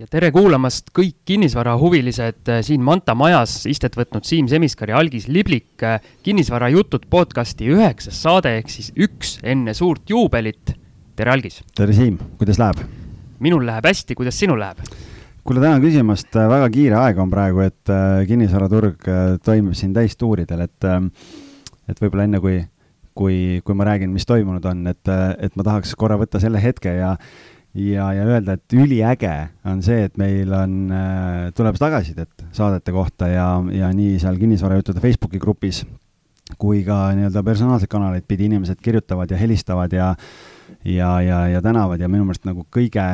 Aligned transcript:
ja 0.00 0.06
tere 0.08 0.30
kuulamast 0.32 0.88
kõik 0.96 1.18
kinnisvarahuvilised 1.28 2.48
äh, 2.48 2.62
siin 2.64 2.80
Manta 2.84 3.12
majas 3.18 3.66
istet 3.68 3.98
võtnud 3.98 4.24
Siim 4.24 4.46
Semiskar 4.48 4.94
ja 4.94 5.00
Algis 5.00 5.26
Liblik. 5.28 5.74
äh, 5.84 6.00
kinnisvarajutud 6.24 7.04
podcasti 7.12 7.68
üheksas 7.74 8.22
saade 8.22 8.54
ehk 8.56 8.72
siis 8.72 8.88
üks 8.96 9.36
enne 9.44 9.74
suurt 9.76 10.08
juubelit. 10.08 10.72
tere, 11.16 11.34
Algis! 11.34 11.60
tere, 11.76 11.92
Siim, 11.92 12.16
kuidas 12.40 12.58
läheb? 12.62 12.80
minul 13.44 13.66
läheb 13.68 13.90
hästi, 13.90 14.16
kuidas 14.16 14.40
sinul 14.40 14.62
läheb? 14.64 14.80
kuule, 15.44 15.60
tänan 15.60 15.84
küsimast, 15.84 16.32
väga 16.32 16.72
kiire 16.72 16.96
aeg 17.02 17.20
on 17.20 17.30
praegu, 17.30 17.60
et 17.68 17.92
äh, 17.92 18.24
kinnisvaraturg 18.28 19.04
äh, 19.04 19.22
toimib 19.44 19.76
siin 19.76 19.92
täistuuridel, 19.92 20.64
et 20.64 20.88
äh, 20.88 21.00
et 21.92 22.00
võib-olla 22.00 22.24
enne, 22.24 22.40
kui, 22.40 22.62
kui, 23.12 23.60
kui 23.66 23.76
ma 23.76 23.92
räägin, 23.92 24.12
mis 24.16 24.24
toimunud 24.24 24.64
on, 24.64 24.86
et, 24.94 25.12
et 25.44 25.56
ma 25.58 25.66
tahaks 25.66 25.92
korra 25.98 26.16
võtta 26.16 26.40
selle 26.40 26.62
hetke 26.62 26.92
ja 26.94 27.16
ja, 27.74 28.10
ja 28.16 28.26
öelda, 28.26 28.58
et 28.58 28.76
üliäge 28.76 29.34
on 29.68 29.82
see, 29.86 30.04
et 30.08 30.16
meil 30.20 30.52
on, 30.56 30.76
tuleb 31.56 31.78
tagasisidet 31.78 32.46
saadete 32.56 32.94
kohta 32.94 33.30
ja, 33.30 33.48
ja 33.74 33.90
nii 33.94 34.18
seal 34.22 34.38
kinnisvarajuttude 34.40 35.02
Facebooki 35.02 35.42
grupis 35.42 35.84
kui 36.58 36.82
ka 36.86 37.10
nii-öelda 37.14 37.42
personaalseid 37.46 37.90
kanaleid 37.90 38.26
pidi 38.28 38.48
inimesed 38.50 38.80
kirjutavad 38.82 39.30
ja 39.30 39.38
helistavad 39.38 39.92
ja 39.94 40.14
ja, 40.84 41.20
ja, 41.20 41.48
ja 41.48 41.62
tänavad 41.62 42.00
ja 42.00 42.08
minu 42.08 42.24
meelest 42.24 42.46
nagu 42.48 42.64
kõige, 42.72 43.04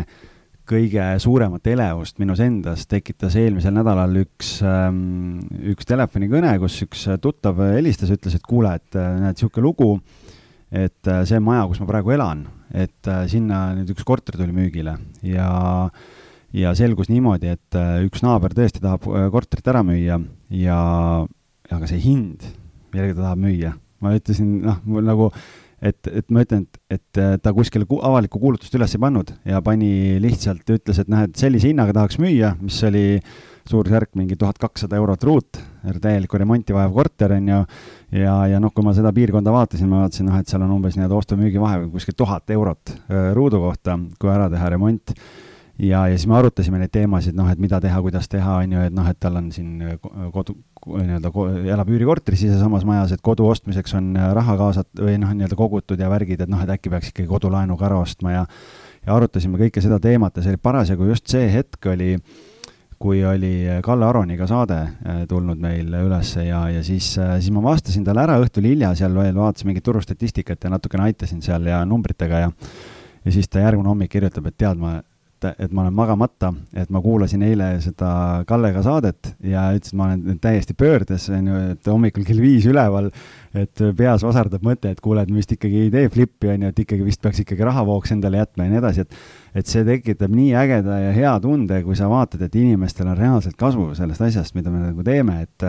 kõige 0.69 1.07
suuremat 1.23 1.67
elevust 1.71 2.21
minus 2.23 2.41
endas 2.45 2.87
tekitas 2.91 3.37
eelmisel 3.41 3.75
nädalal 3.77 4.15
üks, 4.23 4.59
üks 5.73 5.89
telefonikõne, 5.89 6.57
kus 6.63 6.79
üks 6.87 7.07
tuttav 7.23 7.61
helistas, 7.75 8.13
ütles, 8.15 8.37
et 8.37 8.47
kuule, 8.47 8.77
et 8.77 8.99
näed, 8.99 9.37
niisugune 9.37 9.67
lugu, 9.67 9.91
et 10.71 11.15
see 11.29 11.41
maja, 11.43 11.67
kus 11.71 11.83
ma 11.83 11.91
praegu 11.91 12.15
elan, 12.17 12.47
et 12.75 13.11
sinna 13.31 13.69
nüüd 13.77 13.93
üks 13.95 14.07
korter 14.07 14.39
tuli 14.39 14.55
müügile 14.55 14.97
ja 15.27 15.51
ja 16.57 16.73
selgus 16.79 17.11
niimoodi, 17.13 17.51
et 17.53 17.79
üks 18.07 18.23
naaber 18.25 18.55
tõesti 18.57 18.81
tahab 18.81 19.05
korterit 19.35 19.67
ära 19.69 19.83
müüa 19.85 20.19
ja, 20.55 20.79
aga 21.69 21.91
see 21.91 22.01
hind, 22.01 22.47
millega 22.95 23.17
ta 23.17 23.27
tahab 23.27 23.43
müüa, 23.45 23.75
ma 24.01 24.15
ütlesin, 24.17 24.61
noh, 24.65 24.79
mul 24.89 25.05
nagu 25.05 25.29
et, 25.83 26.09
et 26.09 26.31
ma 26.33 26.45
ütlen, 26.47 26.65
et, 26.65 26.99
et 26.99 27.43
ta 27.43 27.53
kuskile 27.57 27.87
ku, 27.89 27.99
avalikku 28.05 28.41
kuulutust 28.41 28.75
üles 28.79 28.95
ei 28.97 29.03
pannud 29.03 29.33
ja 29.49 29.61
pani 29.65 30.17
lihtsalt, 30.23 30.65
ütles, 30.73 31.03
et 31.03 31.13
noh, 31.13 31.27
et 31.27 31.37
sellise 31.39 31.71
hinnaga 31.71 31.95
tahaks 31.97 32.21
müüa, 32.23 32.55
mis 32.63 32.79
oli 32.89 33.07
suurusjärk 33.67 34.15
mingi 34.19 34.39
tuhat 34.39 34.61
kakssada 34.63 34.99
eurot 35.01 35.27
ruut, 35.27 35.61
täielikku 36.03 36.39
remonti 36.39 36.75
vajav 36.77 36.95
korter, 36.95 37.37
on 37.39 37.49
ju, 37.53 37.63
ja, 38.19 38.37
ja 38.53 38.61
noh, 38.63 38.73
kui 38.75 38.85
ma 38.87 38.95
seda 38.97 39.13
piirkonda 39.17 39.55
vaatasin, 39.55 39.89
ma 39.91 40.05
vaatasin, 40.05 40.29
noh, 40.31 40.39
et 40.41 40.51
seal 40.51 40.65
on 40.67 40.77
umbes 40.77 40.99
nii-öelda 40.99 41.19
ostu-müügi 41.19 41.63
vahe 41.63 41.85
kuskil 41.93 42.17
tuhat 42.19 42.55
eurot 42.55 42.95
ruudu 43.37 43.63
kohta, 43.63 43.99
kui 44.21 44.33
ära 44.33 44.49
teha 44.53 44.73
remont. 44.77 45.15
Ja, 45.77 46.07
ja 46.09 46.17
siis 46.17 46.25
me 46.25 46.39
arutasime 46.39 46.79
neid 46.81 46.89
teemasid, 46.95 47.37
noh, 47.37 47.51
et 47.53 47.61
mida 47.61 47.77
teha, 47.85 47.99
kuidas 48.01 48.31
teha, 48.33 48.63
on 48.63 48.73
ju, 48.73 48.85
et 48.89 48.95
noh, 48.97 49.11
et 49.11 49.19
tal 49.21 49.37
on 49.37 49.51
siin 49.53 49.83
kodu, 50.33 50.55
nii-öelda 50.87 51.33
elab 51.75 51.91
üürikorteris 51.93 52.47
sisesamas 52.47 52.87
majas, 52.89 53.13
et 53.13 53.21
kodu 53.21 53.45
ostmiseks 53.45 53.93
on 53.99 54.15
raha 54.17 54.57
kaasat- 54.57 55.05
või 55.05 55.19
noh, 55.21 55.35
nii-öelda 55.37 55.59
kogutud 55.59 56.01
ja 56.01 56.09
värgid, 56.09 56.41
et 56.41 56.49
noh, 56.49 56.63
et 56.65 56.73
äkki 56.79 56.93
peaks 56.95 57.13
ikkagi 57.13 57.29
kodulaenuga 57.29 57.91
ära 57.91 58.01
ostma 58.01 58.33
ja 58.33 58.47
ja 59.07 59.15
arutasime 59.15 59.59
kõike 59.61 59.83
seda 59.83 59.99
teemat 60.03 60.37
ja 60.37 60.45
see 60.45 60.55
oli 60.55 60.63
parasjagu 60.63 61.09
just 61.11 61.31
see 61.31 61.47
hetk 61.53 61.91
oli, 61.93 62.17
kui 62.99 63.21
oli 63.29 63.67
Kalle 63.85 64.07
Aroniga 64.09 64.47
saade 64.49 64.79
tulnud 65.29 65.61
meil 65.61 65.93
ülesse 66.01 66.47
ja, 66.47 66.63
ja 66.73 66.83
siis, 66.85 67.13
siis 67.17 67.53
ma 67.53 67.63
vastasin 67.65 68.05
talle 68.07 68.25
ära 68.25 68.39
õhtul 68.41 68.69
hilja 68.71 68.95
seal 68.97 69.15
veel, 69.17 69.35
vaatasin 69.37 69.69
mingit 69.71 69.85
turustatistikat 69.85 70.65
ja 70.65 70.73
natukene 70.73 71.11
aitasin 71.11 71.43
seal 71.45 71.69
ja 71.69 71.83
numbritega 71.89 72.47
ja 72.47 72.53
ja 73.27 73.35
siis 73.35 73.49
ta 73.51 73.61
järgmine 73.63 73.91
hommik 73.91 74.13
kirjutab, 74.13 74.47
et 74.47 74.57
tead, 74.59 74.79
ma 74.79 75.01
et, 75.49 75.65
et 75.67 75.73
ma 75.75 75.85
olen 75.85 75.95
magamata, 75.97 76.53
et 76.77 76.91
ma 76.93 77.01
kuulasin 77.05 77.43
eile 77.47 77.71
seda 77.85 78.11
Kallega 78.49 78.83
saadet 78.85 79.33
ja 79.45 79.69
ütles, 79.77 79.93
et 79.93 79.99
ma 79.99 80.11
olen 80.11 80.41
täiesti 80.43 80.77
pöördes, 80.79 81.29
on 81.35 81.51
ju, 81.51 81.63
et 81.75 81.91
hommikul 81.91 82.27
kell 82.27 82.43
viis 82.43 82.67
üleval, 82.69 83.11
et 83.57 83.85
peas 83.97 84.25
vasardab 84.27 84.65
mõte, 84.67 84.93
et 84.93 85.01
kuule, 85.05 85.25
et 85.25 85.33
me 85.33 85.41
vist 85.41 85.57
ikkagi 85.57 85.87
ei 85.87 85.93
tee 85.95 86.11
flippi, 86.13 86.51
on 86.53 86.67
ju, 86.67 86.75
et 86.75 86.85
ikkagi 86.87 87.07
vist 87.07 87.23
peaks 87.25 87.43
ikkagi 87.45 87.67
rahavooks 87.67 88.15
endale 88.17 88.43
jätma 88.43 88.67
ja 88.67 88.75
nii 88.75 88.83
edasi, 88.83 89.07
et 89.07 89.21
et 89.57 89.71
see 89.71 89.87
tekitab 89.87 90.35
nii 90.37 90.51
ägeda 90.61 90.99
ja 91.01 91.13
hea 91.17 91.33
tunde, 91.41 91.79
kui 91.87 91.97
sa 91.97 92.11
vaatad, 92.13 92.43
et 92.45 92.59
inimestel 92.61 93.09
on 93.09 93.17
reaalselt 93.17 93.57
kasu 93.57 93.89
sellest 93.97 94.27
asjast, 94.27 94.53
mida 94.59 94.69
me 94.69 94.83
nagu 94.91 95.05
teeme, 95.07 95.39
et 95.47 95.65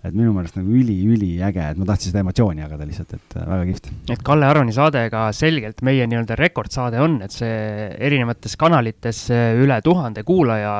et 0.00 0.14
minu 0.16 0.32
meelest 0.32 0.56
nagu 0.56 0.72
üli-üliäge, 0.72 1.66
et 1.72 1.80
ma 1.80 1.88
tahtsin 1.90 2.12
seda 2.12 2.22
emotsiooni 2.24 2.64
jagada 2.64 2.86
lihtsalt, 2.88 3.16
et 3.18 3.36
väga 3.40 3.66
kihvt. 3.68 3.90
et 4.14 4.22
Kalle 4.24 4.48
Aroni 4.48 4.72
saade 4.76 5.04
ka 5.12 5.26
selgelt 5.36 5.84
meie 5.86 6.06
nii-öelda 6.08 6.38
rekordsaade 6.40 7.02
on, 7.04 7.20
et 7.26 7.34
see 7.34 7.90
erinevates 8.00 8.56
kanalites 8.60 9.26
üle 9.30 9.80
tuhande 9.84 10.24
kuulaja, 10.24 10.72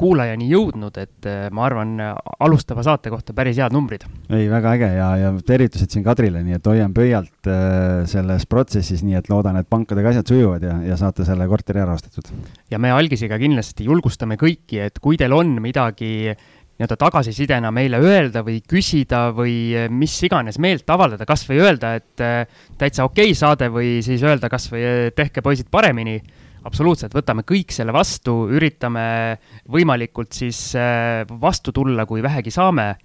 kuulajani 0.00 0.48
jõudnud, 0.48 0.96
et 0.98 1.28
ma 1.54 1.64
arvan, 1.66 1.92
alustava 2.40 2.82
saate 2.86 3.12
kohta 3.12 3.34
päris 3.36 3.58
head 3.60 3.74
numbrid. 3.76 4.06
ei, 4.32 4.46
väga 4.50 4.74
äge 4.78 4.88
ja, 4.96 5.08
ja 5.20 5.32
tervitused 5.46 5.92
siin 5.92 6.06
Kadrile, 6.06 6.42
nii 6.46 6.56
et 6.56 6.70
hoian 6.70 6.94
pöialt 6.96 7.50
äh, 7.50 8.06
selles 8.10 8.48
protsessis, 8.50 9.04
nii 9.06 9.18
et 9.20 9.28
loodan, 9.30 9.60
et 9.60 9.68
pankadega 9.70 10.14
asjad 10.14 10.32
sujuvad 10.32 10.64
ja, 10.64 10.78
ja 10.88 10.96
saate 11.00 11.26
selle 11.28 11.46
korteri 11.50 11.84
ära 11.84 11.94
ostetud. 11.98 12.32
ja 12.72 12.80
me 12.80 12.94
Algisiga 12.96 13.38
kindlasti 13.38 13.86
julgustame 13.90 14.40
kõiki, 14.40 14.80
et 14.88 14.98
kui 15.04 15.20
teil 15.20 15.36
on 15.36 15.58
midagi 15.62 16.32
nii-öelda 16.80 16.96
tagasisidena 16.96 17.70
meile 17.76 17.98
öelda 18.00 18.40
või 18.40 18.62
küsida 18.64 19.26
või 19.36 19.74
mis 19.92 20.14
iganes 20.24 20.56
meelt 20.62 20.88
avaldada, 20.88 21.26
kas 21.28 21.44
või 21.44 21.60
öelda, 21.60 21.92
et 22.00 22.22
täitsa 22.80 23.04
okei 23.04 23.34
okay 23.34 23.36
saade 23.36 23.68
või 23.68 23.98
siis 24.04 24.24
öelda 24.24 24.48
kas 24.48 24.70
või 24.72 25.10
tehke 25.16 25.44
poisid 25.44 25.68
paremini. 25.70 26.20
absoluutselt, 26.64 27.12
võtame 27.14 27.42
kõik 27.44 27.72
selle 27.72 27.92
vastu, 27.92 28.48
üritame 28.48 29.36
võimalikult 29.68 30.32
siis 30.32 30.72
vastu 31.40 31.72
tulla, 31.72 32.06
kui 32.06 32.22
vähegi 32.22 32.50
saame. 32.50 32.96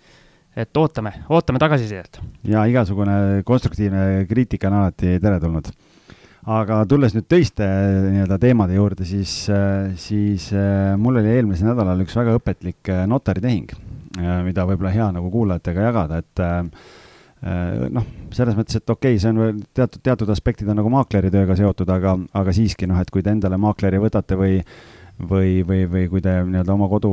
et 0.55 0.77
ootame, 0.77 1.11
ootame 1.29 1.59
tagasisidet. 1.59 2.19
ja 2.43 2.65
igasugune 2.65 3.43
konstruktiivne 3.43 4.25
kriitika 4.29 4.67
on 4.67 4.73
alati 4.73 5.19
teretulnud 5.19 5.67
aga 6.45 6.81
tulles 6.89 7.15
nüüd 7.15 7.27
teiste 7.29 7.65
nii-öelda 7.65 8.37
teemade 8.41 8.77
juurde, 8.77 9.07
siis, 9.07 9.33
siis 10.01 10.49
mul 11.01 11.21
oli 11.21 11.33
eelmisel 11.37 11.71
nädalal 11.71 12.03
üks 12.05 12.15
väga 12.17 12.35
õpetlik 12.37 12.91
notaritehing, 13.09 13.73
mida 14.45 14.67
võib-olla 14.69 14.93
hea 14.93 15.09
nagu 15.15 15.31
kuulajatega 15.33 15.87
jagada, 15.87 16.21
et 16.21 16.43
noh, 17.95 18.11
selles 18.33 18.57
mõttes, 18.57 18.77
et 18.77 18.93
okei 18.93 19.15
okay,, 19.15 19.21
see 19.21 19.33
on 19.33 19.41
veel 19.41 19.63
teatud, 19.75 20.03
teatud 20.05 20.29
aspektid 20.33 20.69
on 20.69 20.79
nagu 20.81 20.91
maakleri 20.93 21.33
tööga 21.33 21.57
seotud, 21.57 21.89
aga, 21.93 22.15
aga 22.37 22.53
siiski 22.55 22.89
noh, 22.89 23.01
et 23.01 23.09
kui 23.13 23.25
te 23.25 23.33
endale 23.33 23.59
maakleri 23.61 24.01
võtate 24.01 24.37
või 24.39 24.61
või, 25.15 25.63
või, 25.63 25.85
või 25.87 26.07
kui 26.11 26.21
te 26.21 26.41
nii-öelda 26.43 26.73
oma 26.73 26.89
kodu 26.91 27.11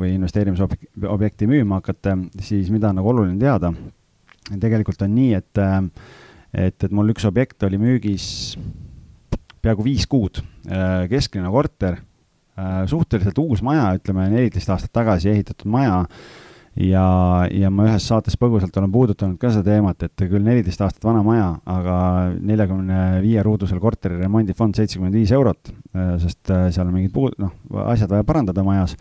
või 0.00 0.14
investeerimisobjekti 0.16 1.46
müüma 1.46 1.78
hakkate, 1.78 2.16
siis 2.42 2.72
mida 2.74 2.90
on 2.90 2.98
nagu 2.98 3.12
oluline 3.12 3.38
teada, 3.38 3.70
tegelikult 4.50 5.04
on 5.06 5.14
nii, 5.14 5.36
et 5.38 5.60
äh, 5.62 5.78
et, 6.52 6.76
et 6.76 6.92
mul 6.94 7.12
üks 7.14 7.26
objekt 7.28 7.62
oli 7.66 7.78
müügis 7.80 8.56
peaaegu 9.60 9.84
viis 9.84 10.06
kuud, 10.08 10.40
keskline 11.10 11.50
korter, 11.52 11.98
suhteliselt 12.88 13.38
uus 13.42 13.60
maja, 13.64 13.90
ütleme 13.98 14.28
neliteist 14.32 14.70
aastat 14.72 14.92
tagasi 14.96 15.30
ehitatud 15.32 15.68
maja. 15.70 16.06
Ja, 16.80 17.02
ja 17.50 17.66
ma 17.74 17.88
ühes 17.88 18.04
saates 18.06 18.36
põgusalt 18.38 18.76
olen 18.78 18.92
puudutanud 18.94 19.40
ka 19.42 19.50
seda 19.50 19.72
teemat, 19.74 20.04
et 20.06 20.22
küll 20.22 20.44
neliteist 20.46 20.80
aastat 20.86 21.02
vana 21.04 21.20
maja, 21.26 21.48
aga 21.68 21.96
neljakümne 22.38 23.00
viie 23.24 23.42
ruudusel 23.44 23.80
korteri 23.82 24.20
remondifond 24.20 24.78
seitsekümmend 24.78 25.18
viis 25.18 25.32
eurot, 25.34 25.72
sest 26.22 26.46
seal 26.46 26.86
on 26.86 26.94
mingid 26.94 27.12
puud-, 27.12 27.34
noh, 27.42 27.50
asjad 27.90 28.14
vaja 28.14 28.24
parandada 28.28 28.64
majas 28.64 28.94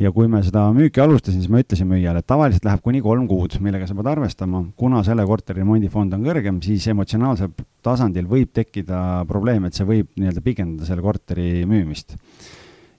ja 0.00 0.12
kui 0.12 0.28
me 0.28 0.42
seda 0.44 0.66
müüki 0.76 1.00
alustasin, 1.00 1.40
siis 1.40 1.52
ma 1.52 1.62
ütlesin 1.62 1.88
müüjale, 1.88 2.20
et 2.20 2.28
tavaliselt 2.28 2.66
läheb 2.68 2.82
kuni 2.84 3.00
kolm 3.04 3.24
kuud, 3.30 3.56
millega 3.64 3.88
sa 3.88 3.96
pead 3.96 4.10
arvestama, 4.12 4.62
kuna 4.76 5.02
selle 5.06 5.24
korteri 5.28 5.62
remondifond 5.62 6.16
on 6.16 6.26
kõrgem, 6.26 6.60
siis 6.64 6.86
emotsionaalsel 6.92 7.54
tasandil 7.84 8.28
võib 8.28 8.52
tekkida 8.56 9.24
probleem, 9.28 9.68
et 9.68 9.78
see 9.78 9.88
võib 9.88 10.10
nii-öelda 10.20 10.44
pikendada 10.44 10.88
selle 10.88 11.04
korteri 11.04 11.64
müümist. 11.68 12.16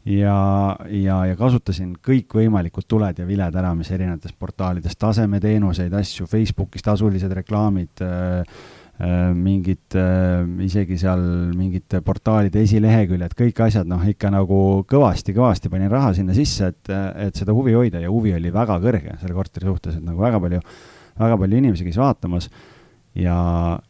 ja, 0.08 0.38
ja, 0.90 1.20
ja 1.28 1.36
kasutasin 1.38 1.94
kõikvõimalikud 2.06 2.88
tuled 2.88 3.20
ja 3.20 3.28
viled 3.28 3.56
ära, 3.62 3.76
mis 3.76 3.92
erinevates 3.92 4.34
portaalides, 4.34 4.96
tasemeteenuseid, 4.98 5.94
asju, 5.94 6.26
Facebookis 6.32 6.86
tasulised 6.86 7.34
reklaamid 7.42 8.06
äh,, 8.06 8.44
mingid 8.98 9.94
isegi 10.66 10.96
seal 10.98 11.22
mingite 11.54 12.00
portaalide 12.02 12.64
esileheküljed, 12.66 13.36
kõik 13.38 13.60
asjad, 13.68 13.86
noh, 13.90 14.02
ikka 14.10 14.32
nagu 14.34 14.62
kõvasti-kõvasti 14.90 15.70
panin 15.70 15.92
raha 15.92 16.16
sinna 16.18 16.34
sisse, 16.34 16.72
et, 16.74 16.90
et 17.28 17.38
seda 17.38 17.54
huvi 17.54 17.76
hoida 17.78 18.02
ja 18.02 18.10
huvi 18.10 18.34
oli 18.34 18.50
väga 18.54 18.80
kõrge 18.82 19.20
selle 19.22 19.38
korteri 19.38 19.70
suhtes, 19.70 20.00
et 20.00 20.08
nagu 20.08 20.24
väga 20.24 20.42
palju, 20.42 20.64
väga 21.22 21.38
palju 21.44 21.62
inimesi 21.62 21.86
käis 21.86 22.02
vaatamas. 22.02 22.50
ja, 23.18 23.38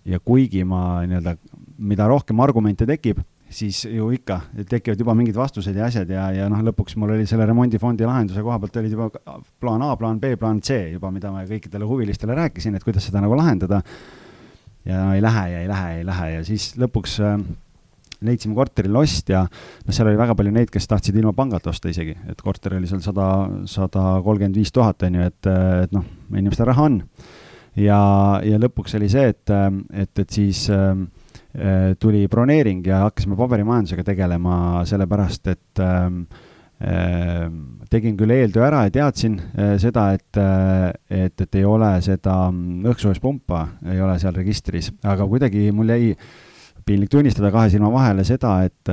ja 0.03 0.19
kuigi 0.19 0.65
ma 0.67 1.05
nii-öelda, 1.07 1.37
mida 1.77 2.07
rohkem 2.11 2.39
argumente 2.43 2.85
tekib, 2.87 3.23
siis 3.49 3.85
ju 3.87 4.09
ikka 4.11 4.41
tekivad 4.67 4.99
juba 4.99 5.15
mingid 5.15 5.35
vastused 5.39 5.75
ja 5.75 5.87
asjad 5.87 6.09
ja, 6.11 6.27
ja 6.35 6.51
noh, 6.51 6.61
lõpuks 6.67 6.97
mul 6.99 7.15
oli 7.15 7.27
selle 7.29 7.47
remondifondi 7.47 8.03
lahenduse 8.07 8.43
koha 8.43 8.59
pealt 8.59 8.79
olid 8.81 8.95
juba 8.95 9.09
plaan 9.61 9.83
A, 9.87 9.93
plaan 9.95 10.19
B, 10.19 10.35
plaan 10.39 10.59
C 10.59 10.81
juba, 10.91 11.11
mida 11.15 11.31
ma 11.31 11.45
kõikidele 11.47 11.87
huvilistele 11.87 12.35
rääkisin, 12.35 12.75
et 12.75 12.83
kuidas 12.83 13.07
seda 13.07 13.23
nagu 13.23 13.39
lahendada 13.39 13.81
ja 14.87 15.03
no 15.03 15.15
ei 15.15 15.23
lähe 15.23 15.45
ja 15.51 15.63
ei 15.63 15.69
lähe 15.69 15.93
ja 15.93 16.01
ei 16.01 16.05
lähe 16.07 16.27
ja 16.37 16.43
siis 16.47 16.71
lõpuks 16.79 17.17
äh, 17.23 17.39
leidsime 18.25 18.55
korterile 18.57 18.97
ostja, 18.99 19.43
noh, 19.45 19.93
seal 19.93 20.09
oli 20.09 20.19
väga 20.19 20.35
palju 20.37 20.53
neid, 20.53 20.71
kes 20.73 20.89
tahtsid 20.89 21.17
ilma 21.19 21.33
pangata 21.37 21.69
osta 21.69 21.91
isegi, 21.91 22.15
et 22.31 22.41
korter 22.41 22.77
oli 22.77 22.89
seal 22.89 23.03
sada, 23.05 23.27
sada 23.69 24.17
kolmkümmend 24.25 24.57
viis 24.57 24.73
tuhat, 24.73 25.05
on 25.05 25.19
ju, 25.19 25.27
et, 25.29 25.49
et 25.85 25.93
noh, 25.95 26.07
inimestel 26.33 26.69
raha 26.71 26.87
on. 26.89 26.99
ja, 27.77 28.01
ja 28.47 28.59
lõpuks 28.61 28.97
oli 28.97 29.09
see, 29.13 29.29
et, 29.35 29.53
et, 29.93 30.23
et 30.23 30.33
siis 30.33 30.65
äh, 30.73 30.97
tuli 32.01 32.25
broneering 32.31 32.85
ja 32.89 33.05
hakkasime 33.05 33.37
paberimajandusega 33.37 34.05
tegelema, 34.07 34.57
sellepärast 34.89 35.53
et 35.53 35.83
äh, 35.83 36.09
tegin 37.89 38.17
küll 38.19 38.33
eeltöö 38.35 38.65
ära 38.67 38.83
ja 38.85 38.91
teadsin 38.93 39.39
äh, 39.41 39.75
seda, 39.81 40.11
et, 40.13 40.39
et, 41.09 41.41
et 41.41 41.57
ei 41.57 41.65
ole 41.65 41.89
seda 42.05 42.35
õhksoojuspumpa, 42.51 43.63
ei 43.93 44.01
ole 44.03 44.19
seal 44.21 44.35
registris, 44.37 44.91
aga 45.01 45.25
kuidagi 45.25 45.71
mul 45.73 45.89
jäi 45.95 46.11
piinlik 46.87 47.09
tunnistada 47.11 47.49
kahe 47.51 47.71
silma 47.73 47.89
vahele 47.91 48.23
seda, 48.27 48.59
et, 48.63 48.91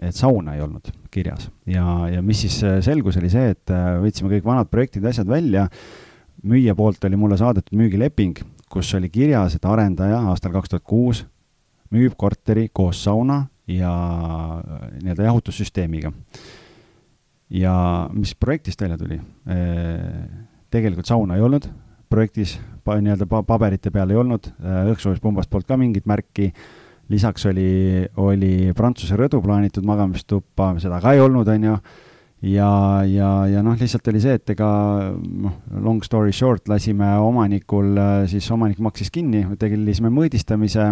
et 0.00 0.16
sauna 0.16 0.54
ei 0.56 0.62
olnud 0.64 0.88
kirjas 1.12 1.50
ja, 1.68 1.84
ja 2.14 2.22
mis 2.24 2.46
siis 2.46 2.60
selgus, 2.86 3.18
oli 3.20 3.28
see, 3.32 3.50
et 3.52 3.74
võtsime 4.00 4.30
kõik 4.32 4.46
vanad 4.46 4.70
projektid 4.72 5.04
ja 5.04 5.12
asjad 5.12 5.28
välja. 5.28 5.66
müüja 6.46 6.74
poolt 6.78 7.04
oli 7.04 7.16
mulle 7.16 7.36
saadetud 7.36 7.76
müügileping, 7.76 8.38
kus 8.70 8.94
oli 8.94 9.10
kirjas, 9.10 9.58
et 9.58 9.64
arendaja 9.66 10.22
aastal 10.30 10.54
kaks 10.54 10.72
tuhat 10.72 10.86
kuus 10.86 11.26
müüb 11.90 12.14
korteri 12.18 12.68
koos 12.72 13.02
sauna 13.04 13.46
ja 13.66 13.90
nii-öelda 15.02 15.26
jahutussüsteemiga. 15.28 16.12
Ja 17.50 17.74
mis 18.12 18.34
projektist 18.34 18.80
välja 18.82 18.98
tuli? 18.98 19.20
tegelikult 20.70 21.06
sauna 21.06 21.36
ei 21.36 21.44
olnud 21.46 21.68
projektis, 22.10 22.56
nii-öelda 22.86 23.26
paberite 23.46 23.90
peal 23.90 24.10
ei 24.12 24.18
olnud, 24.20 24.48
õhksoojuspunbast 24.92 25.50
polnud 25.50 25.68
ka 25.68 25.78
mingit 25.80 26.06
märki. 26.06 26.52
Lisaks 27.10 27.46
oli, 27.46 28.02
oli 28.18 28.72
Prantsuse 28.74 29.14
rõdu 29.18 29.38
plaanitud 29.42 29.86
magamistuppa, 29.86 30.72
seda 30.82 30.98
ka 31.02 31.12
ei 31.14 31.22
olnud, 31.22 31.46
on 31.52 31.66
ju, 31.68 31.76
ja, 32.50 32.70
ja, 33.06 33.28
ja 33.50 33.62
noh, 33.62 33.76
lihtsalt 33.78 34.10
oli 34.10 34.22
see, 34.22 34.34
et 34.40 34.54
ega 34.56 34.70
noh, 35.14 35.60
long 35.70 36.02
story 36.02 36.34
short, 36.34 36.66
lasime 36.70 37.12
omanikul, 37.22 37.94
siis 38.30 38.50
omanik 38.54 38.82
maksis 38.82 39.12
kinni, 39.14 39.44
tellisime 39.60 40.10
mõõdistamise 40.14 40.88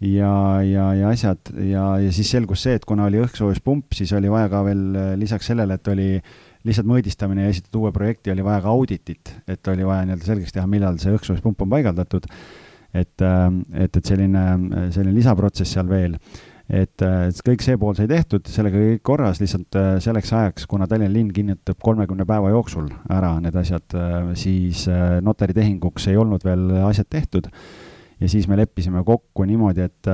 ja, 0.00 0.62
ja, 0.62 0.90
ja 0.94 1.08
asjad. 1.08 1.52
Ja, 1.60 1.86
ja 2.02 2.12
siis 2.12 2.30
selgus 2.30 2.66
see, 2.66 2.76
et 2.76 2.84
kuna 2.84 3.06
oli 3.08 3.22
õhksoojuspump, 3.24 3.94
siis 3.96 4.12
oli 4.16 4.30
vaja 4.32 4.50
ka 4.52 4.64
veel 4.66 4.84
lisaks 5.20 5.52
sellele, 5.52 5.78
et 5.78 5.88
oli 5.92 6.10
lihtsalt 6.66 6.88
mõõdistamine 6.90 7.46
ja 7.46 7.52
esitatud 7.52 7.84
uue 7.84 7.92
projekti, 7.94 8.32
oli 8.32 8.44
vaja 8.44 8.64
ka 8.64 8.72
auditit, 8.72 9.32
et 9.48 9.72
oli 9.72 9.86
vaja 9.86 10.06
nii-öelda 10.06 10.26
selgeks 10.26 10.56
teha, 10.56 10.66
millal 10.70 10.98
see 11.02 11.14
õhksoojuspump 11.14 11.62
on 11.62 11.72
paigaldatud. 11.76 12.28
Et, 12.96 13.22
äh, 13.22 13.46
et, 13.84 13.96
et 13.96 14.04
selline, 14.08 14.42
selline 14.94 15.14
lisaprotsess 15.14 15.76
seal 15.76 15.88
veel. 15.90 16.14
Et, 16.66 17.02
äh, 17.04 17.26
kõik 17.46 17.62
see 17.62 17.76
pool 17.78 17.94
sai 17.98 18.08
tehtud, 18.10 18.48
sellega 18.50 18.80
kõik 18.80 19.02
korras, 19.06 19.40
lihtsalt 19.42 19.76
äh, 19.78 19.90
selleks 20.02 20.32
ajaks, 20.32 20.64
kuna 20.70 20.88
Tallinna 20.90 21.12
linn 21.12 21.34
kinnitab 21.34 21.78
kolmekümne 21.84 22.26
päeva 22.26 22.50
jooksul 22.54 22.88
ära 23.12 23.34
need 23.42 23.58
asjad, 23.60 23.98
siis 24.38 24.86
notaritehinguks 25.22 26.08
ei 26.10 26.18
olnud 26.18 26.46
veel 26.46 26.70
asjad 26.88 27.10
tehtud. 27.12 27.50
Ja 28.20 28.28
siis 28.28 28.48
me 28.48 28.56
leppisime 28.56 29.04
kokku 29.04 29.44
niimoodi, 29.44 29.86
et 29.86 30.12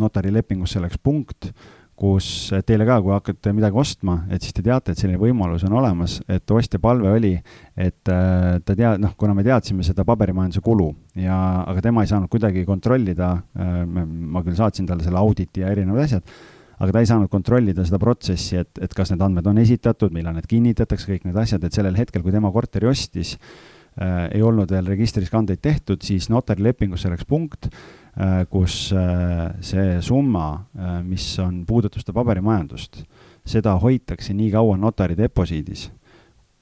notarilepingusse 0.00 0.80
läks 0.82 0.98
punkt 1.02 1.52
kus 1.98 2.26
teile 2.66 2.86
ka, 2.88 2.96
kui 3.02 3.12
hakkate 3.14 3.52
midagi 3.54 3.78
ostma, 3.78 4.16
et 4.34 4.42
siis 4.42 4.54
te 4.54 4.64
teate, 4.66 4.92
et 4.92 5.00
selline 5.00 5.18
võimalus 5.20 5.62
on 5.68 5.76
olemas, 5.78 6.16
et 6.30 6.50
ostja 6.50 6.80
palve 6.82 7.12
oli, 7.14 7.34
et 7.78 8.10
äh, 8.10 8.48
ta 8.66 8.74
tea-, 8.74 8.96
noh, 9.00 9.14
kuna 9.18 9.36
me 9.36 9.44
teadsime 9.46 9.86
seda 9.86 10.06
paberimajanduse 10.06 10.62
kulu 10.64 10.88
ja, 11.22 11.36
aga 11.62 11.84
tema 11.84 12.02
ei 12.02 12.10
saanud 12.10 12.30
kuidagi 12.32 12.64
kontrollida 12.66 13.30
äh,, 13.38 13.78
ma 13.86 14.42
küll 14.42 14.58
saatsin 14.58 14.90
talle 14.90 15.06
selle 15.06 15.22
auditi 15.22 15.62
ja 15.62 15.70
erinevad 15.70 16.08
asjad, 16.08 16.34
aga 16.82 16.96
ta 16.96 17.04
ei 17.04 17.10
saanud 17.12 17.30
kontrollida 17.30 17.86
seda 17.86 18.02
protsessi, 18.02 18.58
et, 18.64 18.82
et 18.82 18.98
kas 18.98 19.14
need 19.14 19.22
andmed 19.22 19.46
on 19.46 19.62
esitatud, 19.62 20.10
millal 20.14 20.34
need 20.34 20.50
kinnitatakse, 20.50 21.12
kõik 21.12 21.30
need 21.30 21.38
asjad, 21.44 21.62
et 21.62 21.78
sellel 21.78 21.94
hetkel, 22.00 22.26
kui 22.26 22.34
tema 22.34 22.50
korteri 22.54 22.90
ostis 22.90 23.36
äh,, 23.38 23.73
ei 24.00 24.42
olnud 24.42 24.72
veel 24.74 24.88
registris 24.90 25.30
kandeid 25.30 25.60
tehtud, 25.62 26.02
siis 26.02 26.26
notarilepingusse 26.32 27.12
läks 27.12 27.28
punkt 27.30 27.68
Äh, 28.14 28.46
kus 28.46 28.92
äh, 28.92 29.50
see 29.58 29.98
summa, 30.00 30.68
äh, 30.78 31.00
mis 31.02 31.26
on, 31.42 31.64
puudutab 31.66 31.98
seda 31.98 32.12
paberimajandust, 32.14 33.00
seda 33.42 33.72
hoitakse 33.82 34.36
nii 34.38 34.52
kaua 34.52 34.76
notari 34.78 35.16
deposiidis, 35.18 35.88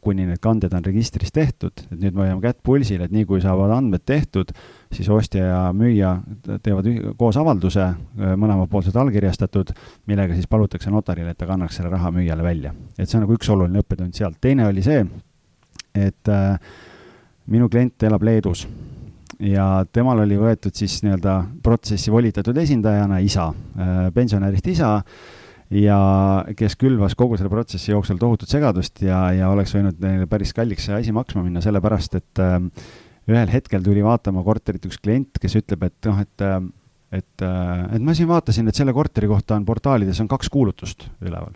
kuni 0.00 0.24
need 0.24 0.40
kanded 0.40 0.72
on 0.72 0.86
registris 0.86 1.28
tehtud, 1.28 1.82
et 1.92 1.98
nüüd 2.00 2.16
me 2.16 2.22
hoiame 2.24 2.40
kätt 2.40 2.62
pulsil, 2.64 3.04
et 3.04 3.12
nii 3.12 3.26
kui 3.28 3.42
saavad 3.44 3.74
andmed 3.76 4.00
tehtud, 4.08 4.54
siis 4.96 5.10
ostja 5.12 5.44
ja 5.44 5.58
müüja 5.76 6.14
teevad 6.64 6.88
koos 7.20 7.36
avalduse, 7.36 7.84
mõlemapoolsed 8.16 8.96
allkirjastatud, 8.96 9.74
millega 10.08 10.32
siis 10.38 10.48
palutakse 10.48 10.90
notarile, 10.90 11.34
et 11.36 11.38
ta 11.38 11.50
kannaks 11.50 11.76
selle 11.76 11.92
raha 11.92 12.14
müüjale 12.16 12.48
välja. 12.48 12.72
et 12.96 13.04
see 13.04 13.20
on 13.20 13.26
nagu 13.26 13.36
üks 13.36 13.52
oluline 13.52 13.84
õppetund 13.84 14.16
sealt, 14.16 14.40
teine 14.40 14.70
oli 14.72 14.86
see, 14.88 15.04
et 15.92 16.32
äh, 16.32 16.56
minu 17.50 17.68
klient 17.70 18.02
elab 18.06 18.22
Leedus 18.22 18.66
ja 19.42 19.84
temal 19.92 20.22
oli 20.22 20.38
võetud 20.38 20.74
siis 20.76 21.00
nii-öelda 21.02 21.38
protsessi 21.62 22.12
volitatud 22.14 22.56
esindajana 22.62 23.18
isa, 23.24 23.48
äh, 23.78 24.10
pensionärist 24.14 24.68
isa, 24.70 24.98
ja 25.72 25.98
kes 26.56 26.76
külvas 26.80 27.16
kogu 27.18 27.38
selle 27.40 27.50
protsessi 27.52 27.92
jooksul 27.92 28.20
tohutut 28.20 28.50
segadust 28.50 29.00
ja, 29.04 29.24
ja 29.34 29.48
oleks 29.52 29.72
võinud 29.74 29.98
neile 30.02 30.28
päris 30.30 30.52
kalliks 30.56 30.86
see 30.88 30.98
asi 30.98 31.14
maksma 31.16 31.44
minna, 31.46 31.62
sellepärast 31.64 32.18
et 32.20 32.42
äh, 32.42 32.58
ühel 33.30 33.50
hetkel 33.52 33.84
tuli 33.84 34.04
vaatama 34.04 34.44
korterit 34.44 34.84
üks 34.88 35.00
klient, 35.02 35.40
kes 35.40 35.56
ütleb, 35.62 35.88
et 35.88 36.10
noh, 36.10 36.22
et 36.22 36.46
äh, 36.46 36.60
et, 37.12 37.44
äh, 37.44 37.96
et 37.96 38.04
ma 38.04 38.14
siin 38.16 38.28
vaatasin, 38.30 38.68
et 38.68 38.78
selle 38.78 38.94
korteri 38.96 39.28
kohta 39.28 39.56
on 39.58 39.66
portaalides 39.68 40.20
on 40.24 40.30
kaks 40.32 40.48
kuulutust 40.52 41.04
üleval. 41.20 41.52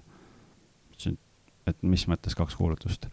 ütlesin, 0.92 1.16
et 1.66 1.78
mis 1.82 2.04
mõttes 2.10 2.36
kaks 2.36 2.56
kuulutust 2.56 3.08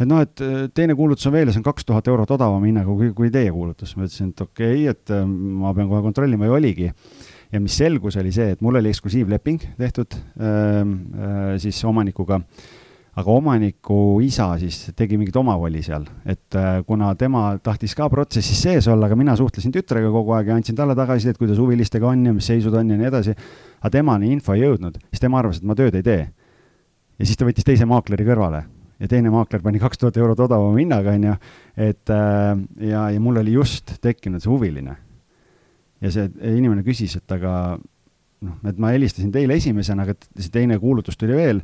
et 0.00 0.08
noh, 0.08 0.22
et 0.24 0.42
äh, 0.44 0.66
teine 0.74 0.96
kuulutus 0.98 1.28
on 1.28 1.34
veel 1.34 1.48
ja 1.48 1.54
see 1.54 1.60
on 1.60 1.68
kaks 1.68 1.86
tuhat 1.88 2.08
eurot 2.10 2.34
odavama 2.34 2.68
hinnaga 2.68 2.96
kui, 2.96 3.12
kui 3.16 3.30
teie 3.32 3.52
kuulutus. 3.52 3.94
ma 3.96 4.06
ütlesin, 4.06 4.32
et 4.32 4.44
okei 4.44 4.86
okay,, 4.86 4.94
et 4.94 5.14
äh, 5.14 5.24
ma 5.26 5.74
pean 5.76 5.90
kohe 5.90 6.02
kontrollima 6.04 6.48
ja 6.48 6.58
oligi. 6.58 6.92
ja 7.52 7.60
mis 7.60 7.76
selgus, 7.76 8.16
oli 8.16 8.32
see, 8.32 8.54
et 8.54 8.62
mul 8.64 8.80
oli 8.80 8.92
eksklusiivleping 8.92 9.66
tehtud 9.78 10.16
ähm, 10.40 10.94
äh, 11.12 11.52
siis 11.60 11.82
omanikuga, 11.84 12.40
aga 13.12 13.28
omaniku 13.36 14.22
isa 14.24 14.48
siis 14.56 14.86
tegi 14.96 15.18
mingit 15.20 15.36
omavoli 15.36 15.82
seal, 15.84 16.06
et 16.24 16.56
kuna 16.88 17.10
tema 17.20 17.50
tahtis 17.60 17.92
ka 17.94 18.08
protsessis 18.08 18.62
sees 18.64 18.88
olla, 18.88 19.10
aga 19.10 19.18
mina 19.20 19.36
suhtlesin 19.36 19.74
tütrega 19.74 20.08
kogu 20.14 20.32
aeg 20.32 20.48
ja 20.48 20.56
andsin 20.56 20.78
talle 20.78 20.96
tagasisidet, 20.96 21.36
kuidas 21.36 21.60
huvilistega 21.60 22.08
on 22.08 22.24
ja 22.30 22.32
mis 22.32 22.48
seisud 22.48 22.72
on 22.72 22.94
ja 22.94 22.96
nii 22.96 23.10
edasi, 23.12 23.36
aga 23.82 23.92
temani 24.00 24.32
info 24.32 24.56
ei 24.56 24.64
jõudnud, 24.64 24.96
siis 25.12 25.20
tema 25.20 25.42
arvas, 25.44 25.60
et 25.60 25.68
ma 25.68 25.76
tööd 25.76 26.00
ei 26.00 26.06
tee. 26.08 26.22
ja 27.20 27.28
siis 27.28 27.36
ta 27.36 27.44
võttis 27.44 27.68
teise 27.68 27.84
maakleri 27.84 28.24
kõrvale 28.24 28.64
ja 29.02 29.10
teine 29.10 29.32
maakler 29.34 29.62
pani 29.64 29.80
kaks 29.82 29.98
tuhat 29.98 30.18
eurot 30.20 30.44
odavama 30.46 30.78
hinnaga, 30.78 31.16
on 31.16 31.24
ju, 31.26 31.38
et 31.90 32.12
äh, 32.14 32.52
ja, 32.88 33.08
ja 33.10 33.22
mul 33.22 33.40
oli 33.42 33.56
just 33.56 33.96
tekkinud 34.04 34.42
see 34.42 34.52
huviline. 34.52 34.96
ja 36.02 36.10
see 36.10 36.28
inimene 36.54 36.82
küsis, 36.86 37.16
et 37.18 37.34
aga 37.34 37.78
noh, 38.42 38.56
et 38.66 38.78
ma 38.78 38.94
helistasin 38.94 39.30
teile 39.34 39.58
esimesena, 39.58 40.06
aga 40.06 40.16
see 40.38 40.50
teine 40.54 40.78
kuulutus 40.82 41.18
tuli 41.18 41.36
veel, 41.36 41.62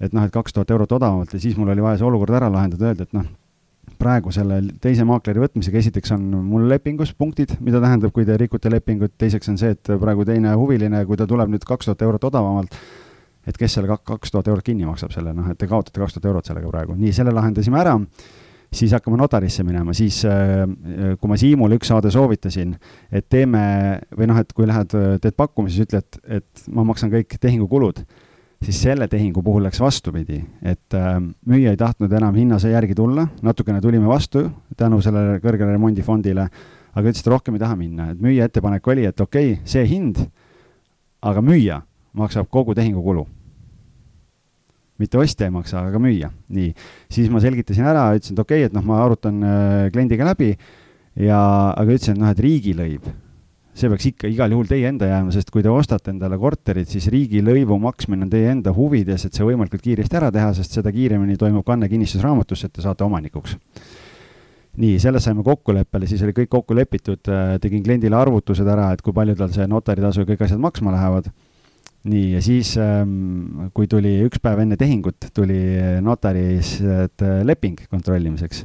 et 0.00 0.12
noh, 0.14 0.26
et 0.26 0.34
kaks 0.34 0.54
tuhat 0.54 0.70
eurot 0.70 0.92
odavamalt 0.98 1.34
ja 1.34 1.42
siis 1.42 1.56
mul 1.58 1.72
oli 1.74 1.82
vaja 1.82 2.00
see 2.00 2.08
olukord 2.08 2.34
ära 2.36 2.50
lahendada, 2.52 2.92
öelda, 2.92 3.06
et 3.06 3.16
noh, 3.16 3.26
praegu 3.96 4.32
selle 4.34 4.60
teise 4.82 5.06
maakleri 5.08 5.40
võtmisega 5.40 5.80
esiteks 5.80 6.12
on 6.16 6.28
mul 6.50 6.66
lepingus 6.70 7.14
punktid, 7.16 7.56
mida 7.64 7.80
tähendab, 7.82 8.12
kui 8.14 8.26
te 8.28 8.36
rikute 8.38 8.70
lepingut, 8.72 9.14
teiseks 9.18 9.50
on 9.52 9.58
see, 9.60 9.72
et 9.76 9.92
praegu 10.02 10.26
teine 10.28 10.52
huviline, 10.58 11.02
kui 11.08 11.18
ta 11.18 11.26
tuleb 11.30 11.52
nüüd 11.52 11.64
kaks 11.66 11.88
tuhat 11.88 12.02
eurot 12.06 12.26
odavamalt, 12.28 12.74
et 13.46 13.58
kes 13.58 13.78
selle 13.78 13.88
kaks 13.88 14.32
tuhat 14.34 14.48
eurot 14.50 14.66
kinni 14.66 14.88
maksab 14.88 15.14
selle, 15.14 15.34
noh, 15.36 15.46
et 15.52 15.58
te 15.58 15.68
kaotate 15.70 16.02
kaks 16.02 16.16
tuhat 16.16 16.28
eurot 16.32 16.50
sellega 16.50 16.70
praegu, 16.72 16.96
nii, 16.98 17.14
selle 17.14 17.34
lahendasime 17.34 17.78
ära, 17.80 17.94
siis 18.74 18.92
hakkame 18.96 19.18
notarisse 19.20 19.64
minema, 19.66 19.94
siis 19.96 20.20
äh, 20.28 20.64
kui 21.20 21.30
ma 21.30 21.38
Siimule 21.40 21.78
üks 21.78 21.90
saade 21.92 22.10
soovitasin, 22.14 22.74
et 23.12 23.28
teeme, 23.30 23.64
või 24.16 24.30
noh, 24.30 24.40
et 24.42 24.52
kui 24.56 24.68
lähed, 24.68 24.94
teed 25.22 25.36
pakkumise, 25.38 25.76
siis 25.76 25.88
ütled, 25.88 26.22
et 26.40 26.66
ma 26.74 26.84
maksan 26.88 27.12
kõik 27.12 27.38
tehingukulud, 27.42 28.02
siis 28.66 28.80
selle 28.88 29.06
tehingu 29.12 29.44
puhul 29.46 29.66
läks 29.68 29.80
vastupidi, 29.82 30.40
et 30.66 30.96
äh, 30.98 31.20
müüja 31.46 31.74
ei 31.74 31.80
tahtnud 31.80 32.12
enam 32.18 32.34
hinnase 32.36 32.72
järgi 32.72 32.96
tulla, 32.98 33.28
natukene 33.46 33.82
tulime 33.84 34.10
vastu 34.10 34.48
tänu 34.76 34.98
sellele 35.04 35.38
kõrgele 35.44 35.76
remondifondile, 35.76 36.48
aga 36.96 37.06
ütles, 37.06 37.22
et 37.22 37.30
rohkem 37.30 37.56
ei 37.56 37.62
taha 37.62 37.78
minna, 37.78 38.10
et 38.10 38.20
müüja 38.22 38.48
ettepanek 38.48 38.88
oli, 38.90 39.06
et 39.06 39.20
okei 39.20 39.54
okay,, 39.54 39.62
see 39.68 39.86
hind, 39.86 40.24
aga 41.26 41.44
müüja 41.44 41.82
maksab 42.16 42.48
kogu 42.50 42.74
tehingukulu 42.74 43.26
mitte 45.02 45.20
ostja 45.20 45.48
ei 45.48 45.54
maksa, 45.54 45.84
aga 45.90 46.00
müüja, 46.02 46.30
nii. 46.52 46.72
siis 47.12 47.28
ma 47.32 47.42
selgitasin 47.44 47.86
ära, 47.88 48.08
ütlesin, 48.16 48.36
et 48.36 48.42
okei 48.42 48.62
okay,, 48.62 48.70
et 48.70 48.76
noh, 48.76 48.84
ma 48.86 49.02
arutan 49.04 49.42
äh, 49.44 49.84
kliendiga 49.94 50.26
läbi 50.28 50.54
ja, 50.54 51.38
aga 51.72 51.86
ütlesin, 51.90 52.16
et 52.16 52.22
noh, 52.22 52.32
et 52.32 52.42
riigilõiv, 52.42 53.10
see 53.76 53.90
peaks 53.92 54.08
ikka 54.12 54.30
igal 54.32 54.54
juhul 54.54 54.68
teie 54.70 54.88
enda 54.88 55.08
jääma, 55.10 55.34
sest 55.34 55.52
kui 55.52 55.64
te 55.64 55.72
ostate 55.72 56.14
endale 56.14 56.38
korterit, 56.40 56.88
siis 56.92 57.10
riigilõivu 57.12 57.76
maksmine 57.82 58.24
on 58.24 58.32
teie 58.32 58.48
enda 58.54 58.72
huvides, 58.76 59.26
et 59.28 59.36
see 59.36 59.44
võimalikult 59.44 59.84
kiiresti 59.84 60.16
ära 60.16 60.32
teha, 60.32 60.54
sest 60.56 60.78
seda 60.78 60.92
kiiremini 60.94 61.36
toimub 61.40 61.66
kanne 61.66 61.90
kinnistusraamatusse, 61.92 62.70
et 62.70 62.78
te 62.78 62.84
saate 62.84 63.04
omanikuks. 63.04 63.58
nii, 64.76 64.98
selles 65.00 65.24
saime 65.24 65.40
kokkuleppele, 65.40 66.04
siis 66.08 66.20
oli 66.24 66.34
kõik 66.36 66.50
kokku 66.52 66.74
lepitud, 66.76 67.28
äh, 67.32 67.56
tegin 67.60 67.84
kliendile 67.84 68.16
arvutused 68.16 68.68
ära, 68.68 68.90
et 68.92 69.00
kui 69.04 69.12
palju 69.16 69.36
tal 69.36 69.52
see 69.52 69.64
notaritasu 69.68 70.24
ja 70.24 70.28
kõik 70.28 70.42
asjad 70.44 70.60
maksma 70.60 70.92
lähevad 70.92 71.30
nii, 72.06 72.32
ja 72.36 72.42
siis, 72.44 72.74
ähm, 72.80 73.68
kui 73.74 73.88
tuli 73.90 74.18
üks 74.26 74.40
päev 74.42 74.62
enne 74.64 74.78
tehingut, 74.80 75.30
tuli 75.34 75.58
notaris 76.04 76.76
leping 77.46 77.80
kontrollimiseks, 77.90 78.64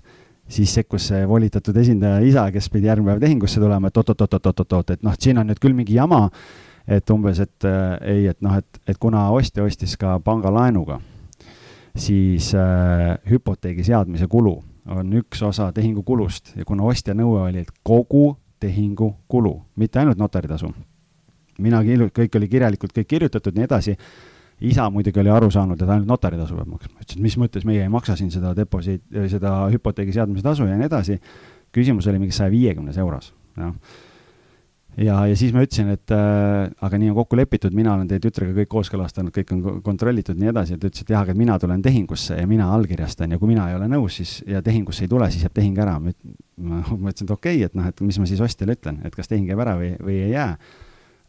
siis 0.52 0.74
sekkus 0.74 1.08
see 1.12 1.22
volitatud 1.28 1.78
esindaja 1.78 2.20
isa, 2.26 2.48
kes 2.54 2.70
pidi 2.74 2.90
järgmine 2.90 3.16
päev 3.16 3.24
tehingusse 3.26 3.62
tulema, 3.62 3.92
et 3.92 4.02
oot-oot-oot-oot-oot, 4.02 4.96
et 4.96 5.06
noh, 5.06 5.16
siin 5.20 5.40
on 5.42 5.50
nüüd 5.50 5.62
küll 5.64 5.78
mingi 5.78 5.96
jama, 5.96 6.26
et 6.88 7.14
umbes, 7.14 7.40
et 7.44 7.68
äh, 7.68 7.96
ei, 8.14 8.28
et 8.32 8.42
noh, 8.44 8.58
et, 8.60 8.82
et 8.90 9.00
kuna 9.00 9.30
ostja 9.36 9.64
ostis 9.64 9.96
ka 10.00 10.18
pangalaenuga, 10.24 11.00
siis 11.96 12.52
äh, 12.58 13.16
hüpoteegi 13.30 13.86
seadmise 13.88 14.28
kulu 14.32 14.58
on 14.92 15.12
üks 15.20 15.44
osa 15.46 15.70
tehingu 15.76 16.04
kulust 16.04 16.56
ja 16.58 16.66
kuna 16.66 16.88
ostja 16.90 17.14
nõue 17.16 17.44
oli, 17.46 17.66
et 17.66 17.74
kogu 17.86 18.32
tehingu 18.62 19.14
kulu, 19.32 19.56
mitte 19.80 20.02
ainult 20.02 20.20
notaritasu 20.22 20.72
mina, 21.64 21.82
kõik 21.84 22.38
oli 22.40 22.52
kirjalikult 22.52 22.94
kõik 22.98 23.10
kirjutatud, 23.16 23.58
nii 23.58 23.70
edasi. 23.70 23.98
isa 24.62 24.90
muidugi 24.94 25.20
oli 25.20 25.30
aru 25.34 25.50
saanud, 25.52 25.82
et 25.82 25.90
ainult 25.90 26.08
notaritasu 26.08 26.56
peab 26.56 26.68
maksma. 26.68 27.00
ütles, 27.02 27.18
et 27.18 27.24
mis 27.24 27.38
mõttes 27.38 27.66
meie 27.66 27.82
ei 27.84 27.90
maksa 27.90 28.16
siin 28.16 28.32
seda 28.32 28.54
deposiit, 28.56 29.04
seda 29.30 29.56
hüpoteegi 29.74 30.14
seadmise 30.14 30.44
tasu 30.44 30.70
ja 30.70 30.78
nii 30.78 30.90
edasi. 30.92 31.20
küsimus 31.72 32.08
oli 32.08 32.20
mingi 32.20 32.36
saja 32.36 32.52
viiekümnes 32.52 32.98
euros, 32.98 33.34
jah 33.58 33.74
ja, 34.98 35.16
ja 35.28 35.38
siis 35.38 35.54
ma 35.56 35.64
ütlesin, 35.64 35.92
et 35.94 36.12
äh, 36.16 36.68
aga 36.84 37.00
nii 37.00 37.12
on 37.12 37.18
kokku 37.22 37.38
lepitud, 37.40 37.74
mina 37.76 37.94
olen 37.96 38.10
teie 38.10 38.22
tütrega 38.24 38.54
kõik 38.62 38.72
kooskõlastanud, 38.74 39.34
kõik 39.36 39.54
on 39.56 39.82
kontrollitud, 39.86 40.40
nii 40.40 40.52
edasi, 40.52 40.76
et 40.76 40.86
ütles, 40.88 41.06
et 41.06 41.14
jah, 41.14 41.24
aga 41.24 41.36
mina 41.38 41.58
tulen 41.62 41.84
tehingusse 41.84 42.38
ja 42.40 42.48
mina 42.50 42.68
allkirjastan 42.76 43.32
ja 43.32 43.40
kui 43.40 43.52
mina 43.54 43.70
ei 43.72 43.78
ole 43.78 43.88
nõus, 43.92 44.20
siis 44.20 44.38
ja 44.50 44.64
tehingusse 44.66 45.06
ei 45.06 45.12
tule, 45.12 45.30
siis 45.32 45.46
jääb 45.48 45.56
tehing 45.58 45.80
ära. 45.82 45.98
ma 46.02 46.12
mõtlesin, 46.92 47.26
et 47.26 47.36
okei 47.38 47.62
okay,, 47.62 47.66
et 47.70 47.78
noh, 47.78 47.88
et 47.88 48.02
mis 48.06 48.20
ma 48.20 48.30
siis 48.30 48.42
ostjale 48.44 48.76
ütlen, 48.78 49.02
et 49.08 49.16
kas 49.16 49.32
tehing 49.32 49.48
jääb 49.50 49.64
ära 49.64 49.78
või, 49.80 49.94
või 50.02 50.20
ei 50.28 50.34
jää 50.36 50.52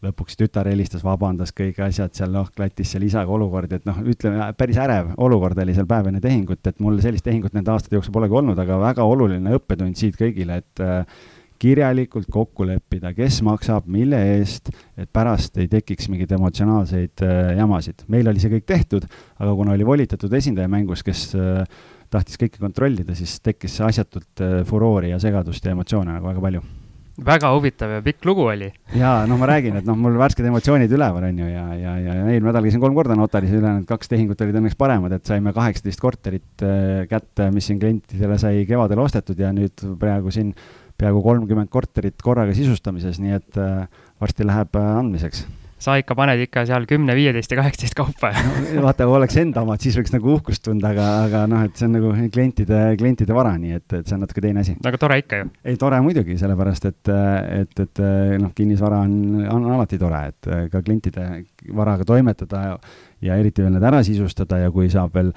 lõpuks 0.03 0.39
tütar 0.39 0.67
helistas, 0.71 1.05
vabandas 1.07 1.53
kõik 1.55 1.79
asjad 1.85 2.15
seal, 2.17 2.33
noh, 2.35 2.49
klattis 2.57 2.91
seal 2.95 3.05
isaga 3.07 3.31
olukordi, 3.35 3.79
et 3.79 3.87
noh, 3.87 4.01
ütleme, 4.13 4.49
päris 4.59 4.81
ärev 4.83 5.13
olukord 5.23 5.61
oli 5.63 5.77
seal 5.77 5.87
päev 5.91 6.11
enne 6.11 6.23
tehingut, 6.23 6.63
et 6.67 6.83
mul 6.83 6.99
sellist 7.05 7.27
tehingut 7.27 7.55
nende 7.55 7.71
aastate 7.75 7.99
jooksul 7.99 8.15
polegi 8.15 8.37
olnud, 8.41 8.59
aga 8.59 8.81
väga 8.83 9.07
oluline 9.07 9.55
õppetund 9.59 9.99
siit 9.99 10.19
kõigile, 10.19 10.59
et 10.63 10.83
äh, 10.83 11.23
kirjalikult 11.63 12.27
kokku 12.35 12.67
leppida, 12.67 13.13
kes 13.15 13.39
maksab, 13.47 13.87
mille 13.87 14.19
eest, 14.35 14.73
et 14.99 15.11
pärast 15.15 15.63
ei 15.63 15.71
tekiks 15.71 16.11
mingeid 16.11 16.35
emotsionaalseid 16.35 17.23
äh, 17.23 17.55
jamasid. 17.61 18.03
meil 18.11 18.33
oli 18.33 18.43
see 18.43 18.57
kõik 18.57 18.69
tehtud, 18.75 19.09
aga 19.39 19.57
kuna 19.59 19.79
oli 19.79 19.87
volitatud 19.87 20.35
esindaja 20.35 20.71
mängus, 20.73 21.07
kes 21.07 21.29
äh, 21.39 21.83
tahtis 22.11 22.43
kõike 22.43 22.59
kontrollida, 22.59 23.15
siis 23.17 23.39
tekkis 23.41 23.79
asjatult 23.87 24.43
furoori 24.69 25.15
ja 25.15 25.23
segadust 25.23 25.65
ja 25.65 25.79
emotsioone 25.79 26.19
nagu 26.19 26.29
väga 26.29 26.43
palju 26.45 26.82
väga 27.21 27.51
huvitav 27.53 27.91
ja 27.93 28.03
pikk 28.05 28.25
lugu 28.25 28.47
oli. 28.49 28.71
ja 28.97 29.13
noh, 29.29 29.39
ma 29.41 29.49
räägin, 29.51 29.77
et 29.81 29.89
noh, 29.89 29.97
mul 29.99 30.17
värsked 30.21 30.47
emotsioonid 30.49 30.93
üleval 30.97 31.27
on 31.29 31.41
ju 31.43 31.49
ja, 31.49 31.65
ja, 31.77 31.97
ja, 32.01 32.15
eelmine 32.23 32.49
nädal 32.49 32.65
käisin 32.65 32.81
kolm 32.83 32.97
korda 32.97 33.17
notaris 33.19 33.53
ülejäänud 33.53 33.87
kaks 33.89 34.13
tehingut 34.13 34.41
olid 34.41 34.61
õnneks 34.63 34.79
paremad, 34.81 35.13
et 35.17 35.29
saime 35.29 35.53
kaheksateist 35.57 36.01
korterit 36.01 36.65
äh, 36.65 37.05
kätte, 37.11 37.51
mis 37.53 37.69
siin 37.69 37.81
klientidele 37.83 38.39
sai 38.41 38.65
kevadel 38.69 39.05
ostetud 39.05 39.41
ja 39.41 39.53
nüüd 39.53 39.85
praegu 40.01 40.33
siin 40.33 40.55
peaaegu 41.01 41.23
kolmkümmend 41.25 41.73
korterit 41.73 42.21
korraga 42.23 42.55
sisustamises, 42.57 43.21
nii 43.21 43.37
et 43.37 43.61
äh, 43.61 43.85
varsti 44.23 44.49
läheb 44.49 44.81
äh, 44.81 44.95
andmiseks 45.03 45.45
sa 45.83 45.97
ikka 45.99 46.15
paned 46.19 46.41
ikka 46.45 46.65
seal 46.69 46.87
kümne, 46.91 47.15
viieteist 47.19 47.53
ja 47.53 47.59
kaheksateist 47.59 47.97
kaupa 47.99 48.31
no, 48.37 48.85
vaata, 48.87 49.07
kui 49.09 49.19
oleks 49.19 49.39
enda 49.43 49.65
omad, 49.65 49.83
siis 49.83 49.97
võiks 49.99 50.15
nagu 50.15 50.31
uhkust 50.37 50.65
tunda, 50.67 50.93
aga, 50.95 51.09
aga 51.27 51.43
noh, 51.51 51.65
et 51.67 51.77
see 51.79 51.89
on 51.89 51.97
nagu 51.99 52.13
klientide, 52.35 52.81
klientide 53.01 53.37
vara, 53.37 53.57
nii 53.59 53.79
et, 53.81 53.87
et 53.99 54.07
see 54.07 54.17
on 54.17 54.23
natuke 54.25 54.45
teine 54.45 54.63
asi. 54.63 54.77
aga 54.79 55.01
tore 55.03 55.19
ikka 55.23 55.43
ju. 55.43 55.51
ei, 55.67 55.81
tore 55.81 56.01
muidugi, 56.05 56.39
sellepärast 56.41 56.89
et, 56.93 57.13
et, 57.59 57.85
et 57.87 58.03
noh, 58.43 58.55
kinnisvara 58.57 59.03
on, 59.09 59.45
on 59.57 59.69
alati 59.77 60.01
tore, 60.01 60.25
et 60.33 60.51
ka 60.73 60.83
klientide 60.83 61.29
varaga 61.75 62.07
toimetada 62.09 62.65
ja, 62.69 62.81
ja 63.29 63.39
eriti 63.43 63.65
veel 63.65 63.77
need 63.77 63.91
ära 63.93 64.03
sisustada 64.07 64.63
ja 64.63 64.73
kui 64.75 64.91
saab 64.93 65.15
veel 65.19 65.33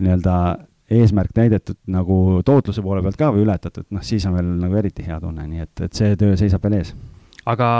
nii-öelda 0.00 0.34
eesmärk 0.90 1.34
täidetud 1.34 1.78
nagu 1.90 2.40
tootluse 2.46 2.82
poole 2.82 3.02
pealt 3.04 3.18
ka 3.18 3.30
või 3.34 3.44
ületatud, 3.44 3.86
noh, 3.94 4.02
siis 4.06 4.26
on 4.26 4.34
veel 4.38 4.50
nagu 4.64 4.78
eriti 4.78 5.06
hea 5.06 5.20
tunne, 5.22 5.46
nii 5.46 5.66
et, 5.66 5.74
et 5.86 5.98
see 5.98 6.18
töö 6.18 6.38
seisab 6.38 6.62
veel 6.66 6.80
ees 6.80 6.94
aga 7.48 7.70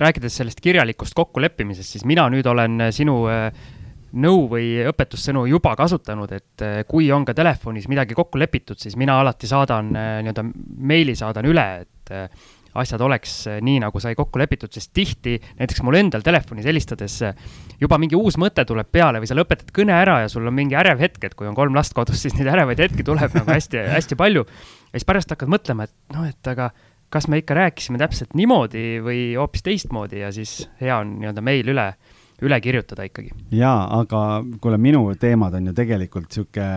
rääkides 0.00 0.36
sellest 0.40 0.60
kirjalikust 0.64 1.14
kokkuleppimisest, 1.16 1.96
siis 1.96 2.06
mina 2.08 2.28
nüüd 2.32 2.46
olen 2.48 2.86
äh, 2.86 2.92
sinu 2.94 3.18
äh, 3.30 3.50
nõu 4.22 4.46
või 4.50 4.74
õpetussõnu 4.88 5.44
juba 5.50 5.74
kasutanud, 5.76 6.32
et 6.36 6.64
äh, 6.64 6.80
kui 6.88 7.10
on 7.12 7.26
ka 7.28 7.36
telefonis 7.36 7.88
midagi 7.92 8.16
kokku 8.16 8.40
lepitud, 8.40 8.80
siis 8.80 8.96
mina 9.00 9.18
alati 9.20 9.50
saadan 9.50 9.92
nii-öelda 9.92 10.46
meili 10.92 11.16
saadan 11.18 11.48
üle, 11.48 11.68
et 11.84 12.12
asjad 12.72 13.02
oleks 13.04 13.34
nii, 13.60 13.82
nagu 13.82 14.00
sai 14.00 14.14
kokku 14.16 14.40
lepitud, 14.40 14.72
sest 14.72 14.94
tihti 14.96 15.34
näiteks 15.58 15.82
mul 15.84 15.98
endal 15.98 16.22
telefonis 16.24 16.64
helistades 16.64 17.18
juba 17.80 17.98
mingi 18.00 18.16
uus 18.16 18.38
mõte 18.40 18.64
tuleb 18.68 18.88
peale 18.88 19.20
või 19.20 19.28
sa 19.28 19.36
lõpetad 19.36 19.74
kõne 19.76 19.92
ära 19.92 20.22
ja 20.22 20.30
sul 20.32 20.48
on 20.48 20.56
mingi 20.56 20.78
ärev 20.80 21.02
hetk, 21.04 21.20
et 21.28 21.36
kui 21.36 21.50
on 21.50 21.56
kolm 21.56 21.76
last 21.76 21.92
kodus, 21.92 22.22
siis 22.24 22.32
neid 22.38 22.48
ärevaid 22.48 22.80
hetki 22.80 23.04
tuleb 23.04 23.36
nagu 23.36 23.52
hästi-hästi 23.52 24.16
palju. 24.16 24.46
ja 24.88 24.96
siis 24.96 25.08
pärast 25.08 25.36
hakkad 25.36 25.52
mõtlema, 25.52 25.84
et 25.84 26.16
noh, 26.16 26.24
et 26.32 26.52
aga 26.52 26.70
kas 27.12 27.28
me 27.28 27.42
ikka 27.42 27.56
rääkisime 27.58 28.00
täpselt 28.00 28.32
niimoodi 28.38 28.96
või 29.04 29.22
hoopis 29.36 29.64
teistmoodi 29.66 30.22
ja 30.22 30.32
siis 30.34 30.62
hea 30.80 30.96
on 31.02 31.16
nii-öelda 31.20 31.44
meil 31.44 31.68
üle, 31.68 31.86
üle 32.42 32.58
kirjutada 32.64 33.04
ikkagi. 33.06 33.32
jaa, 33.54 33.84
aga 34.00 34.20
kuule, 34.62 34.78
minu 34.80 35.04
teemad 35.20 35.58
on 35.58 35.70
ju 35.70 35.74
tegelikult 35.76 36.32
sihuke 36.32 36.68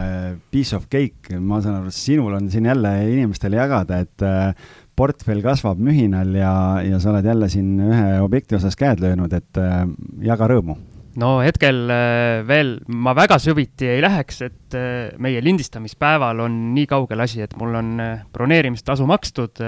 piece 0.52 0.76
of 0.78 0.90
cake, 0.92 1.40
ma 1.40 1.62
saan 1.64 1.80
aru, 1.80 1.94
sinul 1.96 2.36
on 2.38 2.50
siin 2.52 2.68
jälle 2.68 2.92
inimestele 3.14 3.62
jagada, 3.62 4.02
et 4.04 4.26
äh, 4.26 4.74
portfell 4.96 5.44
kasvab 5.46 5.80
mühinal 5.84 6.36
ja, 6.36 6.56
ja 6.84 7.00
sa 7.00 7.14
oled 7.14 7.32
jälle 7.32 7.50
siin 7.52 7.78
ühe 7.88 8.20
objekti 8.24 8.60
osas 8.60 8.76
käed 8.80 9.04
löönud, 9.04 9.34
et 9.34 9.62
äh, 9.62 9.86
jaga 10.26 10.52
rõõmu 10.52 10.76
no 11.22 11.38
hetkel 11.40 11.86
äh, 11.96 12.42
veel 12.48 12.76
ma 12.92 13.16
väga 13.16 13.40
süviti 13.40 13.88
ei 13.88 14.04
läheks, 14.04 14.42
et 14.50 14.76
meie 15.24 15.40
lindistamispäeval 15.40 16.44
on 16.44 16.60
nii 16.76 16.90
kaugel 16.92 17.24
asi, 17.24 17.40
et 17.46 17.56
mul 17.56 17.80
on 17.80 17.96
broneerimistasu 18.36 19.08
makstud 19.08 19.64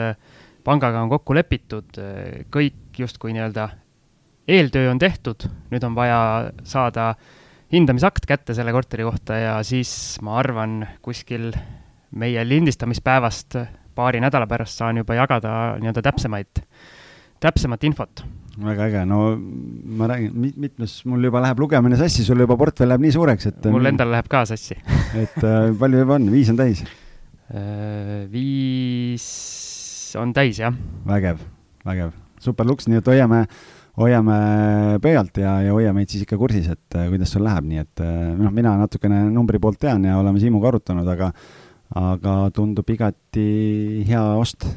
pangaga 0.68 1.02
on 1.06 1.12
kokku 1.12 1.36
lepitud, 1.38 2.00
kõik 2.52 3.00
justkui 3.00 3.32
nii-öelda 3.36 3.70
eeltöö 4.48 4.92
on 4.92 5.00
tehtud, 5.00 5.48
nüüd 5.72 5.84
on 5.88 5.96
vaja 5.96 6.20
saada 6.68 7.14
hindamisakt 7.74 8.28
kätte 8.28 8.56
selle 8.56 8.72
korteri 8.76 9.06
kohta 9.08 9.40
ja 9.40 9.58
siis 9.68 9.92
ma 10.24 10.38
arvan, 10.40 10.80
kuskil 11.04 11.52
meie 12.18 12.44
lindistamispäevast 12.48 13.60
paari 13.98 14.22
nädala 14.24 14.48
pärast 14.48 14.80
saan 14.80 15.02
juba 15.02 15.18
jagada 15.18 15.52
nii-öelda 15.82 16.04
täpsemaid, 16.06 16.64
täpsemat 17.44 17.84
infot. 17.84 18.24
väga 18.58 18.88
äge, 18.88 19.06
no 19.06 19.36
ma 20.00 20.08
räägin, 20.10 20.32
mitmes 20.58 21.00
mul 21.06 21.28
juba 21.28 21.44
läheb 21.44 21.60
lugemine 21.60 22.00
sassi, 22.00 22.24
sul 22.26 22.40
juba 22.42 22.58
portfell 22.58 22.90
läheb 22.90 23.04
nii 23.04 23.14
suureks, 23.14 23.52
et 23.52 23.68
mul 23.74 23.92
endal 23.92 24.10
läheb 24.16 24.32
ka 24.32 24.46
sassi 24.50 24.80
et 25.14 25.44
äh, 25.44 25.74
palju 25.78 26.06
juba 26.06 26.18
on, 26.18 26.32
viis 26.32 26.50
on 26.54 26.60
täis? 26.60 26.86
Äh, 27.54 28.26
viis 28.32 29.28
on 30.16 30.34
täis, 30.36 30.60
jah. 30.62 30.76
vägev, 31.08 31.42
vägev, 31.86 32.14
super 32.44 32.68
luks, 32.68 32.88
nii 32.88 33.02
et 33.02 33.10
hoiame, 33.12 33.44
hoiame 34.00 34.38
pöialt 35.04 35.40
ja, 35.42 35.58
ja 35.66 35.76
hoia 35.76 35.94
meid 35.96 36.12
siis 36.12 36.26
ikka 36.26 36.40
kursis, 36.40 36.70
et 36.74 36.98
äh, 36.98 37.10
kuidas 37.12 37.34
sul 37.34 37.46
läheb, 37.48 37.68
nii 37.70 37.84
et 37.84 38.04
äh, 38.04 38.34
noh, 38.38 38.54
mina 38.54 38.76
natukene 38.80 39.26
numbri 39.34 39.62
poolt 39.64 39.80
tean 39.82 40.06
ja 40.08 40.20
oleme 40.20 40.42
Siimuga 40.42 40.72
arutanud, 40.72 41.08
aga, 41.14 41.32
aga 41.98 42.38
tundub 42.56 42.90
igati 42.94 43.48
hea 44.08 44.24
ost 44.38 44.70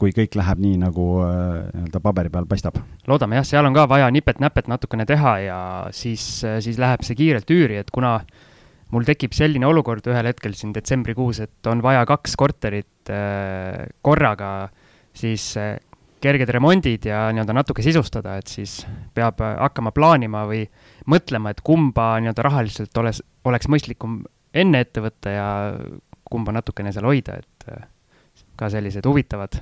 kui 0.00 0.14
kõik 0.16 0.32
läheb 0.40 0.60
nii, 0.64 0.78
nagu 0.80 1.08
äh, 1.26 1.66
nii-öelda 1.76 2.00
paberi 2.02 2.32
peal 2.32 2.48
paistab. 2.48 2.80
loodame 3.06 3.36
jah, 3.36 3.46
seal 3.46 3.68
on 3.68 3.76
ka 3.76 3.84
vaja 3.90 4.08
nipet-näpet 4.10 4.70
natukene 4.72 5.04
teha 5.06 5.34
ja 5.44 5.58
siis, 5.92 6.24
siis 6.64 6.80
läheb 6.80 7.04
see 7.04 7.18
kiirelt 7.18 7.52
üüri, 7.52 7.82
et 7.84 7.92
kuna 7.92 8.18
mul 8.94 9.06
tekib 9.06 9.34
selline 9.36 9.68
olukord 9.68 10.06
ühel 10.10 10.30
hetkel 10.30 10.54
siin 10.58 10.74
detsembrikuus, 10.74 11.42
et 11.44 11.70
on 11.70 11.82
vaja 11.84 12.02
kaks 12.08 12.36
korterit 12.38 13.12
äh, 13.12 13.86
korraga 14.02 14.70
siis 15.16 15.52
äh, 15.60 15.76
kerged 16.20 16.50
remondid 16.52 17.06
ja 17.08 17.28
nii-öelda 17.32 17.56
natuke 17.56 17.84
sisustada, 17.84 18.36
et 18.40 18.50
siis 18.50 18.80
peab 19.16 19.40
äh, 19.44 19.56
hakkama 19.60 19.94
plaanima 19.96 20.44
või 20.50 20.64
mõtlema, 21.10 21.54
et 21.54 21.62
kumba 21.66 22.12
nii-öelda 22.20 22.46
rahaliselt 22.46 23.02
oleks, 23.02 23.22
oleks 23.48 23.70
mõistlikum 23.70 24.20
enne 24.54 24.82
ette 24.82 25.02
võtta 25.04 25.34
ja 25.34 25.48
kumba 26.30 26.54
natukene 26.54 26.92
seal 26.94 27.06
hoida, 27.06 27.38
et 27.40 27.70
ka 28.58 28.68
sellised 28.70 29.06
huvitavad, 29.06 29.56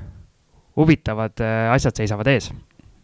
huvitavad 0.76 1.40
asjad 1.73 2.00
seisavad 2.00 2.28
ees 2.32 2.50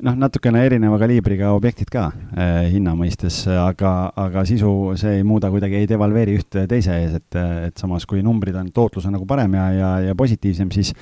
noh, 0.04 0.16
natukene 0.18 0.62
erineva 0.66 0.98
kaliibriga 1.00 1.52
objektid 1.56 1.90
ka 1.92 2.08
eh, 2.36 2.70
hinna 2.74 2.94
mõistes, 2.98 3.42
aga, 3.48 3.92
aga 4.20 4.44
sisu 4.48 4.70
see 5.00 5.18
ei 5.20 5.26
muuda 5.26 5.50
kuidagi, 5.52 5.80
ei 5.80 5.90
devalveeri 5.90 6.38
ühte 6.38 6.66
teise 6.70 6.96
ees, 7.02 7.18
et, 7.20 7.38
et 7.70 7.80
samas 7.80 8.06
kui 8.08 8.22
numbrid 8.24 8.56
on, 8.60 8.70
tootlus 8.74 9.08
on 9.08 9.16
nagu 9.16 9.28
parem 9.28 9.56
ja, 9.58 9.68
ja, 9.74 9.92
ja 10.10 10.18
positiivsem, 10.18 10.72
siis 10.74 10.92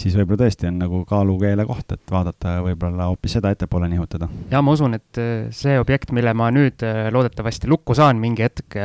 siis 0.00 0.14
võib-olla 0.14 0.44
tõesti 0.44 0.68
on 0.68 0.76
nagu 0.78 1.00
kaalukeele 1.08 1.64
koht, 1.66 1.96
et 1.96 2.12
vaadata 2.14 2.60
võib-olla 2.62 3.08
hoopis 3.08 3.32
seda 3.36 3.50
ettepoole 3.50 3.88
nihutada. 3.90 4.28
ja 4.52 4.60
ma 4.62 4.76
usun, 4.76 4.94
et 4.96 5.20
eh, 5.20 5.48
see 5.54 5.74
objekt, 5.82 6.14
mille 6.16 6.34
ma 6.36 6.48
nüüd 6.54 6.86
eh, 6.86 7.08
loodetavasti 7.12 7.68
lukku 7.70 7.96
saan 7.98 8.22
mingi 8.22 8.46
hetk, 8.46 8.78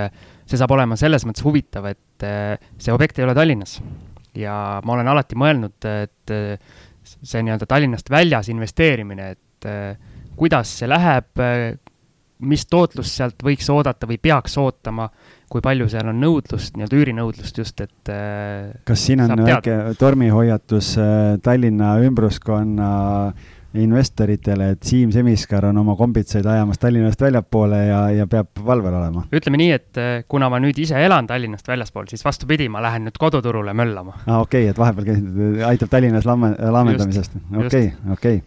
see 0.45 0.59
saab 0.59 0.73
olema 0.75 0.97
selles 0.99 1.27
mõttes 1.27 1.45
huvitav, 1.45 1.87
et 1.93 2.25
see 2.79 2.93
objekt 2.93 3.19
ei 3.19 3.27
ole 3.27 3.35
Tallinnas. 3.37 3.79
ja 4.35 4.81
ma 4.83 4.97
olen 4.97 5.07
alati 5.13 5.37
mõelnud, 5.39 5.87
et 6.03 6.35
see 7.05 7.43
nii-öelda 7.45 7.67
Tallinnast 7.69 8.09
väljas 8.11 8.49
investeerimine, 8.49 9.29
et 9.35 9.39
äh, 9.69 9.97
kuidas 10.35 10.71
see 10.79 10.89
läheb, 10.89 11.31
äh, 11.41 11.75
mis 12.45 12.65
tootlust 12.67 13.15
sealt 13.15 13.43
võiks 13.43 13.69
oodata 13.71 14.07
või 14.09 14.19
peaks 14.21 14.57
ootama, 14.59 15.07
kui 15.49 15.63
palju 15.63 15.87
seal 15.89 16.09
on 16.11 16.19
nõudlust, 16.19 16.75
nii-öelda 16.75 16.99
üürinõudlust 16.99 17.61
just, 17.61 17.81
et 17.85 18.11
äh, 18.11 18.73
kas 18.87 19.05
siin 19.07 19.23
on 19.23 19.45
väike 19.45 19.95
tormihoiatus 19.99 20.95
Tallinna 21.43 21.95
ümbruskonna 22.03 22.89
investoritele, 23.75 24.69
et 24.75 24.83
Siim 24.87 25.11
Semiskar 25.11 25.65
on 25.69 25.77
oma 25.81 25.95
kombitsaid 25.99 26.45
ajamas 26.47 26.79
Tallinnast 26.79 27.21
väljapoole 27.21 27.79
ja, 27.87 28.01
ja 28.21 28.27
peab 28.31 28.61
valvel 28.65 28.93
olema? 28.93 29.25
ütleme 29.35 29.59
nii, 29.59 29.71
et 29.75 30.01
kuna 30.31 30.49
ma 30.51 30.59
nüüd 30.63 30.79
ise 30.81 30.99
elan 31.03 31.27
Tallinnast 31.27 31.67
väljaspool, 31.67 32.07
siis 32.11 32.23
vastupidi, 32.25 32.69
ma 32.71 32.83
lähen 32.85 33.07
nüüd 33.07 33.19
koduturule 33.19 33.73
möllama. 33.75 34.15
aa, 34.25 34.41
okei 34.41 34.65
okay,, 34.65 34.71
et 34.71 34.79
vahepeal 34.79 35.09
käisid, 35.09 35.63
aitab 35.67 35.91
Tallinnas 35.91 36.27
lamme, 36.27 36.53
laamendamisest. 36.77 37.35
okei, 37.65 37.91
okei. 38.15 38.41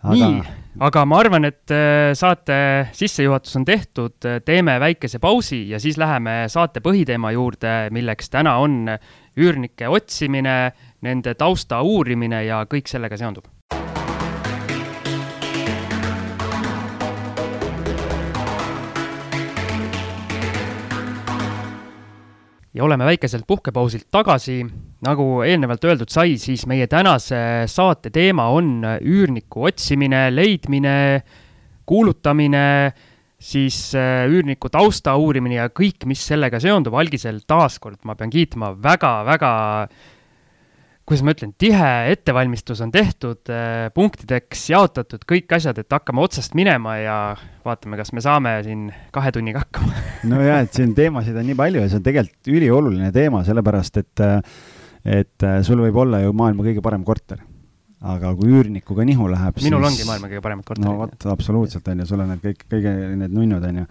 Aga... 0.00 0.16
nii, 0.16 0.42
aga 0.86 1.04
ma 1.04 1.20
arvan, 1.20 1.44
et 1.50 1.74
äh, 1.74 2.14
saate 2.16 2.56
sissejuhatus 2.96 3.58
on 3.60 3.68
tehtud, 3.68 4.16
teeme 4.46 4.78
väikese 4.80 5.20
pausi 5.20 5.66
ja 5.68 5.80
siis 5.82 6.00
läheme 6.00 6.42
saate 6.48 6.80
põhiteema 6.84 7.34
juurde, 7.36 7.74
milleks 7.92 8.32
täna 8.32 8.56
on 8.64 8.86
üürnike 9.40 9.88
otsimine, 9.92 10.58
nende 11.04 11.36
tausta 11.36 11.82
uurimine 11.84 12.44
ja 12.48 12.64
kõik 12.70 12.88
sellega 12.88 13.20
seondub 13.20 13.48
ja 22.80 22.84
oleme 22.86 23.04
väikeselt 23.04 23.44
puhkepausilt 23.46 24.08
tagasi. 24.10 24.64
nagu 25.04 25.24
eelnevalt 25.44 25.84
öeldud 25.84 26.10
sai, 26.12 26.34
siis 26.40 26.66
meie 26.68 26.86
tänase 26.88 27.64
saate 27.68 28.10
teema 28.12 28.50
on 28.52 28.82
üürniku 28.84 29.64
otsimine, 29.68 30.26
leidmine, 30.32 31.22
kuulutamine, 31.88 32.92
siis 33.40 33.94
äh, 33.96 34.26
üürniku 34.28 34.68
tausta 34.72 35.14
uurimine 35.16 35.56
ja 35.56 35.68
kõik, 35.72 36.04
mis 36.08 36.24
sellega 36.28 36.60
seondub. 36.60 36.96
algisel 37.00 37.40
taaskord 37.48 38.00
ma 38.04 38.16
pean 38.16 38.32
kiitma 38.32 38.74
väga-väga 38.80 39.52
kuidas 41.10 41.24
ma 41.26 41.32
ütlen, 41.34 41.50
tihe 41.58 41.86
ettevalmistus 42.12 42.78
on 42.84 42.92
tehtud, 42.94 43.40
äh, 43.50 43.88
punktideks 43.96 44.68
jaotatud 44.70 45.24
kõik 45.26 45.50
asjad, 45.56 45.80
et 45.82 45.90
hakkame 45.90 46.22
otsast 46.22 46.54
minema 46.54 46.94
ja 47.00 47.16
vaatame, 47.66 47.98
kas 47.98 48.12
me 48.14 48.22
saame 48.22 48.52
siin 48.62 48.84
kahe 49.10 49.32
tunniga 49.34 49.64
hakkama. 49.64 49.90
No 50.30 50.38
ja, 50.44 50.60
et 50.62 50.76
siin 50.76 50.92
teemasid 50.94 51.34
on 51.40 51.48
nii 51.48 51.58
palju 51.58 51.82
ja 51.82 51.90
see 51.90 51.98
on 51.98 52.06
tegelikult 52.06 52.50
ülioluline 52.54 53.10
teema, 53.14 53.42
sellepärast 53.46 53.98
et, 54.04 54.22
äh, 54.22 54.38
et 55.18 55.48
äh, 55.48 55.62
sul 55.66 55.82
võib 55.82 55.98
olla 56.04 56.22
ju 56.22 56.36
maailma 56.36 56.68
kõige 56.68 56.84
parem 56.84 57.02
korter 57.08 57.42
aga 58.00 58.30
kui 58.32 58.48
üürnikuga 58.48 59.04
nihu 59.04 59.26
läheb, 59.28 59.58
minul 59.60 59.82
siis... 59.84 59.90
ongi 59.90 60.06
maailma 60.08 60.28
kõige 60.30 60.42
paremad 60.44 60.64
korterid. 60.64 60.86
no 60.86 60.94
vot, 61.02 61.26
absoluutselt, 61.34 61.88
on 61.92 62.00
ju, 62.00 62.06
sul 62.08 62.22
on 62.24 62.30
need 62.32 62.40
kõik, 62.44 62.62
kõige 62.72 62.94
need 63.20 63.34
nunnud, 63.36 63.66
on 63.68 63.80
ju. 63.82 63.88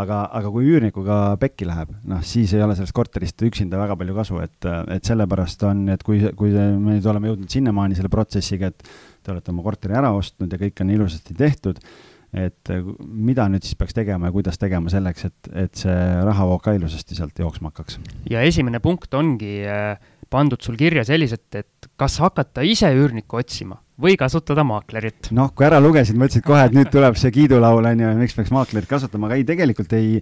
aga, 0.00 0.20
aga 0.38 0.52
kui 0.54 0.70
üürnikuga 0.70 1.18
pekki 1.42 1.68
läheb, 1.68 1.92
noh, 2.08 2.22
siis 2.24 2.54
ei 2.56 2.64
ole 2.64 2.78
sellest 2.78 2.96
korterist 2.96 3.44
üksinda 3.44 3.80
väga 3.82 3.98
palju 4.00 4.16
kasu, 4.16 4.40
et, 4.46 4.70
et 4.96 5.12
sellepärast 5.12 5.66
on, 5.68 5.84
et 5.92 6.04
kui, 6.06 6.22
kui 6.40 6.54
me 6.56 6.96
nüüd 6.96 7.10
oleme 7.12 7.34
jõudnud 7.34 7.52
sinnamaani 7.52 7.98
selle 7.98 8.12
protsessiga, 8.12 8.72
et 8.72 8.88
te 9.20 9.34
olete 9.34 9.52
oma 9.52 9.66
korteri 9.66 9.98
ära 10.00 10.14
ostnud 10.16 10.56
ja 10.56 10.60
kõik 10.62 10.80
on 10.80 10.94
ilusasti 10.96 11.36
tehtud, 11.36 11.84
et 12.30 12.70
mida 13.00 13.48
nüüd 13.50 13.64
siis 13.66 13.74
peaks 13.78 13.96
tegema 13.96 14.28
ja 14.28 14.34
kuidas 14.34 14.60
tegema 14.60 14.92
selleks, 14.92 15.26
et, 15.26 15.50
et 15.66 15.82
see 15.82 15.98
rahavoog 16.28 16.62
ka 16.62 16.76
ilusasti 16.78 17.18
sealt 17.18 17.38
jooksma 17.42 17.72
hakkaks? 17.72 17.98
ja 18.30 18.44
esimene 18.46 18.78
punkt 18.84 19.14
ongi 19.18 19.56
äh, 19.66 19.96
pandud 20.30 20.62
sul 20.62 20.78
kirja 20.78 21.04
selliselt, 21.06 21.48
et 21.58 21.90
kas 21.98 22.18
hakata 22.22 22.62
ise 22.66 22.90
üürnikku 22.94 23.40
otsima 23.40 23.80
või 24.00 24.16
kasutada 24.20 24.64
maaklerit? 24.66 25.30
noh, 25.36 25.50
kui 25.54 25.66
ära 25.66 25.80
lugesid, 25.82 26.18
mõtlesid 26.20 26.46
kohe, 26.46 26.62
et 26.68 26.76
nüüd 26.76 26.90
tuleb 26.92 27.18
see 27.20 27.32
kiidulaul, 27.34 27.90
on 27.90 28.04
ju, 28.04 28.12
miks 28.20 28.36
peaks 28.38 28.52
maaklerit 28.54 28.88
kasutama, 28.90 29.28
aga 29.28 29.40
ei, 29.40 29.46
tegelikult 29.48 29.96
ei, 29.98 30.20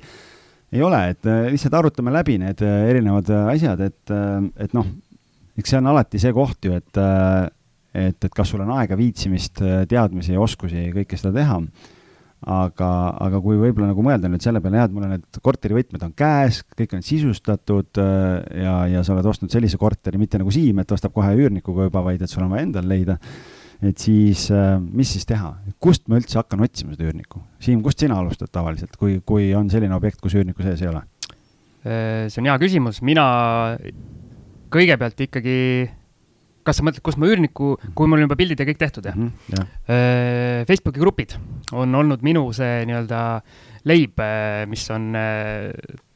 ei 0.73 0.85
ole, 0.85 1.03
et 1.13 1.29
äh, 1.29 1.51
lihtsalt 1.53 1.77
arutame 1.79 2.15
läbi 2.15 2.39
need 2.41 2.65
äh, 2.65 2.81
erinevad 2.93 3.31
äh, 3.35 3.53
asjad, 3.55 3.85
et, 3.85 4.17
et 4.65 4.75
noh, 4.77 4.89
eks 5.59 5.75
see 5.75 5.83
on 5.83 5.93
alati 5.93 6.23
see 6.23 6.33
koht 6.35 6.69
ju, 6.69 6.79
et, 6.79 7.03
et, 7.93 8.19
et 8.25 8.35
kas 8.35 8.55
sul 8.55 8.65
on 8.65 8.73
aega, 8.79 8.97
viitsimist, 8.99 9.63
teadmisi 9.91 10.37
ja 10.37 10.43
oskusi 10.43 10.89
kõike 10.95 11.19
seda 11.19 11.35
teha 11.37 11.61
aga, 12.47 12.89
aga 13.19 13.41
kui 13.43 13.59
võib-olla 13.59 13.91
nagu 13.91 14.03
mõelda 14.05 14.31
nüüd 14.31 14.45
selle 14.45 14.61
peale, 14.63 14.79
jah, 14.79 14.87
et 14.87 14.95
mul 14.95 15.07
on 15.09 15.15
need 15.17 15.41
korterivõtmed 15.43 16.05
on 16.07 16.13
käes, 16.19 16.61
kõik 16.79 16.95
on 16.95 17.03
sisustatud 17.07 17.99
äh, 18.03 18.63
ja, 18.63 18.75
ja 18.93 19.03
sa 19.07 19.17
oled 19.17 19.27
ostnud 19.27 19.53
sellise 19.53 19.81
korteri, 19.81 20.21
mitte 20.21 20.39
nagu 20.39 20.53
Siim, 20.55 20.79
et 20.83 20.95
ostab 20.95 21.15
kohe 21.17 21.33
üürnikuga 21.35 21.89
juba, 21.89 22.05
vaid 22.07 22.23
et 22.23 22.31
sul 22.31 22.45
on 22.47 22.55
vaja 22.55 22.69
endal 22.69 22.87
leida, 22.91 23.19
et 23.83 23.99
siis 23.99 24.47
äh, 24.55 24.77
mis 24.79 25.11
siis 25.17 25.27
teha, 25.27 25.57
kust 25.83 26.07
ma 26.07 26.21
üldse 26.21 26.39
hakkan 26.39 26.63
otsima 26.63 26.95
seda 26.95 27.09
üürnikku? 27.11 27.43
Siim, 27.65 27.83
kust 27.83 28.07
sina 28.07 28.21
alustad 28.23 28.53
tavaliselt, 28.55 28.95
kui, 29.01 29.19
kui 29.27 29.51
on 29.59 29.71
selline 29.73 29.99
objekt, 29.99 30.23
kus 30.23 30.39
üürnikku 30.39 30.67
sees 30.67 30.85
ei 30.85 30.93
ole? 30.93 31.03
Äh, 31.83 32.29
see 32.31 32.39
on 32.45 32.53
hea 32.53 32.59
küsimus, 32.63 33.03
mina 33.07 33.27
kõigepealt 34.71 35.27
ikkagi 35.27 35.59
kas 36.69 36.81
sa 36.81 36.85
mõtled, 36.87 37.03
kus 37.05 37.17
ma 37.21 37.29
üürniku, 37.31 37.75
kui 37.97 38.11
mul 38.11 38.21
on 38.21 38.27
juba 38.29 38.39
pildid 38.39 38.61
ja 38.61 38.69
kõik 38.69 38.81
tehtud, 38.81 39.09
jah 39.09 39.17
mm? 39.17 39.33
-hmm, 39.49 39.57
jah. 39.57 40.65
Facebooki 40.69 41.01
grupid 41.03 41.35
on 41.73 41.95
olnud 41.95 42.23
minu 42.27 42.45
see 42.57 42.85
nii-öelda 42.89 43.23
leib, 43.89 44.21
mis 44.69 44.85
on 44.93 45.13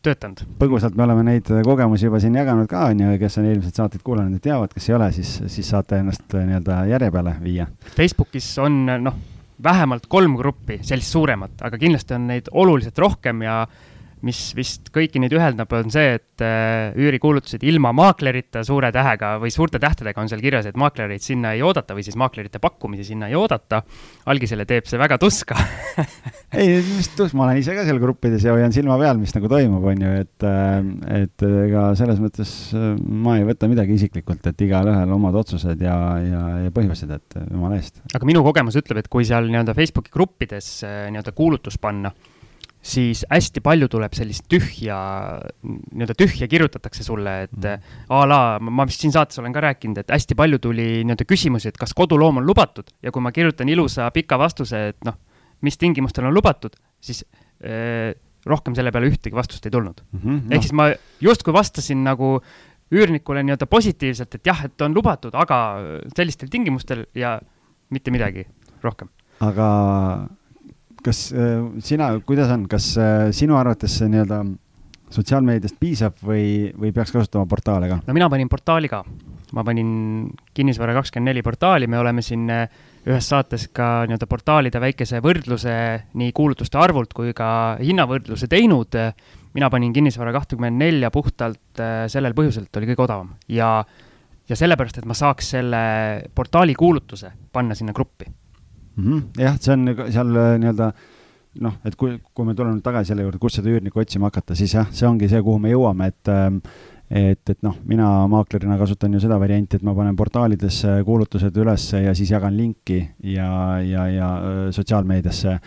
töötanud. 0.02 0.42
põgusalt 0.60 0.96
me 0.98 1.06
oleme 1.06 1.22
neid 1.30 1.48
kogemusi 1.64 2.08
juba 2.08 2.20
siin 2.20 2.36
jaganud 2.36 2.68
ka, 2.68 2.86
on 2.90 3.04
ju, 3.04 3.12
kes 3.20 3.38
on 3.38 3.46
eelmised 3.48 3.78
saateid 3.78 4.02
kuulanud 4.04 4.36
ja 4.36 4.46
teavad, 4.50 4.74
kes 4.74 4.88
ei 4.90 4.96
ole, 4.98 5.12
siis, 5.12 5.30
siis 5.46 5.68
saate 5.74 6.02
ennast 6.02 6.34
nii-öelda 6.34 6.82
järje 6.90 7.10
peale 7.14 7.36
viia. 7.42 7.68
Facebookis 7.96 8.50
on 8.58 8.84
noh, 9.06 9.16
vähemalt 9.62 10.08
kolm 10.10 10.36
gruppi, 10.36 10.80
sellist 10.82 11.14
suuremat, 11.14 11.56
aga 11.62 11.78
kindlasti 11.78 12.18
on 12.18 12.28
neid 12.32 12.50
oluliselt 12.52 12.98
rohkem 12.98 13.44
ja 13.46 13.62
äh, 13.62 13.91
mis 14.26 14.38
vist 14.54 14.90
kõiki 14.94 15.20
neid 15.22 15.32
ühendab, 15.34 15.70
on 15.74 15.90
see, 15.92 16.16
et 16.18 16.42
äh, 16.44 16.94
üürikuulutused 16.98 17.64
ilma 17.66 17.90
maaklerita 17.96 18.62
suure 18.66 18.92
tähega 18.94 19.34
või 19.42 19.50
suurte 19.54 19.80
tähtedega 19.82 20.22
on 20.22 20.30
seal 20.30 20.42
kirjas, 20.44 20.68
et 20.70 20.78
maaklereid 20.78 21.24
sinna 21.24 21.54
ei 21.56 21.62
oodata 21.66 21.96
või 21.96 22.04
siis 22.06 22.18
maaklerite 22.20 22.60
pakkumisi 22.62 23.06
sinna 23.08 23.28
ei 23.30 23.36
oodata. 23.38 23.82
algisele 24.30 24.66
teeb 24.68 24.86
see 24.86 25.00
väga 25.00 25.18
tuska 25.18 25.56
ei, 26.58 26.78
mis 26.86 27.10
tusk, 27.16 27.34
ma 27.38 27.48
olen 27.48 27.58
ise 27.58 27.74
ka 27.74 27.86
seal 27.88 27.98
gruppides 28.02 28.46
ja 28.46 28.54
hoian 28.54 28.74
silma 28.74 28.98
peal, 29.00 29.18
mis 29.18 29.34
nagu 29.34 29.50
toimub, 29.50 29.88
on 29.90 30.04
ju, 30.06 30.12
et, 30.22 30.46
äh, 30.46 31.22
et 31.22 31.46
ega 31.66 31.88
selles 31.98 32.22
mõttes 32.22 32.52
äh, 32.78 32.92
ma 32.98 33.38
ei 33.40 33.46
võta 33.48 33.70
midagi 33.70 33.98
isiklikult, 33.98 34.46
et 34.46 34.66
igalühel 34.68 35.16
omad 35.18 35.40
otsused 35.42 35.82
ja, 35.82 35.96
ja, 36.22 36.44
ja 36.68 36.74
põhjused, 36.74 37.10
et 37.18 37.40
jumala 37.48 37.80
eest. 37.80 38.04
aga 38.14 38.28
minu 38.28 38.44
kogemus 38.46 38.78
ütleb, 38.78 39.02
et 39.02 39.10
kui 39.10 39.26
seal 39.26 39.50
nii-öelda 39.50 39.74
Facebooki 39.78 40.14
gruppides 40.14 40.70
nii-öelda 40.84 41.34
kuulutus 41.34 41.80
panna 41.82 42.14
siis 42.82 43.22
hästi 43.30 43.62
palju 43.62 43.86
tuleb 43.90 44.14
sellist 44.16 44.48
tühja, 44.50 44.96
nii-öelda 45.62 46.16
tühja 46.18 46.48
kirjutatakse 46.50 47.04
sulle, 47.06 47.36
et 47.46 47.54
mm. 47.54 47.92
a 48.10 48.22
la, 48.26 48.40
ma 48.58 48.86
vist 48.88 49.04
siin 49.04 49.14
saates 49.14 49.38
olen 49.38 49.54
ka 49.54 49.62
rääkinud, 49.62 50.00
et 50.02 50.10
hästi 50.10 50.36
palju 50.38 50.58
tuli 50.62 50.88
nii-öelda 51.06 51.26
küsimusi, 51.28 51.70
et 51.70 51.78
kas 51.78 51.94
koduloom 51.98 52.42
on 52.42 52.48
lubatud 52.48 52.90
ja 53.02 53.14
kui 53.14 53.22
ma 53.22 53.32
kirjutan 53.34 53.70
ilusa 53.70 54.10
pika 54.14 54.38
vastuse, 54.40 54.88
et 54.92 55.06
noh, 55.06 55.16
mis 55.62 55.78
tingimustel 55.78 56.26
on 56.26 56.34
lubatud, 56.34 56.74
siis 57.02 57.22
eh, 57.62 58.10
rohkem 58.50 58.74
selle 58.74 58.90
peale 58.90 59.12
ühtegi 59.12 59.38
vastust 59.38 59.66
ei 59.66 59.74
tulnud 59.74 60.02
mm. 60.02 60.18
-hmm, 60.18 60.42
no. 60.42 60.56
ehk 60.56 60.66
siis 60.66 60.74
ma 60.74 60.90
justkui 61.22 61.54
vastasin 61.54 62.02
nagu 62.04 62.34
üürnikule 62.92 63.46
nii-öelda 63.46 63.66
positiivselt, 63.70 64.34
et 64.34 64.46
jah, 64.46 64.64
et 64.66 64.84
on 64.84 64.94
lubatud, 64.94 65.34
aga 65.38 65.58
sellistel 66.16 66.50
tingimustel 66.52 67.06
ja 67.14 67.38
mitte 67.90 68.10
midagi 68.10 68.44
rohkem. 68.82 69.08
aga 69.40 69.68
kas 71.04 71.32
äh, 71.34 71.62
sina, 71.84 72.12
kuidas 72.26 72.50
on, 72.54 72.66
kas 72.70 72.92
äh, 73.00 73.30
sinu 73.34 73.58
arvates 73.58 73.98
see 74.00 74.10
nii-öelda 74.12 74.42
sotsiaalmeediast 75.12 75.76
piisab 75.80 76.22
või, 76.24 76.70
või 76.78 76.92
peaks 76.94 77.12
kasutama 77.12 77.48
portaale 77.50 77.90
ka? 77.90 78.00
no 78.06 78.16
mina 78.16 78.30
panin 78.32 78.50
portaali 78.52 78.88
ka. 78.88 79.02
ma 79.52 79.64
panin 79.66 80.30
Kinnisvara 80.54 80.94
kakskümmend 80.96 81.32
neli 81.32 81.42
portaali, 81.44 81.88
me 81.90 82.00
oleme 82.00 82.24
siin 82.24 82.48
äh, 82.52 82.80
ühes 83.06 83.28
saates 83.28 83.68
ka 83.74 84.06
nii-öelda 84.06 84.28
portaalide 84.30 84.80
väikese 84.80 85.20
võrdluse 85.24 85.74
nii 86.18 86.32
kuulutuste 86.36 86.78
arvult 86.80 87.12
kui 87.16 87.34
ka 87.36 87.78
hinnavõrdluse 87.82 88.48
teinud. 88.48 88.96
mina 89.54 89.70
panin 89.70 89.92
Kinnisvara 89.92 90.32
kahtekümmend 90.32 90.78
nelja 90.78 91.10
puhtalt 91.10 91.82
sellel 92.08 92.34
põhjusel, 92.34 92.70
et 92.70 92.76
oli 92.80 92.92
kõige 92.92 93.04
odavam 93.04 93.34
ja, 93.48 93.74
ja 94.48 94.56
sellepärast, 94.56 95.02
et 95.02 95.08
ma 95.08 95.18
saaks 95.18 95.50
selle 95.56 95.82
portaali 96.34 96.78
kuulutuse 96.78 97.32
panna 97.52 97.74
sinna 97.74 97.92
gruppi 97.92 98.30
mm. 98.96 99.04
-hmm. 99.04 99.42
jah, 99.42 99.58
see 99.60 99.74
on 99.74 99.88
seal 100.10 100.36
äh, 100.36 100.54
nii-öelda 100.62 100.92
noh, 101.60 101.76
et 101.84 101.96
kui, 101.96 102.16
kui 102.32 102.48
me 102.48 102.54
tuleme 102.56 102.80
tagasi 102.80 103.12
selle 103.12 103.26
juurde, 103.26 103.38
kust 103.38 103.60
seda 103.60 103.72
üürnikku 103.72 104.00
otsima 104.00 104.30
hakata, 104.30 104.56
siis 104.56 104.74
jah, 104.74 104.88
see 104.90 105.06
ongi 105.08 105.28
see, 105.28 105.42
kuhu 105.44 105.58
me 105.60 105.72
jõuame, 105.74 106.08
et 106.12 106.32
ähm, 106.32 106.62
et, 107.12 107.42
et 107.50 107.58
noh, 107.64 107.74
mina 107.84 108.06
maaklerina 108.32 108.78
kasutan 108.80 109.12
ju 109.12 109.20
seda 109.20 109.36
varianti, 109.40 109.76
et 109.76 109.84
ma 109.84 109.92
panen 109.96 110.16
portaalidesse 110.16 111.02
kuulutused 111.04 111.56
üles 111.60 111.90
ja 111.92 112.14
siis 112.16 112.30
jagan 112.32 112.56
linki 112.56 113.02
ja, 113.34 113.48
ja, 113.84 114.06
ja 114.08 114.28
äh, 114.38 114.62
sotsiaalmeediasse. 114.72 115.58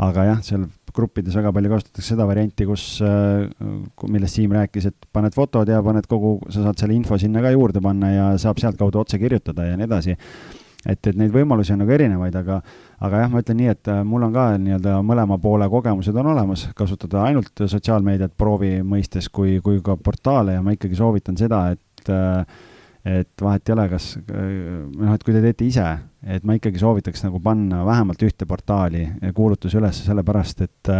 aga 0.00 0.22
jah, 0.24 0.38
seal 0.40 0.62
gruppides 0.96 1.34
väga 1.36 1.50
palju 1.52 1.70
kasutatakse 1.74 2.14
seda 2.14 2.24
varianti, 2.28 2.64
kus, 2.64 2.84
äh, 3.04 3.48
millest 4.08 4.38
Siim 4.38 4.52
rääkis, 4.56 4.86
et 4.88 5.08
paned 5.12 5.36
fotod 5.36 5.68
ja 5.68 5.82
paned 5.84 6.08
kogu, 6.08 6.38
sa 6.48 6.64
saad 6.64 6.80
selle 6.80 6.96
info 6.96 7.18
sinna 7.20 7.42
ka 7.44 7.52
juurde 7.52 7.82
panna 7.84 8.12
ja 8.12 8.30
saab 8.40 8.60
sealtkaudu 8.62 9.02
otse 9.02 9.20
kirjutada 9.20 9.68
ja 9.68 9.76
nii 9.76 9.88
edasi 9.88 10.16
et, 10.86 11.06
et 11.06 11.16
neid 11.16 11.32
võimalusi 11.34 11.74
on 11.74 11.82
nagu 11.82 11.94
erinevaid, 11.94 12.36
aga, 12.40 12.60
aga 13.04 13.22
jah, 13.24 13.30
ma 13.32 13.42
ütlen 13.44 13.60
nii, 13.60 13.70
et 13.74 13.92
mul 14.08 14.26
on 14.28 14.34
ka 14.34 14.46
nii-öelda 14.60 14.96
mõlema 15.06 15.38
poole 15.42 15.68
kogemused 15.72 16.16
on 16.16 16.32
olemas, 16.32 16.66
kasutada 16.76 17.24
ainult 17.28 17.64
sotsiaalmeediat 17.66 18.36
proovi 18.38 18.78
mõistes 18.86 19.28
kui, 19.32 19.58
kui 19.64 19.82
ka 19.84 19.96
portaale 20.00 20.56
ja 20.56 20.64
ma 20.64 20.76
ikkagi 20.76 20.98
soovitan 20.98 21.40
seda, 21.40 21.68
et 21.76 21.86
et 23.00 23.42
vahet 23.42 23.68
ei 23.68 23.72
ole, 23.72 23.84
kas 23.88 24.06
noh, 24.20 25.12
et 25.14 25.22
kui 25.24 25.32
te 25.32 25.40
teete 25.40 25.64
ise, 25.64 25.86
et 26.20 26.44
ma 26.44 26.56
ikkagi 26.58 26.80
soovitaks 26.80 27.24
nagu 27.24 27.40
panna 27.40 27.80
vähemalt 27.88 28.20
ühte 28.26 28.44
portaali 28.48 29.06
kuulutusi 29.36 29.78
üles, 29.80 30.02
sellepärast 30.04 30.60
et 30.66 30.92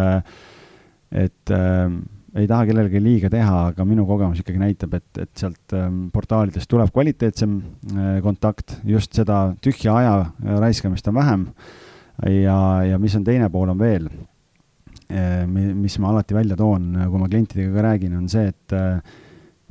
et 1.11 1.53
äh, 1.53 1.93
ei 2.39 2.47
taha 2.47 2.67
kellelegi 2.69 3.01
liiga 3.03 3.31
teha, 3.33 3.57
aga 3.73 3.85
minu 3.89 4.05
kogemus 4.07 4.43
ikkagi 4.43 4.61
näitab, 4.61 4.95
et, 5.01 5.23
et 5.25 5.31
sealt 5.39 5.75
ähm, 5.77 6.03
portaalidest 6.15 6.71
tuleb 6.71 6.93
kvaliteetsem 6.95 7.57
äh, 7.59 8.11
kontakt, 8.25 8.77
just 8.87 9.17
seda 9.19 9.49
tühja 9.63 9.97
aja 9.99 10.13
äh, 10.21 10.59
raiskamist 10.63 11.09
on 11.11 11.19
vähem. 11.19 11.47
ja, 12.27 12.59
ja 12.85 12.99
mis 13.01 13.17
on 13.17 13.25
teine 13.25 13.49
pool, 13.51 13.73
on 13.73 13.81
veel, 13.81 14.07
äh, 15.11 15.43
mis 15.49 15.99
ma 15.99 16.13
alati 16.13 16.37
välja 16.37 16.59
toon, 16.61 16.93
kui 17.09 17.23
ma 17.23 17.31
klientidega 17.33 17.75
ka 17.75 17.89
räägin, 17.89 18.15
on 18.19 18.29
see, 18.31 18.47
et 18.53 18.77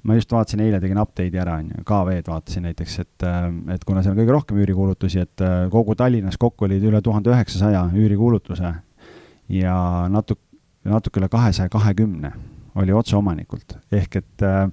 ma 0.04 0.16
just 0.18 0.32
vaatasin, 0.32 0.64
eile 0.66 0.82
tegin 0.84 1.00
update'i 1.00 1.40
ära, 1.40 1.60
on 1.62 1.72
ju, 1.72 1.86
KV-d 1.88 2.34
vaatasin 2.34 2.68
näiteks, 2.68 3.00
et, 3.06 3.28
et 3.76 3.88
kuna 3.88 4.04
seal 4.04 4.16
on 4.16 4.20
kõige 4.20 4.36
rohkem 4.36 4.60
üürikuulutusi, 4.60 5.24
et 5.24 5.48
kogu 5.72 5.96
Tallinnas 6.00 6.40
kokku 6.40 6.68
olid 6.68 6.84
üle 6.92 7.02
tuhande 7.06 7.32
üheksasaja 7.32 7.86
üürikuulutuse 7.96 8.74
ja 9.54 9.80
natuke, 10.12 10.49
natuke 10.86 11.20
üle 11.20 11.28
kahesaja 11.30 11.70
kahekümne 11.70 12.32
oli 12.80 12.94
otseomanikult, 12.96 13.78
ehk 13.92 14.22
et 14.22 14.44
äh, 14.46 14.68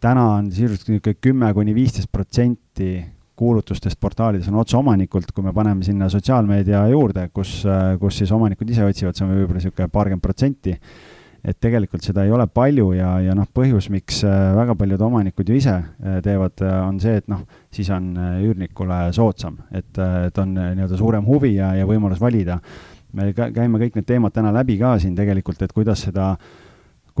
täna 0.00 0.26
on 0.38 0.52
sisuliselt 0.52 0.88
niisugune 0.88 1.20
kümme 1.20 1.54
kuni 1.54 1.74
viisteist 1.76 2.08
protsenti 2.12 2.92
kuulutustest 3.40 3.96
portaalides 4.00 4.50
on 4.50 4.58
otseomanikult, 4.60 5.32
kui 5.32 5.44
me 5.46 5.54
paneme 5.56 5.84
sinna 5.86 6.10
sotsiaalmeedia 6.12 6.82
juurde, 6.92 7.30
kus, 7.32 7.62
äh, 7.64 7.94
kus 8.00 8.20
siis 8.20 8.32
omanikud 8.36 8.68
ise 8.68 8.84
otsivad, 8.84 9.16
see 9.16 9.24
on 9.24 9.32
võib-olla 9.32 9.62
niisugune 9.62 9.88
paarkümmend 9.94 10.24
protsenti. 10.24 10.76
et 11.40 11.56
tegelikult 11.56 12.04
seda 12.04 12.20
ei 12.28 12.32
ole 12.36 12.44
palju 12.52 12.90
ja, 12.92 13.14
ja 13.24 13.32
noh, 13.32 13.46
põhjus, 13.56 13.86
miks 13.88 14.18
äh, 14.28 14.50
väga 14.52 14.74
paljud 14.76 15.00
omanikud 15.06 15.48
ju 15.48 15.54
ise 15.56 15.72
äh, 15.72 16.18
teevad, 16.20 16.60
on 16.84 16.98
see, 17.00 17.14
et 17.16 17.30
noh, 17.32 17.46
siis 17.72 17.88
on 17.96 18.10
üürnikule 18.44 18.98
soodsam, 19.16 19.56
et, 19.72 19.88
et 19.96 20.40
on 20.42 20.52
nii-öelda 20.52 20.98
suurem 21.00 21.24
huvi 21.24 21.54
ja, 21.54 21.70
ja 21.78 21.88
võimalus 21.88 22.20
valida. 22.20 22.58
Me 23.12 23.32
käime 23.34 23.78
kõik 23.82 23.96
need 23.98 24.06
teemad 24.08 24.34
täna 24.34 24.52
läbi 24.54 24.78
ka 24.80 24.96
siin 25.02 25.14
tegelikult, 25.18 25.62
et 25.62 25.72
kuidas 25.76 26.06
seda 26.08 26.34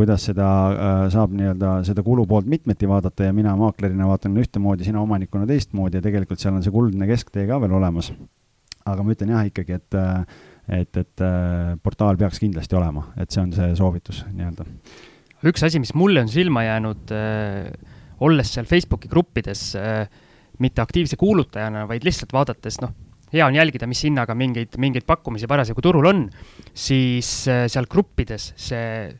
kuidas 0.00 0.24
seda 0.30 0.48
äh, 0.70 1.00
saab 1.12 1.34
nii-öelda 1.36 1.72
seda 1.86 2.04
kulupoolt 2.06 2.48
mitmeti 2.50 2.88
vaadata 2.88 3.28
ja 3.28 3.34
mina 3.36 3.52
maaklerina 3.58 4.06
vaatan 4.08 4.38
ühtemoodi, 4.40 4.86
sina 4.86 5.02
omanikuna 5.02 5.48
teistmoodi 5.50 5.98
ja 5.98 6.04
tegelikult 6.04 6.40
seal 6.40 6.56
on 6.56 6.64
see 6.64 6.74
kuldne 6.74 7.08
kesktee 7.10 7.46
ka 7.50 7.60
veel 7.62 7.74
olemas. 7.80 8.12
aga 8.90 9.04
ma 9.04 9.12
ütlen 9.12 9.34
jah 9.34 9.44
ikkagi, 9.46 9.76
et, 9.76 9.98
äh, 9.98 10.80
et, 10.80 10.96
et 10.96 11.24
äh, 11.24 11.74
portaal 11.82 12.16
peaks 12.20 12.40
kindlasti 12.42 12.78
olema, 12.78 13.10
et 13.20 13.30
see 13.30 13.42
on 13.42 13.52
see 13.52 13.74
soovitus 13.78 14.24
nii-öelda. 14.30 14.66
üks 15.50 15.66
asi, 15.66 15.82
mis 15.82 15.92
mulle 15.94 16.24
on 16.24 16.32
silma 16.32 16.64
jäänud 16.64 17.14
olles 18.20 18.54
seal 18.54 18.68
Facebooki 18.68 19.08
gruppides 19.08 19.74
mitte 20.60 20.82
aktiivse 20.82 21.16
kuulutajana, 21.16 21.86
vaid 21.88 22.04
lihtsalt 22.04 22.32
vaadates, 22.36 22.76
noh, 22.82 22.92
hea 23.32 23.46
on 23.46 23.54
jälgida, 23.54 23.86
mis 23.86 24.02
hinnaga 24.04 24.34
mingeid, 24.34 24.76
mingeid 24.78 25.06
pakkumisi 25.06 25.48
parasjagu 25.50 25.82
turul 25.84 26.10
on, 26.10 26.28
siis 26.74 27.30
äh, 27.48 27.66
seal 27.70 27.88
gruppides 27.90 28.52
see 28.56 29.10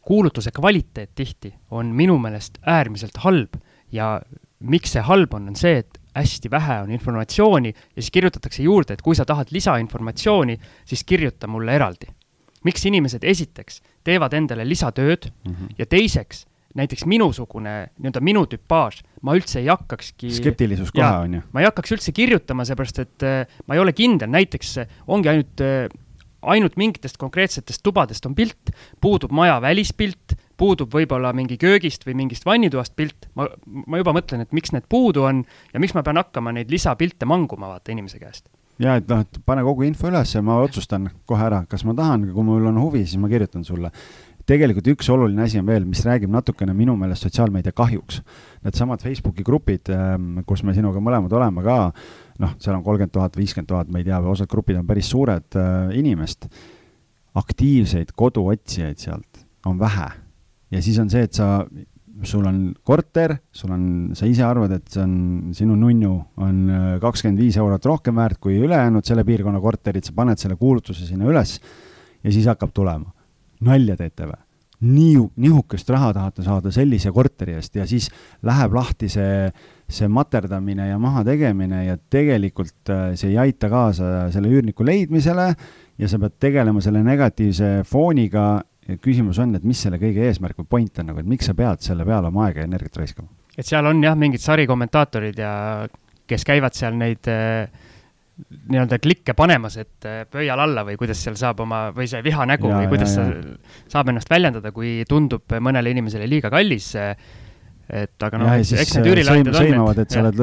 kuulutuse 0.00 0.50
kvaliteet 0.50 1.12
tihti 1.14 1.52
on 1.76 1.92
minu 1.94 2.18
meelest 2.18 2.58
äärmiselt 2.66 3.20
halb 3.24 3.58
ja 3.92 4.18
miks 4.60 4.96
see 4.96 5.02
halb 5.04 5.34
on, 5.36 5.48
on 5.52 5.58
see, 5.58 5.80
et 5.84 6.00
hästi 6.16 6.50
vähe 6.50 6.80
on 6.84 6.90
informatsiooni 6.90 7.70
ja 7.70 8.02
siis 8.02 8.10
kirjutatakse 8.10 8.62
juurde, 8.62 8.96
et 8.96 9.02
kui 9.02 9.14
sa 9.16 9.24
tahad 9.24 9.52
lisainformatsiooni, 9.54 10.56
siis 10.84 11.04
kirjuta 11.04 11.46
mulle 11.46 11.74
eraldi. 11.74 12.06
miks 12.64 12.82
inimesed 12.84 13.22
esiteks 13.24 13.80
teevad 14.04 14.34
endale 14.36 14.66
lisatööd 14.68 15.30
mm 15.30 15.52
-hmm. 15.52 15.74
ja 15.78 15.86
teiseks, 15.86 16.46
näiteks 16.78 17.06
minusugune, 17.10 17.74
nii-öelda 17.98 18.20
minu 18.22 18.44
tüpaaž, 18.50 19.00
ma 19.26 19.34
üldse 19.38 19.58
ei 19.62 19.70
hakkakski. 19.70 20.30
skeptilisus 20.36 20.92
kohe 20.94 21.08
on 21.24 21.40
ju. 21.40 21.42
ma 21.52 21.64
ei 21.64 21.70
hakkaks 21.70 21.96
üldse 21.96 22.14
kirjutama, 22.14 22.66
seepärast 22.68 23.02
et 23.02 23.26
äh, 23.26 23.58
ma 23.66 23.74
ei 23.76 23.82
ole 23.82 23.94
kindel, 23.96 24.30
näiteks 24.30 24.76
ongi 25.10 25.32
ainult 25.32 25.64
äh, 25.66 25.90
ainult 26.42 26.76
mingitest 26.80 27.18
konkreetsetest 27.20 27.82
tubadest 27.84 28.26
on 28.26 28.34
pilt, 28.34 28.72
puudub 29.00 29.32
maja 29.34 29.58
välispilt, 29.62 30.36
puudub 30.60 30.92
võib-olla 30.92 31.32
mingi 31.36 31.58
köögist 31.60 32.06
või 32.06 32.16
mingist 32.22 32.46
vannitoast 32.48 32.96
pilt, 32.96 33.28
ma, 33.36 33.48
ma 33.66 34.00
juba 34.00 34.14
mõtlen, 34.16 34.44
et 34.44 34.56
miks 34.56 34.74
need 34.76 34.88
puudu 34.88 35.26
on 35.28 35.44
ja 35.74 35.82
miks 35.82 35.94
ma 35.96 36.04
pean 36.06 36.20
hakkama 36.20 36.54
neid 36.56 36.72
lisapilte 36.72 37.28
manguma, 37.28 37.70
vaata, 37.74 37.92
inimese 37.92 38.20
käest. 38.22 38.48
ja 38.80 38.96
et 39.00 39.08
noh, 39.08 39.24
et 39.24 39.40
pane 39.44 39.64
kogu 39.66 39.84
info 39.88 40.08
üles 40.08 40.34
ja 40.34 40.42
ma 40.44 40.60
otsustan 40.64 41.10
kohe 41.28 41.44
ära, 41.44 41.64
kas 41.68 41.84
ma 41.88 41.94
tahan, 41.96 42.30
kui 42.32 42.46
mul 42.46 42.72
on 42.72 42.80
huvi, 42.80 43.04
siis 43.04 43.20
ma 43.20 43.28
kirjutan 43.32 43.64
sulle 43.64 43.92
tegelikult 44.48 44.88
üks 44.94 45.10
oluline 45.12 45.44
asi 45.44 45.60
on 45.60 45.68
veel, 45.68 45.84
mis 45.88 46.02
räägib 46.06 46.32
natukene 46.32 46.74
minu 46.76 46.96
meelest 46.98 47.26
sotsiaalmeedia 47.26 47.74
kahjuks. 47.76 48.20
Needsamad 48.64 49.02
Facebooki 49.04 49.44
grupid, 49.46 49.90
ähm, 49.94 50.40
kus 50.48 50.64
me 50.66 50.74
sinuga 50.76 51.02
mõlemad 51.02 51.32
oleme 51.36 51.64
ka, 51.66 51.78
noh, 52.42 52.56
seal 52.62 52.78
on 52.78 52.84
kolmkümmend 52.86 53.14
tuhat, 53.14 53.36
viiskümmend 53.38 53.70
tuhat, 53.70 53.92
ma 53.92 54.00
ei 54.00 54.08
tea, 54.08 54.20
osad 54.32 54.50
grupid 54.50 54.80
on 54.80 54.88
päris 54.88 55.10
suured 55.12 55.60
äh, 55.60 55.94
inimest. 55.98 56.48
aktiivseid 57.34 58.08
koduotsijaid 58.18 58.98
sealt 58.98 59.44
on 59.66 59.78
vähe 59.78 60.08
ja 60.74 60.80
siis 60.82 60.98
on 60.98 61.10
see, 61.12 61.22
et 61.28 61.36
sa, 61.36 61.60
sul 62.26 62.48
on 62.48 62.72
korter, 62.82 63.36
sul 63.54 63.70
on, 63.70 63.84
sa 64.18 64.26
ise 64.26 64.42
arvad, 64.42 64.72
et 64.80 64.90
see 64.90 65.04
on, 65.04 65.14
sinu 65.54 65.76
nunnu 65.78 66.10
on 66.42 66.58
äh, 66.66 66.90
kakskümmend 67.02 67.38
viis 67.38 67.60
eurot 67.60 67.86
rohkem 67.86 68.18
väärt 68.18 68.40
kui 68.42 68.58
ülejäänud 68.58 69.06
selle 69.06 69.22
piirkonna 69.28 69.62
korterid, 69.62 70.06
sa 70.06 70.16
paned 70.16 70.42
selle 70.42 70.58
kuulutuse 70.58 71.06
sinna 71.06 71.30
üles 71.30 71.58
ja 72.24 72.34
siis 72.34 72.50
hakkab 72.50 72.74
tulema 72.74 73.14
nalja 73.66 73.96
teete 74.00 74.28
või? 74.30 74.40
nii, 74.80 75.16
nihukest 75.36 75.90
raha 75.92 76.12
tahate 76.16 76.42
saada 76.44 76.70
sellise 76.72 77.12
korteri 77.12 77.52
eest 77.58 77.74
ja 77.76 77.84
siis 77.88 78.08
läheb 78.46 78.72
lahti 78.72 79.10
see, 79.12 79.50
see 79.90 80.08
materdamine 80.08 80.88
ja 80.88 80.96
mahategemine 81.00 81.82
ja 81.84 81.98
tegelikult 82.00 82.92
äh, 82.92 83.10
see 83.20 83.34
ei 83.34 83.38
aita 83.44 83.68
kaasa 83.72 84.30
selle 84.32 84.48
üürniku 84.48 84.86
leidmisele 84.86 85.50
ja 86.00 86.08
sa 86.08 86.20
pead 86.22 86.38
tegelema 86.40 86.80
selle 86.80 87.04
negatiivse 87.04 87.80
fooniga. 87.88 88.62
küsimus 89.04 89.38
on, 89.38 89.52
et 89.54 89.64
mis 89.68 89.78
selle 89.78 90.00
kõige 90.00 90.24
eesmärk 90.26 90.56
või 90.58 90.66
point 90.66 90.98
on 90.98 91.12
nagu, 91.12 91.20
et 91.20 91.28
miks 91.28 91.46
sa 91.46 91.54
pead 91.54 91.84
selle 91.84 92.04
peale 92.08 92.32
oma 92.32 92.48
aega 92.48 92.64
ja 92.64 92.70
energiat 92.70 92.96
raiskama? 92.96 93.28
et 93.58 93.66
seal 93.66 93.86
on 93.86 94.00
jah, 94.02 94.16
mingid 94.16 94.40
sarikommentaatorid 94.40 95.38
ja 95.38 95.52
kes 96.26 96.46
käivad 96.46 96.74
seal 96.78 96.96
neid 96.96 97.28
äh, 97.28 97.68
nii-öelda 98.70 98.98
klikke 99.02 99.34
panemas, 99.38 99.76
et 99.80 100.08
äh, 100.08 100.22
pöial 100.30 100.60
alla 100.62 100.84
või 100.86 100.96
kuidas 101.00 101.20
seal 101.24 101.36
saab 101.38 101.62
oma, 101.64 101.88
või 101.96 102.08
see 102.10 102.22
vihanägu 102.24 102.70
ja, 102.70 102.80
või 102.80 102.90
kuidas 102.94 103.14
ja, 103.18 103.26
ja. 103.28 103.76
saab 103.90 104.10
ennast 104.12 104.30
väljendada, 104.30 104.72
kui 104.74 105.00
tundub 105.08 105.58
mõnele 105.62 105.92
inimesele 105.94 106.28
liiga 106.30 106.50
kallis. 106.52 106.92
et 107.90 108.22
aga 108.22 108.38
noh, 108.38 108.52
eks 108.54 108.92
need 108.94 109.06
äh, 109.06 109.08
üürilahendid 109.10 109.54
on. 109.54 109.64
sõimavad, 109.64 110.02
et 110.04 110.12
sa 110.14 110.20
oled 110.22 110.42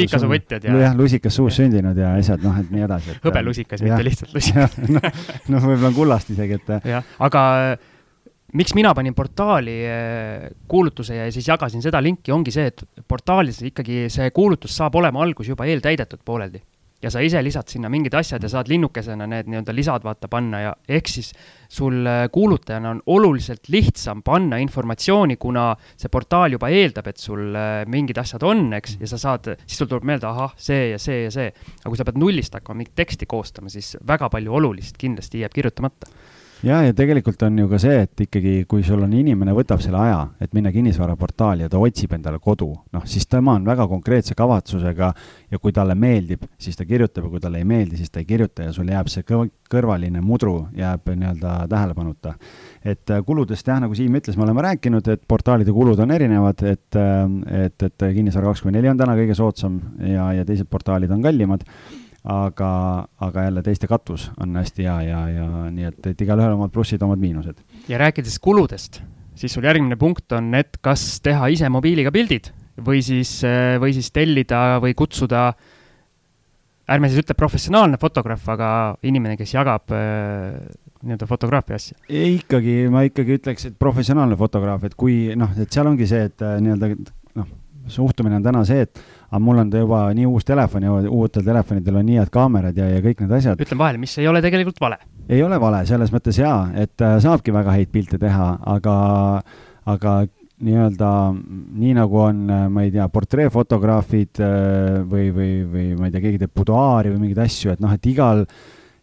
liigkasuvõtjad 0.00 0.64
ja. 0.66 0.78
jah, 0.82 0.96
lusikas 0.98 1.36
suus 1.38 1.60
sündinud 1.60 1.98
ja 1.98 2.16
asjad, 2.18 2.42
noh, 2.42 2.56
et 2.58 2.72
nii 2.74 2.86
edasi. 2.88 3.18
hõbelusikas, 3.22 3.84
mitte 3.86 4.00
lihtsalt 4.06 4.34
lusikas. 4.38 4.80
noh, 4.88 5.06
noh 5.54 5.68
võib-olla 5.70 5.92
on 5.92 6.00
kullast 6.00 6.34
isegi, 6.34 6.58
et. 6.58 6.74
jah, 6.90 7.12
aga 7.22 7.44
miks 8.58 8.74
mina 8.74 8.94
panin 8.96 9.14
portaali 9.14 9.76
kuulutuse 10.66 11.20
ja 11.20 11.28
siis 11.30 11.46
jagasin 11.46 11.84
seda 11.84 12.02
linki, 12.02 12.34
ongi 12.34 12.54
see, 12.54 12.72
et 12.72 12.82
portaalis 13.06 13.62
ikkagi 13.70 14.08
see 14.10 14.32
kuulutus 14.34 14.74
saab 14.80 14.98
olema 14.98 15.22
algus 15.22 15.52
juba 15.52 15.68
eeltäidetud 15.70 16.24
pooleldi 16.26 16.64
ja 17.02 17.10
sa 17.14 17.22
ise 17.22 17.40
lisad 17.44 17.68
sinna 17.70 17.90
mingid 17.92 18.14
asjad 18.18 18.42
ja 18.42 18.50
saad 18.50 18.70
linnukesena 18.70 19.26
need 19.30 19.50
nii-öelda 19.50 19.74
lisad 19.74 20.04
vaata 20.06 20.30
panna 20.30 20.60
ja 20.64 20.72
ehk 20.88 21.10
siis 21.10 21.30
sul 21.70 22.06
äh, 22.08 22.24
kuulutajana 22.32 22.90
on 22.90 23.02
oluliselt 23.06 23.68
lihtsam 23.70 24.22
panna 24.26 24.58
informatsiooni, 24.62 25.36
kuna 25.36 25.70
see 25.96 26.10
portaal 26.10 26.56
juba 26.56 26.70
eeldab, 26.74 27.10
et 27.12 27.20
sul 27.22 27.54
äh, 27.54 27.84
mingid 27.86 28.18
asjad 28.18 28.42
on, 28.48 28.66
eks, 28.80 28.96
ja 29.02 29.10
sa 29.10 29.20
saad, 29.20 29.52
siis 29.64 29.78
sul 29.82 29.90
tuleb 29.90 30.08
meelde, 30.08 30.26
ahah, 30.30 30.56
see 30.56 30.90
ja 30.94 30.98
see 31.02 31.26
ja 31.26 31.34
see. 31.34 31.52
aga 31.52 31.92
kui 31.92 32.00
sa 32.00 32.08
pead 32.08 32.18
nullist 32.18 32.56
hakkama 32.58 32.82
mingit 32.82 32.96
teksti 32.98 33.28
koostama, 33.30 33.70
siis 33.72 33.94
väga 34.06 34.30
palju 34.32 34.58
olulist 34.58 34.98
kindlasti 34.98 35.44
jääb 35.44 35.54
kirjutamata 35.54 36.10
ja, 36.62 36.80
ja 36.82 36.94
tegelikult 36.96 37.42
on 37.46 37.58
ju 37.60 37.68
ka 37.70 37.78
see, 37.82 37.98
et 38.06 38.22
ikkagi, 38.26 38.54
kui 38.70 38.82
sul 38.86 39.02
on 39.04 39.12
inimene 39.14 39.54
võtab 39.56 39.82
selle 39.84 40.00
aja, 40.02 40.20
et 40.42 40.54
minna 40.56 40.72
kinnisvaraportaali 40.74 41.64
ja 41.64 41.70
ta 41.72 41.80
otsib 41.82 42.14
endale 42.16 42.40
kodu, 42.42 42.70
noh, 42.94 43.04
siis 43.08 43.28
tema 43.30 43.54
on 43.58 43.66
väga 43.68 43.86
konkreetse 43.90 44.36
kavatsusega 44.38 45.12
ja 45.50 45.60
kui 45.62 45.74
talle 45.74 45.94
meeldib, 45.98 46.48
siis 46.58 46.78
ta 46.78 46.86
kirjutab 46.88 47.28
ja 47.28 47.32
kui 47.34 47.42
talle 47.42 47.62
ei 47.62 47.68
meeldi, 47.68 48.00
siis 48.00 48.10
ta 48.10 48.22
ei 48.22 48.28
kirjuta 48.28 48.68
ja 48.68 48.74
sul 48.74 48.90
jääb 48.90 49.10
see 49.12 49.26
kõrvaline 49.68 50.22
mudru 50.24 50.56
jääb 50.76 51.10
nii-öelda 51.12 51.54
tähelepanuta. 51.70 52.34
et 52.84 53.10
äh, 53.10 53.22
kuludest 53.24 53.66
jah, 53.66 53.80
nagu 53.82 53.94
Siim 53.94 54.14
ütles, 54.14 54.36
me 54.36 54.46
oleme 54.46 54.62
rääkinud, 54.64 55.08
et 55.08 55.22
portaalide 55.28 55.72
kulud 55.74 55.98
on 55.98 56.10
erinevad, 56.10 56.62
et, 56.62 56.96
äh, 56.96 57.64
et, 57.64 57.82
et 57.82 58.08
Kinnisvara 58.14 58.52
kakskümmend 58.52 58.80
neli 58.80 58.90
on 58.90 58.98
täna 58.98 59.16
kõige 59.18 59.36
soodsam 59.36 59.80
ja, 60.00 60.32
ja 60.40 60.44
teised 60.48 60.68
portaalid 60.70 61.10
on 61.14 61.22
kallimad 61.22 61.66
aga, 62.24 62.70
aga 63.24 63.46
jälle 63.46 63.62
teiste 63.62 63.86
katvus 63.86 64.30
on 64.40 64.56
hästi 64.58 64.84
hea 64.84 64.98
ja, 65.08 65.20
ja 65.32 65.48
nii 65.70 65.88
et, 65.90 66.00
et 66.12 66.26
igalühel 66.26 66.56
omad 66.56 66.72
plussid, 66.74 67.02
omad 67.02 67.20
miinused. 67.22 67.62
ja 67.88 67.98
rääkides 67.98 68.38
kuludest, 68.42 69.02
siis 69.38 69.54
sul 69.54 69.64
järgmine 69.64 69.96
punkt 69.96 70.32
on, 70.32 70.52
et 70.58 70.80
kas 70.82 71.20
teha 71.24 71.50
ise 71.54 71.70
mobiiliga 71.72 72.12
pildid 72.14 72.50
või 72.84 73.02
siis, 73.02 73.40
või 73.80 73.94
siis 73.96 74.10
tellida 74.14 74.78
või 74.82 74.94
kutsuda 74.98 75.52
ärme 76.88 77.10
siis 77.10 77.22
ütle 77.22 77.36
professionaalne 77.36 77.98
fotograaf, 78.00 78.44
aga 78.54 78.70
inimene, 79.06 79.36
kes 79.38 79.52
jagab 79.54 79.92
äh, 79.94 80.56
nii-öelda 81.04 81.28
fotograafia 81.28 81.78
asja? 81.78 81.98
ikkagi, 82.08 82.80
ma 82.92 83.04
ikkagi 83.06 83.38
ütleks, 83.38 83.68
et 83.68 83.78
professionaalne 83.80 84.38
fotograaf, 84.40 84.88
et 84.88 84.96
kui 84.98 85.36
noh, 85.38 85.52
et 85.60 85.72
seal 85.74 85.90
ongi 85.90 86.08
see, 86.08 86.28
et 86.30 86.44
äh, 86.44 86.58
nii-öelda 86.64 86.92
noh, 87.38 87.50
suhtumine 87.92 88.40
on 88.40 88.46
täna 88.46 88.64
see, 88.68 88.86
et 88.88 89.02
aga 89.28 89.40
mul 89.44 89.60
on 89.60 89.70
ta 89.70 89.82
juba 89.82 90.06
nii 90.16 90.26
uus 90.28 90.46
telefon 90.48 90.86
ja 90.86 90.94
uutel 91.12 91.44
telefonidel 91.44 92.00
on 92.00 92.08
nii 92.08 92.18
head 92.22 92.32
kaamerad 92.32 92.78
ja, 92.80 92.88
ja 92.94 93.04
kõik 93.04 93.20
need 93.24 93.34
asjad. 93.38 93.60
ütlen 93.60 93.80
vahele, 93.80 94.00
mis 94.00 94.16
ei 94.18 94.28
ole 94.30 94.42
tegelikult 94.44 94.80
vale. 94.80 94.98
ei 95.28 95.42
ole 95.44 95.60
vale, 95.60 95.84
selles 95.88 96.12
mõttes 96.14 96.40
jaa, 96.40 96.70
et 96.74 97.04
äh, 97.04 97.18
saabki 97.22 97.52
väga 97.54 97.76
häid 97.76 97.92
pilte 97.92 98.20
teha, 98.20 98.48
aga, 98.76 98.96
aga 99.88 100.14
nii-öelda 100.64 101.10
nii 101.78 101.92
nagu 101.98 102.18
on, 102.22 102.40
ma 102.72 102.86
ei 102.86 102.90
tea, 102.94 103.06
portreefotograafid 103.12 104.40
äh, 104.42 104.98
või, 105.06 105.28
või, 105.34 105.52
või 105.68 105.86
ma 105.98 106.08
ei 106.08 106.14
tea, 106.14 106.24
keegi 106.24 106.42
teeb 106.42 106.56
buduaari 106.56 107.12
või 107.12 107.26
mingeid 107.26 107.44
asju, 107.44 107.76
et 107.76 107.84
noh, 107.84 107.92
et 107.94 108.10
igal, 108.10 108.46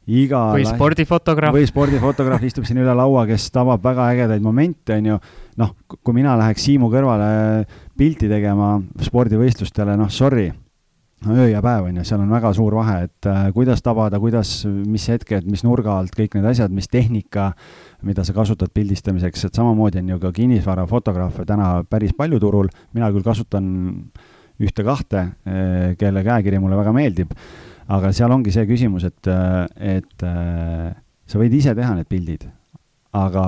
iga 0.05 0.41
või 0.57 0.67
spordifotograaf. 0.67 1.55
või 1.55 1.69
spordifotograaf 1.69 2.43
istub 2.49 2.67
siin 2.67 2.81
üle 2.83 2.97
laua, 2.97 3.25
kes 3.29 3.47
tabab 3.53 3.83
väga 3.85 4.09
ägedaid 4.15 4.43
momente, 4.45 4.97
on 4.97 5.13
ju. 5.13 5.19
Noh, 5.61 5.73
kui 5.87 6.15
mina 6.17 6.35
läheks 6.39 6.67
Siimu 6.67 6.89
kõrvale 6.91 7.65
pilti 7.97 8.29
tegema 8.31 8.75
spordivõistlustele, 9.07 9.97
noh, 9.99 10.11
sorry 10.11 10.49
öö 11.29 11.47
ja 11.49 11.61
päev 11.61 11.87
on 11.89 11.97
ju, 11.97 12.03
seal 12.05 12.21
on 12.21 12.29
väga 12.29 12.51
suur 12.53 12.75
vahe, 12.77 13.05
et 13.07 13.27
äh, 13.29 13.47
kuidas 13.55 13.81
tabada, 13.81 14.19
kuidas, 14.21 14.51
mis 14.65 15.07
hetked, 15.09 15.47
mis 15.49 15.63
nurga 15.65 15.97
alt, 15.99 16.13
kõik 16.15 16.37
need 16.37 16.47
asjad, 16.51 16.73
mis 16.75 16.89
tehnika, 16.91 17.51
mida 18.05 18.25
sa 18.27 18.35
kasutad 18.35 18.73
pildistamiseks, 18.75 19.47
et 19.47 19.57
samamoodi 19.57 20.03
on 20.03 20.13
ju 20.13 20.19
ka 20.21 20.31
kinnisvarafotograafe 20.35 21.45
täna 21.47 21.69
päris 21.89 22.13
palju 22.17 22.39
turul, 22.43 22.69
mina 22.93 23.09
küll 23.13 23.25
kasutan 23.25 23.69
ühte-kahte, 24.61 25.23
äh, 25.47 25.95
kelle 25.99 26.23
käekiri 26.25 26.59
mulle 26.61 26.77
väga 26.79 26.93
meeldib, 26.95 27.33
aga 27.95 28.11
seal 28.15 28.33
ongi 28.35 28.53
see 28.53 28.67
küsimus, 28.69 29.07
et, 29.07 29.31
äh, 29.31 29.65
et 29.97 30.27
äh, 30.27 30.91
sa 31.25 31.41
võid 31.41 31.55
ise 31.57 31.73
teha 31.75 31.95
need 31.97 32.11
pildid, 32.11 32.45
aga 33.15 33.45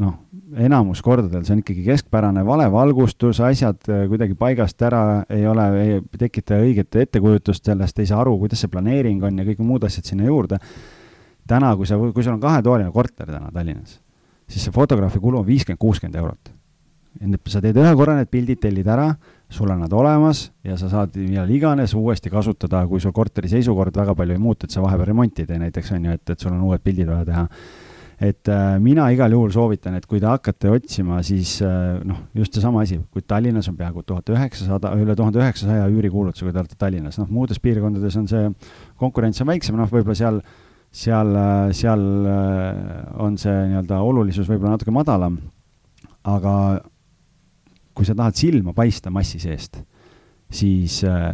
noh, 0.00 0.18
enamus 0.58 1.02
kordadel 1.04 1.44
see 1.46 1.54
on 1.54 1.62
ikkagi 1.62 1.84
keskpärane 1.86 2.42
valevalgustus, 2.46 3.40
asjad 3.44 3.80
äh, 3.90 4.04
kuidagi 4.10 4.36
paigast 4.38 4.82
ära 4.86 5.22
ei 5.30 5.46
ole, 5.48 5.66
ei 5.80 5.98
tekita 6.18 6.60
õiget 6.62 6.96
ettekujutust 7.04 7.66
sellest, 7.70 7.98
ei 8.00 8.08
saa 8.10 8.20
aru, 8.24 8.36
kuidas 8.42 8.62
see 8.62 8.72
planeering 8.72 9.22
on 9.26 9.40
ja 9.40 9.46
kõik 9.46 9.62
muud 9.66 9.84
asjad 9.86 10.10
sinna 10.10 10.28
juurde. 10.28 10.58
täna, 11.50 11.74
kui 11.76 11.86
sa, 11.86 11.98
kui 11.98 12.22
sul 12.22 12.36
on 12.36 12.40
kahetoaline 12.42 12.92
korter 12.94 13.26
täna 13.26 13.50
Tallinnas, 13.52 13.98
siis 14.46 14.64
see 14.66 14.74
fotograafi 14.74 15.18
kulu 15.20 15.40
on 15.40 15.46
viiskümmend, 15.46 15.80
kuuskümmend 15.82 16.16
eurot. 16.16 16.52
sa 17.48 17.60
teed 17.60 17.76
ühe 17.76 17.94
korra 17.96 18.16
need 18.16 18.30
pildid, 18.30 18.60
tellid 18.62 18.86
ära, 18.86 19.14
sul 19.50 19.70
on 19.70 19.80
nad 19.82 19.92
olemas 19.92 20.52
ja 20.64 20.76
sa 20.76 20.88
saad 20.88 21.16
millal 21.16 21.50
iganes 21.50 21.94
uuesti 21.94 22.30
kasutada, 22.30 22.86
kui 22.86 23.00
sul 23.00 23.12
korteri 23.12 23.48
seisukord 23.48 23.96
väga 23.96 24.14
palju 24.14 24.32
ei 24.32 24.38
muutu, 24.38 24.66
et 24.66 24.70
sa 24.70 24.82
vahepeal 24.82 25.10
remonti 25.10 25.42
ei 25.42 25.46
tee 25.46 25.58
näiteks, 25.58 25.92
on 25.92 26.04
ju, 26.04 26.12
et, 26.12 26.30
et 26.30 26.38
sul 26.38 26.52
on 26.52 26.62
uued 26.70 26.82
pildid 26.82 27.10
vaja 27.10 27.24
teha 27.24 27.46
et 28.20 28.48
äh, 28.52 28.74
mina 28.82 29.06
igal 29.14 29.32
juhul 29.32 29.52
soovitan, 29.54 29.94
et 29.96 30.04
kui 30.08 30.20
te 30.20 30.28
hakkate 30.28 30.68
otsima, 30.74 31.22
siis 31.24 31.54
äh, 31.64 31.96
noh, 32.04 32.26
just 32.36 32.56
seesama 32.56 32.82
asi, 32.84 32.98
kui 33.08 33.24
Tallinnas 33.24 33.70
on 33.72 33.78
peaaegu 33.78 34.04
tuhat 34.04 34.28
üheksasada, 34.34 34.92
üle 35.00 35.16
tuhande 35.16 35.40
üheksasaja 35.40 35.86
üürikuulutuse, 35.88 36.44
kui 36.44 36.52
te 36.52 36.60
olete 36.60 36.76
Tallinnas, 36.80 37.16
noh, 37.20 37.30
muudes 37.32 37.62
piirkondades 37.64 38.18
on 38.20 38.28
see 38.28 38.50
konkurents 39.00 39.40
on 39.40 39.48
väiksem, 39.48 39.78
noh, 39.80 39.88
võib-olla 39.88 40.18
seal, 40.20 40.42
seal, 40.92 41.32
seal 41.76 42.04
äh, 42.28 42.74
on 43.24 43.40
see 43.40 43.56
nii-öelda 43.72 44.02
olulisus 44.04 44.50
võib-olla 44.52 44.76
natuke 44.76 44.92
madalam, 44.92 45.40
aga 46.28 46.54
kui 47.96 48.04
sa 48.04 48.18
tahad 48.18 48.36
silma 48.36 48.76
paista 48.76 49.08
massi 49.12 49.40
seest, 49.40 49.80
siis 50.52 51.00
äh, 51.08 51.32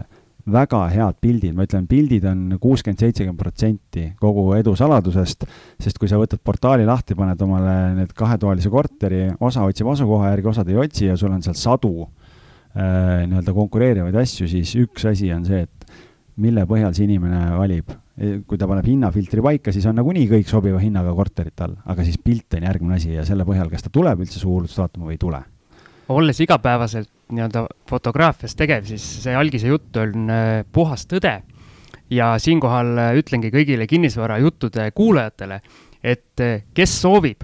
väga 0.52 0.82
head 0.92 1.18
pildid, 1.22 1.54
ma 1.56 1.64
ütlen, 1.66 1.86
pildid 1.90 2.24
on 2.30 2.42
kuuskümmend, 2.62 3.00
seitsekümmend 3.02 3.40
protsenti 3.40 4.04
kogu 4.20 4.46
edu 4.54 4.76
saladusest, 4.78 5.46
sest 5.82 5.98
kui 5.98 6.10
sa 6.10 6.20
võtad 6.20 6.42
portaali 6.44 6.86
lahti, 6.86 7.16
paned 7.18 7.40
omale 7.42 7.74
need 7.96 8.14
kahetoalise 8.16 8.70
korteri, 8.70 9.24
osa 9.42 9.66
otsib 9.66 9.90
asukoha 9.90 10.30
järgi, 10.32 10.50
osad 10.52 10.70
ei 10.70 10.78
otsi 10.84 11.10
ja 11.10 11.16
sul 11.18 11.34
on 11.34 11.42
seal 11.42 11.58
sadu 11.58 11.92
äh, 12.06 13.26
nii-öelda 13.26 13.56
konkureerivaid 13.56 14.20
asju, 14.22 14.46
siis 14.50 14.76
üks 14.78 15.08
asi 15.10 15.32
on 15.34 15.42
see, 15.48 15.64
et 15.66 15.96
mille 16.42 16.66
põhjal 16.68 16.94
see 16.94 17.08
inimene 17.08 17.48
valib. 17.56 17.90
E, 18.16 18.38
kui 18.48 18.56
ta 18.56 18.68
paneb 18.68 18.86
hinnafiltri 18.88 19.42
paika, 19.44 19.74
siis 19.74 19.84
on 19.90 19.98
nagunii 19.98 20.24
kõik 20.30 20.48
sobiva 20.48 20.78
hinnaga 20.80 21.10
korterid 21.16 21.52
tal, 21.58 21.74
aga 21.84 22.06
siis 22.06 22.16
pilt 22.22 22.54
on 22.56 22.64
järgmine 22.64 22.96
asi 22.96 23.12
ja 23.12 23.26
selle 23.28 23.44
põhjal, 23.48 23.68
kas 23.72 23.84
ta 23.84 23.92
tuleb 23.92 24.22
üldse 24.24 24.40
su 24.40 24.48
kuulutust 24.48 24.80
vaatama 24.80 25.10
või 25.10 25.18
ei 25.18 25.20
tule 25.20 25.42
olles 26.08 26.38
igapäevaselt 26.40 27.10
nii-öelda 27.32 27.66
fotograafias 27.90 28.56
tegev, 28.58 28.86
siis 28.86 29.04
see 29.24 29.34
algise 29.36 29.70
jutt 29.70 29.96
on 30.00 30.30
äh, 30.30 30.62
puhas 30.72 31.06
tõde. 31.10 31.40
ja 32.10 32.36
siinkohal 32.38 32.98
äh, 32.98 33.12
ütlengi 33.18 33.50
kõigile 33.50 33.86
kinnisvarajuttude 33.90 34.90
kuulajatele, 34.94 35.60
et 36.02 36.40
äh, 36.40 36.62
kes 36.74 37.00
soovib 37.02 37.42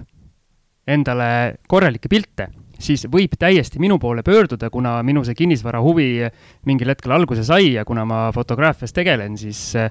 endale 0.86 1.58
korralikke 1.68 2.08
pilte, 2.08 2.48
siis 2.78 3.06
võib 3.10 3.34
täiesti 3.38 3.78
minu 3.82 3.98
poole 3.98 4.22
pöörduda, 4.22 4.70
kuna 4.70 5.00
minu 5.02 5.24
see 5.24 5.34
kinnisvara 5.38 5.80
huvi 5.82 6.28
mingil 6.66 6.90
hetkel 6.90 7.14
alguse 7.14 7.44
sai 7.44 7.72
ja 7.74 7.84
kuna 7.84 8.04
ma 8.04 8.28
fotograafias 8.34 8.94
tegelen, 8.94 9.38
siis 9.38 9.74
äh, 9.76 9.90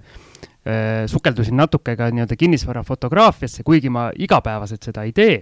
sukeldusin 1.08 1.58
natuke 1.58 1.96
ka 1.98 2.12
nii-öelda 2.12 2.38
kinnisvara 2.40 2.84
fotograafiasse, 2.84 3.64
kuigi 3.64 3.90
ma 3.90 4.10
igapäevaselt 4.16 4.88
seda 4.88 5.04
ei 5.04 5.12
tee 5.12 5.42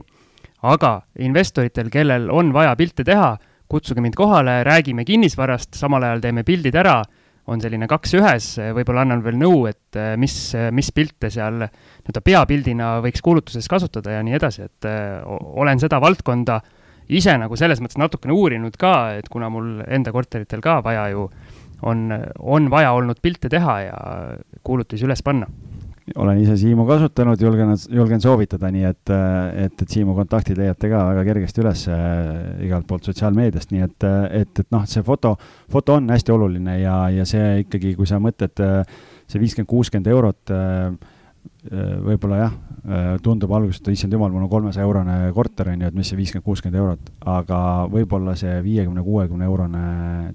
aga 0.61 0.99
investoritel, 1.23 1.89
kellel 1.91 2.29
on 2.33 2.51
vaja 2.55 2.75
pilte 2.79 3.05
teha, 3.07 3.33
kutsuge 3.69 4.01
mind 4.01 4.17
kohale, 4.17 4.63
räägime 4.65 5.05
kinnisvarast, 5.05 5.75
samal 5.77 6.05
ajal 6.07 6.23
teeme 6.23 6.43
pildid 6.47 6.77
ära, 6.79 6.99
on 7.49 7.61
selline 7.61 7.87
kaks 7.89 8.13
ühes, 8.17 8.47
võib-olla 8.77 9.05
annan 9.05 9.23
veel 9.25 9.37
nõu, 9.41 9.63
et 9.69 9.97
eh, 9.97 10.13
mis, 10.21 10.35
mis 10.75 10.91
pilte 10.93 11.31
seal 11.33 11.63
nii-öelda 11.63 12.21
peapildina 12.25 12.89
võiks 13.05 13.23
kuulutuses 13.25 13.69
kasutada 13.69 14.17
ja 14.17 14.25
nii 14.25 14.37
edasi, 14.37 14.67
et 14.69 14.89
eh, 14.89 15.17
olen 15.25 15.81
seda 15.81 16.01
valdkonda 16.01 16.59
ise 17.09 17.33
nagu 17.41 17.57
selles 17.57 17.81
mõttes 17.81 17.97
natukene 17.97 18.35
uurinud 18.37 18.77
ka, 18.77 19.15
et 19.17 19.29
kuna 19.33 19.49
mul 19.53 19.79
enda 19.87 20.13
korteritel 20.13 20.61
ka 20.61 20.79
vaja 20.85 21.07
ju 21.13 21.25
on, 21.89 22.09
on 22.39 22.69
vaja 22.69 22.93
olnud 22.93 23.21
pilte 23.21 23.49
teha 23.49 23.75
ja 23.87 23.97
kuulutusi 24.65 25.07
üles 25.07 25.23
panna 25.25 25.49
olen 26.15 26.39
ise 26.41 26.55
Siimu 26.57 26.85
kasutanud, 26.87 27.41
julgen, 27.41 27.73
julgen 27.93 28.21
soovitada, 28.21 28.71
nii 28.73 28.87
et, 28.89 29.11
et, 29.65 29.83
et 29.83 29.93
Siimu 29.93 30.15
kontaktid 30.17 30.57
leiate 30.59 30.89
ka 30.91 31.03
väga 31.11 31.25
kergesti 31.27 31.63
üles 31.63 31.85
äh, 31.91 32.65
igalt 32.65 32.87
poolt 32.89 33.09
sotsiaalmeediast, 33.09 33.73
nii 33.73 33.85
et, 33.85 34.07
et, 34.41 34.63
et 34.63 34.73
noh, 34.75 34.85
see 34.89 35.05
foto, 35.05 35.35
foto 35.71 35.99
on 35.99 36.09
hästi 36.13 36.35
oluline 36.35 36.79
ja, 36.81 36.97
ja 37.13 37.27
see 37.29 37.63
ikkagi, 37.65 37.93
kui 37.99 38.09
sa 38.09 38.21
mõtled, 38.23 38.63
see 39.29 39.41
viiskümmend, 39.41 39.69
kuuskümmend 39.69 40.11
eurot 40.13 40.53
äh, 40.55 41.15
võib-olla 42.05 42.37
jah, 42.39 42.55
tundub 43.23 43.51
alguses, 43.55 43.81
et 43.81 43.91
issand 43.91 44.13
jumal, 44.15 44.31
mul 44.31 44.45
on 44.45 44.51
kolmesaja 44.51 44.85
eurone 44.87 45.17
korter, 45.35 45.71
on 45.73 45.83
ju, 45.83 45.89
et 45.91 45.97
mis 45.97 46.07
see 46.07 46.19
viiskümmend, 46.19 46.45
kuuskümmend 46.45 46.79
eurot, 46.79 47.11
aga 47.27 47.59
võib-olla 47.91 48.35
see 48.39 48.53
viiekümne, 48.63 49.03
kuuekümne 49.03 49.47
eurone 49.47 49.83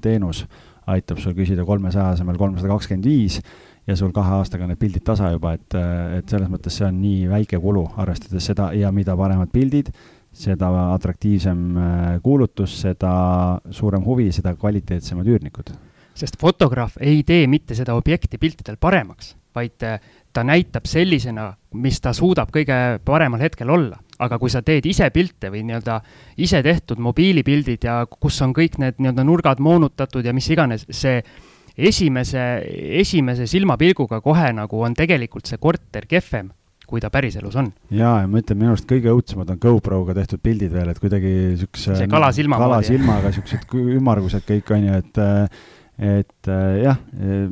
teenus 0.05 0.45
aitab 0.91 1.21
sul 1.23 1.33
küsida 1.37 1.65
kolmesaja 1.65 2.13
asemel 2.13 2.37
kolmsada 2.41 2.69
kakskümmend 2.69 3.09
viis 3.09 3.39
ja 3.87 3.97
sul 3.97 4.13
kahe 4.17 4.39
aastaga 4.39 4.69
need 4.69 4.81
pildid 4.81 5.05
tasa 5.05 5.31
juba, 5.35 5.55
et, 5.59 5.77
et 6.19 6.29
selles 6.31 6.51
mõttes 6.53 6.79
see 6.79 6.87
on 6.89 7.01
nii 7.03 7.29
väike 7.31 7.61
kulu, 7.61 7.85
arvestades 8.01 8.47
seda 8.51 8.71
ja 8.77 8.93
mida 8.95 9.17
paremad 9.19 9.53
pildid, 9.53 9.91
seda 10.35 10.71
atraktiivsem 10.95 11.65
äh, 11.79 12.05
kuulutus, 12.23 12.75
seda 12.83 13.15
suurem 13.71 14.05
huvi, 14.07 14.31
seda 14.35 14.55
kvaliteetsemad 14.59 15.29
üürnikud. 15.31 15.75
sest 16.15 16.37
fotograaf 16.41 16.97
ei 17.01 17.23
tee 17.27 17.47
mitte 17.51 17.75
seda 17.75 17.95
objekti 17.95 18.39
piltidel 18.39 18.77
paremaks, 18.81 19.35
vaid 19.55 19.83
äh, 19.87 20.01
ta 20.35 20.43
näitab 20.45 20.89
sellisena, 20.91 21.53
mis 21.79 22.01
ta 22.03 22.13
suudab 22.13 22.51
kõige 22.55 22.99
paremal 23.05 23.41
hetkel 23.41 23.71
olla. 23.71 24.01
aga 24.19 24.39
kui 24.39 24.51
sa 24.51 24.61
teed 24.63 24.87
ise 24.87 25.09
pilte 25.11 25.51
või 25.51 25.65
nii-öelda 25.67 25.97
ise 26.39 26.61
tehtud 26.63 27.01
mobiilipildid 27.03 27.83
ja 27.85 28.07
kus 28.07 28.37
on 28.43 28.53
kõik 28.55 28.79
need 28.79 29.01
nii-öelda 29.03 29.25
nurgad 29.27 29.59
moonutatud 29.59 30.25
ja 30.25 30.33
mis 30.33 30.47
iganes, 30.55 30.87
see 30.91 31.19
esimese, 31.77 32.45
esimese 33.01 33.49
silmapilguga 33.51 34.21
kohe 34.25 34.53
nagu 34.55 34.85
on 34.87 34.95
tegelikult 34.95 35.49
see 35.51 35.59
korter 35.63 36.07
kehvem 36.11 36.53
kui 36.89 37.01
ta 37.01 37.11
päriselus 37.13 37.57
on. 37.61 37.71
jaa, 37.95 38.19
ja 38.23 38.27
ma 38.31 38.41
ütlen, 38.43 38.61
minu 38.61 38.75
arust 38.75 38.89
kõige 38.89 39.13
õudsemad 39.13 39.55
on 39.55 39.61
GoProga 39.61 40.17
tehtud 40.19 40.43
pildid 40.45 40.75
veel, 40.75 40.91
et 40.93 41.01
kuidagi 41.01 41.31
siukse 41.63 41.97
see 41.97 42.11
kalasilma 42.13 42.61
kalasilmaga 42.61 43.33
siuksed 43.35 43.73
ümmargused 43.97 44.45
kõik 44.49 44.75
on 44.77 44.91
ju, 44.91 45.01
et 45.01 45.25
et 45.95 46.49
jah, 46.83 46.97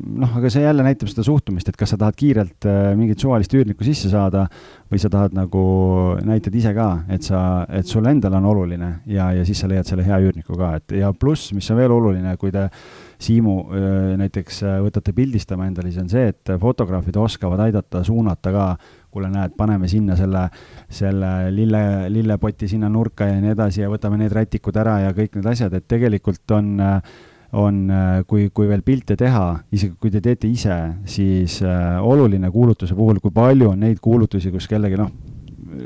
noh, 0.03 0.33
aga 0.41 0.49
see 0.51 0.65
jälle 0.65 0.83
näitab 0.83 1.07
seda 1.07 1.23
suhtumist, 1.23 1.69
et 1.71 1.77
kas 1.79 1.93
sa 1.95 1.99
tahad 2.01 2.17
kiirelt 2.19 2.67
mingit 2.99 3.23
suvalist 3.23 3.55
üürnikku 3.55 3.87
sisse 3.87 4.11
saada 4.11 4.49
või 4.91 4.99
sa 4.99 5.11
tahad 5.13 5.37
nagu, 5.39 5.63
näitad 6.27 6.57
ise 6.59 6.73
ka, 6.75 6.89
et 7.15 7.23
sa, 7.23 7.63
et 7.71 7.87
sul 7.87 8.09
endal 8.11 8.35
on 8.41 8.49
oluline 8.51 8.91
ja, 9.07 9.29
ja 9.37 9.47
siis 9.47 9.63
sa 9.63 9.71
leiad 9.71 9.87
selle 9.87 10.03
hea 10.09 10.19
üürniku 10.27 10.59
ka, 10.59 10.73
et 10.81 10.97
ja 10.99 11.13
pluss, 11.15 11.53
mis 11.55 11.71
on 11.71 11.79
veel 11.79 11.95
oluline, 11.95 12.35
kui 12.41 12.51
te 12.51 12.67
Siimu 13.23 13.57
näiteks 14.19 14.63
võtate 14.83 15.13
pildistama 15.15 15.69
endale, 15.69 15.93
siis 15.93 16.03
on 16.03 16.11
see, 16.11 16.33
et 16.33 16.53
fotograafid 16.61 17.17
oskavad 17.23 17.61
aidata 17.69 18.03
suunata 18.07 18.53
ka, 18.55 18.65
kuule, 19.13 19.29
näed, 19.31 19.55
paneme 19.57 19.89
sinna 19.89 20.17
selle, 20.19 20.47
selle 20.91 21.33
lille, 21.55 21.83
lillepoti 22.11 22.67
sinna 22.69 22.91
nurka 22.91 23.29
ja 23.31 23.39
nii 23.39 23.55
edasi 23.55 23.85
ja 23.85 23.91
võtame 23.93 24.19
need 24.19 24.35
rätikud 24.35 24.79
ära 24.83 24.99
ja 25.05 25.13
kõik 25.15 25.39
need 25.39 25.47
asjad, 25.53 25.77
et 25.79 25.87
tegelikult 25.91 26.57
on 26.59 26.83
on, 27.53 27.91
kui, 28.29 28.49
kui 28.55 28.69
veel 28.69 28.83
pilte 28.85 29.17
teha, 29.19 29.47
isegi 29.75 29.97
kui 30.01 30.13
te 30.13 30.23
teete 30.25 30.49
ise, 30.49 30.77
siis 31.09 31.59
äh, 31.67 31.99
oluline 32.01 32.51
kuulutuse 32.53 32.97
puhul, 32.97 33.21
kui 33.21 33.35
palju 33.35 33.73
on 33.75 33.85
neid 33.85 34.01
kuulutusi, 34.03 34.53
kus 34.55 34.69
kellegi 34.71 34.99
noh, 35.01 35.11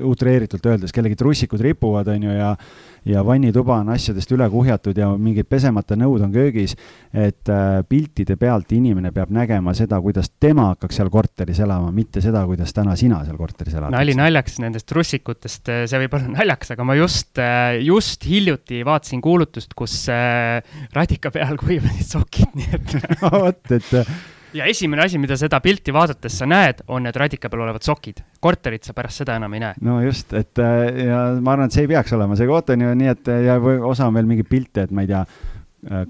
utreeritult 0.07 0.66
öeldes, 0.66 0.92
kellegi 0.94 1.16
trussikud 1.18 1.62
ripuvad, 1.62 2.09
on 2.12 2.29
ju, 2.29 2.37
ja 2.37 2.55
ja 3.07 3.22
vannituba 3.27 3.79
on 3.81 3.90
asjadest 3.94 4.33
üle 4.35 4.49
kuhjatud 4.51 4.99
ja 4.99 5.09
mingid 5.20 5.46
pesemata 5.51 5.96
nõud 5.99 6.25
on 6.27 6.33
köögis, 6.35 6.75
et 7.14 7.51
äh, 7.53 7.79
piltide 7.88 8.37
pealt 8.40 8.72
inimene 8.75 9.12
peab 9.14 9.31
nägema 9.35 9.75
seda, 9.79 10.01
kuidas 10.03 10.33
tema 10.42 10.72
hakkaks 10.72 10.99
seal 10.99 11.11
korteris 11.14 11.61
elama, 11.62 11.92
mitte 11.94 12.22
seda, 12.25 12.42
kuidas 12.49 12.75
täna 12.75 12.96
sina 12.99 13.22
seal 13.25 13.38
korteris 13.38 13.79
elad. 13.79 13.94
nali 13.94 14.16
naljaks 14.18 14.59
nendest 14.64 14.88
trussikutest, 14.90 15.70
äh, 15.70 15.85
see 15.87 16.03
võib 16.03 16.18
olla 16.18 16.35
naljakas, 16.35 16.75
aga 16.75 16.88
ma 16.88 16.99
just, 16.99 17.31
äh, 17.38 17.79
just 17.87 18.27
hiljuti 18.27 18.83
vaatasin 18.87 19.22
kuulutust, 19.22 19.77
kus 19.79 20.07
radika 20.94 21.31
peal 21.35 21.59
kuivasid 21.61 22.16
sokid, 22.16 22.57
nii 22.59 22.72
et 22.75 22.96
vot, 23.22 23.77
et 23.77 23.92
ja 24.56 24.68
esimene 24.70 25.04
asi, 25.04 25.20
mida 25.22 25.36
seda 25.38 25.60
pilti 25.64 25.94
vaadates 25.94 26.38
sa 26.40 26.48
näed, 26.48 26.84
on 26.88 27.06
need 27.06 27.16
radika 27.16 27.50
peal 27.52 27.66
olevad 27.66 27.84
sokid. 27.86 28.22
korterit 28.40 28.84
sa 28.86 28.94
pärast 28.96 29.24
seda 29.24 29.36
enam 29.40 29.54
ei 29.54 29.64
näe. 29.64 29.74
no 29.86 30.00
just, 30.04 30.32
et 30.36 30.58
ja 30.58 31.20
ma 31.40 31.56
arvan, 31.56 31.66
et 31.66 31.76
see 31.76 31.86
ei 31.86 31.92
peaks 31.94 32.12
olema 32.16 32.38
see 32.38 32.48
koht 32.48 32.72
on 32.74 32.86
ju 32.86 32.94
nii, 33.02 33.12
et 33.12 33.32
ja 33.46 33.60
osa 33.60 34.08
on 34.08 34.16
veel 34.16 34.28
mingeid 34.28 34.50
pilte, 34.50 34.86
et 34.86 34.94
ma 34.94 35.04
ei 35.04 35.12
tea 35.12 35.24
Äh, 35.24 35.55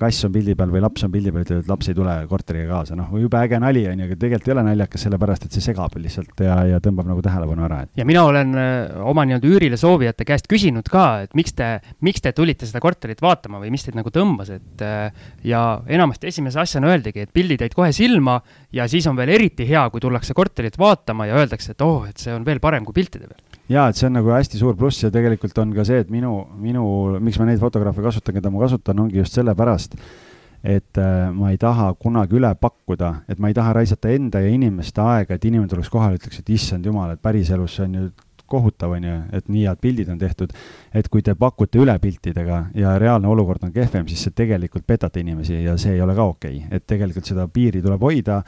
kass 0.01 0.25
on 0.27 0.33
pildi 0.35 0.55
peal 0.59 0.73
või 0.73 0.83
laps 0.85 1.05
on 1.07 1.13
pildi 1.13 1.33
peal, 1.33 1.45
ütleb, 1.47 1.63
et 1.65 1.71
laps 1.71 1.91
ei 1.91 1.97
tule 1.97 2.15
korteriga 2.31 2.69
kaasa, 2.71 2.97
noh, 2.99 3.11
jube 3.21 3.41
äge 3.41 3.61
nali 3.63 3.85
on 3.91 4.03
ju, 4.03 4.09
aga 4.09 4.19
tegelikult 4.23 4.49
ei 4.49 4.55
ole 4.55 4.65
naljakas, 4.71 5.05
sellepärast 5.07 5.47
et 5.47 5.57
see 5.57 5.65
segab 5.65 5.97
lihtsalt 6.01 6.45
ja, 6.47 6.57
ja 6.71 6.81
tõmbab 6.85 7.11
nagu 7.11 7.25
tähelepanu 7.25 7.67
ära, 7.69 7.83
et. 7.85 7.93
ja 7.99 8.07
mina 8.09 8.25
olen 8.29 8.55
äh, 8.61 8.97
oma 9.13 9.27
nii-öelda 9.29 9.51
üürile 9.51 9.81
soovijate 9.81 10.27
käest 10.29 10.49
küsinud 10.51 10.89
ka, 10.93 11.07
et 11.27 11.37
miks 11.39 11.57
te, 11.57 11.71
miks 12.07 12.25
te 12.25 12.33
tulite 12.37 12.69
seda 12.69 12.83
korterit 12.85 13.23
vaatama 13.25 13.61
või 13.63 13.73
mis 13.75 13.87
teid 13.87 13.99
nagu 13.99 14.13
tõmbas, 14.15 14.53
et 14.57 14.87
äh, 14.87 15.29
ja 15.47 15.65
enamasti 15.87 16.33
esimese 16.33 16.63
asjana 16.63 16.93
öeldigi, 16.95 17.27
et 17.27 17.35
pildid 17.37 17.67
jäid 17.67 17.77
kohe 17.77 17.93
silma 17.97 18.41
ja 18.77 18.87
siis 18.91 19.07
on 19.09 19.17
veel 19.19 19.33
eriti 19.37 19.67
hea, 19.69 19.87
kui 19.91 20.03
tullakse 20.03 20.37
korterit 20.37 20.79
vaatama 20.79 21.27
ja 21.31 21.41
öeldakse, 21.41 21.75
et 21.75 21.85
oh, 21.85 22.05
et 22.09 22.21
see 22.21 22.35
on 22.35 22.45
veel 22.47 22.61
parem 22.63 22.85
kui 22.87 22.97
piltide 22.97 23.29
peal. 23.31 23.43
Jaa, 23.73 23.89
et 23.91 23.99
see 23.99 24.07
on 24.07 24.15
nagu 24.19 24.31
hästi 24.31 24.61
suur 24.61 24.77
pluss 24.79 25.03
ja 25.03 25.11
tegelikult 25.15 25.57
on 25.59 25.73
ka 25.75 25.85
see, 25.87 26.05
et 26.05 26.13
minu, 26.13 26.37
minu, 26.63 26.85
miks 27.23 27.41
ma 27.41 27.49
neid 27.49 27.63
fotograafe 27.63 28.05
kasutan, 28.05 28.37
keda 28.37 28.53
ma 28.55 28.63
kasutan, 28.63 29.01
ongi 29.03 29.19
just 29.19 29.35
sellepärast, 29.39 29.97
et 30.67 31.01
äh, 31.03 31.17
ma 31.35 31.51
ei 31.51 31.59
taha 31.61 31.89
kunagi 31.99 32.39
üle 32.39 32.53
pakkuda, 32.61 33.13
et 33.31 33.43
ma 33.43 33.51
ei 33.51 33.57
taha 33.59 33.75
raisata 33.81 34.13
enda 34.15 34.43
ja 34.45 34.53
inimeste 34.55 35.03
aega, 35.03 35.35
et 35.35 35.49
inimene 35.49 35.73
tuleks 35.73 35.91
kohale, 35.91 36.21
ütleks, 36.21 36.43
et 36.43 36.55
issand 36.55 36.87
jumal, 36.87 37.17
et 37.17 37.23
päriselus 37.23 37.81
see 37.81 37.89
on 37.89 37.99
ju 37.99 38.07
kohutav, 38.47 38.95
on 38.97 39.05
ju, 39.05 39.17
et 39.37 39.51
nii 39.53 39.67
head 39.67 39.83
pildid 39.83 40.13
on 40.13 40.19
tehtud. 40.19 40.55
et 40.95 41.09
kui 41.09 41.23
te 41.23 41.35
pakute 41.35 41.79
üle 41.83 41.99
piltidega 41.99 42.63
ja 42.75 42.97
reaalne 42.99 43.29
olukord 43.29 43.65
on 43.65 43.73
kehvem, 43.73 44.09
siis 44.09 44.23
see 44.27 44.37
tegelikult 44.37 44.87
petate 44.87 45.21
inimesi 45.21 45.63
ja 45.65 45.77
see 45.77 45.95
ei 45.95 46.01
ole 46.01 46.15
ka 46.15 46.25
okei 46.25 46.57
okay., 46.57 46.77
et 46.77 46.87
tegelikult 46.87 47.27
seda 47.27 47.49
piiri 47.49 47.83
tuleb 47.83 48.03
hoida 48.03 48.43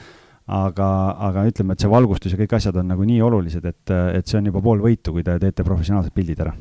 aga, 0.49 0.89
aga 1.29 1.45
ütleme, 1.49 1.75
et 1.75 1.85
see 1.85 1.91
valgustus 1.93 2.33
ja 2.33 2.41
kõik 2.41 2.57
asjad 2.59 2.79
on 2.81 2.89
nagu 2.93 3.05
nii 3.07 3.21
olulised, 3.25 3.65
et, 3.69 3.95
et 4.17 4.29
see 4.29 4.39
on 4.41 4.49
juba 4.49 4.63
pool 4.65 4.81
võitu, 4.85 5.13
kui 5.15 5.25
te 5.27 5.37
teete 5.43 5.67
professionaalsed 5.67 6.15
pildid 6.17 6.45
ära. 6.45 6.55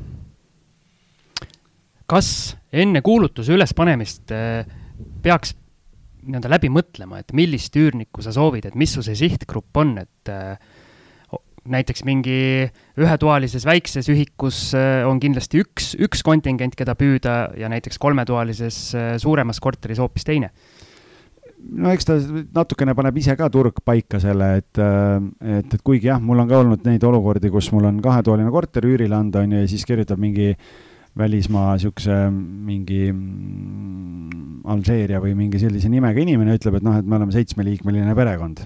kas 2.08 2.28
enne 2.72 3.02
kuulutuse 3.04 3.52
ülespanemist 3.52 4.32
eh, 4.32 4.68
peaks 5.24 5.52
nii-öelda 6.28 6.52
läbi 6.52 6.70
mõtlema, 6.72 7.20
et 7.20 7.34
millist 7.36 7.76
üürnikku 7.80 8.24
sa 8.24 8.32
soovid, 8.36 8.68
et 8.68 8.76
mis 8.80 8.92
su 8.96 9.04
see 9.04 9.16
sihtgrupp 9.16 9.80
on, 9.80 9.98
et 10.04 10.32
eh, 10.32 10.56
näiteks 11.72 12.04
mingi 12.08 12.40
ühetoalises 13.00 13.68
väikses 13.68 14.10
ühikus 14.14 14.72
eh, 14.78 15.06
on 15.08 15.22
kindlasti 15.24 15.64
üks, 15.64 15.94
üks 16.00 16.24
kontingent, 16.26 16.76
keda 16.80 16.98
püüda 17.00 17.38
ja 17.60 17.72
näiteks 17.72 18.00
kolmetoalises 18.02 18.82
suuremas 19.24 19.62
korteris 19.64 20.02
hoopis 20.04 20.28
teine. 20.28 20.54
No 21.58 21.90
eks 21.90 22.06
ta 22.06 22.16
natukene 22.54 22.94
paneb 22.98 23.16
ise 23.18 23.34
ka 23.38 23.48
turg 23.52 23.82
paika 23.86 24.20
selle, 24.22 24.52
et, 24.62 24.78
äh, 24.82 25.18
et, 25.58 25.74
et 25.74 25.82
kuigi 25.86 26.10
jah, 26.10 26.22
mul 26.22 26.44
on 26.44 26.50
ka 26.50 26.62
olnud 26.62 26.86
neid 26.86 27.04
olukordi, 27.04 27.50
kus 27.54 27.72
mul 27.74 27.90
on 27.90 27.98
kahetoaline 28.04 28.52
korter 28.54 28.86
üürile 28.86 29.18
anda, 29.18 29.42
on 29.42 29.56
ju, 29.56 29.64
ja 29.64 29.72
siis 29.72 29.86
kirjutab 29.90 30.22
mingi 30.22 30.54
välismaa 31.18 31.74
niisuguse 31.74 32.18
mingi 32.30 33.08
mm, 33.10 34.62
Alžeeria 34.70 35.22
või 35.24 35.34
mingi 35.40 35.60
sellise 35.62 35.90
nimega 35.90 36.22
inimene, 36.22 36.60
ütleb, 36.60 36.78
et 36.78 36.86
noh, 36.86 37.00
et 37.00 37.08
me 37.08 37.18
oleme 37.18 37.34
seitsmeliikmeline 37.34 38.14
perekond 38.18 38.62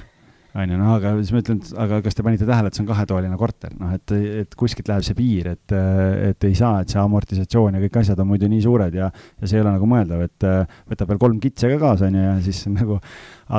on 0.54 0.72
ju, 0.74 0.78
noh, 0.80 0.94
aga 0.98 1.14
siis 1.20 1.32
ma 1.32 1.42
ütlen, 1.44 1.60
et 1.62 1.70
aga 1.86 2.00
kas 2.06 2.18
te 2.18 2.26
panite 2.26 2.48
tähele, 2.48 2.72
et 2.72 2.78
see 2.78 2.84
on 2.84 2.90
kahetoaline 2.90 3.38
korter, 3.40 3.76
noh, 3.80 3.94
et, 3.96 4.16
et 4.44 4.58
kuskilt 4.60 4.90
läheb 4.92 5.06
see 5.08 5.16
piir, 5.18 5.52
et, 5.54 5.76
et 6.32 6.48
ei 6.50 6.58
saa, 6.58 6.82
et 6.84 6.92
see 6.92 7.00
amortisatsioon 7.02 7.78
ja 7.78 7.84
kõik 7.86 8.02
asjad 8.02 8.20
on 8.24 8.32
muidu 8.34 8.50
nii 8.52 8.66
suured 8.66 8.98
ja, 9.00 9.08
ja 9.12 9.48
see 9.48 9.60
ei 9.60 9.64
ole 9.64 9.76
nagu 9.78 9.88
mõeldav, 9.90 10.26
et 10.28 10.48
võtab 10.92 11.14
veel 11.14 11.22
kolm 11.24 11.40
kitse 11.44 11.72
ka 11.72 11.80
kaasa, 11.86 12.10
on 12.10 12.20
ju, 12.20 12.26
ja 12.26 12.34
siis 12.44 12.66
nagu, 12.80 13.00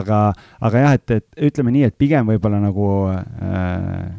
aga, 0.03 0.27
aga 0.61 0.85
jah, 0.85 0.99
et, 1.01 1.17
et 1.17 1.49
ütleme 1.51 1.75
nii, 1.79 1.89
et 1.89 1.97
pigem 1.97 2.29
võib-olla 2.35 2.61
nagu 2.61 2.91
äh, 3.09 4.13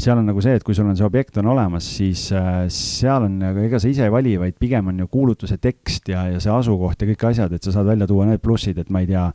seal 0.00 0.18
on 0.18 0.26
nagu 0.26 0.42
see, 0.42 0.54
et 0.58 0.64
kui 0.66 0.74
sul 0.76 0.88
on 0.90 0.96
see 0.98 1.06
objekt 1.06 1.38
on 1.40 1.48
olemas, 1.52 1.86
siis 1.98 2.26
äh, 2.34 2.64
seal 2.72 3.28
on 3.28 3.38
nagu, 3.42 3.62
ega 3.64 3.80
sa 3.80 3.90
ise 3.90 4.06
ei 4.06 4.12
vali, 4.12 4.34
vaid 4.40 4.56
pigem 4.60 4.90
on 4.90 5.04
ju 5.04 5.10
kuulutuse 5.12 5.58
tekst 5.62 6.10
ja, 6.10 6.26
ja 6.32 6.40
see 6.42 6.52
asukoht 6.52 7.00
ja 7.00 7.10
kõik 7.12 7.28
asjad, 7.30 7.54
et 7.54 7.64
sa 7.64 7.74
saad 7.74 7.88
välja 7.92 8.08
tuua 8.10 8.26
need 8.28 8.42
plussid, 8.42 8.80
et 8.82 8.90
ma 8.92 9.04
ei 9.04 9.10
tea 9.10 9.28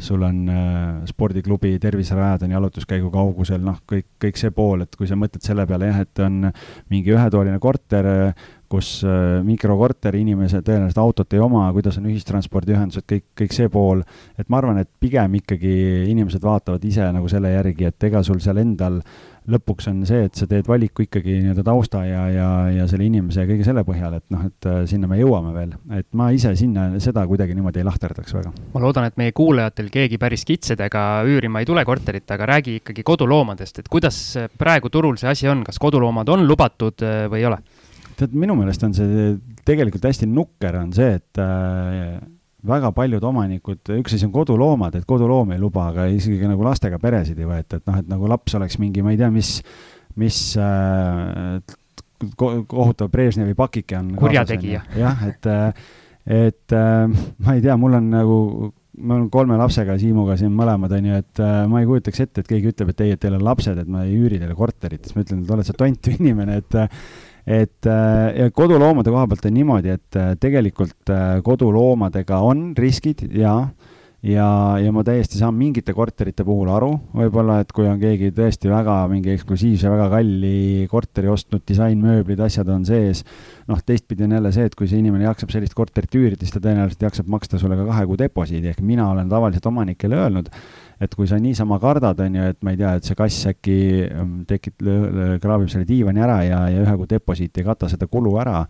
sul 0.00 0.22
on 0.24 0.48
äh, 0.48 1.02
spordiklubi 1.08 1.78
terviserajad 1.80 2.46
on 2.46 2.54
jalutuskäigu 2.56 3.10
kaugusel, 3.12 3.60
noh, 3.64 3.80
kõik, 3.88 4.06
kõik 4.22 4.40
see 4.40 4.52
pool, 4.54 4.86
et 4.86 4.96
kui 4.96 5.08
sa 5.08 5.18
mõtled 5.20 5.44
selle 5.44 5.66
peale 5.68 5.90
jah, 5.90 6.00
et 6.06 6.22
on 6.24 6.48
mingi 6.92 7.12
ühetoaline 7.14 7.60
korter, 7.62 8.08
kus 8.70 9.00
äh, 9.04 9.40
mikrokorter, 9.46 10.16
inimesed 10.16 10.64
tõenäoliselt 10.66 11.02
autot 11.02 11.36
ei 11.36 11.42
oma, 11.42 11.66
kuidas 11.76 11.98
on 12.00 12.08
ühistranspordiühendused, 12.10 13.06
kõik, 13.12 13.26
kõik 13.42 13.56
see 13.56 13.72
pool, 13.72 14.04
et 14.40 14.48
ma 14.48 14.62
arvan, 14.62 14.80
et 14.80 14.90
pigem 15.02 15.36
ikkagi 15.40 15.74
inimesed 16.10 16.44
vaatavad 16.44 16.84
ise 16.88 17.10
nagu 17.12 17.28
selle 17.30 17.52
järgi, 17.52 17.90
et 17.90 18.08
ega 18.10 18.24
sul 18.26 18.40
seal 18.42 18.62
endal 18.62 19.02
äh, 19.02 19.29
lõpuks 19.50 19.88
on 19.90 20.02
see, 20.08 20.24
et 20.28 20.36
sa 20.36 20.46
teed 20.50 20.68
valiku 20.68 21.04
ikkagi 21.06 21.38
nii-öelda 21.40 21.64
tausta 21.66 22.02
ja, 22.06 22.24
ja, 22.32 22.48
ja 22.74 22.86
selle 22.90 23.06
inimese 23.08 23.44
ja 23.44 23.48
kõige 23.48 23.66
selle 23.66 23.84
põhjal, 23.86 24.16
et 24.20 24.26
noh, 24.34 24.44
et 24.50 24.68
äh, 24.68 24.80
sinna 24.90 25.08
me 25.10 25.18
jõuame 25.20 25.52
veel. 25.54 25.74
et 25.96 26.08
ma 26.16 26.30
ise 26.36 26.52
sinna 26.58 26.88
seda 27.02 27.24
kuidagi 27.30 27.56
niimoodi 27.56 27.82
ei 27.82 27.88
lahterdaks 27.88 28.36
väga. 28.36 28.52
ma 28.74 28.82
loodan, 28.84 29.08
et 29.10 29.20
meie 29.20 29.34
kuulajatel 29.36 29.90
keegi 29.92 30.20
päris 30.20 30.44
kitsedega 30.48 31.04
üürima 31.28 31.62
ei 31.62 31.68
tule 31.68 31.84
korterit, 31.88 32.28
aga 32.30 32.50
räägi 32.54 32.80
ikkagi 32.80 33.04
koduloomadest, 33.06 33.82
et 33.82 33.92
kuidas 33.92 34.20
praegu 34.58 34.92
turul 34.92 35.16
see 35.20 35.30
asi 35.30 35.48
on, 35.50 35.64
kas 35.66 35.80
koduloomad 35.82 36.28
on 36.28 36.46
lubatud 36.48 37.06
äh, 37.06 37.24
või 37.30 37.44
ei 37.44 37.48
ole? 37.50 37.62
tead, 38.20 38.36
minu 38.36 38.58
meelest 38.58 38.84
on 38.84 38.92
see 38.96 39.32
tegelikult 39.64 40.04
hästi 40.04 40.28
nukker, 40.28 40.76
on 40.82 40.92
see, 40.96 41.16
et 41.16 41.40
äh, 41.40 42.20
väga 42.66 42.90
paljud 42.96 43.24
omanikud, 43.24 43.82
üks 43.96 44.16
asi 44.16 44.26
on 44.26 44.32
koduloomad, 44.34 44.98
et 44.98 45.06
koduloomi 45.08 45.56
ei 45.56 45.62
luba, 45.62 45.88
aga 45.92 46.06
isegi 46.12 46.48
nagu 46.48 46.64
lastega 46.66 46.98
peresid 47.02 47.38
ei 47.40 47.48
võeta, 47.48 47.80
et 47.80 47.86
noh, 47.88 48.00
et 48.02 48.10
nagu 48.10 48.28
laps 48.30 48.56
oleks 48.58 48.78
mingi, 48.82 49.04
ma 49.04 49.14
ei 49.14 49.20
tea, 49.20 49.30
mis, 49.34 49.54
mis 50.20 50.40
äh, 50.60 51.60
kohutav 52.36 53.08
Brežnevi 53.12 53.56
pakike 53.58 53.96
on. 53.98 54.12
kurjategija. 54.20 54.82
jah, 54.98 55.24
et, 55.28 55.46
äh, 55.46 55.72
et 56.26 56.76
äh, 56.76 57.06
ma 57.38 57.56
ei 57.56 57.64
tea, 57.64 57.76
mul 57.80 57.96
on 57.96 58.10
nagu, 58.12 58.36
ma 59.00 59.16
olen 59.16 59.30
kolme 59.32 59.56
lapsega, 59.60 59.96
Siimuga 60.00 60.36
siin 60.40 60.52
mõlemad, 60.56 60.92
on 60.98 61.08
ju, 61.10 61.22
et 61.24 61.42
äh, 61.44 61.56
ma 61.70 61.80
ei 61.80 61.88
kujutaks 61.88 62.26
ette, 62.26 62.44
et 62.44 62.52
keegi 62.52 62.74
ütleb, 62.74 62.92
et 62.92 63.02
ei, 63.06 63.16
et 63.16 63.22
teil 63.22 63.38
on 63.38 63.46
lapsed, 63.48 63.80
et 63.80 63.88
ma 63.90 64.04
ei 64.04 64.18
üüri 64.18 64.42
teile 64.42 64.58
korterit, 64.58 65.06
siis 65.06 65.16
ma 65.16 65.24
ütlen, 65.24 65.44
et 65.44 65.56
oled 65.56 65.70
sa 65.70 65.76
tontu 65.78 66.12
inimene, 66.18 66.60
et 66.60 66.80
et 67.46 67.86
äh, 67.88 68.26
ja 68.36 68.50
koduloomade 68.54 69.12
koha 69.12 69.26
pealt 69.30 69.46
on 69.48 69.56
niimoodi, 69.56 69.94
et 69.96 70.18
äh, 70.18 70.34
tegelikult 70.40 71.12
äh, 71.12 71.38
koduloomadega 71.44 72.40
on 72.44 72.70
riskid 72.78 73.26
ja 73.36 73.54
ja, 74.20 74.46
ja 74.80 74.90
ma 74.92 75.02
täiesti 75.04 75.38
saan 75.40 75.56
mingite 75.56 75.94
korterite 75.96 76.44
puhul 76.44 76.68
aru, 76.72 76.90
võib-olla, 77.16 77.60
et 77.62 77.70
kui 77.72 77.86
on 77.88 78.00
keegi 78.00 78.32
tõesti 78.36 78.68
väga 78.70 78.96
mingi 79.10 79.32
eksklusiivse, 79.34 79.88
väga 79.92 80.10
kalli 80.12 80.88
korteri 80.90 81.30
ostnud, 81.32 81.64
disainmööblid, 81.68 82.42
asjad 82.44 82.68
on 82.72 82.84
sees, 82.88 83.24
noh, 83.70 83.80
teistpidi 83.86 84.26
on 84.26 84.36
jälle 84.36 84.52
see, 84.52 84.68
et 84.68 84.76
kui 84.76 84.90
see 84.90 85.00
inimene 85.00 85.24
jaksab 85.24 85.54
sellist 85.56 85.76
korterit 85.78 86.20
üürida, 86.20 86.44
siis 86.44 86.52
ta 86.56 86.62
tõenäoliselt 86.66 87.08
jaksab 87.08 87.32
maksta 87.32 87.60
sulle 87.60 87.78
ka 87.80 87.88
kahe 87.88 88.06
kuu 88.10 88.20
deposiidi, 88.20 88.74
ehk 88.74 88.84
mina 88.84 89.08
olen 89.14 89.32
tavaliselt 89.32 89.70
omanikele 89.72 90.20
öelnud, 90.20 90.52
et 91.00 91.14
kui 91.16 91.28
sa 91.28 91.38
niisama 91.40 91.78
kardad, 91.80 92.20
on 92.20 92.34
ju, 92.36 92.46
et 92.52 92.58
ma 92.64 92.74
ei 92.74 92.80
tea, 92.80 92.92
et 92.98 93.08
see 93.08 93.16
kass 93.16 93.48
äkki 93.48 93.76
ähm, 94.04 94.40
tekit-, 94.48 94.84
kraabib 95.40 95.70
selle 95.72 95.88
diivani 95.88 96.20
ära 96.20 96.40
ja, 96.44 96.62
ja 96.68 96.84
ühe 96.84 96.96
kuu 97.00 97.08
deposiit 97.08 97.56
ei 97.56 97.64
kata 97.64 97.88
seda 97.88 98.08
kulu 98.10 98.34
ära, 98.42 98.60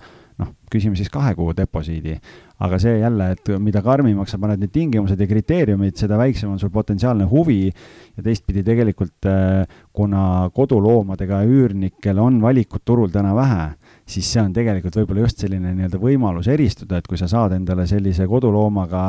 noh, 0.40 0.52
küsime 0.70 0.94
siis 0.98 1.10
kahe 1.12 1.34
kuu 1.34 1.50
deposiidi. 1.56 2.14
aga 2.60 2.76
see 2.78 2.98
jälle, 3.00 3.30
et 3.32 3.48
mida 3.58 3.80
karmimaks 3.82 4.34
sa 4.34 4.38
paned 4.38 4.60
need 4.60 4.70
tingimused 4.74 5.20
ja 5.20 5.26
kriteeriumid, 5.26 5.94
seda 5.96 6.18
väiksem 6.20 6.50
on 6.52 6.58
sul 6.60 6.68
potentsiaalne 6.70 7.24
huvi 7.30 7.70
ja 7.70 8.22
teistpidi 8.22 8.62
tegelikult, 8.62 9.26
äh, 9.26 9.64
kuna 9.96 10.50
koduloomadega 10.54 11.40
üürnikel 11.48 12.20
on 12.20 12.36
valikut 12.42 12.84
turul 12.84 13.10
täna 13.10 13.32
vähe, 13.34 13.64
siis 14.06 14.28
see 14.30 14.44
on 14.44 14.52
tegelikult 14.54 15.00
võib-olla 15.00 15.24
just 15.24 15.42
selline 15.42 15.72
nii-öelda 15.72 15.98
võimalus 15.98 16.52
eristuda, 16.52 17.00
et 17.00 17.10
kui 17.10 17.18
sa 17.18 17.26
saad 17.32 17.56
endale 17.56 17.88
sellise 17.90 18.28
koduloomaga, 18.30 19.08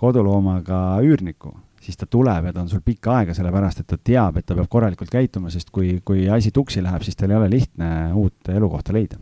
koduloomaga 0.00 0.80
üürniku 1.04 1.52
siis 1.82 1.98
ta 1.98 2.06
tuleb 2.06 2.46
ja 2.48 2.54
ta 2.54 2.62
on 2.62 2.70
sul 2.70 2.82
pikka 2.84 3.18
aega, 3.18 3.34
sellepärast 3.34 3.82
et 3.82 3.90
ta 3.90 3.98
teab, 3.98 4.38
et 4.38 4.46
ta 4.46 4.54
peab 4.58 4.70
korralikult 4.70 5.10
käituma, 5.10 5.50
sest 5.50 5.72
kui, 5.74 5.96
kui 6.06 6.28
asi 6.30 6.52
tuksi 6.54 6.82
läheb, 6.84 7.02
siis 7.02 7.18
tal 7.18 7.34
ei 7.34 7.40
ole 7.40 7.50
lihtne 7.50 7.92
uut 8.18 8.52
elukohta 8.54 8.94
leida 8.94 9.18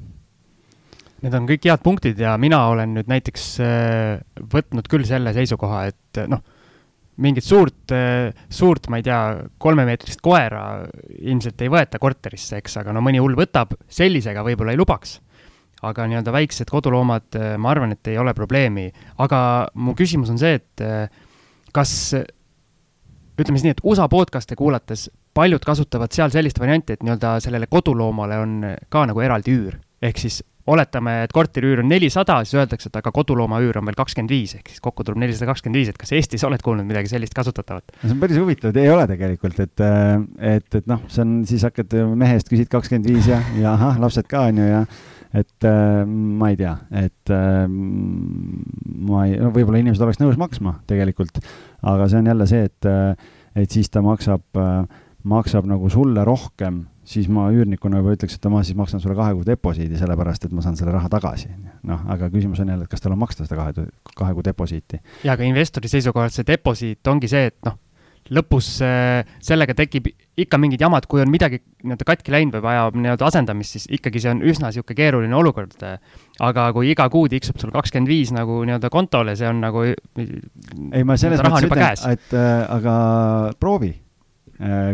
Need 1.20 1.34
on 1.36 1.44
kõik 1.48 1.66
head 1.68 1.82
punktid 1.84 2.20
ja 2.20 2.32
mina 2.40 2.62
olen 2.72 2.94
nüüd 2.96 3.10
näiteks 3.10 3.46
äh, 3.60 4.22
võtnud 4.54 4.86
küll 4.88 5.04
selle 5.04 5.34
seisukoha, 5.36 5.82
et 5.90 6.20
noh, 6.32 6.40
mingit 7.20 7.44
suurt, 7.44 7.92
suurt, 8.48 8.86
ma 8.88 9.00
ei 9.00 9.04
tea, 9.04 9.18
kolmemeetrist 9.60 10.22
koera 10.24 10.86
ilmselt 11.20 11.60
ei 11.60 11.68
võeta 11.68 12.00
korterisse, 12.00 12.62
eks, 12.62 12.78
aga 12.80 12.94
no 12.96 13.02
mõni 13.04 13.20
hull 13.20 13.36
võtab, 13.36 13.74
sellisega 13.92 14.44
võib-olla 14.46 14.72
ei 14.72 14.80
lubaks. 14.80 15.18
aga 15.84 16.04
nii-öelda 16.08 16.32
väiksed 16.32 16.68
koduloomad, 16.68 17.36
ma 17.56 17.70
arvan, 17.70 17.92
et 17.92 18.08
ei 18.12 18.18
ole 18.20 18.34
probleemi, 18.36 18.90
aga 19.24 19.68
mu 19.80 19.94
küsimus 19.96 20.28
on 20.32 20.40
see, 20.40 20.58
et 20.60 20.82
kas 21.72 21.92
ütleme 23.40 23.58
siis 23.58 23.66
nii, 23.68 23.76
et 23.76 23.84
USA 23.84 24.08
podcast'e 24.08 24.56
kuulates 24.58 25.08
paljud 25.34 25.64
kasutavad 25.64 26.12
seal 26.12 26.32
sellist 26.34 26.58
varianti, 26.60 26.96
et 26.96 27.04
nii-öelda 27.06 27.38
sellele 27.44 27.68
koduloomale 27.70 28.38
on 28.38 28.56
ka 28.88 29.06
nagu 29.10 29.22
eraldi 29.24 29.54
üür. 29.56 29.78
Ehk 30.02 30.22
siis 30.22 30.40
oletame, 30.70 31.24
et 31.24 31.32
korteriüür 31.34 31.80
on 31.82 31.88
nelisada, 31.90 32.36
siis 32.46 32.58
öeldakse, 32.60 32.90
et 32.90 32.98
aga 33.00 33.10
kodulooma 33.14 33.58
üür 33.64 33.80
on 33.80 33.88
veel 33.88 33.96
kakskümmend 33.98 34.30
viis, 34.30 34.54
ehk 34.58 34.68
siis 34.70 34.82
kokku 34.84 35.04
tuleb 35.06 35.22
nelisada 35.22 35.48
kakskümmend 35.50 35.80
viis, 35.80 35.90
et 35.90 35.98
kas 35.98 36.12
Eestis 36.14 36.44
oled 36.46 36.62
kuulnud 36.62 36.86
midagi 36.86 37.10
sellist 37.10 37.34
kasutatavat? 37.36 37.96
see 38.02 38.12
on 38.14 38.20
päris 38.22 38.38
huvitav, 38.38 38.76
ei 38.78 38.90
ole 38.92 39.06
tegelikult, 39.10 39.58
et, 39.64 39.84
äh, 39.84 40.20
et, 40.56 40.68
et 40.82 40.90
noh, 40.90 41.02
see 41.10 41.24
on, 41.24 41.38
siis 41.48 41.64
hakkad 41.66 41.96
mehe 42.20 42.36
eest 42.38 42.52
küsid 42.52 42.70
kakskümmend 42.70 43.08
viis 43.10 43.30
ja, 43.32 43.40
ja 43.58 43.74
ahah, 43.74 43.98
lapsed 44.04 44.30
ka 44.30 44.46
on 44.50 44.62
ju 44.62 44.68
ja 44.68 44.84
et 45.30 45.66
äh, 45.66 46.04
ma 46.06 46.50
ei 46.50 46.58
tea, 46.58 46.72
et 47.00 47.34
äh, 47.34 47.66
ma 47.70 49.26
ei, 49.28 49.36
no 49.38 49.52
võib-olla 49.54 49.82
inimesed 49.82 50.02
oleks 50.02 50.18
nõus 50.22 50.38
maksma 50.40 50.80
tegelikult, 50.90 51.38
aga 51.86 52.08
see 52.10 52.22
on 52.22 52.30
jälle 52.32 52.48
see, 52.50 52.64
et, 52.66 52.88
äh, 52.90 53.30
et 53.62 53.70
siis 53.70 53.90
ta 53.90 54.02
maksab 54.04 54.58
äh,, 54.58 54.82
maksab 55.30 55.68
nagu 55.68 55.90
sulle 55.92 56.24
rohkem 56.26 56.84
siis 57.10 57.28
ma 57.32 57.48
üürnikuna 57.54 58.00
juba 58.00 58.14
ütleks, 58.14 58.38
et 58.38 58.48
ma 58.52 58.62
siis 58.66 58.78
maksan 58.78 59.02
sulle 59.02 59.16
kahe 59.18 59.34
kuu 59.34 59.44
deposiidi, 59.46 59.98
sellepärast 59.98 60.46
et 60.46 60.54
ma 60.54 60.64
saan 60.64 60.78
selle 60.78 60.94
raha 60.94 61.10
tagasi. 61.10 61.50
noh, 61.90 62.02
aga 62.12 62.30
küsimus 62.30 62.60
on 62.62 62.70
jälle, 62.70 62.86
et 62.86 62.92
kas 62.92 63.02
tal 63.02 63.16
on 63.16 63.22
maksta 63.22 63.46
seda 63.46 63.58
kahe, 63.58 63.86
kahe 64.16 64.34
kuu 64.36 64.46
deposiiti. 64.46 65.00
ja, 65.24 65.34
aga 65.34 65.46
investori 65.48 65.90
seisukohalt 65.90 66.36
see 66.36 66.46
deposiit 66.46 67.10
ongi 67.10 67.30
see, 67.30 67.50
et 67.50 67.56
noh, 67.66 67.78
lõpus 68.30 68.66
äh, 68.84 69.24
sellega 69.42 69.74
tekib 69.74 70.10
ikka 70.40 70.58
mingid 70.60 70.82
jamad, 70.84 71.06
kui 71.10 71.22
on 71.22 71.30
midagi 71.32 71.58
nii-öelda 71.82 72.06
katki 72.06 72.34
läinud 72.34 72.58
või 72.58 72.64
vajab 72.68 72.98
nii-öelda 73.00 73.26
asendamist, 73.26 73.74
siis 73.74 73.88
ikkagi 73.98 74.22
see 74.22 74.34
on 74.34 74.44
üsna 74.46 74.70
niisugune 74.70 74.98
keeruline 74.98 75.36
olukord. 75.36 75.74
aga 76.40 76.68
kui 76.76 76.92
iga 76.92 77.08
kuu 77.10 77.28
tiksub 77.32 77.58
sul 77.58 77.72
kakskümmend 77.74 78.12
viis 78.12 78.30
nagu 78.36 78.60
nii-öelda 78.68 78.92
kontole, 78.92 79.34
see 79.36 79.48
on 79.50 79.64
nagu 79.64 79.82
ei, 79.88 81.02
ma 81.02 81.18
selles 81.18 81.42
mõttes 81.42 81.66
ütlen, 81.66 82.14
et 82.14 82.38
äh, 82.38 82.62
aga 82.78 82.94
proovi 83.58 83.96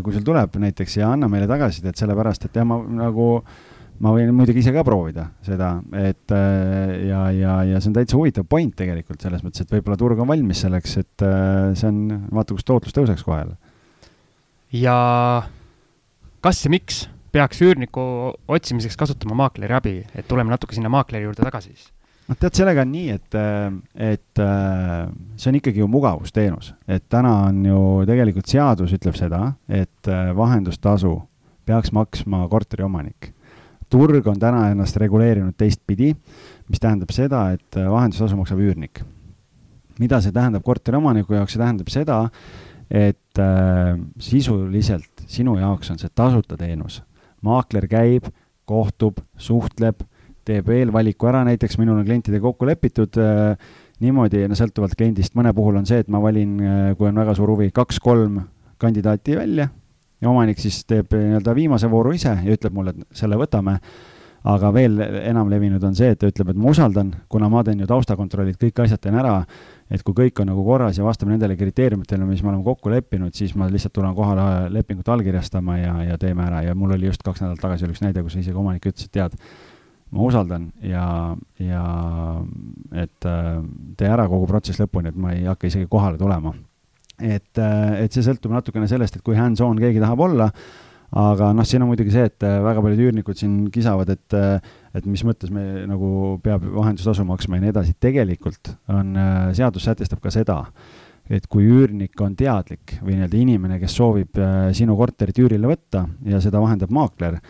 kui 0.03 0.15
sul 0.15 0.27
tuleb 0.27 0.59
näiteks 0.63 1.01
ja 1.01 1.09
anna 1.15 1.29
meile 1.31 1.49
tagasisidet, 1.51 1.99
sellepärast 1.99 2.47
et 2.47 2.59
jah, 2.59 2.67
ma 2.69 2.79
nagu, 3.01 3.29
ma 4.03 4.13
võin 4.15 4.31
muidugi 4.37 4.63
ise 4.63 4.75
ka 4.75 4.85
proovida 4.87 5.29
seda, 5.47 5.73
et 5.99 6.35
äh, 6.35 6.93
ja, 7.09 7.23
ja, 7.35 7.57
ja 7.73 7.81
see 7.81 7.91
on 7.91 7.97
täitsa 7.99 8.19
huvitav 8.19 8.47
point 8.51 8.75
tegelikult 8.79 9.25
selles 9.25 9.43
mõttes, 9.47 9.65
et 9.65 9.75
võib-olla 9.75 9.99
turg 10.01 10.23
on 10.23 10.31
valmis 10.31 10.63
selleks, 10.67 10.97
et 11.03 11.27
äh, 11.27 11.73
see 11.79 11.91
on, 11.91 12.29
vaata, 12.31 12.55
kus 12.55 12.69
tootlus 12.69 12.97
tõuseks 12.97 13.27
kohe 13.27 13.41
jälle. 13.43 13.59
ja 14.77 14.97
kas 16.45 16.63
ja 16.65 16.73
miks 16.73 17.07
peaks 17.35 17.61
üürniku 17.65 18.07
otsimiseks 18.49 18.97
kasutama 18.97 19.37
maakleri 19.43 19.77
abi, 19.77 19.99
et 20.15 20.29
tuleme 20.29 20.53
natuke 20.53 20.77
sinna 20.77 20.93
maakleri 20.93 21.27
juurde 21.27 21.43
tagasi 21.45 21.75
siis 21.75 21.91
noh, 22.27 22.39
tead, 22.39 22.53
sellega 22.59 22.83
on 22.85 22.93
nii, 22.93 23.15
et, 23.15 23.39
et 23.95 24.43
see 24.43 25.51
on 25.51 25.59
ikkagi 25.61 25.83
ju 25.83 25.89
mugavusteenus, 25.91 26.73
et 26.89 27.07
täna 27.13 27.33
on 27.47 27.63
ju 27.67 27.81
tegelikult 28.09 28.51
seadus 28.51 28.95
ütleb 28.97 29.17
seda, 29.19 29.43
et 29.69 30.11
vahendustasu 30.37 31.17
peaks 31.67 31.93
maksma 31.95 32.47
korteriomanik. 32.51 33.33
turg 33.91 34.27
on 34.27 34.39
täna 34.39 34.71
ennast 34.71 34.97
reguleerinud 34.99 35.55
teistpidi, 35.59 36.11
mis 36.69 36.83
tähendab 36.83 37.13
seda, 37.15 37.51
et 37.55 37.77
vahendustasu 37.77 38.37
maksab 38.37 38.59
üürnik. 38.63 39.05
mida 39.99 40.21
see 40.21 40.33
tähendab 40.33 40.63
korteriomaniku 40.63 41.35
jaoks, 41.35 41.53
see 41.53 41.63
tähendab 41.63 41.89
seda, 41.89 42.19
et 42.91 43.39
äh, 43.39 43.99
sisuliselt 44.19 45.25
sinu 45.27 45.57
jaoks 45.59 45.91
on 45.91 45.99
see 45.99 46.11
tasuta 46.15 46.57
teenus. 46.57 47.03
maakler 47.43 47.87
käib, 47.87 48.27
kohtub, 48.65 49.21
suhtleb 49.39 50.03
teeb 50.47 50.69
eelvaliku 50.73 51.31
ära, 51.31 51.45
näiteks 51.49 51.79
minul 51.81 52.01
on 52.01 52.07
klientidega 52.07 52.45
kokku 52.47 52.69
lepitud 52.69 53.19
äh, 53.23 53.73
niimoodi, 54.05 54.45
no 54.49 54.59
sõltuvalt 54.59 54.95
kliendist, 54.99 55.35
mõne 55.39 55.55
puhul 55.57 55.81
on 55.81 55.89
see, 55.89 56.03
et 56.05 56.13
ma 56.13 56.21
valin 56.23 56.61
äh,, 56.61 56.93
kui 56.99 57.09
on 57.09 57.19
väga 57.23 57.35
suur 57.39 57.55
huvi, 57.55 57.73
kaks-kolm 57.75 58.43
kandidaati 58.83 59.37
välja 59.39 59.71
ja 60.21 60.31
omanik 60.31 60.61
siis 60.61 60.83
teeb 60.89 61.13
nii-öelda 61.13 61.55
viimase 61.57 61.91
vooru 61.91 62.15
ise 62.17 62.35
ja 62.45 62.59
ütleb 62.59 62.77
mulle, 62.77 62.95
et 62.97 63.19
selle 63.23 63.39
võtame. 63.41 63.81
aga 64.47 64.69
veel 64.71 65.01
enam 65.27 65.49
levinud 65.51 65.83
on 65.83 65.95
see, 65.99 66.13
et 66.15 66.21
ta 66.21 66.29
ütleb, 66.31 66.53
et 66.53 66.59
ma 66.63 66.71
usaldan, 66.71 67.09
kuna 67.29 67.49
ma 67.51 67.65
teen 67.67 67.81
ju 67.83 67.87
taustakontrollid, 67.91 68.55
kõik 68.61 68.79
asjad 68.85 69.01
teen 69.03 69.17
ära, 69.19 69.41
et 69.91 70.05
kui 70.07 70.15
kõik 70.15 70.39
on 70.39 70.47
nagu 70.47 70.63
korras 70.63 71.01
ja 71.01 71.03
vastab 71.03 71.33
nendele 71.33 71.57
kriteeriumitele, 71.59 72.23
mis 72.29 72.45
me 72.45 72.53
oleme 72.53 72.63
kokku 72.63 72.93
leppinud, 72.93 73.35
siis 73.35 73.57
ma 73.59 73.67
lihtsalt 73.67 73.97
tulen 73.97 74.15
kohale 74.15 74.69
lepingut 74.71 75.09
allkirjastama 75.09 75.81
ja, 75.81 75.97
ja 76.13 76.19
teeme 76.23 76.47
ära 76.47 76.63
ja 76.63 76.77
mul 76.79 76.95
oli 76.95 77.11
just 77.11 77.27
kaks 77.27 77.43
nädalat 77.43 77.65
tagasi 77.65 77.89
oli 77.89 77.97
üks 77.97 78.05
näide, 78.05 78.23
kus 78.23 78.39
isegi 78.39 78.55
omanik 78.55 78.87
ütles, 78.87 79.09
et 79.09 79.19
tead, 79.19 79.35
ma 80.15 80.27
usaldan 80.27 80.71
ja, 80.87 81.35
ja 81.59 81.85
et 82.95 83.27
äh, 83.29 83.53
tee 83.99 84.11
ära 84.11 84.27
kogu 84.31 84.49
protsess 84.51 84.81
lõpuni, 84.83 85.11
et 85.11 85.21
ma 85.21 85.35
ei 85.35 85.47
hakka 85.49 85.71
isegi 85.71 85.89
kohale 85.91 86.19
tulema. 86.21 86.55
et, 87.19 87.57
äh, 87.59 88.03
et 88.05 88.13
see 88.13 88.25
sõltub 88.27 88.53
natukene 88.53 88.89
sellest, 88.89 89.17
et 89.17 89.25
kui 89.25 89.39
hands-on 89.39 89.79
keegi 89.81 90.03
tahab 90.03 90.21
olla, 90.29 90.51
aga 91.17 91.53
noh, 91.57 91.65
siin 91.67 91.83
on 91.83 91.91
muidugi 91.91 92.13
see, 92.15 92.27
et 92.29 92.47
äh, 92.47 92.59
väga 92.63 92.85
paljud 92.85 93.03
üürnikud 93.09 93.41
siin 93.41 93.65
kisavad, 93.73 94.13
et, 94.13 94.37
et 94.95 95.09
mis 95.09 95.25
mõttes 95.27 95.51
me 95.55 95.87
nagu 95.89 96.37
peab 96.45 96.67
vahendustasu 96.77 97.27
maksma 97.27 97.59
ja 97.59 97.67
nii 97.67 97.75
edasi, 97.75 97.97
tegelikult 98.03 98.77
on, 98.93 99.17
seadus 99.57 99.89
sätestab 99.89 100.21
ka 100.23 100.35
seda, 100.35 100.61
et 101.27 101.49
kui 101.51 101.65
üürnik 101.67 102.21
on 102.23 102.37
teadlik 102.39 102.99
või 103.01 103.17
nii-öelda 103.17 103.41
inimene, 103.41 103.81
kes 103.83 103.97
soovib 103.99 104.39
sinu 104.77 104.95
korterit 104.99 105.41
üürile 105.43 105.73
võtta 105.73 106.05
ja 106.29 106.39
seda 106.45 106.61
vahendab 106.63 106.93
maakler, 106.95 107.41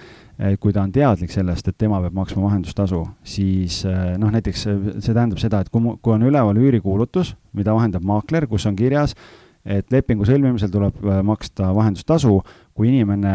kui 0.61 0.73
ta 0.75 0.83
on 0.85 0.93
teadlik 0.93 1.33
sellest, 1.33 1.69
et 1.71 1.79
tema 1.81 2.01
peab 2.05 2.17
maksma 2.17 2.45
vahendustasu, 2.45 3.01
siis 3.25 3.81
eh, 3.89 4.15
noh, 4.21 4.33
näiteks 4.35 4.67
see 4.67 5.15
tähendab 5.15 5.41
seda, 5.41 5.63
et 5.65 5.73
kui, 5.73 5.97
kui 6.05 6.13
on 6.13 6.27
üleval 6.29 6.61
üürikuulutus, 6.61 7.33
mida 7.57 7.75
vahendab 7.77 8.05
maakler, 8.07 8.49
kus 8.51 8.69
on 8.69 8.77
kirjas, 8.77 9.17
et 9.65 9.89
lepingu 9.93 10.29
sõlmimisel 10.29 10.73
tuleb 10.73 11.01
eh, 11.01 11.23
maksta 11.27 11.73
vahendustasu, 11.77 12.37
kui 12.77 12.93
inimene 12.93 13.33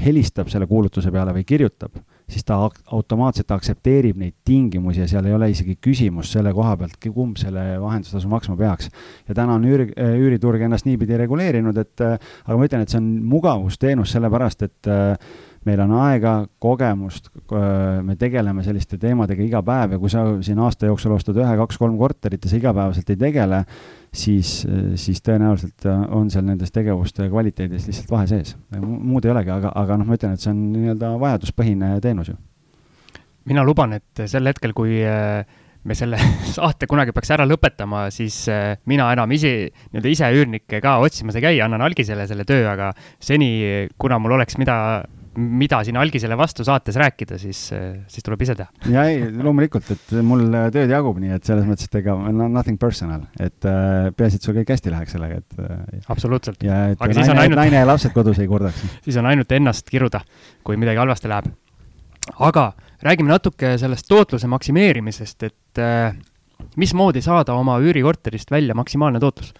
helistab 0.00 0.52
selle 0.52 0.68
kuulutuse 0.70 1.10
peale 1.10 1.32
või 1.34 1.42
kirjutab, 1.48 1.96
siis 2.30 2.44
ta 2.46 2.60
automaatselt 2.94 3.50
aktsepteerib 3.50 4.20
neid 4.20 4.36
tingimusi 4.46 5.00
ja 5.02 5.08
seal 5.10 5.26
ei 5.26 5.34
ole 5.34 5.48
isegi 5.50 5.74
küsimust 5.82 6.36
selle 6.36 6.52
koha 6.54 6.76
pealt, 6.78 7.00
kumb 7.10 7.40
selle 7.40 7.64
vahendustasu 7.82 8.28
maksma 8.30 8.54
peaks. 8.60 8.92
ja 9.26 9.34
täna 9.34 9.56
on 9.56 9.64
üüri, 9.64 9.88
eh, 9.96 10.18
üüriturg 10.20 10.68
ennast 10.68 10.84
niipidi 10.84 11.16
reguleerinud, 11.24 11.80
et 11.80 12.04
aga 12.04 12.56
ma 12.58 12.68
ütlen, 12.68 12.84
et 12.84 12.92
see 12.92 13.00
on 13.00 13.14
mugavusteenus, 13.32 14.12
sellepärast 14.12 14.68
et 14.68 14.92
äh, 14.92 15.16
meil 15.68 15.80
on 15.84 15.92
aega, 16.00 16.34
kogemust, 16.62 17.28
me 18.06 18.16
tegeleme 18.20 18.64
selliste 18.64 18.96
teemadega 19.00 19.44
iga 19.44 19.60
päev 19.64 19.94
ja 19.94 20.00
kui 20.00 20.12
sa 20.12 20.24
siin 20.44 20.60
aasta 20.64 20.88
jooksul 20.88 21.12
ostad 21.16 21.36
ühe, 21.40 21.52
kaks, 21.60 21.78
kolm 21.80 21.98
korterit 22.00 22.46
ja 22.46 22.52
sa 22.52 22.56
igapäevaselt 22.56 23.12
ei 23.12 23.20
tegele, 23.20 23.60
siis, 24.08 24.54
siis 25.00 25.20
tõenäoliselt 25.26 25.88
on 26.16 26.32
seal 26.32 26.46
nendes 26.48 26.72
tegevuste 26.72 27.28
kvaliteedis 27.28 27.90
lihtsalt 27.90 28.14
vahe 28.14 28.30
sees. 28.30 28.56
muud 28.80 29.28
ei 29.28 29.34
olegi, 29.34 29.52
aga, 29.52 29.74
aga 29.76 30.00
noh, 30.00 30.08
ma 30.08 30.16
ütlen, 30.16 30.36
et 30.36 30.44
see 30.44 30.54
on 30.54 30.64
nii-öelda 30.72 31.12
vajaduspõhine 31.20 31.92
teenus 32.00 32.32
ju. 32.32 32.38
mina 33.52 33.64
luban, 33.64 33.98
et 34.00 34.26
sel 34.32 34.48
hetkel, 34.48 34.72
kui 34.72 35.04
me 35.84 35.96
selle 35.96 36.16
saate 36.56 36.88
kunagi 36.88 37.12
peaks 37.12 37.36
ära 37.36 37.44
lõpetama, 37.44 38.06
siis 38.08 38.46
mina 38.88 39.12
enam 39.12 39.36
ise, 39.36 39.54
nii-öelda 39.92 40.16
ise 40.16 40.34
üürnikke 40.40 40.80
ka 40.80 40.96
otsimas 41.04 41.36
ei 41.36 41.50
käi, 41.50 41.56
annan 41.60 41.84
algisele 41.84 42.24
selle 42.28 42.48
töö, 42.48 42.64
aga 42.72 42.94
seni, 43.20 43.88
kuna 44.00 44.16
mul 44.16 44.40
oleks 44.40 44.56
mida 44.56 44.76
mida 45.38 45.78
siin 45.86 45.98
algisele 46.00 46.34
vastu 46.38 46.64
saates 46.66 46.96
rääkida, 46.98 47.38
siis, 47.38 47.60
siis 48.10 48.24
tuleb 48.26 48.42
ise 48.42 48.56
teha. 48.58 48.88
ja 48.90 49.04
ei, 49.10 49.22
loomulikult, 49.30 49.90
et 49.94 50.14
mul 50.26 50.42
tööd 50.74 50.90
jagub, 50.90 51.20
nii 51.22 51.36
et 51.36 51.46
selles 51.46 51.66
mõttes, 51.68 51.86
et 51.86 51.98
ega 52.00 52.16
nothing 52.32 52.80
personal, 52.80 53.22
et 53.38 53.68
äh, 53.68 54.10
peaasi, 54.16 54.40
et 54.40 54.48
sul 54.48 54.56
kõik 54.58 54.72
hästi 54.74 54.92
läheks 54.94 55.14
sellega, 55.14 55.38
et 55.38 55.62
äh,. 55.62 56.02
absoluutselt. 56.10 56.62
ja 56.66 56.82
et 56.94 56.98
Aga 56.98 57.14
naine, 57.20 57.38
ainult... 57.44 57.60
naine 57.62 57.82
ja 57.82 57.86
lapsed 57.86 58.14
kodus 58.16 58.42
ei 58.42 58.50
kurdaks. 58.50 58.82
siis 59.06 59.18
on 59.22 59.30
ainult 59.30 59.52
ennast 59.54 59.90
kiruda, 59.90 60.24
kui 60.66 60.80
midagi 60.80 61.02
halvasti 61.02 61.30
läheb. 61.30 61.50
aga 62.50 62.72
räägime 63.06 63.30
natuke 63.30 63.76
sellest 63.78 64.10
tootluse 64.10 64.50
maksimeerimisest, 64.50 65.46
et 65.46 65.82
äh, 65.82 66.16
mismoodi 66.76 67.22
saada 67.22 67.54
oma 67.54 67.78
üürikorterist 67.78 68.50
välja 68.50 68.74
maksimaalne 68.74 69.22
tootlus 69.22 69.54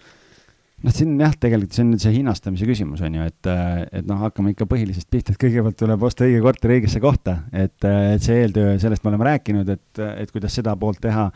noh, 0.81 0.93
siin 0.93 1.15
jah, 1.19 1.33
tegelikult 1.37 1.75
see 1.75 1.83
on 1.85 1.91
nüüd 1.93 2.03
see 2.03 2.13
hinnastamise 2.15 2.67
küsimus, 2.69 3.01
on 3.05 3.17
ju, 3.17 3.25
et, 3.31 3.49
et 3.99 4.07
noh, 4.07 4.21
hakkame 4.25 4.53
ikka 4.55 4.67
põhilisest 4.69 5.09
pihta, 5.13 5.33
et 5.33 5.41
kõigepealt 5.41 5.77
tuleb 5.79 6.05
osta 6.07 6.25
õige 6.27 6.41
korter 6.43 6.75
õigesse 6.77 7.01
kohta, 7.03 7.41
et, 7.53 7.77
et 7.85 8.23
see 8.23 8.39
eeltöö, 8.43 8.77
sellest 8.81 9.05
me 9.05 9.13
oleme 9.13 9.29
rääkinud, 9.31 9.69
et, 9.75 10.01
et 10.15 10.33
kuidas 10.33 10.57
seda 10.57 10.75
poolt 10.79 11.01
teha. 11.03 11.29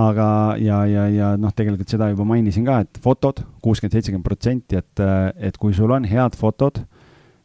aga, 0.00 0.26
ja, 0.62 0.84
ja, 0.86 1.08
ja 1.10 1.32
noh, 1.40 1.50
tegelikult 1.50 1.90
seda 1.90 2.12
juba 2.12 2.24
mainisin 2.28 2.66
ka, 2.68 2.80
et 2.84 3.00
fotod, 3.02 3.42
kuuskümmend, 3.62 3.96
seitsekümmend 3.96 4.26
protsenti, 4.26 4.78
et, 4.78 5.02
et 5.36 5.56
kui 5.58 5.74
sul 5.74 5.90
on 5.90 6.06
head 6.06 6.38
fotod, 6.38 6.78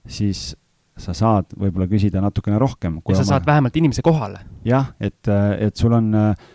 siis 0.05 0.51
sa 0.95 1.11
saad 1.17 1.49
võib-olla 1.57 1.89
küsida 1.91 2.21
natukene 2.23 2.59
rohkem. 2.61 3.01
ja 3.01 3.15
sa 3.17 3.23
oma... 3.23 3.29
saad 3.33 3.47
vähemalt 3.49 3.75
inimese 3.81 4.05
kohale. 4.05 4.45
jah, 4.63 4.93
et, 4.99 5.27
et 5.59 5.75
sul 5.75 5.93
on 5.97 6.13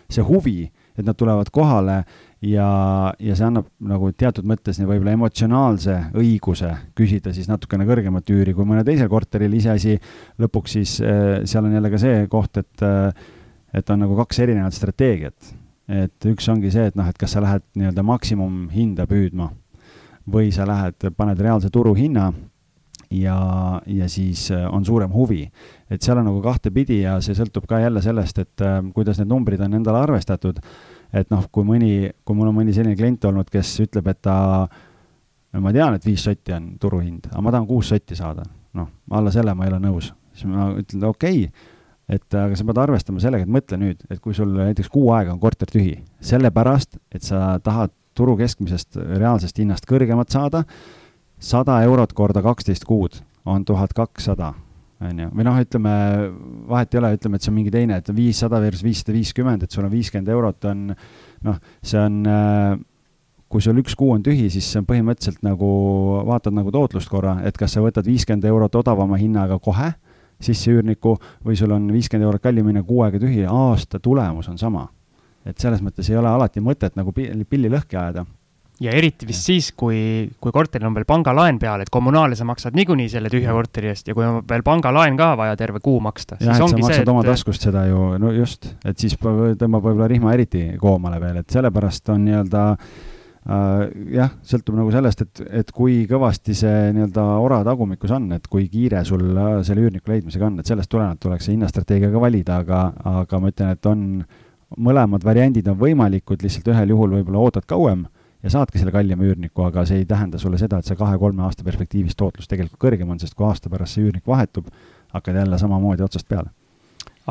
see 0.09 0.23
huvi, 0.25 0.71
et 0.97 1.05
nad 1.05 1.17
tulevad 1.17 1.51
kohale 1.53 2.01
ja, 2.41 3.13
ja 3.21 3.35
see 3.37 3.45
annab 3.45 3.69
nagu 3.85 4.09
teatud 4.17 4.47
mõttes 4.49 4.79
võib-olla 4.81 5.13
emotsionaalse 5.13 5.97
õiguse 6.17 6.71
küsida 6.97 7.33
siis 7.35 7.49
natukene 7.51 7.85
kõrgemat 7.89 8.29
üüri 8.33 8.55
kui 8.57 8.65
mõne 8.67 8.83
teisel 8.87 9.09
korteril, 9.11 9.53
iseasi 9.57 9.97
lõpuks 10.41 10.77
siis 10.79 10.97
äh, 11.05 11.41
seal 11.45 11.67
on 11.67 11.77
jälle 11.77 11.91
ka 11.93 12.01
see 12.01 12.25
koht, 12.31 12.57
et 12.61 12.85
äh, 12.85 13.11
et 13.71 13.87
on 13.93 14.01
nagu 14.03 14.17
kaks 14.17 14.41
erinevat 14.43 14.75
strateegiat. 14.75 15.53
et 15.91 16.25
üks 16.27 16.47
ongi 16.51 16.71
see, 16.71 16.87
et 16.87 16.95
noh, 16.95 17.07
et 17.07 17.17
kas 17.19 17.33
sa 17.35 17.41
lähed 17.43 17.63
nii-öelda 17.75 18.03
maksimumhinda 18.03 19.05
püüdma 19.09 19.49
või 20.31 20.51
sa 20.53 20.65
lähed, 20.67 21.09
paned 21.17 21.39
reaalse 21.41 21.69
turuhinna 21.73 22.29
ja, 23.11 23.37
ja 23.85 24.07
siis 24.09 24.49
äh, 24.55 24.65
on 24.73 24.85
suurem 24.85 25.13
huvi. 25.13 25.45
et 25.89 26.01
seal 26.01 26.17
on 26.17 26.25
nagu 26.25 26.41
kahtepidi 26.41 27.03
ja 27.03 27.19
see 27.21 27.37
sõltub 27.37 27.69
ka 27.69 27.83
jälle 27.83 28.01
sellest, 28.01 28.39
et 28.39 28.65
kuidas 28.95 29.21
need 29.21 29.29
numbrid 29.29 29.61
on 29.61 29.77
endale 29.77 30.01
arvestatud 30.07 30.57
et 31.13 31.29
noh, 31.33 31.43
kui 31.51 31.67
mõni, 31.67 31.91
kui 32.25 32.37
mul 32.37 32.51
on 32.51 32.57
mõni 32.61 32.75
selline 32.75 32.95
klient 32.99 33.25
olnud, 33.27 33.49
kes 33.51 33.73
ütleb, 33.85 34.07
et 34.11 34.21
ta, 34.23 34.35
ma 35.59 35.73
tean, 35.75 35.97
et 35.97 36.07
viis 36.07 36.23
sotti 36.23 36.55
on 36.55 36.73
turuhind, 36.81 37.29
aga 37.31 37.43
ma 37.43 37.53
tahan 37.53 37.67
kuus 37.69 37.91
sotti 37.91 38.17
saada, 38.17 38.45
noh, 38.77 38.89
alla 39.11 39.33
selle 39.33 39.55
ma 39.57 39.67
ei 39.67 39.73
ole 39.73 39.81
nõus. 39.83 40.11
siis 40.33 40.47
ma 40.47 40.71
ütlen, 40.79 41.03
okei 41.09 41.45
okay,, 41.45 41.69
et 42.11 42.35
aga 42.35 42.55
sa 42.55 42.67
pead 42.67 42.81
arvestama 42.83 43.23
sellega, 43.23 43.47
et 43.47 43.51
mõtle 43.51 43.79
nüüd, 43.79 44.05
et 44.09 44.19
kui 44.23 44.35
sul 44.35 44.51
näiteks 44.55 44.89
kuu 44.91 45.11
aega 45.15 45.33
on 45.33 45.39
korter 45.39 45.69
tühi, 45.71 45.99
sellepärast, 46.23 46.97
et 47.11 47.27
sa 47.27 47.59
tahad 47.63 47.93
turu 48.15 48.35
keskmisest 48.39 48.99
reaalsest 48.99 49.59
hinnast 49.59 49.87
kõrgemat 49.87 50.31
saada, 50.33 50.63
sada 51.39 51.79
eurot 51.87 52.13
korda 52.13 52.43
kaksteist 52.43 52.85
kuud 52.87 53.21
on 53.45 53.63
tuhat 53.65 53.95
kakssada 53.97 54.53
on 55.01 55.23
ju, 55.23 55.31
või 55.33 55.45
noh, 55.47 55.57
ütleme, 55.63 55.95
vahet 56.69 56.93
ei 56.93 57.01
ole, 57.01 57.11
ütleme, 57.17 57.37
et 57.37 57.45
see 57.45 57.51
on 57.51 57.57
mingi 57.57 57.73
teine, 57.73 57.97
et 58.01 58.13
viissada 58.15 58.61
versus 58.61 58.85
viissada 58.85 59.15
viiskümmend, 59.15 59.65
et 59.65 59.73
sul 59.73 59.85
on 59.87 59.93
viiskümmend 59.93 60.29
eurot, 60.33 60.69
on 60.69 60.87
noh, 61.47 61.59
see 61.81 61.99
on 62.01 62.21
äh, 62.29 62.75
kui 63.51 63.63
sul 63.63 63.81
üks 63.81 63.97
kuu 63.99 64.13
on 64.15 64.23
tühi, 64.23 64.47
siis 64.53 64.67
see 64.71 64.79
on 64.81 64.87
põhimõtteliselt 64.87 65.41
nagu, 65.45 65.71
vaatad 66.29 66.55
nagu 66.55 66.71
tootlust 66.73 67.11
korra, 67.11 67.39
et 67.47 67.57
kas 67.59 67.75
sa 67.75 67.83
võtad 67.83 68.07
viiskümmend 68.07 68.47
eurot 68.47 68.77
odavama 68.79 69.19
hinnaga 69.19 69.59
kohe 69.59 69.91
sisse 70.41 70.71
üürniku 70.73 71.17
või 71.45 71.57
sul 71.59 71.73
on 71.75 71.89
viiskümmend 71.93 72.29
eurot 72.29 72.43
kallim 72.43 72.69
hinna 72.71 72.85
kuu 72.85 73.03
aega 73.05 73.19
tühi, 73.21 73.43
aasta 73.45 73.99
tulemus 73.99 74.49
on 74.49 74.57
sama. 74.57 74.87
et 75.45 75.57
selles 75.57 75.81
mõttes 75.81 76.05
ei 76.09 76.17
ole 76.17 76.29
alati 76.29 76.61
mõtet 76.61 76.93
nagu 76.95 77.11
pilli 77.13 77.69
lõhki 77.69 77.97
ajada 77.97 78.25
ja 78.81 78.93
eriti 78.97 79.27
vist 79.29 79.43
ja. 79.43 79.53
siis, 79.53 79.69
kui, 79.77 79.99
kui 80.41 80.53
korteril 80.53 80.89
on 80.89 80.95
veel 80.97 81.05
pangalaen 81.09 81.59
peal, 81.61 81.83
et 81.83 81.91
kommunaale 81.93 82.37
sa 82.37 82.47
maksad 82.49 82.75
niikuinii 82.77 83.11
selle 83.13 83.29
tühja 83.33 83.53
korteri 83.53 83.91
eest 83.91 84.09
ja 84.09 84.17
kui 84.17 84.25
on 84.25 84.41
veel 84.47 84.65
pangalaen 84.65 85.17
ka 85.19 85.31
vaja 85.39 85.55
terve 85.59 85.81
kuu 85.83 85.99
maksta. 86.03 86.39
jah, 86.41 86.55
et 86.55 86.63
sa 86.63 86.67
maksad 86.67 86.95
see, 86.95 87.05
et... 87.05 87.13
oma 87.13 87.23
taskust 87.27 87.67
seda 87.67 87.85
ju, 87.89 88.11
no 88.21 88.33
just, 88.33 88.71
et 88.87 88.97
siis 89.01 89.17
tõmbab 89.21 89.85
võib-olla 89.85 90.09
rihma 90.11 90.33
eriti 90.35 90.65
koomale 90.81 91.21
veel, 91.21 91.41
et 91.43 91.53
sellepärast 91.53 92.09
on 92.13 92.25
nii-öelda 92.25 92.63
äh, 92.73 93.83
jah, 94.17 94.31
sõltub 94.49 94.79
nagu 94.79 94.93
sellest, 94.95 95.21
et, 95.27 95.43
et 95.61 95.73
kui 95.75 95.99
kõvasti 96.09 96.55
see 96.57 96.87
nii-öelda 96.95 97.25
ora 97.43 97.59
tagumikus 97.67 98.13
on, 98.17 98.31
et 98.37 98.47
kui 98.49 98.65
kiire 98.71 99.03
sul 99.05 99.27
äh, 99.35 99.59
selle 99.67 99.85
üürniku 99.85 100.09
leidmisega 100.13 100.47
on, 100.49 100.57
et 100.63 100.71
sellest 100.71 100.89
tulenevalt 100.89 101.21
tuleks 101.21 101.45
see 101.45 101.53
hinnastrateegia 101.53 102.09
ka 102.13 102.23
valida, 102.23 102.63
aga, 102.65 102.81
aga 103.19 103.43
ma 103.43 103.53
ütlen, 103.53 103.77
et 103.77 103.91
on, 103.91 104.07
mõlemad 104.81 105.21
variandid 105.27 105.69
on 105.69 105.77
võimalikud, 105.77 106.41
lihtsalt 106.41 106.73
ühel 106.73 106.95
juhul 106.95 107.19
võib-olla 107.19 107.45
ootad 107.45 107.69
kauem 107.69 108.07
ja 108.43 108.49
saadki 108.49 108.81
selle 108.81 108.93
kallima 108.93 109.25
üürniku, 109.27 109.65
aga 109.67 109.83
see 109.87 110.01
ei 110.01 110.07
tähenda 110.09 110.39
sulle 110.41 110.57
seda, 110.61 110.79
et 110.81 110.89
see 110.89 110.97
kahe-kolme 110.97 111.43
aasta 111.45 111.65
perspektiivis 111.67 112.17
tootlus 112.17 112.49
tegelikult 112.49 112.81
kõrgem 112.81 113.13
on, 113.13 113.19
sest 113.21 113.35
kui 113.37 113.45
aasta 113.47 113.69
pärast 113.69 113.97
see 113.97 114.07
üürnik 114.07 114.25
vahetub, 114.27 114.69
hakkad 115.13 115.37
jälle 115.43 115.59
samamoodi 115.61 116.05
otsast 116.05 116.27
peale. 116.29 116.49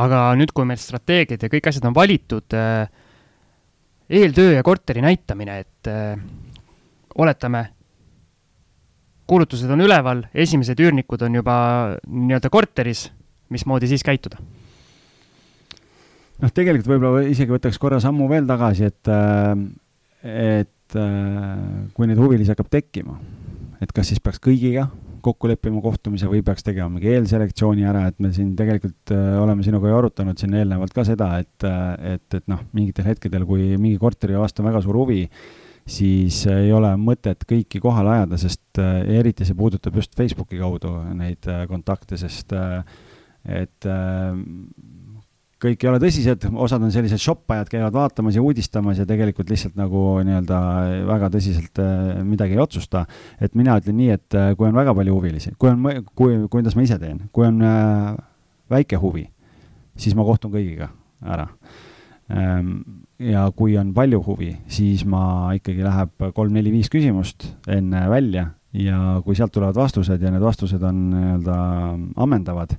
aga 0.01 0.29
nüüd, 0.39 0.53
kui 0.55 0.65
meil 0.69 0.79
strateegiad 0.79 1.43
ja 1.43 1.51
kõik 1.53 1.67
asjad 1.71 1.89
on 1.91 1.97
valitud 1.97 2.57
äh,, 2.57 2.87
eeltöö 4.11 4.55
ja 4.55 4.63
korteri 4.63 5.03
näitamine, 5.03 5.59
et 5.65 5.91
äh, 5.91 6.19
oletame, 7.19 7.67
kuulutused 9.27 9.71
on 9.71 9.83
üleval, 9.83 10.25
esimesed 10.35 10.79
üürnikud 10.83 11.23
on 11.27 11.39
juba 11.39 11.57
nii-öelda 12.07 12.51
korteris, 12.51 13.09
mismoodi 13.51 13.91
siis 13.91 14.07
käituda? 14.07 14.39
noh, 16.41 16.53
tegelikult 16.57 16.89
võib-olla 16.89 17.27
isegi 17.29 17.53
võtaks 17.53 17.77
korra 17.79 17.99
sammu 18.01 18.25
veel 18.31 18.47
tagasi, 18.49 18.87
et, 18.89 19.11
äh, 19.11 20.63
et 20.63 20.77
et 20.91 20.99
äh, 20.99 21.87
kui 21.95 22.09
neid 22.09 22.19
huvilisi 22.19 22.51
hakkab 22.53 22.71
tekkima, 22.73 23.17
et 23.81 23.93
kas 23.95 24.11
siis 24.11 24.21
peaks 24.23 24.43
kõigiga 24.43 24.89
kokku 25.21 25.51
leppima 25.51 25.83
kohtumise 25.85 26.31
või 26.31 26.41
peaks 26.45 26.65
tegema 26.65 26.89
mingi 26.95 27.11
eelselektsiooni 27.13 27.85
ära, 27.85 28.07
et 28.09 28.17
me 28.25 28.31
siin 28.35 28.55
tegelikult 28.57 29.13
äh, 29.15 29.37
oleme 29.41 29.65
sinuga 29.67 29.91
ju 29.91 29.99
arutanud 29.99 30.41
siin 30.41 30.57
eelnevalt 30.57 30.95
ka 30.97 31.05
seda, 31.07 31.35
et, 31.43 31.67
äh, 31.69 32.15
et, 32.17 32.39
et 32.41 32.47
noh, 32.51 32.63
mingitel 32.77 33.07
hetkedel, 33.11 33.45
kui 33.49 33.75
mingi 33.77 34.01
korteri 34.01 34.39
vastu 34.41 34.65
on 34.65 34.71
väga 34.71 34.83
suur 34.85 34.99
huvi, 35.03 35.27
siis 35.91 36.43
ei 36.51 36.73
ole 36.75 36.91
mõtet 37.01 37.45
kõiki 37.49 37.81
kohale 37.83 38.17
ajada, 38.17 38.39
sest 38.41 38.81
eriti 38.81 39.47
see 39.47 39.57
puudutab 39.59 39.97
just 39.97 40.15
Facebooki 40.19 40.61
kaudu 40.61 40.93
neid 41.17 41.49
kontakte, 41.71 42.19
sest 42.21 42.53
et 42.53 43.89
kõik 45.61 45.85
ei 45.85 45.91
ole 45.91 46.01
tõsised, 46.03 46.47
osad 46.65 46.85
on 46.87 46.93
sellised 46.95 47.21
shoppajad, 47.21 47.69
käivad 47.73 47.95
vaatamas 47.95 48.39
ja 48.39 48.45
uudistamas 48.45 49.01
ja 49.01 49.07
tegelikult 49.09 49.51
lihtsalt 49.53 49.77
nagu 49.79 50.05
nii-öelda 50.27 50.61
väga 51.11 51.31
tõsiselt 51.35 51.83
äh, 51.83 52.23
midagi 52.27 52.57
ei 52.57 52.63
otsusta. 52.63 53.05
et 53.41 53.55
mina 53.59 53.77
ütlen 53.81 53.99
nii, 54.01 54.11
et 54.17 54.39
äh, 54.39 54.55
kui 54.57 54.71
on 54.71 54.79
väga 54.79 54.95
palju 54.97 55.19
huvilisi, 55.19 55.55
kui 55.59 55.73
on, 55.73 56.07
kui, 56.15 56.41
kuidas 56.53 56.77
ma 56.79 56.87
ise 56.87 56.99
teen, 57.03 57.23
kui 57.33 57.47
on 57.47 57.61
väike 58.71 58.99
huvi, 59.01 59.27
siis 59.99 60.17
ma 60.17 60.27
kohtun 60.27 60.53
kõigiga 60.55 60.91
ära. 61.21 61.49
Ähm, 62.31 62.77
ja 63.19 63.49
kui 63.57 63.75
on 63.79 63.93
palju 63.95 64.23
huvi, 64.25 64.55
siis 64.71 65.03
ma 65.09 65.51
ikkagi 65.57 65.83
läheb 65.85 66.31
kolm-neli-viis 66.37 66.91
küsimust 66.93 67.51
enne 67.69 68.07
välja 68.11 68.53
ja 68.73 69.19
kui 69.25 69.35
sealt 69.35 69.53
tulevad 69.53 69.75
vastused 69.75 70.23
ja 70.23 70.31
need 70.31 70.45
vastused 70.45 70.83
on 70.87 71.01
nii-öelda 71.11 71.57
ammendavad 72.23 72.77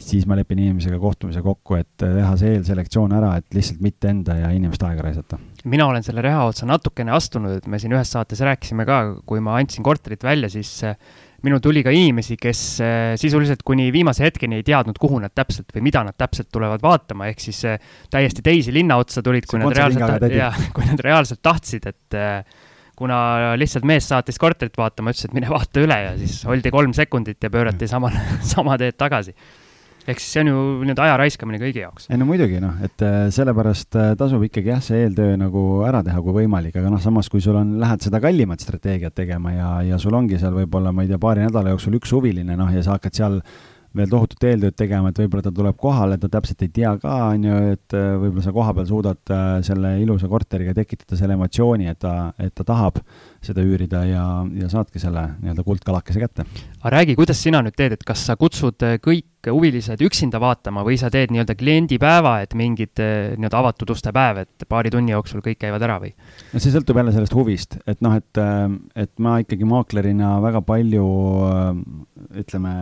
siis 0.00 0.26
ma 0.28 0.36
lepin 0.38 0.60
inimesega 0.60 0.98
kohtumise 1.00 1.42
kokku, 1.44 1.76
et 1.80 1.92
teha 2.00 2.32
see 2.40 2.56
eelselektsioon 2.56 3.14
ära, 3.16 3.34
et 3.40 3.56
lihtsalt 3.56 3.80
mitte 3.84 4.10
enda 4.10 4.36
ja 4.38 4.50
inimeste 4.56 4.86
aega 4.88 5.04
raisata. 5.06 5.38
mina 5.64 5.86
olen 5.90 6.04
selle 6.04 6.22
reha 6.24 6.46
otsa 6.48 6.68
natukene 6.68 7.12
astunud, 7.12 7.58
et 7.60 7.66
me 7.68 7.78
siin 7.78 7.92
ühes 7.92 8.12
saates 8.14 8.40
rääkisime 8.46 8.86
ka, 8.88 9.00
kui 9.28 9.42
ma 9.44 9.58
andsin 9.60 9.84
korterit 9.84 10.24
välja, 10.24 10.48
siis 10.52 10.72
äh, 10.88 10.96
minul 11.44 11.60
tuli 11.64 11.82
ka 11.84 11.92
inimesi, 11.92 12.38
kes 12.40 12.62
äh, 12.84 12.96
sisuliselt 13.20 13.64
kuni 13.66 13.90
viimase 13.92 14.24
hetkeni 14.24 14.60
ei 14.60 14.66
teadnud, 14.66 14.98
kuhu 15.00 15.20
nad 15.20 15.34
täpselt 15.36 15.72
või 15.76 15.84
mida 15.90 16.04
nad 16.06 16.16
täpselt 16.18 16.48
tulevad 16.52 16.82
vaatama, 16.84 17.28
ehk 17.30 17.44
siis 17.44 17.62
äh, 17.68 17.78
täiesti 18.12 18.44
teisi 18.46 18.74
linna 18.74 18.98
otsa 19.00 19.24
tulid, 19.24 19.48
kui 19.50 19.60
nad 19.60 19.76
reaalselt, 19.76 20.28
jaa, 20.32 20.50
kui 20.76 20.88
nad 20.88 21.04
reaalselt 21.04 21.44
tahtsid, 21.44 21.92
et 21.92 22.20
kuna 23.00 23.56
lihtsalt 23.56 23.86
mees 23.88 24.08
saatis 24.08 24.36
korterit 24.40 24.76
vaatama, 24.76 25.12
ütles, 25.12 25.28
et 25.28 25.36
mine 25.36 25.48
vaata 25.48 25.80
üle 25.80 25.96
ja 26.04 26.12
siis 26.20 26.42
oldi 26.48 26.72
kolm 26.72 26.92
sekundit 26.96 27.40
ja 27.40 27.52
pöörati 27.52 27.88
sama, 27.88 28.12
sama 28.54 28.76
teed 28.80 28.96
tagasi 29.00 29.36
ehk 30.10 30.22
siis 30.22 30.34
see 30.34 30.44
on 30.44 30.50
ju 30.50 30.60
nii-öelda 30.84 31.06
aja 31.06 31.16
raiskamine 31.20 31.60
kõigi 31.62 31.84
jaoks. 31.84 32.08
ei 32.10 32.20
no 32.20 32.28
muidugi 32.28 32.60
noh, 32.62 32.76
et 32.86 33.04
äh, 33.06 33.18
sellepärast 33.34 33.98
äh, 33.98 34.12
tasub 34.20 34.44
ikkagi 34.46 34.72
jah, 34.72 34.82
see 34.84 35.02
eeltöö 35.04 35.36
nagu 35.40 35.64
ära 35.88 36.02
teha, 36.06 36.20
kui 36.24 36.36
võimalik, 36.42 36.76
aga 36.80 36.92
noh, 36.92 37.02
samas 37.02 37.30
kui 37.32 37.42
sul 37.44 37.58
on, 37.60 37.76
lähed 37.82 38.06
seda 38.06 38.20
kallimat 38.22 38.62
strateegiat 38.62 39.16
tegema 39.16 39.54
ja, 39.54 39.70
ja 39.92 40.00
sul 40.02 40.16
ongi 40.18 40.40
seal 40.40 40.56
võib-olla, 40.56 40.92
ma 40.94 41.06
ei 41.06 41.12
tea, 41.12 41.20
paari 41.22 41.46
nädala 41.46 41.74
jooksul 41.74 41.98
üks 42.00 42.14
huviline, 42.16 42.56
noh, 42.58 42.72
ja 42.74 42.84
sa 42.86 42.98
hakkad 42.98 43.16
seal 43.16 43.40
veel 43.96 44.10
tohutut 44.10 44.44
eeltööd 44.46 44.76
tegema, 44.78 45.10
et 45.10 45.18
võib-olla 45.18 45.44
ta 45.44 45.52
tuleb 45.54 45.78
kohale, 45.80 46.18
ta 46.20 46.30
täpselt 46.30 46.62
ei 46.62 46.70
tea 46.74 46.92
ka, 47.02 47.16
on 47.34 47.46
ju, 47.48 47.56
et 47.74 47.96
äh, 47.98 48.12
võib-olla 48.20 48.44
sa 48.44 48.54
kohapeal 48.54 48.86
suudad 48.90 49.34
selle 49.66 49.96
ilusa 50.02 50.30
korteriga 50.30 50.74
tekitada 50.76 51.18
selle 51.18 51.34
emotsiooni, 51.38 51.90
et 51.90 51.98
ta, 52.02 52.14
et 52.38 52.54
ta 52.54 52.66
tahab 52.66 53.00
seda 53.44 53.64
üürida 53.64 54.04
ja, 54.06 54.24
ja 54.60 54.70
saadki 54.70 55.02
selle 55.02 55.26
nii-öelda 55.40 55.64
kuldkalakese 55.66 56.22
kätte. 56.22 56.46
aga 56.80 56.94
räägi, 56.96 57.16
kuidas 57.18 57.42
sina 57.42 57.62
nüüd 57.64 57.76
teed, 57.78 57.96
et 57.96 58.06
kas 58.06 58.22
sa 58.28 58.36
kutsud 58.40 58.78
kõik 59.02 59.26
huvilised 59.48 60.02
üksinda 60.04 60.36
vaatama 60.40 60.82
või 60.84 60.98
sa 61.00 61.08
teed 61.12 61.32
nii-öelda 61.32 61.56
kliendipäeva, 61.56 62.34
et 62.44 62.54
mingid 62.58 63.00
nii-öelda 63.00 63.62
avatud 63.62 63.94
uste 63.94 64.12
päev, 64.14 64.42
et 64.44 64.66
paari 64.68 64.92
tunni 64.92 65.14
jooksul 65.14 65.42
kõik 65.44 65.62
käivad 65.64 65.82
ära 65.86 65.96
või? 66.02 66.12
no 66.52 66.60
see 66.60 66.74
sõltub 66.74 67.00
jälle 67.00 67.14
sellest 67.16 67.34
huvist, 67.34 67.78
et 67.88 68.04
noh, 68.04 68.14
et, 68.20 68.42
et 68.94 69.12
ma 69.18 69.38
ikkagi 69.42 69.68
maaklerina 69.68 70.36
väga 70.44 70.62
palju 70.66 71.06
ütleme, 72.42 72.74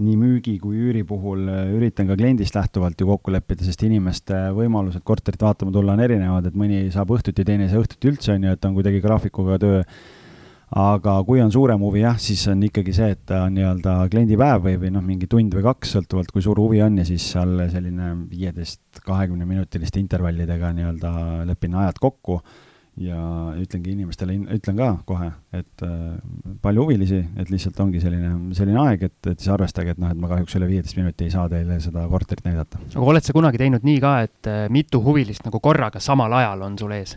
nii 0.00 0.16
müügi 0.16 0.54
kui 0.62 0.78
üüri 0.86 1.02
puhul 1.04 1.44
üritan 1.76 2.08
ka 2.08 2.16
kliendist 2.16 2.56
lähtuvalt 2.56 3.00
ju 3.00 3.10
kokku 3.10 3.34
leppida, 3.34 3.64
sest 3.66 3.84
inimeste 3.84 4.38
võimalused 4.56 5.04
korterit 5.04 5.42
vaatama 5.44 5.74
tulla 5.74 5.96
on 5.96 6.02
erinevad, 6.04 6.48
et 6.48 6.56
mõni 6.56 6.86
saab 6.94 7.12
õhtuti, 7.12 7.44
teine 7.44 7.68
ei 7.68 7.72
saa 7.72 7.82
õhtuti 7.82 8.08
üldse, 8.08 8.32
on 8.36 8.48
ju, 8.48 8.56
et 8.56 8.68
on 8.68 8.76
kuidagi 8.78 9.02
graafikuga 9.04 9.60
töö. 9.62 9.84
Aga 10.72 11.18
kui 11.28 11.42
on 11.44 11.50
suurem 11.52 11.82
huvi 11.84 12.00
jah, 12.00 12.16
siis 12.16 12.46
on 12.48 12.62
ikkagi 12.64 12.94
see, 12.96 13.10
et 13.12 13.32
on 13.36 13.52
nii-öelda 13.52 13.98
kliendipäev 14.08 14.62
või, 14.64 14.78
või 14.80 14.94
noh, 14.94 15.04
mingi 15.04 15.28
tund 15.28 15.52
või 15.52 15.66
kaks, 15.66 15.90
sõltuvalt 15.98 16.32
kui 16.32 16.40
suur 16.40 16.56
huvi 16.62 16.80
on 16.80 16.96
ja 16.96 17.04
siis 17.04 17.26
seal 17.34 17.60
selline 17.68 18.14
viieteist, 18.30 18.80
kahekümne 19.04 19.44
minutiliste 19.44 20.00
intervallidega 20.00 20.72
nii-öelda 20.72 21.12
lepin 21.50 21.76
ajad 21.82 22.00
kokku 22.00 22.40
ja 23.00 23.18
ütlengi 23.56 23.94
inimestele, 23.94 24.34
ütlen 24.52 24.76
ka 24.76 24.88
kohe, 25.08 25.30
et 25.56 25.84
äh, 25.86 26.16
palju 26.62 26.84
huvilisi, 26.84 27.22
et 27.40 27.52
lihtsalt 27.52 27.78
ongi 27.80 28.02
selline, 28.02 28.32
selline 28.56 28.80
aeg, 28.84 29.06
et, 29.08 29.30
et 29.30 29.38
siis 29.38 29.52
arvestage, 29.54 29.94
et 29.94 30.02
noh, 30.02 30.12
et 30.12 30.20
ma 30.20 30.28
kahjuks 30.34 30.58
üle 30.58 30.68
viieteist 30.68 30.98
minuti 31.00 31.26
ei 31.26 31.32
saa 31.32 31.46
teile 31.52 31.78
seda 31.80 32.04
korterit 32.10 32.44
näidata. 32.44 32.82
aga 32.92 33.06
oled 33.14 33.24
sa 33.24 33.36
kunagi 33.36 33.62
teinud 33.62 33.86
nii 33.88 34.02
ka, 34.02 34.16
et 34.26 34.50
äh, 34.50 34.66
mitu 34.72 35.00
huvilist 35.04 35.46
nagu 35.48 35.62
korraga 35.64 36.02
samal 36.04 36.36
ajal 36.42 36.66
on 36.68 36.76
sul 36.80 36.92
ees? 36.98 37.16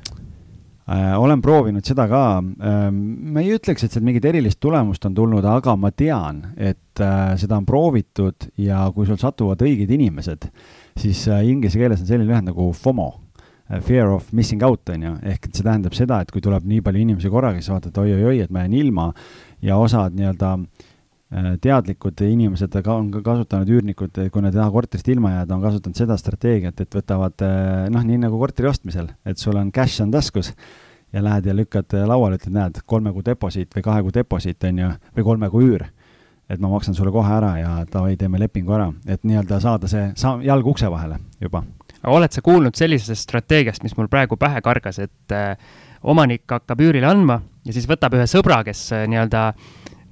Äh, 0.86 1.12
olen 1.20 1.44
proovinud 1.44 1.84
seda 1.84 2.08
ka 2.08 2.24
äh,, 2.40 2.88
ma 2.94 3.44
ei 3.44 3.52
ütleks, 3.58 3.84
et 3.84 3.92
sealt 3.92 4.08
mingit 4.08 4.30
erilist 4.32 4.62
tulemust 4.64 5.04
on 5.10 5.18
tulnud, 5.18 5.44
aga 5.44 5.76
ma 5.76 5.92
tean, 5.92 6.40
et 6.56 7.04
äh, 7.04 7.36
seda 7.42 7.60
on 7.60 7.68
proovitud 7.68 8.48
ja 8.64 8.86
kui 8.96 9.10
sul 9.10 9.20
satuvad 9.20 9.68
õiged 9.68 9.92
inimesed, 9.92 10.48
siis 10.96 11.28
inglise 11.44 11.82
keeles 11.82 12.00
on 12.00 12.08
selline 12.08 12.32
lühend 12.32 12.54
nagu 12.54 12.72
FOMO 12.72 13.12
fear 13.82 14.08
of 14.08 14.32
missing 14.34 14.64
out, 14.64 14.90
on 14.90 15.06
ju, 15.08 15.14
ehk 15.26 15.48
et 15.48 15.58
see 15.58 15.66
tähendab 15.66 15.96
seda, 15.98 16.20
et 16.22 16.32
kui 16.34 16.44
tuleb 16.44 16.66
nii 16.70 16.84
palju 16.86 17.02
inimesi 17.02 17.32
korraga, 17.34 17.62
siis 17.62 17.74
vaatad 17.74 17.98
oi-oi-oi, 18.04 18.40
et 18.46 18.54
ma 18.54 18.66
jään 18.66 18.76
ilma. 18.78 19.08
Ja 19.66 19.80
osad 19.82 20.14
nii-öelda 20.18 20.52
äh, 20.60 21.48
teadlikud 21.62 22.22
inimesed 22.28 22.76
ka 22.86 22.98
on 23.00 23.10
ka 23.14 23.24
kasutanud, 23.26 23.72
üürnikud, 23.74 24.20
kui 24.32 24.46
nad 24.46 24.54
ei 24.54 24.60
taha 24.60 24.74
korterist 24.74 25.10
ilma 25.10 25.34
jääda, 25.40 25.58
on 25.58 25.64
kasutanud 25.66 25.98
seda 25.98 26.18
strateegiat, 26.22 26.84
et 26.86 27.00
võtavad 27.00 27.46
äh, 27.46 27.88
noh, 27.94 28.06
nii 28.06 28.22
nagu 28.28 28.42
korteri 28.42 28.70
ostmisel, 28.70 29.10
et 29.26 29.42
sul 29.42 29.58
on 29.58 29.74
cash 29.74 30.04
on 30.06 30.14
taskus 30.14 30.54
ja 31.16 31.24
lähed 31.24 31.50
ja 31.50 31.56
lükkad 31.58 31.96
lauale, 32.06 32.38
ütled, 32.38 32.54
näed, 32.54 32.82
kolme 32.86 33.14
kuu 33.16 33.26
deposiit 33.26 33.74
või 33.74 33.86
kahe 33.88 34.06
kuu 34.06 34.14
deposiit, 34.14 34.62
on 34.70 34.84
ju, 34.84 34.92
või 35.18 35.30
kolme 35.32 35.50
kuu 35.50 35.66
üür. 35.66 35.88
et 36.50 36.60
ma 36.62 36.70
maksan 36.70 36.94
sulle 36.94 37.10
kohe 37.10 37.32
ära 37.34 37.56
ja 37.58 37.70
davai, 37.90 38.14
teeme 38.22 38.38
lepingu 38.38 38.76
ära, 38.78 38.92
et 39.10 39.24
nii-öelda 39.26 39.58
saada 39.64 39.90
see 39.90 40.12
saa-, 40.14 40.44
jalg 40.46 40.68
ukse 40.68 40.92
vahele 40.94 41.18
juba 41.42 41.64
oled 42.12 42.34
sa 42.34 42.44
kuulnud 42.46 42.76
sellisest 42.78 43.28
strateegiast, 43.28 43.84
mis 43.86 43.96
mul 43.98 44.10
praegu 44.12 44.38
pähe 44.40 44.62
kargas, 44.66 45.00
et 45.04 45.36
äh, 45.36 45.56
omanik 46.04 46.46
hakkab 46.52 46.82
üürile 46.86 47.10
andma 47.10 47.40
ja 47.66 47.76
siis 47.76 47.88
võtab 47.90 48.18
ühe 48.18 48.28
sõbra, 48.30 48.62
kes 48.68 48.88
äh, 48.96 49.06
nii-öelda 49.12 49.48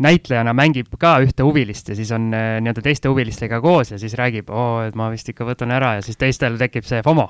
näitlejana 0.04 0.56
mängib 0.58 0.96
ka 1.00 1.16
ühte 1.24 1.46
huvilist 1.46 1.92
ja 1.92 1.98
siis 1.98 2.12
on 2.16 2.32
äh, 2.34 2.56
nii-öelda 2.64 2.86
teiste 2.86 3.12
huvilistega 3.12 3.62
koos 3.62 3.94
ja 3.94 4.02
siis 4.02 4.16
räägib, 4.20 4.50
oo, 4.50 4.82
et 4.88 4.98
ma 4.98 5.12
vist 5.14 5.30
ikka 5.30 5.48
võtan 5.48 5.74
ära 5.76 5.98
ja 6.00 6.06
siis 6.06 6.20
teistel 6.20 6.58
tekib 6.62 6.88
see 6.88 7.04
FOMO. 7.06 7.30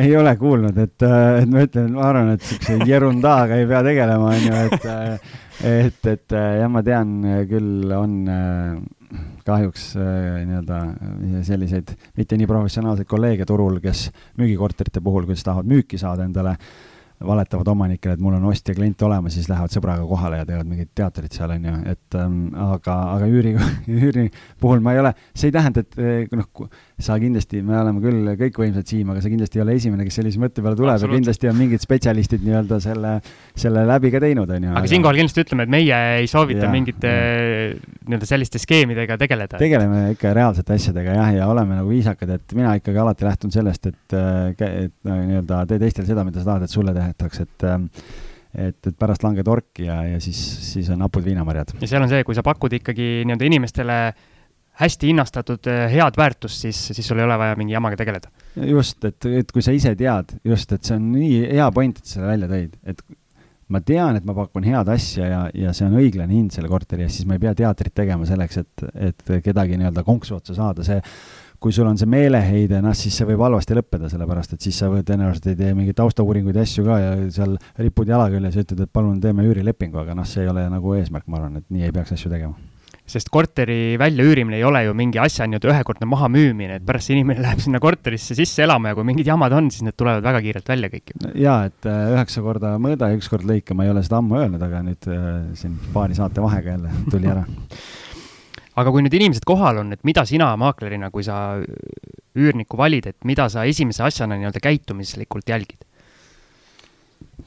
Ei 0.00 0.14
ole 0.16 0.32
kuulnud, 0.40 0.78
et, 0.80 1.04
et 1.04 1.50
ma 1.52 1.66
ütlen, 1.66 1.90
ma 1.92 2.06
arvan, 2.08 2.30
et 2.32 2.46
siukse 2.48 2.78
jerundaaga 2.88 3.58
ei 3.60 3.66
pea 3.68 3.82
tegelema, 3.84 4.30
onju, 4.32 4.62
et, 4.62 4.86
et, 5.68 6.08
et 6.14 6.32
jah, 6.32 6.70
ma 6.72 6.80
tean 6.86 7.18
küll, 7.50 7.92
on 7.92 8.14
kahjuks 9.46 9.92
äh, 9.96 10.44
nii-öelda 10.48 10.78
äh, 10.78 11.36
selliseid 11.46 11.92
mitte 12.16 12.38
nii 12.38 12.48
professionaalseid 12.50 13.08
kolleege 13.10 13.46
turul, 13.48 13.80
kes 13.82 14.08
müügikorterite 14.40 15.02
puhul, 15.04 15.26
kes 15.28 15.44
tahavad 15.46 15.68
müüki 15.68 16.00
saada 16.00 16.26
endale, 16.28 16.56
valetavad 17.22 17.68
omanikele, 17.70 18.16
et 18.16 18.22
mul 18.22 18.34
on 18.34 18.48
ostja 18.50 18.74
klient 18.74 19.02
olemas, 19.06 19.36
siis 19.36 19.48
lähevad 19.50 19.72
sõbraga 19.74 20.04
kohale 20.08 20.40
ja 20.40 20.46
teevad 20.48 20.68
mingit 20.68 20.90
teatrit 20.98 21.36
seal, 21.36 21.54
on 21.54 21.68
ju, 21.68 21.74
et 21.92 22.18
ähm, 22.18 22.38
aga, 22.58 22.96
aga 23.16 23.28
üüri, 23.30 23.54
üüri 23.90 24.26
puhul 24.62 24.82
ma 24.84 24.96
ei 24.96 25.02
ole, 25.04 25.14
see 25.34 25.50
ei 25.50 25.54
tähenda, 25.54 25.84
et 25.84 26.00
eh, 26.02 26.24
noh, 26.34 26.48
sa 27.02 27.16
kindlasti, 27.20 27.60
me 27.66 27.76
oleme 27.80 28.02
küll 28.02 28.30
kõikvõimsad, 28.40 28.86
Siim, 28.88 29.10
aga 29.12 29.22
sa 29.24 29.30
kindlasti 29.32 29.58
ei 29.58 29.64
ole 29.64 29.76
esimene, 29.78 30.06
kes 30.06 30.18
sellise 30.20 30.40
mõtte 30.42 30.64
peale 30.64 30.78
tuleb 30.78 31.02
ja 31.02 31.10
kindlasti 31.10 31.50
on 31.50 31.58
mingid 31.58 31.82
spetsialistid 31.82 32.44
nii-öelda 32.46 32.78
selle, 32.84 33.12
selle 33.58 33.84
läbi 33.88 34.12
ka 34.14 34.22
teinud, 34.22 34.50
on 34.54 34.68
ju. 34.68 34.72
aga 34.78 34.90
siinkohal 34.90 35.20
kindlasti 35.20 35.44
ütleme, 35.44 35.66
et 35.66 35.74
meie 35.74 36.00
ei 36.22 36.30
soovita 36.30 36.66
ja, 36.66 36.72
mingite 36.72 37.12
nii-öelda 38.06 38.30
selliste 38.30 38.62
skeemidega 38.62 39.18
tegeleda. 39.20 39.60
tegeleme 39.62 40.02
ikka 40.16 40.34
reaalsete 40.38 40.76
asjadega 40.78 41.16
jah, 41.18 41.32
ja 41.40 41.48
oleme 41.52 41.78
nagu 41.80 41.92
viisakad, 41.92 42.36
et 42.38 42.58
mina 42.58 42.74
ikkagi 42.78 43.02
alati 43.02 43.28
lähtun 43.28 43.54
sellest, 43.54 43.92
et, 43.92 44.18
et 44.62 44.98
nii-öelda 45.08 45.64
tee 45.70 45.82
teistel 45.82 46.08
seda, 46.08 46.26
mida 46.28 46.42
sa 46.42 46.52
tahad, 46.52 46.68
et 46.68 46.76
sulle 46.76 46.94
tehtaks, 46.96 47.46
et 47.46 47.70
et, 48.52 48.76
et 48.76 48.96
pärast 48.98 49.22
langed 49.24 49.48
orki 49.48 49.86
ja, 49.86 50.02
ja 50.04 50.18
siis, 50.20 50.36
siis 50.66 50.90
on 50.92 51.00
hapud 51.06 51.24
viinamarjad. 51.24 51.72
ja 51.80 51.88
seal 51.88 52.04
on 52.04 52.10
see, 52.12 52.24
kui 52.28 52.36
sa 52.36 52.44
pakud 52.44 52.74
ikkagi 52.76 53.22
nii-öelda 53.24 53.48
inimestele 53.48 53.98
hästi 54.80 55.10
hinnastatud 55.10 55.68
eh, 55.70 55.86
head 55.92 56.16
väärtust, 56.18 56.64
siis, 56.64 56.78
siis 56.96 57.08
sul 57.08 57.20
ei 57.20 57.26
ole 57.26 57.38
vaja 57.38 57.56
mingi 57.60 57.76
jamaga 57.76 57.98
tegeleda. 58.00 58.30
just, 58.68 59.04
et, 59.04 59.26
et 59.26 59.52
kui 59.52 59.64
sa 59.64 59.74
ise 59.76 59.94
tead, 59.98 60.36
just, 60.44 60.72
et 60.72 60.84
see 60.84 60.96
on 60.96 61.10
nii 61.12 61.42
hea 61.50 61.68
point, 61.74 61.98
et 61.98 62.08
sa 62.08 62.18
selle 62.18 62.32
välja 62.32 62.48
tõid, 62.52 62.78
et 62.88 63.04
ma 63.72 63.80
tean, 63.84 64.16
et 64.18 64.24
ma 64.28 64.34
pakun 64.36 64.66
head 64.68 64.88
asja 64.92 65.28
ja, 65.28 65.44
ja 65.56 65.76
see 65.76 65.86
on 65.88 66.00
õiglane 66.00 66.34
hind 66.34 66.56
selle 66.56 66.70
korteri 66.72 67.06
eest, 67.06 67.20
siis 67.20 67.28
ma 67.28 67.38
ei 67.38 67.44
pea 67.44 67.54
teatrit 67.56 67.94
tegema 67.96 68.28
selleks, 68.28 68.58
et, 68.64 68.84
et 69.12 69.38
kedagi 69.44 69.78
nii-öelda 69.80 70.04
konksu 70.06 70.36
otsa 70.40 70.56
saada, 70.56 70.84
see 70.86 71.00
kui 71.62 71.70
sul 71.70 71.86
on 71.86 71.94
see 71.94 72.10
meeleheide, 72.10 72.80
noh, 72.82 72.94
siis 72.98 73.14
see 73.14 73.28
võib 73.28 73.44
halvasti 73.44 73.76
lõppeda, 73.78 74.08
sellepärast 74.10 74.56
et 74.56 74.66
siis 74.66 74.80
sa 74.82 74.88
tõenäoliselt 74.90 75.46
ei 75.52 75.60
tee 75.60 75.70
mingeid 75.78 75.94
taustauuringuid 76.00 76.58
ja 76.58 76.64
asju 76.66 76.82
ka 76.88 76.98
ja 76.98 77.14
seal 77.36 77.54
ripud 77.78 78.10
jala 78.10 78.26
küljes 78.32 78.58
ja 78.58 78.66
ütled, 78.66 78.82
et 78.82 78.92
palun 78.92 79.22
teeme 79.22 79.46
üürilepingu, 79.46 80.02
aga 80.02 80.18
noh, 80.18 80.26
see 80.26 80.42
ei 80.42 80.50
ole 80.50 80.66
nagu 80.72 80.98
eesmärk, 80.98 81.28
ma 81.30 81.38
arvan, 81.38 81.62
et 81.62 81.70
nii 81.70 81.86
ei 81.86 81.94
peaks 81.94 82.16
asju 82.18 82.34
tegema 82.34 82.71
sest 83.08 83.28
korteri 83.34 83.96
väljaüürimine 84.00 84.56
ei 84.60 84.64
ole 84.64 84.84
ju 84.86 84.94
mingi 84.96 85.18
asja 85.20 85.46
nii-öelda 85.50 85.72
ühekordne 85.72 86.06
mahamüümine, 86.08 86.78
et 86.78 86.86
pärast 86.86 87.10
see 87.10 87.16
inimene 87.18 87.42
läheb 87.42 87.62
sinna 87.64 87.80
korterisse 87.82 88.36
sisse 88.38 88.62
elama 88.64 88.92
ja 88.92 88.98
kui 88.98 89.06
mingid 89.08 89.28
jamad 89.28 89.52
on, 89.56 89.72
siis 89.74 89.84
need 89.86 89.98
tulevad 89.98 90.22
väga 90.24 90.42
kiirelt 90.44 90.70
välja 90.72 90.92
kõik 90.92 91.12
ju. 91.12 91.32
jaa, 91.42 91.58
et 91.70 91.90
äh, 91.90 92.04
üheksa 92.14 92.44
korda 92.44 92.76
mõõda 92.82 93.10
ja 93.10 93.18
üks 93.18 93.28
kord 93.32 93.48
lõika, 93.48 93.76
ma 93.76 93.88
ei 93.88 93.92
ole 93.92 94.04
seda 94.06 94.22
ammu 94.22 94.38
öelnud, 94.38 94.62
aga 94.62 94.84
nüüd 94.86 95.10
äh, 95.10 95.26
siin 95.58 95.74
paari 95.92 96.16
saate 96.18 96.44
vahega 96.44 96.76
jälle 96.76 96.94
tuli 97.10 97.30
ära 97.32 97.44
aga 98.80 98.92
kui 98.92 99.04
nüüd 99.04 99.16
inimesed 99.18 99.44
kohal 99.48 99.82
on, 99.82 99.92
et 99.94 100.02
mida 100.08 100.24
sina 100.28 100.52
maaklerina, 100.60 101.10
kui 101.12 101.26
sa 101.26 101.58
üürnikku 102.38 102.78
valid, 102.80 103.10
et 103.10 103.28
mida 103.28 103.48
sa 103.52 103.66
esimese 103.68 104.04
asjana 104.06 104.38
nii-öelda 104.38 104.62
käitumislikult 104.62 105.52
jälgid? 105.52 105.82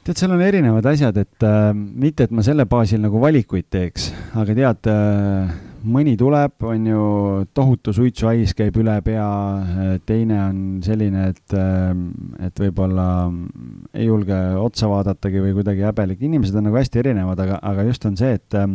Tead, 0.06 0.18
seal 0.20 0.34
on 0.36 0.42
erinevad 0.44 0.86
asjad, 0.86 1.16
et 1.18 1.46
äh, 1.46 1.70
mitte, 1.74 2.26
et 2.26 2.34
ma 2.34 2.44
selle 2.46 2.66
baasil 2.70 3.00
nagu 3.02 3.18
valikuid 3.22 3.66
teeks, 3.72 4.10
aga 4.38 4.54
tead 4.54 4.90
äh,, 4.92 5.56
mõni 5.86 6.14
tuleb, 6.18 6.54
on 6.66 6.86
ju, 6.90 7.06
tohutu 7.54 7.94
suitsuhais 7.94 8.54
käib 8.58 8.78
üle 8.82 8.94
pea, 9.06 9.26
äh, 9.26 9.90
teine 10.06 10.38
on 10.44 10.60
selline, 10.86 11.30
et 11.34 11.56
äh,, 11.58 11.90
et 12.46 12.62
võib-olla 12.62 13.08
ei 13.96 14.06
julge 14.06 14.38
otsa 14.62 14.90
vaadatagi 14.92 15.42
või 15.42 15.56
kuidagi 15.58 15.86
häbelik, 15.88 16.22
inimesed 16.22 16.58
on 16.60 16.68
nagu 16.70 16.78
hästi 16.78 17.02
erinevad, 17.02 17.42
aga, 17.42 17.58
aga 17.66 17.88
just 17.90 18.06
on 18.06 18.18
see, 18.20 18.38
et 18.38 18.58
äh, 18.58 18.72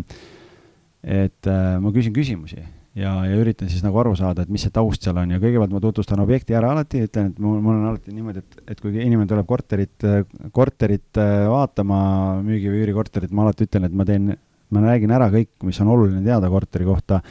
et 1.01 1.47
ma 1.81 1.89
küsin 1.89 2.13
küsimusi 2.13 2.59
ja, 2.97 3.13
ja 3.27 3.39
üritan 3.39 3.69
siis 3.71 3.83
nagu 3.85 3.99
aru 4.01 4.13
saada, 4.19 4.43
et 4.43 4.51
mis 4.51 4.65
see 4.65 4.73
taust 4.73 5.05
seal 5.05 5.17
on. 5.21 5.31
Ja 5.31 5.39
kõigepealt 5.41 5.73
ma 5.73 5.81
tutvustan 5.83 6.21
objekti 6.23 6.57
ära 6.57 6.73
alati, 6.75 7.05
ütlen, 7.07 7.31
et 7.31 7.39
mul, 7.43 7.59
mul 7.63 7.77
on 7.77 7.87
alati 7.91 8.13
niimoodi, 8.15 8.43
et, 8.43 8.61
et 8.73 8.83
kui 8.83 8.93
inimene 8.97 9.29
tuleb 9.29 9.47
korterit, 9.49 10.07
korterit 10.55 11.21
äh, 11.21 11.47
vaatama, 11.51 12.01
müügi- 12.45 12.71
või 12.71 12.83
üürikorterit, 12.85 13.33
ma 13.35 13.47
alati 13.47 13.69
ütlen, 13.69 13.87
et 13.87 13.95
ma 13.95 14.07
teen, 14.07 14.33
ma 14.71 14.85
räägin 14.85 15.15
ära 15.15 15.31
kõik, 15.33 15.53
mis 15.67 15.79
on 15.83 15.91
oluline 15.95 16.23
teada 16.25 16.51
korteri 16.51 16.87
kohta. 16.87 17.21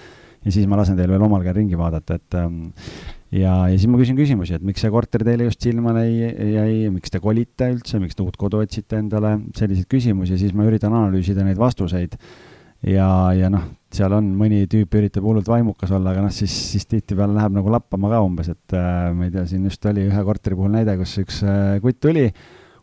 Ja 0.41 0.53
siis 0.55 0.65
ma 0.65 0.79
lasen 0.81 0.97
teil 0.97 1.11
veel 1.13 1.21
omal 1.21 1.43
käel 1.45 1.59
ringi 1.59 1.77
vaadata, 1.77 2.17
et 2.17 2.37
ähm, 2.41 2.71
ja, 3.29 3.67
ja 3.69 3.75
siis 3.75 3.91
ma 3.93 3.99
küsin 4.01 4.17
küsimusi, 4.17 4.55
et 4.57 4.63
miks 4.65 4.81
see 4.81 4.89
korter 4.93 5.21
teile 5.27 5.45
just 5.45 5.61
silma 5.61 5.93
jäi, 5.99 6.31
jäi, 6.55 6.77
miks 6.95 7.13
te 7.13 7.21
kolite 7.21 7.69
üldse, 7.75 8.01
miks 8.01 8.17
te 8.17 8.25
uut 8.25 8.39
kodu 8.41 8.63
otsite 8.65 9.03
endale, 9.03 9.35
selliseid 9.59 9.85
küsimusi, 9.93 10.39
siis 10.41 10.57
ma 10.57 10.65
üritan 10.65 10.97
analüüsida 10.97 11.45
neid 11.45 11.61
vastuseid. 11.61 12.17
Ja, 12.89 13.11
ja 13.37 13.53
noh, 13.53 13.69
seal 13.97 14.15
on 14.15 14.31
mõni 14.39 14.63
tüüp 14.71 14.95
üritab 15.01 15.27
hullult 15.27 15.49
vaimukas 15.51 15.91
olla, 15.97 16.15
aga 16.15 16.25
noh, 16.25 16.33
siis, 16.35 16.55
siis 16.73 16.87
tihtipeale 16.91 17.35
läheb 17.37 17.59
nagu 17.59 17.73
lappama 17.73 18.13
ka 18.13 18.23
umbes, 18.25 18.51
et 18.53 18.79
äh, 18.79 19.11
ma 19.17 19.27
ei 19.27 19.35
tea, 19.35 19.45
siin 19.51 19.67
just 19.67 19.87
oli 19.91 20.07
ühe 20.09 20.25
korteri 20.27 20.59
puhul 20.59 20.75
näide, 20.75 20.97
kus 21.01 21.17
üks 21.23 21.43
äh, 21.43 21.77
kutt 21.83 22.01
tuli, 22.03 22.29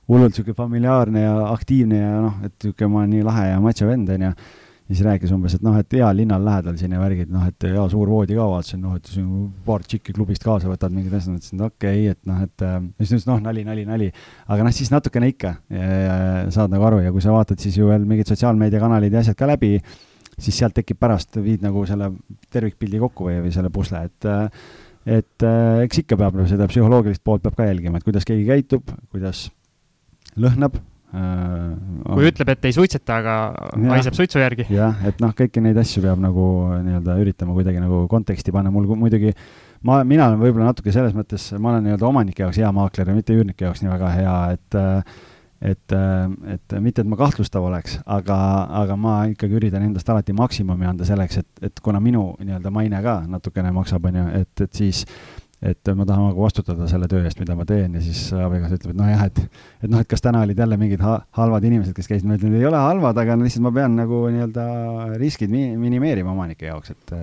hullult 0.07 0.37
sihuke 0.37 0.55
familiaarne 0.57 1.25
ja 1.25 1.35
aktiivne 1.51 1.99
ja 1.99 2.15
noh, 2.23 2.39
et 2.47 2.55
sihuke 2.63 2.89
ma 2.91 3.03
olen 3.03 3.15
nii 3.15 3.27
lahe 3.27 3.51
ja 3.53 3.59
macho 3.63 3.89
vend 3.89 4.15
onju 4.15 4.31
ja 4.87 4.95
siis 4.95 5.03
rääkis 5.03 5.31
umbes, 5.35 5.57
et 5.57 5.63
noh, 5.65 5.75
et 5.75 5.95
hea 5.97 6.07
linnal 6.15 6.43
lähedal 6.47 6.77
siin 6.79 6.93
ja 6.95 6.99
värgid, 7.01 7.31
noh, 7.31 7.43
et 7.49 7.65
hea 7.67 7.83
suur 7.91 8.07
voodi 8.07 8.37
ka 8.37 8.45
vaatasin, 8.47 8.79
noh, 8.85 8.95
et 8.95 9.09
siin 9.11 9.49
paar 9.65 9.83
tšikki 9.83 10.15
klubist 10.15 10.45
kaasa 10.47 10.69
võtad, 10.71 10.95
mingid 10.95 11.11
asjad, 11.11 11.35
mõtlesin, 11.35 11.59
et 11.59 11.65
okei 11.67 12.05
okay,, 12.05 12.13
et 12.15 12.29
noh, 12.29 12.39
et 12.45 12.63
äh, 12.63 12.77
siis 13.01 13.17
ütles, 13.17 13.27
noh, 13.27 13.41
nali, 13.43 13.65
nali, 13.67 13.83
nali. 13.87 14.07
aga 14.47 14.67
noh, 14.67 14.75
siis 14.75 14.91
natukene 14.93 15.31
ikka 15.33 15.57
ja, 15.75 15.89
ja, 16.07 16.15
saad 16.55 16.71
nagu 16.71 16.87
aru 16.87 17.01
ja 17.03 17.11
kui 17.15 17.23
sa 17.23 17.35
vaatad 17.35 17.59
siis 17.59 17.75
ju 17.79 17.91
veel 17.91 18.07
mingid 18.07 18.31
sotsiaalmeediakanalid 18.31 19.17
ja 19.17 19.25
asjad 19.25 19.39
ka 19.39 19.51
läbi, 19.51 19.73
siis 20.37 20.57
sealt 20.59 20.75
tekib 20.77 20.99
pärast, 21.01 21.39
viid 21.43 21.63
nagu 21.65 21.83
selle 21.89 22.11
tervikpildi 22.53 22.99
kokku 23.01 23.29
või, 23.29 23.39
või 23.45 23.53
selle 23.55 23.71
pusle, 23.73 24.03
et 24.09 24.29
et 25.07 25.45
äh, 25.47 25.85
eks 25.85 26.03
ikka 26.03 26.17
peab 26.19 26.35
seda 26.49 26.67
psühholoogilist 26.67 27.23
poolt 27.23 27.45
peab 27.45 27.55
ka 27.57 27.67
jälgima, 27.69 27.99
et 27.99 28.05
kuidas 28.05 28.27
keegi 28.27 28.43
käitub, 28.49 28.91
kuidas 29.13 29.47
lõhnab 30.37 30.75
äh,. 31.15 32.09
kui 32.09 32.27
ütleb, 32.27 32.51
et 32.53 32.67
ei 32.67 32.75
suitseta, 32.75 33.21
aga 33.21 33.37
haiseb 33.93 34.17
suitsu 34.17 34.41
järgi. 34.43 34.67
jah, 34.73 34.99
et 35.07 35.23
noh, 35.23 35.31
kõiki 35.37 35.63
neid 35.63 35.79
asju 35.79 36.03
peab 36.03 36.19
nagu 36.21 36.49
nii-öelda 36.83 37.15
üritama 37.23 37.55
kuidagi 37.55 37.81
nagu 37.83 38.03
konteksti 38.11 38.53
panna, 38.55 38.73
mul 38.73 38.89
muidugi 38.99 39.31
ma, 39.87 40.01
mina 40.03 40.27
olen 40.27 40.43
võib-olla 40.43 40.73
natuke 40.73 40.93
selles 40.93 41.15
mõttes, 41.17 41.49
ma 41.55 41.73
olen 41.73 41.87
nii-öelda 41.87 42.11
omanike 42.11 42.43
jaoks 42.43 42.59
hea 42.61 42.71
maakler 42.75 43.11
ja 43.11 43.17
mitte 43.17 43.35
üürnike 43.37 43.67
jaoks 43.67 43.83
nii 43.83 43.93
väga 43.93 44.13
hea, 44.19 44.37
et 44.57 44.79
äh, 44.79 45.17
et, 45.61 45.95
äh, 45.95 46.53
et 46.53 46.77
mitte, 46.83 47.01
et 47.01 47.09
ma 47.09 47.17
kahtlustav 47.19 47.65
oleks, 47.65 47.97
aga, 48.05 48.37
aga 48.83 48.99
ma 48.99 49.17
ikkagi 49.31 49.59
üritan 49.59 49.85
endast 49.87 50.09
alati 50.13 50.35
maksimumi 50.37 50.87
anda 50.89 51.07
selleks, 51.07 51.41
et, 51.41 51.49
et 51.69 51.83
kuna 51.83 52.01
minu 52.03 52.29
nii-öelda 52.43 52.71
maine 52.73 53.01
ka 53.03 53.19
natukene 53.29 53.73
maksab, 53.75 54.05
on 54.09 54.21
ju, 54.21 54.29
et, 54.41 54.65
et 54.67 54.81
siis 54.83 55.05
et 55.57 55.89
ma 55.97 56.05
tahan 56.05 56.27
nagu 56.29 56.43
vastutada 56.43 56.85
selle 56.89 57.07
töö 57.09 57.23
eest, 57.25 57.39
mida 57.41 57.55
ma 57.57 57.65
teen 57.65 57.95
ja 57.97 58.01
siis 58.05 58.27
abikaasa 58.29 58.77
ütleb, 58.77 58.91
et 58.93 58.99
nojah, 58.99 59.23
et, 59.25 59.39
et 59.81 59.89
noh, 59.89 60.03
et 60.03 60.09
kas 60.09 60.21
täna 60.21 60.43
olid 60.45 60.59
jälle 60.61 60.77
mingid 60.77 61.01
ha 61.01 61.15
halvad 61.39 61.65
inimesed, 61.65 61.95
kes 61.97 62.11
käisid, 62.11 62.27
ma 62.29 62.37
ütlen, 62.37 62.53
ei 62.59 62.67
ole 62.69 62.77
halvad, 62.77 63.17
aga 63.23 63.39
lihtsalt 63.41 63.65
ma 63.65 63.71
pean 63.73 63.97
nagu 63.97 64.21
nii-öelda 64.35 64.67
riskid 65.17 65.49
mi 65.49 65.71
minimeerima 65.81 66.29
omanike 66.35 66.69
jaoks, 66.69 66.93
et 66.93 67.15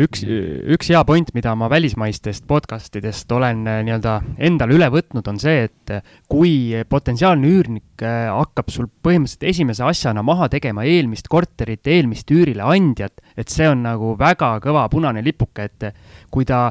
üks, 0.00 0.22
üks 0.24 0.88
hea 0.92 1.00
point, 1.06 1.30
mida 1.36 1.52
ma 1.58 1.68
välismaistest 1.72 2.46
podcast 2.48 2.96
idest 2.98 3.30
olen 3.32 3.64
äh, 3.68 3.80
nii-öelda 3.86 4.14
endale 4.48 4.76
üle 4.78 4.88
võtnud, 4.92 5.26
on 5.28 5.40
see, 5.40 5.66
et 5.68 5.92
äh, 5.92 6.14
kui 6.30 6.72
potentsiaalne 6.88 7.50
üürnik 7.50 8.04
äh, 8.04 8.30
hakkab 8.32 8.72
sul 8.72 8.88
põhimõtteliselt 8.88 9.48
esimese 9.50 9.84
asjana 9.86 10.24
maha 10.26 10.48
tegema 10.52 10.86
eelmist 10.88 11.28
korterit, 11.32 11.84
eelmist 11.90 12.32
üürile 12.32 12.64
andjat, 12.64 13.20
et 13.36 13.52
see 13.52 13.68
on 13.68 13.84
nagu 13.84 14.14
väga 14.20 14.56
kõva 14.64 14.86
punane 14.92 15.24
lipuke, 15.24 15.68
et 15.68 15.90
kui 16.32 16.48
ta 16.48 16.70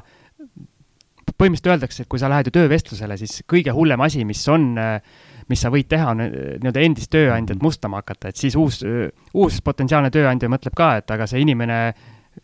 põhimõtteliselt 1.33 1.69
öeldakse, 1.75 2.03
et 2.03 2.09
kui 2.09 2.21
sa 2.21 2.31
lähed 2.31 2.49
ju 2.49 2.55
töövestlusele, 2.57 3.17
siis 3.21 3.43
kõige 3.49 3.73
hullem 3.75 4.01
asi, 4.05 4.25
mis 4.27 4.41
on 4.51 4.73
mis 5.49 5.59
sa 5.59 5.67
võid 5.67 5.89
teha, 5.91 6.13
nii-öelda 6.15 6.81
endist 6.81 7.11
tööandjat 7.11 7.59
mustama 7.61 7.99
hakata, 7.99 8.31
et 8.31 8.39
siis 8.39 8.55
uus, 8.55 8.79
uus 9.35 9.57
potentsiaalne 9.61 10.07
tööandja 10.13 10.47
mõtleb 10.49 10.75
ka, 10.77 10.93
et 11.01 11.11
aga 11.11 11.27
see 11.27 11.41
inimene 11.43 11.79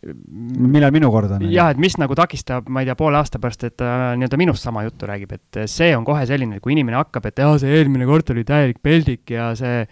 millal 0.00 0.92
minu 0.94 1.10
kord 1.12 1.34
on? 1.36 1.44
jah, 1.52 1.70
et 1.74 1.80
mis 1.80 1.96
nagu 2.00 2.16
takistab, 2.16 2.68
ma 2.72 2.82
ei 2.82 2.88
tea, 2.88 2.96
poole 2.98 3.20
aasta 3.20 3.40
pärast, 3.42 3.66
et 3.68 3.76
ta 3.80 4.14
nii-öelda 4.18 4.40
minust 4.40 4.66
sama 4.66 4.84
juttu 4.86 5.08
räägib, 5.10 5.34
et 5.36 5.62
see 5.70 5.92
on 5.96 6.06
kohe 6.08 6.24
selline, 6.28 6.60
kui 6.64 6.74
inimene 6.76 7.00
hakkab, 7.00 7.30
et 7.30 7.42
jaa, 7.42 7.58
see 7.60 7.72
eelmine 7.80 8.08
korter 8.08 8.38
oli 8.38 8.46
täielik 8.48 8.80
peldik 8.82 9.34
ja 9.36 9.50
see 9.58 9.84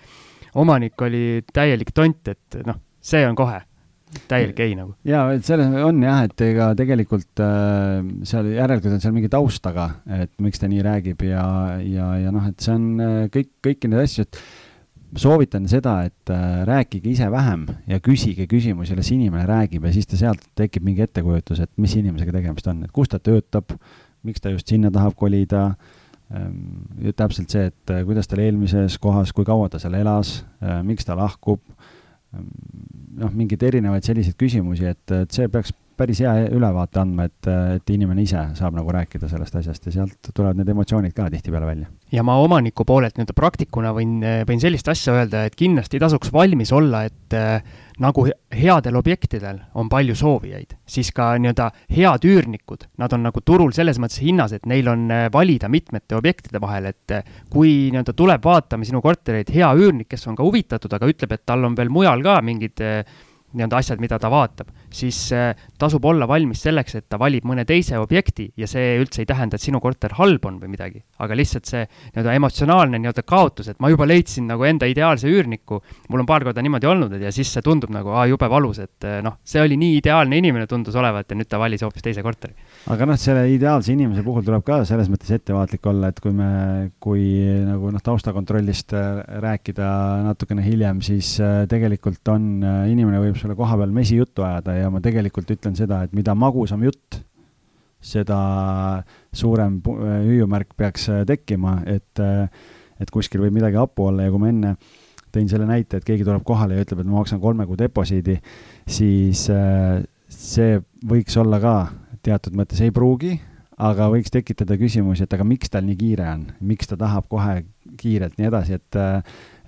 omanik 0.58 1.00
oli 1.04 1.42
täielik 1.52 1.92
tont, 1.96 2.32
et 2.32 2.60
noh, 2.66 2.80
see 3.04 3.24
on 3.28 3.36
kohe 3.38 3.60
täielik 4.28 4.60
ei 4.64 4.76
nagu. 4.78 4.94
jaa, 5.08 5.26
et 5.36 5.44
selles 5.44 5.74
on 5.84 6.00
jah, 6.02 6.22
et 6.24 6.44
ega 6.46 6.70
tegelikult 6.78 7.42
äh, 7.44 8.00
seal 8.28 8.48
järelikult 8.54 8.96
on 8.96 9.02
seal 9.04 9.16
mingi 9.16 9.30
taust 9.32 9.62
taga, 9.64 9.90
et 10.08 10.32
miks 10.44 10.62
ta 10.62 10.70
nii 10.70 10.84
räägib 10.84 11.26
ja, 11.28 11.44
ja, 11.84 12.14
ja 12.24 12.32
noh, 12.34 12.48
et 12.48 12.64
see 12.64 12.74
on 12.74 12.88
äh, 13.04 13.20
kõik, 13.34 13.52
kõiki 13.68 13.92
neid 13.92 14.06
asju, 14.06 14.24
et 14.24 14.40
soovitan 15.16 15.68
seda, 15.68 16.02
et 16.08 16.32
äh, 16.32 16.64
rääkige 16.68 17.10
ise 17.12 17.30
vähem 17.32 17.66
ja 17.88 18.00
küsige 18.04 18.46
küsimusi, 18.50 18.96
las 18.96 19.10
inimene 19.14 19.46
räägib 19.48 19.86
ja 19.86 19.92
siis 19.92 20.08
ta 20.08 20.18
sealt 20.20 20.42
tekib 20.58 20.84
mingi 20.84 21.04
ettekujutus, 21.06 21.62
et 21.64 21.70
mis 21.80 21.94
inimesega 21.96 22.34
tegemist 22.34 22.68
on, 22.68 22.82
et 22.84 22.92
kus 22.92 23.08
ta 23.08 23.20
töötab, 23.22 23.72
miks 24.26 24.42
ta 24.44 24.52
just 24.52 24.68
sinna 24.68 24.90
tahab 24.94 25.16
kolida 25.16 25.70
ähm,. 26.34 26.84
täpselt 27.16 27.50
see, 27.50 27.70
et 27.70 27.94
äh, 27.94 28.04
kuidas 28.04 28.28
tal 28.28 28.42
eelmises 28.44 28.98
kohas, 29.00 29.32
kui 29.32 29.48
kaua 29.48 29.68
ta 29.72 29.80
seal 29.80 29.96
elas 29.96 30.42
äh,, 30.60 30.82
miks 30.84 31.08
ta 31.08 31.16
lahkub 31.16 31.62
ähm,. 32.36 32.52
noh, 33.22 33.32
mingeid 33.32 33.62
erinevaid 33.62 34.04
selliseid 34.04 34.36
küsimusi, 34.36 34.90
et, 34.92 35.04
et 35.10 35.32
see 35.32 35.48
peaks 35.48 35.72
päris 35.98 36.22
hea 36.22 36.34
ülevaate 36.54 37.02
andma, 37.02 37.26
et, 37.28 37.48
et 37.78 37.92
inimene 37.94 38.22
ise 38.24 38.44
saab 38.58 38.76
nagu 38.78 38.92
rääkida 38.94 39.28
sellest 39.30 39.58
asjast 39.60 39.88
ja 39.88 39.94
sealt 39.98 40.30
tulevad 40.30 40.60
need 40.60 40.70
emotsioonid 40.72 41.14
ka 41.16 41.28
tihtipeale 41.32 41.66
välja. 41.66 41.90
ja 42.12 42.22
ma 42.24 42.38
omaniku 42.42 42.86
poolelt 42.88 43.18
nii-öelda 43.18 43.36
praktikuna 43.36 43.92
võin, 43.96 44.18
võin 44.48 44.62
sellist 44.62 44.88
asja 44.88 45.16
öelda, 45.18 45.44
et 45.48 45.58
kindlasti 45.58 46.00
tasuks 46.00 46.32
valmis 46.32 46.72
olla, 46.72 47.04
et 47.08 47.36
äh, 47.36 47.62
nagu 48.02 48.24
headel 48.54 48.96
objektidel 49.00 49.58
on 49.74 49.90
palju 49.90 50.14
soovijaid, 50.18 50.76
siis 50.88 51.10
ka 51.14 51.32
nii-öelda 51.40 51.70
head 51.92 52.26
üürnikud, 52.28 52.86
nad 53.02 53.12
on 53.14 53.26
nagu 53.26 53.42
turul 53.44 53.74
selles 53.76 53.98
mõttes 54.00 54.22
hinnas, 54.22 54.54
et 54.56 54.66
neil 54.70 54.88
on 54.88 55.08
äh, 55.12 55.26
valida 55.34 55.70
mitmete 55.72 56.16
objektide 56.18 56.62
vahel, 56.62 56.92
et 56.92 57.16
äh, 57.18 57.32
kui 57.50 57.90
nii-öelda 57.92 58.14
tuleb 58.16 58.44
vaatama 58.44 58.86
sinu 58.88 59.02
kortereid 59.04 59.50
hea 59.54 59.70
üürnik, 59.76 60.10
kes 60.14 60.28
on 60.30 60.38
ka 60.38 60.46
huvitatud, 60.46 60.94
aga 60.94 61.10
ütleb, 61.10 61.34
et 61.34 61.46
tal 61.48 61.66
on 61.68 61.76
veel 61.78 61.90
mujal 61.92 62.22
ka 62.24 62.38
mingid 62.44 62.80
nii-öelda 63.56 63.78
asjad, 63.80 64.00
mida 64.02 64.18
ta 64.20 64.28
vaatab, 64.28 64.68
siis 64.92 65.16
äh, 65.32 65.56
tasub 65.80 66.04
olla 66.04 66.26
valmis 66.28 66.60
selleks, 66.66 66.98
et 66.98 67.06
ta 67.08 67.18
valib 67.20 67.46
mõne 67.48 67.64
teise 67.68 67.96
objekti 68.00 68.50
ja 68.60 68.68
see 68.68 68.98
üldse 69.00 69.22
ei 69.22 69.28
tähenda, 69.28 69.56
et 69.56 69.64
sinu 69.64 69.80
korter 69.80 70.12
halb 70.18 70.44
on 70.48 70.58
või 70.60 70.72
midagi, 70.74 71.00
aga 71.24 71.36
lihtsalt 71.38 71.68
see 71.68 71.84
nii-öelda 71.86 72.34
emotsionaalne 72.36 73.00
nii-öelda 73.00 73.24
kaotus, 73.28 73.70
et 73.72 73.80
ma 73.80 73.88
juba 73.92 74.04
leidsin 74.08 74.48
nagu 74.50 74.66
enda 74.68 74.88
ideaalse 74.90 75.30
üürniku, 75.32 75.80
mul 76.12 76.24
on 76.24 76.28
paar 76.28 76.44
korda 76.44 76.64
niimoodi 76.64 76.90
olnud, 76.90 77.14
ja 77.22 77.32
siis 77.32 77.52
see 77.54 77.64
tundub 77.64 77.92
nagu 77.94 78.12
aa, 78.12 78.26
jube 78.28 78.50
valus, 78.52 78.82
et 78.84 79.08
äh, 79.08 79.22
noh, 79.24 79.38
see 79.48 79.62
oli 79.64 79.80
nii 79.80 79.96
ideaalne 80.02 80.42
inimene, 80.42 80.68
tundus 80.68 80.98
olevat 81.00 81.32
ja 81.32 81.40
nüüd 81.40 81.48
ta 81.48 81.60
valis 81.62 81.86
hoopis 81.86 82.04
teise 82.04 82.24
korteri. 82.26 82.52
aga 82.92 83.08
noh, 83.08 83.16
selle 83.20 83.46
ideaalse 83.54 83.94
inimese 83.96 84.26
puhul 84.26 84.44
tuleb 84.44 84.66
ka 84.66 84.82
selles 84.88 85.08
mõttes 85.08 85.32
ettevaatlik 85.38 85.88
olla, 85.88 86.12
et 86.12 86.20
kui 86.20 86.36
me, 86.36 86.50
kui 87.00 87.24
nagu 87.64 87.94
noh, 87.96 88.04
taustakontrollist 88.04 88.92
äh, 88.92 89.24
rääkida 89.40 89.88
natukene 90.28 90.68
hiljem, 90.68 91.00
siis 91.04 91.38
tegelikult 91.70 92.28
on, 92.28 92.48
inimene 92.90 93.20
võib 93.22 93.37
sulle 93.40 93.56
koha 93.58 93.78
peal 93.80 93.94
mesijuttu 93.94 94.44
ajada 94.46 94.76
ja 94.76 94.90
ma 94.92 95.00
tegelikult 95.04 95.50
ütlen 95.54 95.76
seda, 95.78 96.02
et 96.06 96.14
mida 96.16 96.34
magusam 96.38 96.82
jutt, 96.86 97.20
seda 98.04 98.38
suurem 99.34 99.80
hüüumärk 99.82 100.76
peaks 100.78 101.08
äh, 101.10 101.24
tekkima, 101.26 101.80
et, 101.90 102.22
äh, 102.22 102.46
et 103.00 103.10
kuskil 103.14 103.42
võib 103.42 103.56
midagi 103.58 103.78
hapu 103.80 104.08
olla. 104.10 104.26
Ja 104.26 104.34
kui 104.34 104.42
ma 104.42 104.52
enne 104.52 104.74
tõin 105.34 105.50
selle 105.50 105.66
näite, 105.68 105.98
et 105.98 106.06
keegi 106.06 106.26
tuleb 106.26 106.46
kohale 106.46 106.78
ja 106.78 106.86
ütleb, 106.86 107.02
et 107.02 107.10
ma 107.10 107.18
maksan 107.18 107.42
kolme 107.42 107.66
kuu 107.68 107.78
deposiidi, 107.78 108.38
siis 108.88 109.48
äh, 109.52 110.00
see 110.32 110.78
võiks 111.08 111.36
olla 111.40 111.60
ka 111.62 111.76
teatud 112.24 112.56
mõttes, 112.58 112.80
ei 112.84 112.94
pruugi, 112.94 113.34
aga 113.78 114.08
võiks 114.12 114.32
tekitada 114.34 114.78
küsimusi, 114.78 115.26
et 115.26 115.34
aga 115.34 115.46
miks 115.46 115.70
tal 115.70 115.86
nii 115.86 115.98
kiire 115.98 116.26
on, 116.32 116.48
miks 116.66 116.90
ta 116.90 116.98
tahab 116.98 117.28
kohe 117.30 117.60
kiirelt 117.98 118.38
nii 118.38 118.48
edasi, 118.50 118.78
et, 118.78 118.98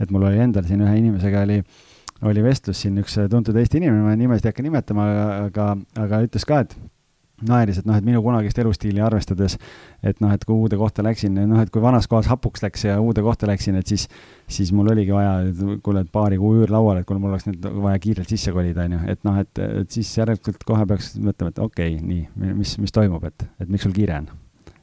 et 0.02 0.10
mul 0.10 0.26
oli 0.28 0.42
endal 0.42 0.66
siin 0.66 0.82
ühe 0.82 0.96
inimesega 0.98 1.44
oli 1.46 1.60
äh, 1.62 1.78
oli 2.28 2.42
vestlus 2.44 2.82
siin 2.84 2.98
üks 3.00 3.16
tuntud 3.30 3.56
Eesti 3.56 3.80
inimene, 3.80 4.04
ma 4.04 4.16
nimesid 4.18 4.48
ei 4.48 4.52
hakka 4.52 4.64
nimetama, 4.64 5.10
aga, 5.46 5.74
aga 6.00 6.24
ütles 6.26 6.46
ka, 6.48 6.64
et 6.66 6.74
naeris, 7.46 7.78
et 7.80 7.88
noh, 7.88 7.96
et 7.96 8.04
minu 8.04 8.20
kunagist 8.24 8.58
elustiili 8.60 9.00
arvestades, 9.04 9.56
et 10.06 10.20
noh, 10.20 10.32
et 10.34 10.44
kui 10.44 10.56
uude 10.56 10.76
kohta 10.80 11.04
läksin, 11.04 11.38
noh, 11.48 11.60
et 11.62 11.72
kui 11.72 11.82
vanas 11.82 12.08
kohas 12.10 12.28
hapuks 12.30 12.64
läks 12.64 12.84
ja 12.86 12.98
uude 13.00 13.24
kohta 13.24 13.48
läksin, 13.48 13.78
et 13.80 13.90
siis, 13.90 14.06
siis 14.50 14.72
mul 14.76 14.92
oligi 14.92 15.14
vaja, 15.14 15.32
kuule, 15.84 16.04
et 16.04 16.12
paari 16.12 16.38
kuu 16.40 16.60
üür 16.60 16.72
laual, 16.72 17.00
et 17.00 17.08
kuule, 17.08 17.22
mul 17.22 17.34
oleks 17.34 17.48
nüüd 17.48 17.66
vaja 17.86 18.02
kiirelt 18.02 18.30
sisse 18.30 18.54
kolida, 18.56 18.84
on 18.84 18.98
ju, 18.98 19.02
et 19.14 19.26
noh, 19.28 19.40
et, 19.40 19.64
et 19.82 19.98
siis 19.98 20.12
järelikult 20.20 20.64
kohe 20.68 20.86
peaks 20.90 21.14
mõtlema, 21.18 21.54
et 21.54 21.60
okei 21.64 21.96
okay,, 21.96 22.06
nii, 22.06 22.54
mis, 22.60 22.76
mis 22.82 22.96
toimub, 22.96 23.24
et, 23.30 23.48
et 23.62 23.68
miks 23.70 23.88
sul 23.88 23.96
kiire 23.96 24.20
on. 24.20 24.32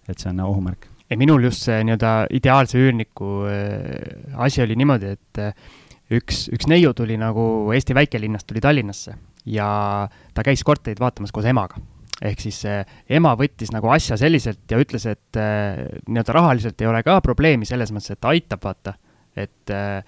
et 0.07 0.17
see 0.17 0.29
on 0.31 0.39
ohumärk. 0.39 0.87
minul 1.19 1.43
just 1.43 1.65
see 1.67 1.81
nii-öelda 1.83 2.13
ideaalse 2.35 2.79
üürniku 2.79 3.43
äh, 3.51 4.39
asi 4.47 4.63
oli 4.63 4.75
niimoodi, 4.79 5.13
et 5.17 5.43
äh, 5.43 5.53
üks, 6.13 6.47
üks 6.53 6.67
neiu 6.71 6.93
tuli 6.97 7.17
nagu 7.19 7.67
Eesti 7.75 7.95
väikelinnast 7.97 8.47
tuli 8.47 8.63
Tallinnasse 8.63 9.15
ja 9.47 9.69
ta 10.33 10.45
käis 10.45 10.63
korterit 10.67 10.99
vaatamas 10.99 11.33
koos 11.35 11.47
emaga. 11.47 11.79
ehk 12.21 12.39
siis 12.41 12.63
äh, 12.65 12.85
ema 13.13 13.35
võttis 13.37 13.69
nagu 13.69 13.91
asja 13.93 14.17
selliselt 14.17 14.71
ja 14.71 14.79
ütles, 14.81 15.05
et 15.05 15.37
äh, 15.37 15.83
nii-öelda 16.07 16.33
rahaliselt 16.33 16.81
ei 16.81 16.87
ole 16.89 17.03
ka 17.05 17.19
probleemi 17.21 17.67
selles 17.69 17.91
mõttes, 17.93 18.15
et 18.15 18.21
ta 18.21 18.31
aitab, 18.33 18.63
vaata, 18.63 18.95
et 19.37 19.73
äh, 19.73 20.01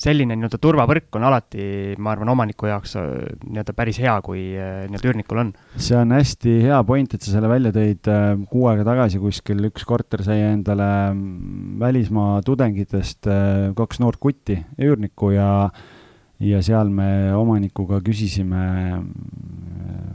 selline 0.00 0.36
nii-öelda 0.36 0.58
turvavõrk 0.62 1.16
on 1.18 1.26
alati, 1.28 1.64
ma 2.00 2.14
arvan, 2.14 2.30
omaniku 2.32 2.70
jaoks 2.70 2.96
äh, 3.00 3.06
nii-öelda 3.44 3.74
päris 3.76 4.00
hea, 4.00 4.14
kui 4.24 4.46
äh, 4.56 4.82
nii-öelda 4.88 5.10
üürnikul 5.10 5.42
on. 5.42 5.52
see 5.76 5.98
on 5.98 6.14
hästi 6.16 6.56
hea 6.64 6.80
point, 6.88 7.14
et 7.14 7.24
sa 7.24 7.34
selle 7.34 7.50
välja 7.52 7.72
tõid. 7.76 8.08
Äh, 8.08 8.32
kuu 8.50 8.66
aega 8.70 8.86
tagasi 8.88 9.20
kuskil 9.22 9.60
üks 9.68 9.84
korter 9.88 10.24
sai 10.26 10.40
endale 10.48 10.90
mm, 11.12 11.78
välismaa 11.82 12.40
tudengitest 12.46 13.28
kaks 13.76 14.00
noort 14.00 14.20
kutti, 14.22 14.58
üürnikku 14.80 15.34
ja 15.36 15.50
ja 16.40 16.62
seal 16.64 16.88
me 16.88 17.34
omanikuga 17.36 17.98
küsisime 18.00 18.62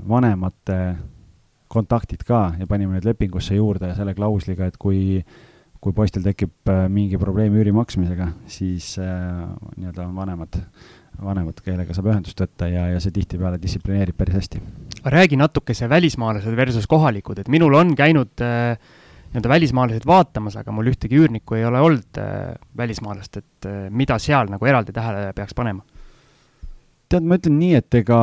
vanemate 0.09 0.79
kontaktid 1.69 2.23
ka 2.25 2.47
ja 2.57 2.65
panime 2.69 2.97
need 2.97 3.05
lepingusse 3.05 3.57
juurde 3.57 3.91
selle 3.93 4.15
klausliga, 4.17 4.65
et 4.65 4.79
kui 4.81 5.19
kui 5.84 5.93
poistel 5.95 6.26
tekib 6.26 6.71
äh, 6.71 6.86
mingi 6.91 7.19
probleem 7.21 7.55
üüri 7.55 7.73
maksmisega, 7.76 8.32
siis 8.49 8.95
äh, 9.01 9.45
nii-öelda 9.78 10.05
on 10.07 10.15
vanemad, 10.17 10.59
vanemad, 11.21 11.61
kellega 11.65 11.95
saab 11.95 12.11
ühendust 12.11 12.41
võtta 12.41 12.69
ja, 12.71 12.88
ja 12.93 13.01
see 13.03 13.13
tihtipeale 13.15 13.59
distsiplineerib 13.61 14.17
päris 14.17 14.39
hästi. 14.39 14.61
räägi 15.05 15.39
natukese 15.39 15.89
välismaalased 15.89 16.55
versus 16.57 16.88
kohalikud, 16.88 17.39
et 17.39 17.51
minul 17.51 17.73
on 17.78 17.95
käinud 17.95 18.41
äh, 18.41 18.78
nii-öelda 19.32 19.49
välismaalased 19.51 20.07
vaatamas, 20.07 20.55
aga 20.61 20.71
mul 20.71 20.93
ühtegi 20.93 21.19
üürnikku 21.19 21.59
ei 21.59 21.65
ole 21.65 21.82
olnud 21.82 22.21
äh, 22.21 22.55
välismaalast, 22.78 23.38
et 23.38 23.69
äh, 23.69 23.86
mida 23.89 24.19
seal 24.19 24.49
nagu 24.51 24.65
eraldi 24.65 24.95
tähele 24.95 25.34
peaks 25.36 25.53
panema 25.53 25.84
tead, 27.16 27.28
ma 27.28 27.38
ütlen 27.39 27.55
nii, 27.59 27.74
et 27.80 27.97
ega 28.01 28.20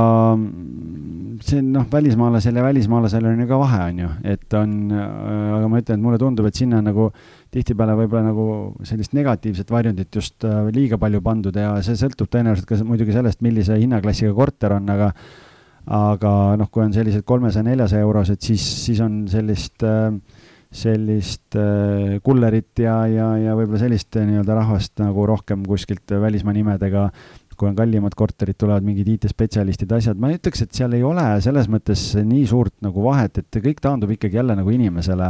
see 1.43 1.63
noh, 1.65 1.87
välismaalasel 1.91 2.59
ja 2.59 2.65
välismaalasel 2.65 3.27
on 3.31 3.41
ju 3.43 3.47
ka 3.51 3.61
vahe, 3.61 3.81
on 3.91 4.03
ju, 4.05 4.11
et 4.35 4.57
on, 4.59 4.75
aga 4.93 5.71
ma 5.71 5.81
ütlen, 5.83 5.99
et 5.99 6.05
mulle 6.05 6.21
tundub, 6.21 6.49
et 6.49 6.59
sinna 6.59 6.83
nagu 6.85 7.09
tihtipeale 7.53 7.97
võib-olla 7.99 8.29
nagu 8.31 8.47
sellist 8.89 9.17
negatiivset 9.17 9.73
varjundit 9.73 10.21
just 10.21 10.47
äh, 10.49 10.63
liiga 10.75 10.99
palju 11.01 11.23
pandud 11.25 11.57
ja 11.59 11.75
see 11.85 11.99
sõltub 11.99 12.31
tõenäoliselt 12.33 12.69
ka 12.69 12.79
muidugi 12.89 13.17
sellest, 13.17 13.43
millise 13.45 13.77
hinnaklassiga 13.81 14.33
korter 14.37 14.79
on, 14.79 14.89
aga 14.93 15.13
aga 15.83 16.33
noh, 16.61 16.69
kui 16.71 16.85
on 16.85 16.93
sellised 16.95 17.25
kolmesaja, 17.27 17.67
neljasaja 17.67 18.07
eurosed, 18.07 18.39
siis, 18.45 18.63
siis 18.85 19.01
on 19.03 19.25
sellist 19.31 19.83
äh, 19.83 20.13
sellist 20.73 21.57
äh, 21.59 22.19
kullerit 22.25 22.81
ja, 22.81 23.03
ja, 23.11 23.27
ja 23.37 23.55
võib-olla 23.57 23.83
sellist 23.83 24.17
nii-öelda 24.17 24.57
rahvast 24.57 25.03
nagu 25.03 25.27
rohkem 25.29 25.67
kuskilt 25.69 26.15
välismaa 26.23 26.55
nimedega 26.57 27.11
kui 27.63 27.71
on 27.71 27.77
kallimad 27.79 28.17
korterid, 28.19 28.57
tulevad 28.59 28.83
mingid 28.83 29.07
IT-spetsialistid, 29.13 29.93
asjad, 29.95 30.19
ma 30.19 30.33
ei 30.33 30.39
ütleks, 30.41 30.65
et 30.65 30.75
seal 30.75 30.97
ei 30.97 31.05
ole 31.07 31.23
selles 31.45 31.69
mõttes 31.71 32.01
nii 32.19 32.43
suurt 32.51 32.75
nagu 32.83 33.05
vahet, 33.05 33.39
et 33.39 33.59
kõik 33.63 33.79
taandub 33.85 34.11
ikkagi 34.17 34.41
jälle 34.41 34.57
nagu 34.59 34.75
inimesele. 34.75 35.29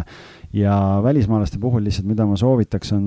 ja 0.56 0.76
välismaalaste 1.04 1.58
puhul 1.60 1.84
lihtsalt, 1.84 2.08
mida 2.08 2.24
ma 2.28 2.36
soovitaks, 2.36 2.92
on, 2.96 3.06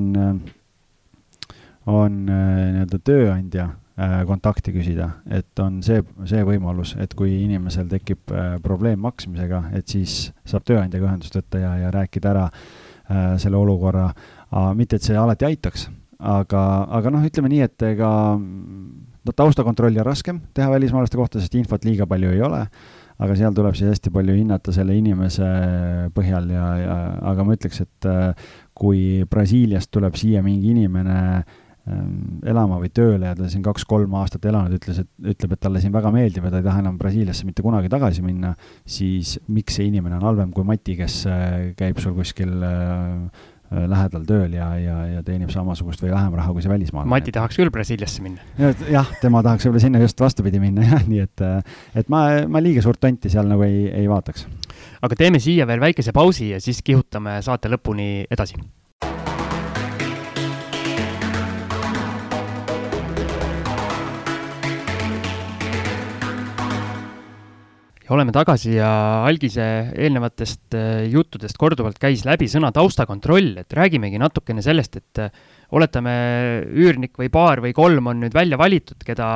on 1.89 2.21
nii-öelda 2.29 3.01
tööandja 3.01 3.67
kontakti 4.27 4.73
küsida, 4.75 5.09
et 5.31 5.59
on 5.63 5.81
see, 5.85 6.01
see 6.29 6.45
võimalus, 6.45 6.95
et 6.99 7.13
kui 7.17 7.33
inimesel 7.43 7.89
tekib 7.89 8.33
probleem 8.61 8.99
maksmisega, 9.01 9.69
et 9.73 9.87
siis 9.89 10.31
saab 10.45 10.65
tööandjaga 10.67 11.09
ühendust 11.09 11.37
võtta 11.37 11.61
ja, 11.61 11.75
ja 11.85 11.93
rääkida 11.95 12.33
ära 12.33 12.49
selle 13.41 13.57
olukorra, 13.57 14.09
mitte 14.75 14.99
et 14.99 15.05
see 15.05 15.17
alati 15.17 15.47
aitaks 15.47 15.87
aga, 16.19 16.61
aga 16.97 17.13
noh, 17.13 17.25
ütleme 17.25 17.51
nii, 17.51 17.63
et 17.65 17.85
ega 17.91 18.09
taustakontrolli 19.33 19.99
on 20.01 20.05
raskem 20.05 20.39
teha 20.53 20.69
välismaalaste 20.71 21.17
kohta, 21.17 21.41
sest 21.41 21.55
infot 21.57 21.85
liiga 21.87 22.07
palju 22.09 22.31
ei 22.35 22.41
ole, 22.45 22.61
aga 23.15 23.35
seal 23.39 23.55
tuleb 23.55 23.75
siis 23.77 23.93
hästi 23.93 24.11
palju 24.13 24.35
hinnata 24.35 24.73
selle 24.75 24.95
inimese 24.97 25.49
põhjal 26.15 26.49
ja, 26.51 26.65
ja 26.81 26.95
aga 27.31 27.45
ma 27.47 27.55
ütleks, 27.55 27.83
et 27.85 28.09
äh, 28.11 28.49
kui 28.75 29.23
Brasiiliast 29.31 29.91
tuleb 29.95 30.17
siia 30.19 30.43
mingi 30.43 30.73
inimene 30.75 31.17
ähm, 31.23 32.43
elama 32.45 32.81
või 32.81 32.91
tööle 32.91 33.31
ja 33.31 33.37
ta 33.37 33.47
siin 33.51 33.63
kaks-kolm 33.65 34.13
aastat 34.19 34.45
elanud, 34.51 34.75
ütles, 34.75 34.99
et, 35.05 35.11
ütleb, 35.33 35.55
et 35.55 35.63
talle 35.63 35.81
siin 35.83 35.95
väga 35.95 36.11
meeldib 36.13 36.45
ja 36.45 36.53
ta 36.53 36.61
ei 36.61 36.67
taha 36.67 36.83
enam 36.83 36.99
Brasiiliasse 36.99 37.47
mitte 37.47 37.63
kunagi 37.65 37.91
tagasi 37.93 38.25
minna, 38.25 38.53
siis 38.83 39.37
miks 39.47 39.79
see 39.79 39.87
inimene 39.89 40.19
on 40.19 40.27
halvem 40.27 40.51
kui 40.55 40.67
Mati, 40.67 40.97
kes 40.99 41.21
äh, 41.31 41.59
käib 41.79 42.03
sul 42.03 42.17
kuskil 42.19 42.57
äh, 42.67 43.45
lähedal 43.91 44.25
tööl 44.27 44.53
ja, 44.55 44.69
ja, 44.81 44.97
ja 45.15 45.23
teenib 45.25 45.51
samasugust 45.53 46.03
või 46.03 46.13
vähem 46.13 46.37
raha 46.37 46.53
kui 46.55 46.65
see 46.65 46.71
välismaalane. 46.71 47.11
Mati 47.11 47.33
tahaks 47.35 47.59
küll 47.59 47.73
Brasiiliasse 47.73 48.23
minna. 48.25 48.43
jah, 48.91 49.09
tema 49.21 49.43
tahaks 49.45 49.67
võib-olla 49.67 49.83
sinna 49.85 50.03
just 50.03 50.21
vastupidi 50.21 50.61
minna 50.63 50.87
jah, 50.87 51.03
nii 51.07 51.25
et, 51.25 51.45
äh, 51.45 51.83
et 52.01 52.09
ma, 52.13 52.25
ma 52.51 52.63
liiga 52.63 52.83
suurt 52.85 53.01
tonti 53.03 53.31
seal 53.33 53.49
nagu 53.51 53.65
ei, 53.67 53.85
ei 53.91 54.07
vaataks. 54.11 54.47
aga 55.05 55.19
teeme 55.19 55.43
siia 55.43 55.67
veel 55.67 55.83
väikese 55.83 56.15
pausi 56.15 56.53
ja 56.53 56.63
siis 56.63 56.81
kihutame 56.85 57.39
saate 57.45 57.71
lõpuni 57.71 58.25
edasi 58.31 58.61
ja 68.05 68.13
oleme 68.13 68.33
tagasi 68.35 68.75
ja 68.77 68.89
algise 69.25 69.65
eelnevatest 69.97 70.77
äh, 70.77 71.05
juttudest 71.09 71.57
korduvalt 71.57 71.97
käis 72.01 72.25
läbi 72.27 72.47
sõna 72.51 72.69
taustakontroll, 72.75 73.55
et 73.63 73.73
räägimegi 73.73 74.21
natukene 74.21 74.61
sellest, 74.65 74.99
et 75.01 75.21
äh, 75.23 75.43
oletame, 75.75 76.13
üürnik 76.69 77.17
või 77.17 77.31
paar 77.33 77.63
või 77.65 77.73
kolm 77.75 78.11
on 78.13 78.21
nüüd 78.21 78.35
välja 78.35 78.59
valitud, 78.61 79.01
keda 79.05 79.29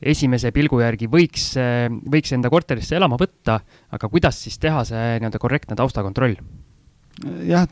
esimese 0.00 0.52
pilgu 0.54 0.80
järgi 0.84 1.10
võiks, 1.10 1.50
äh, 1.58 1.88
võiks 1.90 2.32
enda 2.36 2.52
korterisse 2.52 2.96
elama 2.96 3.18
võtta, 3.20 3.58
aga 3.90 4.12
kuidas 4.12 4.38
siis 4.46 4.60
teha 4.62 4.86
see 4.86 5.06
nii-öelda 5.18 5.42
korrektne 5.42 5.78
taustakontroll? 5.78 6.38
jah, 7.44 7.66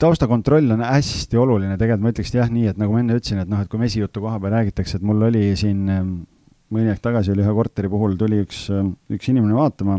taustakontroll 0.00 0.70
on 0.72 0.86
hästi 0.86 1.36
oluline, 1.36 1.74
tegelikult 1.76 2.06
ma 2.06 2.12
ütleks 2.14 2.30
jah 2.32 2.48
nii, 2.48 2.70
et 2.70 2.78
nagu 2.80 2.94
ma 2.94 3.02
enne 3.02 3.18
ütlesin, 3.18 3.42
et 3.42 3.50
noh, 3.50 3.60
et 3.60 3.68
kui 3.68 3.82
mesijutu 3.82 4.22
koha 4.22 4.38
peal 4.40 4.54
räägitakse, 4.54 5.00
et 5.00 5.04
mul 5.04 5.26
oli 5.26 5.50
siin 5.58 5.82
mõni 6.74 6.92
aeg 6.92 7.02
tagasi 7.02 7.32
oli 7.34 7.44
ühe 7.44 7.54
korteri 7.56 7.90
puhul, 7.90 8.16
tuli 8.20 8.40
üks, 8.44 8.66
üks 9.10 9.30
inimene 9.32 9.56
vaatama, 9.56 9.98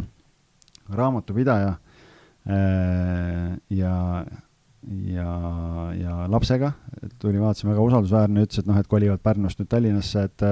raamatupidaja 0.92 1.74
äh, 1.76 3.58
ja, 3.70 3.96
ja, 5.12 5.34
ja 5.98 6.16
lapsega, 6.32 6.72
tuli, 7.22 7.42
vaatasime, 7.42 7.74
väga 7.74 7.88
usaldusväärne, 7.90 8.46
ütles, 8.48 8.64
et 8.64 8.70
noh, 8.70 8.80
et 8.80 8.90
kolivad 8.90 9.22
Pärnust 9.24 9.62
nüüd 9.62 9.70
Tallinnasse, 9.72 10.26
et, 10.30 10.48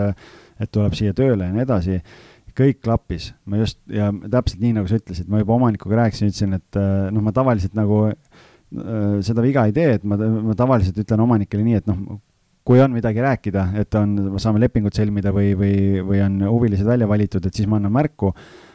et 0.59 0.74
tuleb 0.74 0.97
siia 0.97 1.15
tööle 1.17 1.47
ja 1.47 1.55
nii 1.55 1.65
edasi. 1.65 2.01
Kõik 2.59 2.82
klappis, 2.84 3.30
ma 3.47 3.59
just 3.61 3.78
ja 3.93 4.09
täpselt 4.11 4.59
nii, 4.59 4.74
nagu 4.76 4.89
sa 4.89 4.97
ütlesid, 4.99 5.30
ma 5.32 5.39
juba 5.39 5.55
omanikuga 5.55 6.01
rääkisin, 6.01 6.32
ütlesin, 6.34 6.57
et 6.57 6.80
noh, 7.13 7.24
ma 7.24 7.32
tavaliselt 7.36 7.78
nagu 7.78 8.01
äh, 8.09 9.20
seda 9.26 9.45
viga 9.45 9.63
ei 9.70 9.76
tee, 9.76 9.93
et 9.95 10.03
ma, 10.03 10.17
ma 10.20 10.57
tavaliselt 10.59 10.97
ütlen 10.99 11.24
omanikele 11.24 11.63
nii, 11.63 11.80
et 11.80 11.88
noh, 11.88 12.20
kui 12.70 12.78
on 12.84 12.93
midagi 12.93 13.24
rääkida, 13.26 13.63
et 13.82 13.95
on, 13.97 14.11
saame 14.38 14.61
lepingut 14.61 14.93
sõlmida 14.93 15.32
või, 15.34 15.55
või, 15.57 15.76
või 16.05 16.20
on 16.22 16.36
huvilised 16.45 16.86
välja 16.86 17.07
valitud, 17.09 17.47
et 17.49 17.55
siis 17.57 17.65
ma 17.70 17.80
annan 17.80 17.95
märku. 17.95 18.30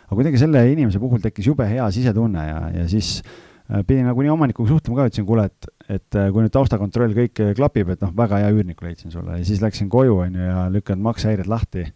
aga 0.09 0.17
kuidagi 0.19 0.41
selle 0.41 0.65
inimese 0.73 0.99
puhul 0.99 1.23
tekkis 1.23 1.47
jube 1.47 1.67
hea 1.69 1.87
sisetunne 1.95 2.43
ja, 2.49 2.57
ja 2.75 2.89
siis 2.91 3.21
äh, 3.23 3.85
pidin 3.87 4.09
nagunii 4.11 4.33
omanikuga 4.35 4.73
suhtlema 4.73 4.99
ka, 4.99 5.07
ütlesin, 5.13 5.29
kuule, 5.29 5.47
et, 5.47 5.71
et 5.87 6.19
äh, 6.19 6.27
kui 6.35 6.43
nüüd 6.43 6.55
taustakontroll 6.57 7.15
kõik 7.15 7.45
klapib, 7.55 7.95
et 7.95 8.03
noh, 8.03 8.11
väga 8.19 8.43
hea 8.43 8.51
üürniku 8.57 8.89
leidsin 8.89 9.15
sulle 9.15 9.39
ja 9.39 9.47
siis 9.47 9.63
läksin 9.63 9.93
koju, 9.93 10.19
on 10.27 10.35
ju, 10.41 10.51
ja 10.51 10.67
lükanud 10.75 11.13
maksehäired 11.13 11.51
lahti 11.55 11.87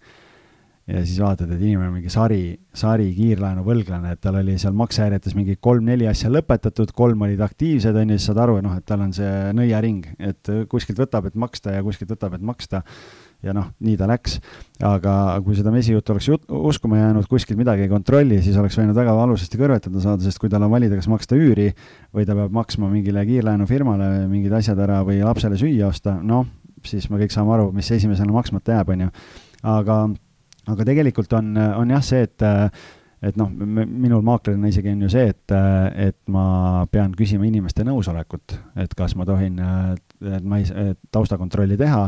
ja 0.89 1.03
siis 1.05 1.19
vaatad, 1.21 1.51
et 1.53 1.61
inimene 1.61 1.91
on 1.91 1.97
mingi 1.99 2.11
sari, 2.13 2.57
sari 2.77 3.11
kiirlaenu 3.13 3.61
võlglane, 3.67 4.15
et 4.15 4.21
tal 4.25 4.39
oli 4.41 4.55
seal 4.61 4.77
maksehäiretes 4.79 5.35
mingi 5.37 5.59
kolm-neli 5.61 6.09
asja 6.09 6.31
lõpetatud, 6.33 6.95
kolm 6.97 7.27
olid 7.27 7.43
aktiivsed, 7.45 7.97
on 7.97 8.15
ju, 8.15 8.17
siis 8.17 8.31
saad 8.31 8.41
aru, 8.47 8.59
noh, 8.65 8.77
et 8.79 8.87
tal 8.89 9.03
on 9.05 9.13
see 9.17 9.33
nõiaring, 9.57 10.07
et 10.31 10.53
kuskilt 10.73 11.01
võtab, 11.03 11.29
et 11.29 11.37
maksta 11.37 11.75
ja 11.77 11.83
kuskilt 11.85 12.15
võtab, 12.15 12.39
et 12.39 12.45
maksta. 12.53 12.83
ja 13.45 13.53
noh, 13.55 13.69
nii 13.85 13.95
ta 13.95 14.09
läks. 14.11 14.41
aga 14.83 15.13
kui 15.47 15.55
seda 15.55 15.71
mesijuttu 15.71 16.15
oleks 16.15 16.29
jut-, 16.29 16.47
uskuma 16.49 16.97
jäänud, 16.99 17.29
kuskilt 17.31 17.59
midagi 17.59 17.85
ei 17.85 17.91
kontrolli, 17.93 18.41
siis 18.43 18.57
oleks 18.57 18.79
võinud 18.81 18.97
väga 18.97 19.15
valusasti 19.15 19.61
kõrvetada 19.61 20.01
saada, 20.03 20.25
sest 20.25 20.41
kui 20.41 20.49
tal 20.49 20.65
on 20.65 20.73
valida, 20.73 20.97
kas 20.97 21.07
maksta 21.07 21.37
üüri 21.37 21.69
või 22.15 22.27
ta 22.27 22.35
peab 22.35 22.51
maksma 22.57 22.89
mingile 22.91 23.23
kiirlaenufirmale 23.29 24.27
mingid 24.27 24.57
asjad 24.59 24.81
ära 24.83 25.05
või 25.07 25.21
lapsele 25.21 25.61
süüa 25.61 25.93
osta, 25.93 26.17
noh, 26.19 26.49
siis 26.83 27.11
me 27.13 27.21
kõik 27.21 27.35
saame 27.35 27.55
aru, 27.55 27.71
mis 27.77 27.91
esimesena 27.93 28.33
maksmata 28.33 28.81
jääb, 28.81 28.97
on 28.97 29.07
ju. 29.07 29.13
aga 29.63 29.99
aga 30.69 30.89
tegelikult 30.89 31.33
on, 31.39 31.53
on 31.57 31.97
jah 31.97 32.05
see, 32.05 32.25
et 32.29 32.49
et 33.19 33.35
noh, 33.39 33.49
minul 33.51 34.23
maaklerina 34.23 34.71
isegi 34.71 34.93
on 34.93 35.01
ju 35.03 35.09
see, 35.11 35.33
et, 35.33 35.55
et 36.07 36.17
ma 36.31 36.85
pean 36.91 37.15
küsima 37.19 37.49
inimeste 37.49 37.83
nõusolekut, 37.87 38.55
et 38.79 38.95
kas 38.99 39.17
ma 39.19 39.27
tohin, 39.27 39.59
et 39.59 40.45
ma 40.47 40.61
ei, 40.61 40.95
taustakontrolli 41.15 41.79
teha, 41.81 42.05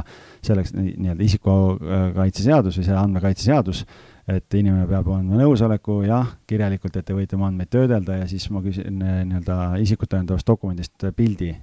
selleks 0.46 0.74
nii-öelda 0.76 1.26
isikukaitseseadus 1.26 2.78
või 2.78 2.86
see 2.86 3.00
andmekaitseseadus, 3.00 3.82
et 4.30 4.58
inimene 4.60 4.86
peab 4.86 5.10
andma 5.16 5.40
nõusoleku, 5.42 6.04
jah, 6.06 6.36
kirjalikult, 6.46 7.00
et 7.00 7.08
te 7.08 7.16
võite 7.16 7.34
oma 7.38 7.50
andmeid 7.50 7.72
töödelda 7.74 8.20
ja 8.22 8.30
siis 8.30 8.46
ma 8.54 8.62
küsin 8.62 9.02
nii-öelda 9.02 9.58
isikut 9.82 10.14
tõendavast 10.14 10.46
dokumendist 10.46 11.10
pildi 11.18 11.56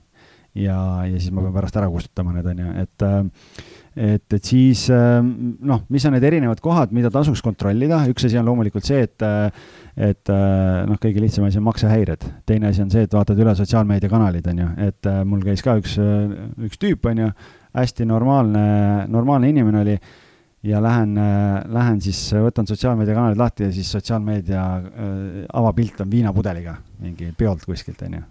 ja, 0.58 0.78
ja 1.08 1.18
siis 1.18 1.32
ma 1.34 1.44
pean 1.46 1.56
pärast 1.56 1.78
ära 1.80 1.90
kustutama 1.92 2.34
need, 2.36 2.50
on 2.52 2.64
ju, 2.64 2.74
et 2.84 3.06
et, 3.98 4.34
et 4.38 4.46
siis 4.46 4.84
noh, 4.92 5.84
mis 5.94 6.06
on 6.06 6.14
need 6.14 6.26
erinevad 6.28 6.62
kohad, 6.62 6.94
mida 6.94 7.10
tasuks 7.14 7.42
kontrollida, 7.46 8.04
üks 8.12 8.28
asi 8.28 8.38
on 8.38 8.46
loomulikult 8.50 8.86
see, 8.86 9.06
et 9.08 9.26
et 9.98 10.30
noh, 10.30 11.00
kõige 11.02 11.24
lihtsam 11.24 11.48
asi 11.48 11.58
on 11.58 11.66
maksehäired, 11.66 12.28
teine 12.46 12.70
asi 12.70 12.84
on 12.84 12.94
see, 12.94 13.08
et 13.08 13.18
vaatad 13.18 13.40
üle 13.42 13.56
sotsiaalmeediakanalid, 13.58 14.52
on 14.54 14.62
ju, 14.62 14.70
et 14.90 15.10
mul 15.26 15.42
käis 15.46 15.66
ka 15.66 15.80
üks, 15.82 15.98
üks 16.70 16.82
tüüp, 16.82 17.10
on 17.10 17.26
ju, 17.26 17.34
hästi 17.78 18.06
normaalne, 18.10 18.70
normaalne 19.10 19.50
inimene 19.54 19.82
oli. 19.82 20.00
Ja 20.68 20.80
lähen, 20.84 21.14
lähen 21.72 22.00
siis, 22.02 22.18
võtan 22.44 22.66
sotsiaalmeediakanalid 22.68 23.38
lahti 23.40 23.68
ja 23.68 23.72
siis 23.72 23.92
sotsiaalmeedia 23.94 24.64
avapilt 25.54 26.02
on 26.04 26.10
viinapudeliga 26.12 26.74
mingi 27.00 27.30
peolt 27.38 27.64
kuskilt, 27.70 28.02
on 28.08 28.18
ju. 28.18 28.24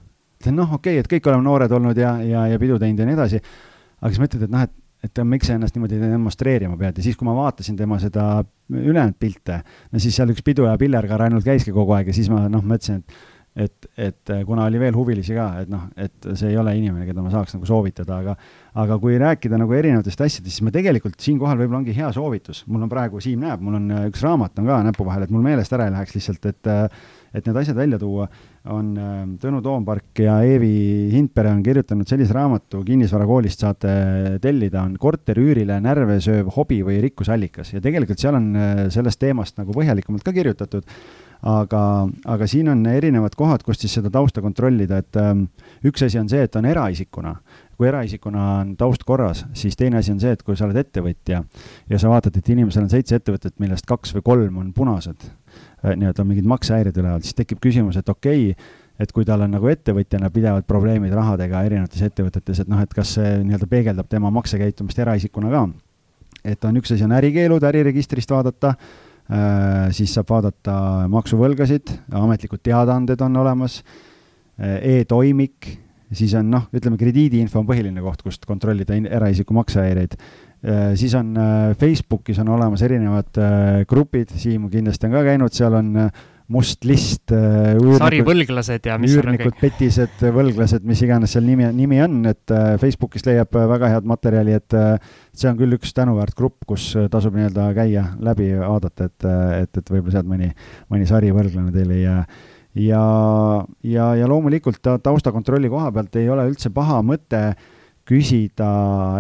Ütlen 0.47 0.59
noh, 0.63 0.75
okei 0.79 0.97
okay,, 0.97 1.05
et 1.05 1.11
kõik 1.11 1.31
oleme 1.31 1.47
noored 1.47 1.73
olnud 1.77 1.99
ja, 1.99 2.17
ja, 2.25 2.47
ja 2.53 2.59
pidu 2.63 2.79
teinud 2.83 3.03
ja 3.03 3.09
nii 3.09 3.19
edasi, 3.19 3.43
aga 4.01 4.13
siis 4.13 4.23
mõtled, 4.23 4.47
et 4.47 4.55
noh, 4.55 4.67
et 4.67 4.83
et 5.05 5.21
miks 5.29 5.47
sa 5.47 5.55
ennast 5.55 5.77
niimoodi 5.77 5.99
demonstreerima 6.01 6.75
pead. 6.81 6.97
Ja 6.99 7.05
siis, 7.05 7.19
kui 7.21 7.29
ma 7.29 7.35
vaatasin 7.37 7.77
tema 7.79 7.99
seda 8.03 8.41
ülejäänud 8.73 9.19
pilte, 9.21 9.61
no 9.93 10.01
siis 10.03 10.17
seal 10.17 10.33
üks 10.33 10.43
pidu 10.43 10.65
ja 10.67 10.73
pillerkar 10.81 11.27
ainult 11.27 11.45
käiski 11.47 11.75
kogu 11.75 11.95
aeg 11.95 12.11
ja 12.11 12.17
siis 12.17 12.31
ma 12.33 12.47
noh, 12.51 12.65
mõtlesin, 12.65 13.03
et 13.05 13.25
et, 13.57 13.87
et 13.97 14.31
kuna 14.45 14.67
oli 14.69 14.77
veel 14.81 14.93
huvilisi 14.93 15.33
ka, 15.37 15.47
et 15.63 15.71
noh, 15.73 15.87
et 15.97 16.27
see 16.37 16.51
ei 16.53 16.59
ole 16.61 16.75
inimene, 16.77 17.07
keda 17.09 17.23
ma 17.25 17.31
saaks 17.33 17.55
nagu 17.57 17.69
soovitada, 17.69 18.19
aga 18.21 18.35
aga 18.83 18.99
kui 19.01 19.17
rääkida 19.21 19.57
nagu 19.57 19.73
erinevatest 19.73 20.21
asjadest, 20.27 20.59
siis 20.59 20.65
ma 20.67 20.73
tegelikult 20.75 21.17
siinkohal 21.25 21.57
võib-olla 21.63 21.81
ongi 21.81 21.95
hea 21.97 22.11
soovitus, 22.13 22.67
mul 22.69 22.85
on 22.85 22.93
praegu, 22.93 23.23
Siim 23.25 23.47
näeb, 23.47 23.63
mul 23.65 23.79
on 23.79 23.87
üks 24.11 24.25
raamat 24.27 24.61
on 24.61 24.69
ka 24.69 24.83
näpu 24.91 25.07
vahel, 25.09 25.25
et 25.25 25.33
mul 25.33 25.45
meelest 25.47 25.73
ära 25.73 25.89
ei 25.89 25.95
läheks 25.97 26.19
lihtsalt, 26.19 26.51
et 26.53 26.73
et 27.37 27.49
need 27.49 27.57
asjad 27.63 27.77
välja 27.77 27.99
tuua, 28.01 28.29
on 28.73 28.93
ähm, 29.01 29.35
Tõnu 29.43 29.61
Toompark 29.65 30.23
ja 30.25 30.39
Eevi 30.47 31.11
Hindpere 31.13 31.53
on 31.55 31.63
kirjutanud 31.67 32.09
sellise 32.09 32.35
raamatu, 32.37 32.83
kinnisvarakoolist 32.87 33.63
saate 33.65 33.93
tellida, 34.43 34.83
on 34.83 34.97
korteriüürile 35.01 35.79
närve 35.85 36.19
sööv 36.25 36.51
hobi 36.57 36.83
või 36.87 36.99
rikkusallikas 37.05 37.75
ja 37.77 37.85
tegelikult 37.85 38.23
seal 38.23 38.39
on 38.39 38.51
äh, 38.57 38.83
sellest 38.95 39.23
teemast 39.23 39.61
nagu 39.61 39.77
põhjalikumalt 39.77 40.27
ka 40.27 40.35
kirjutatud 40.37 40.87
aga, 41.47 41.83
aga 42.25 42.49
siin 42.49 42.71
on 42.73 42.83
erinevad 42.91 43.37
kohad, 43.39 43.65
kust 43.67 43.85
siis 43.85 43.97
seda 43.99 44.11
tausta 44.13 44.43
kontrollida, 44.45 45.01
et 45.03 45.19
ähm, 45.21 45.47
üks 45.87 46.05
asi 46.07 46.21
on 46.21 46.31
see, 46.33 46.43
et 46.47 46.57
on 46.57 46.69
eraisikuna. 46.69 47.37
kui 47.77 47.91
eraisikuna 47.91 48.45
on 48.63 48.71
taust 48.81 49.03
korras, 49.05 49.43
siis 49.53 49.77
teine 49.77 49.99
asi 49.99 50.09
on 50.15 50.21
see, 50.21 50.31
et 50.33 50.43
kui 50.43 50.57
sa 50.57 50.65
oled 50.65 50.79
ettevõtja 50.81 51.43
ja 51.91 51.99
sa 52.01 52.09
vaatad, 52.09 52.39
et 52.39 52.49
inimesel 52.49 52.87
on 52.87 52.89
seitse 52.89 53.19
ettevõtet, 53.19 53.59
millest 53.61 53.85
kaks 53.87 54.15
või 54.17 54.25
kolm 54.25 54.63
on 54.63 54.71
punased 54.73 55.29
nii-öelda 55.85 56.25
mingid 56.27 56.49
maksehäired 56.49 56.97
üleval, 56.97 57.23
siis 57.25 57.37
tekib 57.37 57.61
küsimus, 57.63 57.99
et 58.01 58.09
okei 58.09 58.51
okay,, 58.53 58.75
et 59.03 59.13
kui 59.13 59.27
tal 59.29 59.45
on 59.45 59.53
nagu 59.53 59.69
ettevõtjana 59.69 60.31
pidevad 60.33 60.67
probleemid 60.69 61.13
rahadega 61.15 61.63
erinevates 61.69 62.05
ettevõtetes, 62.07 62.63
et 62.63 62.71
noh, 62.73 62.81
et 62.81 62.95
kas 62.97 63.17
see 63.19 63.35
nii-öelda 63.43 63.69
peegeldab 63.71 64.09
tema 64.09 64.33
maksekäitumist 64.35 64.99
eraisikuna 65.05 65.53
ka. 65.53 65.67
et 66.45 66.65
on 66.65 66.77
üks 66.81 66.95
asi 66.95 67.05
on 67.05 67.13
ärikeelud 67.13 67.63
äriregistrist 67.63 68.31
vaadata 68.31 68.75
äh,, 68.77 69.93
siis 69.93 70.15
saab 70.15 70.31
vaadata 70.31 71.09
maksuvõlgasid, 71.13 71.93
ametlikud 72.13 72.63
teadaanded 72.63 73.21
on 73.21 73.37
olemas 73.37 73.83
äh,, 74.59 75.01
e-toimik, 75.01 75.77
siis 76.13 76.35
on 76.39 76.51
noh, 76.51 76.69
ütleme 76.73 76.97
krediidiinfo 76.97 77.61
on 77.61 77.69
põhiline 77.69 78.01
koht, 78.01 78.23
kust 78.25 78.47
kontrollida 78.49 78.97
eraisiku 78.97 79.55
maksehäireid 79.61 80.17
äh,. 80.17 80.46
Siis 80.97 81.13
on 81.19 81.35
äh, 81.37 81.75
Facebookis 81.79 82.39
on 82.43 82.49
olemas 82.57 82.83
erinevad 82.83 83.39
äh, 83.39 83.83
grupid, 83.89 84.33
Siim 84.41 84.71
kindlasti 84.73 85.07
on 85.07 85.19
ka 85.19 85.27
käinud, 85.27 85.55
seal 85.55 85.77
on 85.79 85.93
äh, 86.07 86.25
must 86.53 86.85
list 86.87 87.33
äh,. 87.35 87.75
sarivõlglased 87.99 88.87
ja 88.87 88.97
mis 89.03 89.15
üürnikud, 89.19 89.57
petised, 89.59 90.23
võlglased, 90.35 90.85
mis 90.87 91.03
iganes 91.03 91.35
seal 91.35 91.47
nimi, 91.47 91.67
nimi 91.75 91.99
on, 92.05 92.21
et 92.31 92.55
äh, 92.55 92.75
Facebookis 92.83 93.27
leiab 93.27 93.57
äh, 93.59 93.67
väga 93.71 93.91
head 93.97 94.07
materjali, 94.09 94.55
et 94.61 94.77
äh, 94.79 95.15
see 95.35 95.51
on 95.51 95.59
küll 95.59 95.77
üks 95.79 95.95
tänuväärt 95.97 96.37
grupp, 96.39 96.63
kus 96.69 96.93
äh, 96.99 97.09
tasub 97.13 97.35
nii-öelda 97.39 97.71
käia 97.77 98.07
läbi, 98.23 98.53
vaadata, 98.61 99.11
et, 99.11 99.27
äh, 99.27 99.57
et, 99.65 99.83
et 99.83 99.95
võib-olla 99.97 100.19
sealt 100.19 100.31
mõni, 100.31 100.53
mõni 100.93 101.09
sarivõlglane 101.11 101.75
teil 101.75 101.97
ei 101.97 102.05
jää 102.05 102.21
ja, 102.87 103.03
ja, 103.83 104.11
ja 104.21 104.29
loomulikult 104.31 104.85
taustakontrolli 105.03 105.71
koha 105.73 105.91
pealt 105.97 106.21
ei 106.21 106.31
ole 106.31 106.47
üldse 106.53 106.71
paha 106.75 107.01
mõte 107.07 107.49
küsida 108.07 108.71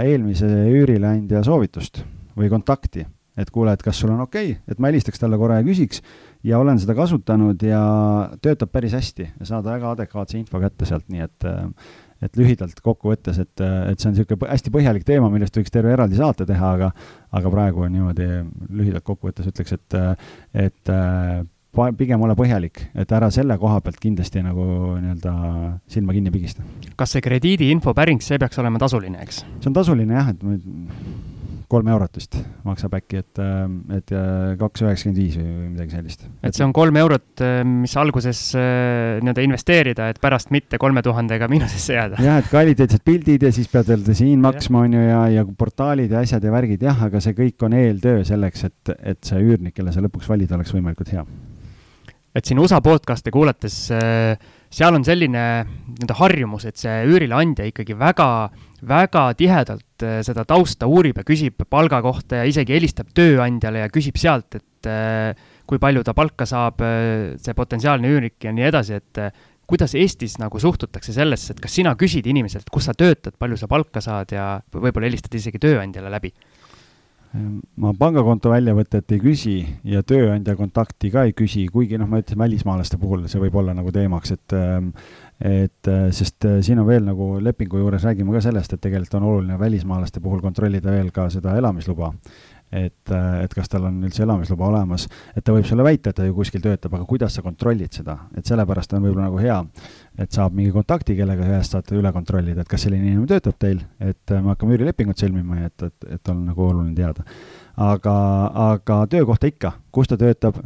eelmise 0.04 0.46
üürileandja 0.46 1.42
soovitust 1.46 2.02
või 2.36 2.50
kontakti, 2.52 3.04
et 3.36 3.50
kuule, 3.52 3.74
et 3.74 3.82
kas 3.84 3.98
sul 4.00 4.12
on 4.14 4.22
okei 4.24 4.54
okay,, 4.54 4.62
et 4.70 4.80
ma 4.80 4.92
helistaks 4.92 5.20
talle 5.20 5.38
korra 5.40 5.60
ja 5.60 5.66
küsiks 5.66 6.02
ja 6.46 6.60
olen 6.62 6.78
seda 6.80 6.94
kasutanud 6.96 7.62
ja 7.66 7.80
töötab 8.42 8.72
päris 8.72 8.94
hästi 8.96 9.28
ja 9.28 9.48
saad 9.48 9.66
väga 9.66 9.94
adekvaatse 9.96 10.38
info 10.38 10.60
kätte 10.62 10.88
sealt, 10.88 11.08
nii 11.12 11.24
et 11.26 11.48
et 12.24 12.38
lühidalt 12.40 12.78
kokkuvõttes, 12.80 13.36
et, 13.42 13.60
et 13.60 14.00
see 14.00 14.08
on 14.08 14.14
niisugune 14.16 14.48
hästi 14.48 14.70
põhjalik 14.72 15.02
teema, 15.04 15.28
millest 15.28 15.58
võiks 15.58 15.72
terve 15.74 15.90
eraldi 15.92 16.16
saate 16.16 16.46
teha, 16.48 16.70
aga 16.78 16.88
aga 17.36 17.52
praegu 17.52 17.84
on 17.84 17.92
niimoodi 17.92 18.28
lühidalt 18.72 19.04
kokkuvõttes 19.04 19.50
ütleks, 19.50 19.76
et 19.76 19.98
et 20.64 20.94
pigem 21.98 22.22
ole 22.26 22.36
põhjalik, 22.38 22.86
et 22.94 23.12
ära 23.12 23.30
selle 23.34 23.58
koha 23.60 23.80
pealt 23.84 24.00
kindlasti 24.02 24.42
nagu 24.44 24.66
nii-öelda 25.02 25.36
silma 25.92 26.16
kinni 26.16 26.32
pigista. 26.34 26.64
kas 26.96 27.16
see 27.16 27.24
krediidiinfo 27.24 27.94
päring, 27.96 28.22
see 28.24 28.40
peaks 28.42 28.58
olema 28.62 28.80
tasuline, 28.82 29.22
eks? 29.22 29.44
see 29.60 29.70
on 29.70 29.76
tasuline 29.76 30.18
jah, 30.18 30.34
et 30.34 30.44
kolm 31.70 31.88
eurot 31.90 32.18
vist 32.18 32.36
maksab 32.66 32.94
äkki, 32.98 33.20
et, 33.22 33.40
äh, 33.42 33.64
et 33.98 34.12
äh, 34.14 34.54
kaks 34.60 34.84
üheksakümmend 34.84 35.18
viis 35.18 35.38
või 35.38 35.70
midagi 35.72 35.96
sellist. 35.96 36.26
et 36.46 36.56
see 36.56 36.64
on 36.66 36.74
kolm 36.76 36.98
eurot, 37.00 37.26
äh, 37.42 37.60
mis 37.66 37.96
alguses 37.98 38.42
nii-öelda 38.56 39.44
investeerida, 39.46 40.10
et 40.12 40.20
pärast 40.22 40.52
mitte 40.54 40.78
kolme 40.82 41.02
tuhandega 41.06 41.48
miinusesse 41.50 41.98
jääda. 41.98 42.22
jah, 42.22 42.40
et 42.42 42.50
kvaliteetsed 42.52 43.02
pildid 43.06 43.46
ja 43.48 43.52
siis 43.54 43.70
pead 43.72 43.90
veel 43.90 44.06
siin 44.14 44.42
maksma, 44.44 44.86
on 44.86 44.96
ju, 44.98 45.02
ja, 45.08 45.24
ja 45.38 45.46
portaalid 45.58 46.14
ja 46.14 46.22
asjad 46.22 46.46
ja 46.46 46.54
värgid, 46.54 46.86
jah, 46.86 47.06
aga 47.08 47.22
see 47.22 47.36
kõik 47.36 47.66
on 47.66 47.76
eeltöö 47.76 48.22
selleks, 48.28 48.66
et, 48.70 48.94
et 49.14 49.22
see 49.26 49.42
üürnik, 49.42 49.74
kelle 49.76 49.94
sa 49.94 50.04
lõpuks 50.04 50.30
valid, 50.30 50.54
oleks 50.54 50.74
võimalikult 50.76 51.12
hea. 51.16 51.26
Et 52.36 52.44
siin 52.44 52.60
USA 52.60 52.82
podcast'e 52.84 53.32
kuulates 53.32 53.76
seal 54.76 54.94
on 54.94 55.04
selline 55.06 55.42
nii-öelda 55.64 56.16
harjumus, 56.18 56.66
et 56.68 56.76
see 56.76 56.96
üürileandja 57.08 57.64
ikkagi 57.70 57.96
väga 57.96 58.28
väga 58.84 59.30
tihedalt 59.38 60.04
äh, 60.04 60.20
seda 60.26 60.44
tausta 60.48 60.88
uurib 60.90 61.20
ja 61.20 61.24
küsib 61.26 61.64
palga 61.70 62.02
kohta 62.04 62.42
ja 62.42 62.48
isegi 62.48 62.76
helistab 62.76 63.12
tööandjale 63.16 63.84
ja 63.84 63.92
küsib 63.92 64.18
sealt, 64.20 64.58
et 64.58 64.90
äh, 64.90 65.32
kui 65.66 65.80
palju 65.82 66.04
ta 66.04 66.14
palka 66.16 66.46
saab, 66.48 66.82
äh, 66.84 67.36
see 67.42 67.56
potentsiaalne 67.56 68.10
üürnik 68.10 68.36
ja 68.44 68.52
nii 68.54 68.68
edasi, 68.68 69.00
et 69.00 69.22
kuidas 69.66 69.96
Eestis 69.98 70.36
nagu 70.38 70.60
suhtutakse 70.62 71.14
sellesse, 71.14 71.54
et 71.54 71.62
kas 71.62 71.72
sina 71.74 71.96
küsid 71.98 72.28
inimeselt, 72.30 72.68
kus 72.70 72.86
sa 72.86 72.94
töötad, 72.94 73.34
palju 73.38 73.58
sa 73.58 73.66
palka 73.70 74.02
saad 74.04 74.36
ja 74.36 74.60
võib-olla 74.70 75.08
helistad 75.08 75.34
isegi 75.34 75.58
tööandjale 75.62 76.12
läbi? 76.12 76.30
Ma 77.76 77.92
pangakonto 77.98 78.50
väljavõtet 78.52 79.12
ei 79.16 79.20
küsi 79.22 79.56
ja 79.84 80.02
tööandja 80.06 80.56
kontakti 80.58 81.10
ka 81.12 81.26
ei 81.28 81.34
küsi, 81.36 81.66
kuigi 81.72 81.98
noh, 82.00 82.08
ma 82.10 82.20
ütlesin 82.22 82.40
välismaalaste 82.40 82.98
puhul 83.00 83.26
see 83.30 83.42
võib 83.42 83.56
olla 83.62 83.74
nagu 83.76 83.92
teemaks, 83.94 84.34
et 84.36 84.56
et 85.36 85.88
sest 86.16 86.46
siin 86.64 86.78
on 86.80 86.86
veel 86.88 87.04
nagu 87.04 87.34
lepingu 87.44 87.82
juures 87.82 88.04
räägime 88.08 88.32
ka 88.32 88.40
sellest, 88.46 88.72
et 88.72 88.80
tegelikult 88.80 89.18
on 89.18 89.30
oluline 89.30 89.58
välismaalaste 89.60 90.22
puhul 90.24 90.40
kontrollida 90.40 90.94
veel 90.94 91.10
ka 91.12 91.28
seda 91.32 91.56
elamisluba. 91.60 92.14
Et, 92.72 93.10
et 93.14 93.52
kas 93.54 93.68
tal 93.70 93.84
on 93.86 94.00
üldse 94.08 94.24
elamisluba 94.24 94.66
olemas, 94.66 95.04
et 95.38 95.44
ta 95.46 95.52
võib 95.54 95.68
sulle 95.68 95.84
väita, 95.86 96.10
et 96.10 96.16
ta 96.18 96.24
ju 96.26 96.34
kuskil 96.34 96.64
töötab, 96.64 96.96
aga 96.98 97.06
kuidas 97.06 97.36
sa 97.38 97.44
kontrollid 97.44 97.94
seda, 97.94 98.16
et 98.34 98.48
sellepärast 98.48 98.96
on 98.96 99.04
võib-olla 99.06 99.28
nagu 99.28 99.38
hea, 99.38 99.60
et 100.18 100.32
saab 100.32 100.54
mingi 100.56 100.72
kontakti, 100.74 101.16
kellega 101.18 101.44
ühest 101.44 101.74
saate 101.76 101.96
üle 101.98 102.12
kontrollida, 102.14 102.62
et 102.62 102.70
kas 102.70 102.86
selline 102.86 103.04
inimene 103.04 103.28
töötab 103.30 103.58
teil, 103.60 103.82
et 104.00 104.32
me 104.32 104.54
hakkame 104.54 104.76
üürilepingut 104.76 105.20
sõlmima 105.20 105.60
ja 105.60 105.70
et, 105.72 105.88
et, 105.90 106.08
et 106.16 106.32
on 106.32 106.44
nagu 106.48 106.64
oluline 106.68 106.94
teada. 106.96 107.26
aga, 107.76 108.14
aga 108.70 109.02
töökohta 109.12 109.50
ikka, 109.50 109.74
kus 109.92 110.08
ta 110.08 110.16
töötab, 110.16 110.56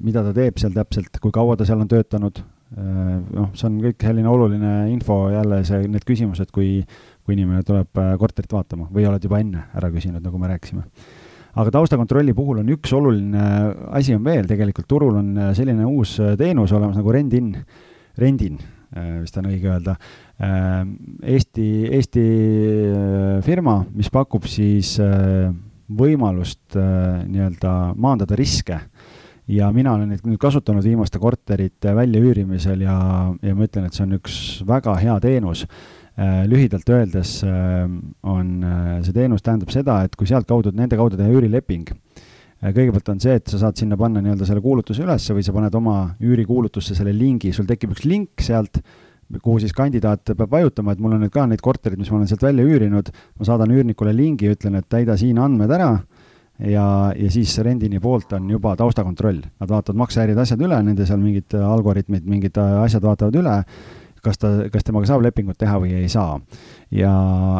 mida 0.00 0.24
ta 0.24 0.32
teeb 0.32 0.56
seal 0.62 0.72
täpselt, 0.72 1.20
kui 1.20 1.34
kaua 1.34 1.58
ta 1.60 1.68
seal 1.68 1.84
on 1.84 1.90
töötanud, 1.90 2.40
noh, 2.80 3.50
see 3.52 3.68
on 3.68 3.80
kõik 3.82 4.06
selline 4.06 4.30
oluline 4.30 4.74
info, 4.94 5.26
jälle 5.34 5.60
see, 5.68 5.84
need 5.90 6.06
küsimused, 6.08 6.48
kui 6.54 6.80
kui 7.30 7.36
inimene 7.38 7.62
tuleb 7.66 8.00
äh, 8.00 8.14
korterit 8.18 8.50
vaatama 8.50 8.88
või 8.90 9.06
oled 9.08 9.22
juba 9.22 9.38
enne 9.42 9.68
ära 9.78 9.90
küsinud, 9.92 10.22
nagu 10.24 10.40
me 10.40 10.50
rääkisime. 10.50 10.82
aga 11.60 11.70
taustakontrolli 11.74 12.34
puhul 12.34 12.62
on 12.62 12.72
üks 12.74 12.92
oluline 12.94 13.44
asi 13.94 14.14
on 14.14 14.24
veel, 14.24 14.46
tegelikult 14.50 14.88
turul 14.90 15.20
on 15.20 15.30
äh, 15.38 15.52
selline 15.54 15.86
uus 15.86 16.16
äh, 16.20 16.34
teenus 16.38 16.72
olemas 16.72 16.98
nagu 16.98 17.12
Rendin, 17.14 17.54
Rendin 18.20 18.60
vist 18.90 19.36
on 19.38 19.46
õige 19.46 19.68
öelda, 19.70 19.92
Eesti, 20.42 21.66
Eesti 21.94 22.22
firma, 23.46 23.76
mis 23.94 24.10
pakub 24.10 24.48
siis 24.50 24.96
võimalust 25.86 26.74
nii-öelda 26.74 27.74
maandada 27.94 28.34
riske. 28.34 28.80
Ja 29.50 29.70
mina 29.74 29.94
olen 29.96 30.12
neid 30.12 30.26
nüüd 30.26 30.38
kasutanud 30.42 30.84
viimaste 30.86 31.18
korterite 31.22 31.94
väljaüürimisel 31.96 32.84
ja, 32.84 32.98
ja 33.42 33.54
ma 33.56 33.66
ütlen, 33.66 33.88
et 33.88 33.96
see 33.96 34.04
on 34.06 34.18
üks 34.20 34.36
väga 34.66 34.94
hea 35.00 35.16
teenus. 35.22 35.64
Äh, 36.20 36.44
lühidalt 36.50 36.88
öeldes 36.90 37.38
äh, 37.46 37.86
on 38.22 38.48
äh, 38.66 38.98
see 39.06 39.14
teenus 39.16 39.42
tähendab 39.46 39.72
seda, 39.72 40.02
et 40.04 40.14
kui 40.18 40.28
sealtkaudu, 40.28 40.74
nende 40.76 40.98
kaudu 40.98 41.16
teha 41.16 41.32
üürileping, 41.32 41.88
kõigepealt 42.60 43.12
on 43.14 43.20
see, 43.22 43.36
et 43.40 43.48
sa 43.48 43.60
saad 43.62 43.78
sinna 43.80 43.96
panna 44.00 44.20
nii-öelda 44.20 44.48
selle 44.48 44.62
kuulutuse 44.64 45.04
ülesse 45.04 45.36
või 45.36 45.44
sa 45.46 45.54
paned 45.56 45.76
oma 45.78 45.96
üürikuulutusse 46.20 46.96
selle 46.96 47.14
lingi, 47.16 47.54
sul 47.56 47.68
tekib 47.68 47.94
üks 47.94 48.04
link 48.04 48.44
sealt, 48.44 48.82
kuhu 49.40 49.60
siis 49.62 49.72
kandidaat 49.76 50.34
peab 50.34 50.50
vajutama, 50.52 50.92
et 50.92 51.00
mul 51.00 51.16
on 51.16 51.24
nüüd 51.24 51.32
ka 51.32 51.46
neid 51.48 51.62
korterid, 51.64 52.00
mis 52.00 52.10
ma 52.12 52.18
olen 52.18 52.28
sealt 52.28 52.44
välja 52.44 52.66
üürinud, 52.66 53.08
ma 53.38 53.48
saadan 53.48 53.72
üürnikule 53.72 54.12
lingi, 54.16 54.50
ütlen, 54.52 54.76
et 54.80 54.90
täida 54.90 55.16
siin 55.20 55.40
andmed 55.40 55.72
ära. 55.72 55.94
Ja, 56.60 56.84
ja 57.16 57.30
siis 57.32 57.54
rendini 57.64 57.96
poolt 58.04 58.34
on 58.36 58.50
juba 58.52 58.74
taustakontroll. 58.76 59.38
Nad 59.62 59.70
vaatavad 59.70 59.96
maksehäirid, 60.02 60.36
asjad 60.42 60.60
üle, 60.60 60.76
nende 60.84 61.06
seal 61.08 61.22
mingid 61.22 61.54
algoritmid, 61.56 62.26
mingid 62.28 62.58
asjad 62.60 63.06
vaatavad 63.06 63.38
üle 63.40 63.54
kas 64.24 64.40
ta, 64.40 64.50
kas 64.72 64.84
temaga 64.86 65.08
saab 65.10 65.24
lepingut 65.24 65.58
teha 65.60 65.78
või 65.82 65.94
ei 66.00 66.08
saa. 66.08 66.38
ja, 66.90 67.12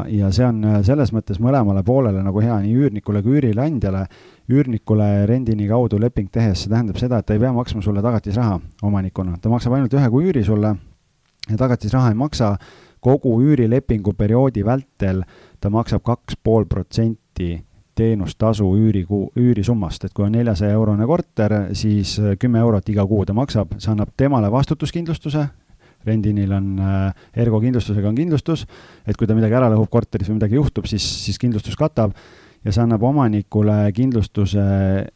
ja 0.08 0.30
see 0.34 0.46
on 0.46 0.62
selles 0.86 1.12
mõttes 1.16 1.40
mõlemale 1.42 1.82
poolele 1.86 2.22
nagu 2.24 2.42
hea, 2.42 2.58
nii 2.64 2.76
üürnikule 2.76 3.22
kui 3.22 3.38
üürileandjale. 3.38 4.06
üürnikule 4.50 5.26
rendini 5.30 5.68
kaudu 5.68 6.00
leping 6.00 6.30
tehes, 6.30 6.64
see 6.64 6.70
tähendab 6.70 6.98
seda, 6.98 7.20
et 7.20 7.26
ta 7.26 7.34
ei 7.34 7.40
pea 7.40 7.52
maksma 7.54 7.82
sulle 7.82 8.02
tagatisraha 8.02 8.60
omanikuna, 8.82 9.38
ta 9.38 9.48
maksab 9.48 9.76
ainult 9.76 9.94
ühe 9.94 10.10
kuu 10.10 10.22
üüri 10.26 10.44
sulle 10.44 10.74
ja 11.50 11.56
tagatisraha 11.56 12.10
ei 12.10 12.18
maksa 12.18 12.56
kogu 13.00 13.40
üürilepingu 13.42 14.12
perioodi 14.12 14.64
vältel, 14.64 15.22
ta 15.60 15.70
maksab 15.70 16.02
kaks 16.04 16.36
pool 16.42 16.66
protsenti 16.68 17.60
teenustasu 18.00 18.66
üürikuu, 18.76 19.30
üürisummast, 19.36 20.04
et 20.04 20.12
kui 20.16 20.24
on 20.24 20.32
neljasaja 20.32 20.72
eurone 20.76 21.06
korter, 21.06 21.54
siis 21.76 22.14
kümme 22.40 22.60
eurot 22.62 22.88
iga 22.88 23.04
kuu 23.06 23.26
ta 23.28 23.36
maksab, 23.36 23.74
see 23.78 23.92
annab 23.92 24.14
temale 24.16 24.50
vastutuskindlustuse 24.52 25.46
rendinil 26.06 26.52
on 26.56 26.68
äh, 26.80 27.24
Ergo 27.42 27.60
kindlustusega 27.62 28.10
on 28.10 28.18
kindlustus, 28.18 28.66
et 29.06 29.18
kui 29.18 29.28
ta 29.28 29.36
midagi 29.36 29.56
ära 29.58 29.70
lõhub 29.72 29.90
korteris 29.92 30.30
või 30.30 30.38
midagi 30.40 30.58
juhtub, 30.58 30.88
siis, 30.90 31.06
siis 31.24 31.40
kindlustus 31.40 31.78
katab. 31.78 32.16
Ja 32.60 32.74
see 32.76 32.82
annab 32.82 33.00
omanikule 33.08 33.86
kindlustuse, 33.96 34.62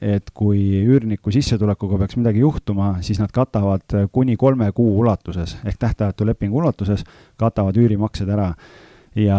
et 0.00 0.30
kui 0.32 0.62
üürniku 0.80 1.28
sissetulekuga 1.34 1.98
peaks 2.00 2.16
midagi 2.16 2.40
juhtuma, 2.40 2.94
siis 3.04 3.20
nad 3.20 3.28
katavad 3.36 3.84
kuni 4.16 4.38
kolme 4.40 4.70
kuu 4.72 4.94
ulatuses 5.02 5.58
ehk 5.60 5.76
tähtajatu 5.82 6.24
lepingu 6.24 6.62
ulatuses, 6.62 7.04
katavad 7.36 7.76
üürimaksed 7.76 8.32
ära 8.32 8.54
ja, 9.14 9.38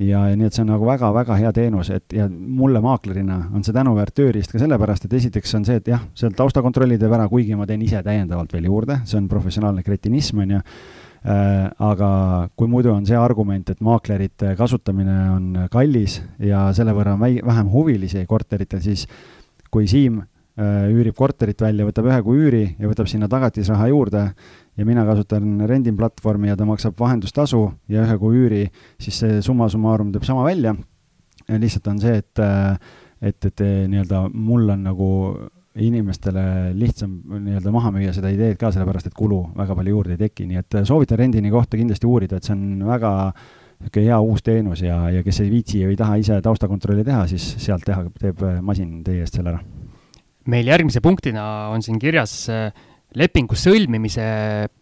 ja, 0.00 0.22
ja 0.30 0.36
nii, 0.36 0.48
et 0.48 0.56
see 0.56 0.64
on 0.64 0.72
nagu 0.72 0.86
väga-väga 0.88 1.36
hea 1.40 1.52
teenus, 1.56 1.90
et 1.92 2.16
ja 2.16 2.28
mulle 2.30 2.80
maaklerina 2.84 3.38
on 3.52 3.64
see 3.64 3.76
tänuväärt 3.76 4.14
tööriist 4.16 4.54
ka 4.54 4.60
sellepärast, 4.62 5.06
et 5.06 5.16
esiteks 5.20 5.54
on 5.58 5.68
see, 5.68 5.78
et 5.82 5.92
jah, 5.92 6.02
seal 6.18 6.34
taustakontrolli 6.36 6.98
teeb 7.00 7.12
ära, 7.12 7.28
kuigi 7.30 7.56
ma 7.58 7.68
teen 7.68 7.84
ise 7.84 8.02
täiendavalt 8.04 8.52
veel 8.56 8.70
juurde, 8.70 9.02
see 9.08 9.20
on 9.20 9.30
professionaalne 9.32 9.84
kretinism, 9.86 10.44
on 10.44 10.58
ju. 10.58 10.66
Äh,, 11.22 11.68
aga 11.78 12.08
kui 12.58 12.66
muidu 12.66 12.90
on 12.90 13.04
see 13.06 13.14
argument, 13.14 13.68
et 13.70 13.78
maaklerite 13.84 14.56
kasutamine 14.58 15.18
on 15.30 15.44
kallis 15.70 16.16
ja 16.42 16.64
selle 16.74 16.96
võrra 16.96 17.12
on 17.14 17.22
väi-, 17.22 17.44
vähem 17.46 17.68
huvilisi 17.70 18.24
korteritel, 18.26 18.82
siis 18.82 19.04
kui 19.70 19.86
Siim 19.86 20.18
äh, 20.18 20.88
üürib 20.90 21.14
korterit 21.14 21.62
välja, 21.62 21.86
võtab 21.86 22.08
ühe 22.10 22.18
kuu 22.26 22.40
üüri 22.40 22.64
ja 22.74 22.90
võtab 22.90 23.06
sinna 23.06 23.30
tagatisraha 23.30 23.86
juurde, 23.92 24.24
ja 24.82 24.86
mina 24.86 25.04
kasutan 25.06 25.62
Rendin 25.68 25.96
platvormi 25.96 26.50
ja 26.50 26.56
ta 26.58 26.66
maksab 26.66 26.98
vahendustasu 26.98 27.62
ja 27.92 28.02
ühe 28.02 28.18
kuu 28.18 28.32
üüri, 28.34 28.64
siis 29.00 29.20
see 29.22 29.40
summa 29.44 29.68
summarum 29.70 30.10
teeb 30.14 30.26
sama 30.26 30.44
välja. 30.48 30.74
lihtsalt 31.48 31.86
on 31.90 32.00
see, 32.02 32.18
et, 32.18 32.40
et, 33.22 33.46
et 33.46 33.62
nii-öelda 33.62 34.26
mul 34.34 34.68
on 34.74 34.82
nagu 34.88 35.08
inimestele 35.82 36.44
lihtsam 36.76 37.14
nii-öelda 37.46 37.72
maha 37.72 37.92
müüa 37.94 38.12
seda 38.12 38.30
ideed 38.32 38.58
ka, 38.60 38.72
sellepärast 38.74 39.08
et 39.08 39.16
kulu 39.16 39.40
väga 39.56 39.76
palju 39.78 39.96
juurde 39.96 40.16
ei 40.16 40.22
teki, 40.26 40.46
nii 40.50 40.60
et 40.60 40.78
soovitan 40.88 41.20
rendini 41.22 41.50
kohta 41.50 41.78
kindlasti 41.80 42.08
uurida, 42.08 42.38
et 42.38 42.48
see 42.48 42.56
on 42.56 42.82
väga 42.90 43.12
niisugune 43.82 44.06
hea 44.06 44.18
uus 44.22 44.44
teenus 44.46 44.82
ja, 44.84 44.98
ja 45.10 45.22
kes 45.26 45.40
ei 45.42 45.50
viitsi 45.50 45.80
või 45.86 45.96
ei 45.96 45.98
taha 45.98 46.18
ise 46.20 46.36
taustakontrolli 46.42 47.06
teha, 47.06 47.24
siis 47.30 47.46
sealt 47.62 47.86
teha, 47.86 48.04
teeb 48.20 48.42
masin 48.62 49.00
teie 49.06 49.24
eest 49.24 49.38
selle 49.38 49.54
ära. 49.54 49.62
meil 50.46 50.66
järgmise 50.66 51.00
punktina 51.00 51.44
on 51.72 51.82
siin 51.82 51.98
kirjas 52.02 52.34
äh, 52.50 52.70
lepingu 53.18 53.58
sõlmimise 53.58 54.26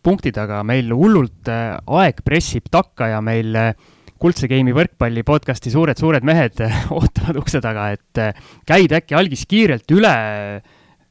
punktid, 0.05 0.39
aga 0.41 0.63
meil 0.67 0.93
hullult 0.97 1.51
äh, 1.51 1.79
aeg 2.01 2.23
pressib 2.27 2.69
takka 2.73 3.11
ja 3.15 3.23
meil 3.25 3.57
äh, 3.59 3.73
Kuldse 4.21 4.51
Game'i 4.51 4.75
võrkpalli 4.77 5.25
podcasti 5.25 5.73
suured-suured 5.73 6.27
mehed 6.29 6.61
ootavad 6.97 7.41
ukse 7.41 7.63
taga, 7.65 7.89
et 7.97 8.43
käid 8.69 8.93
äkki 8.93 9.17
algis 9.17 9.47
kiirelt 9.49 9.97
üle 9.97 10.13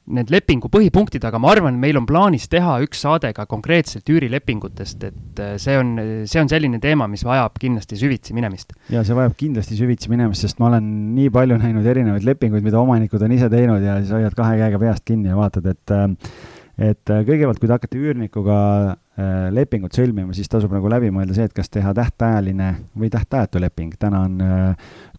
need 0.10 0.32
lepingu 0.34 0.70
põhipunktid, 0.74 1.24
aga 1.28 1.40
ma 1.42 1.52
arvan, 1.54 1.78
meil 1.82 1.98
on 2.00 2.08
plaanis 2.10 2.48
teha 2.50 2.80
üks 2.86 3.04
saade 3.06 3.32
ka 3.36 3.46
konkreetselt 3.50 4.10
üürilepingutest, 4.10 5.06
et 5.06 5.42
äh, 5.44 5.56
see 5.62 5.78
on, 5.78 5.94
see 6.30 6.42
on 6.42 6.50
selline 6.52 6.80
teema, 6.82 7.08
mis 7.12 7.24
vajab 7.28 7.60
kindlasti 7.62 8.00
süvitsi 8.00 8.36
minemist. 8.38 8.74
ja 8.94 9.04
see 9.06 9.18
vajab 9.18 9.36
kindlasti 9.40 9.78
süvitsi 9.78 10.12
minemist, 10.12 10.48
sest 10.48 10.62
ma 10.62 10.72
olen 10.72 10.88
nii 11.18 11.30
palju 11.34 11.60
näinud 11.62 11.90
erinevaid 11.94 12.26
lepinguid, 12.26 12.66
mida 12.66 12.82
omanikud 12.82 13.26
on 13.26 13.36
ise 13.38 13.52
teinud 13.54 13.86
ja 13.86 14.00
siis 14.02 14.16
hoiad 14.18 14.38
kahe 14.38 14.58
käega 14.64 14.82
peast 14.82 15.06
kinni 15.06 15.30
ja 15.30 15.38
vaatad, 15.38 15.70
et 15.70 15.94
äh, 15.94 16.08
et 16.80 17.12
äh, 17.12 17.22
kõigepealt, 17.28 17.60
kui 17.60 17.68
te 17.68 17.76
hakkate 17.76 18.02
üürnikuga 18.02 18.58
lepingut 19.52 19.92
sõlmima, 19.92 20.32
siis 20.32 20.48
tasub 20.48 20.72
nagu 20.72 20.88
läbi 20.88 21.10
mõelda 21.12 21.36
see, 21.36 21.50
et 21.50 21.52
kas 21.52 21.68
teha 21.68 21.92
tähtajaline 21.92 22.70
või 22.96 23.10
tähtajatu 23.12 23.60
leping. 23.60 23.98
täna 24.00 24.22
on, 24.24 24.38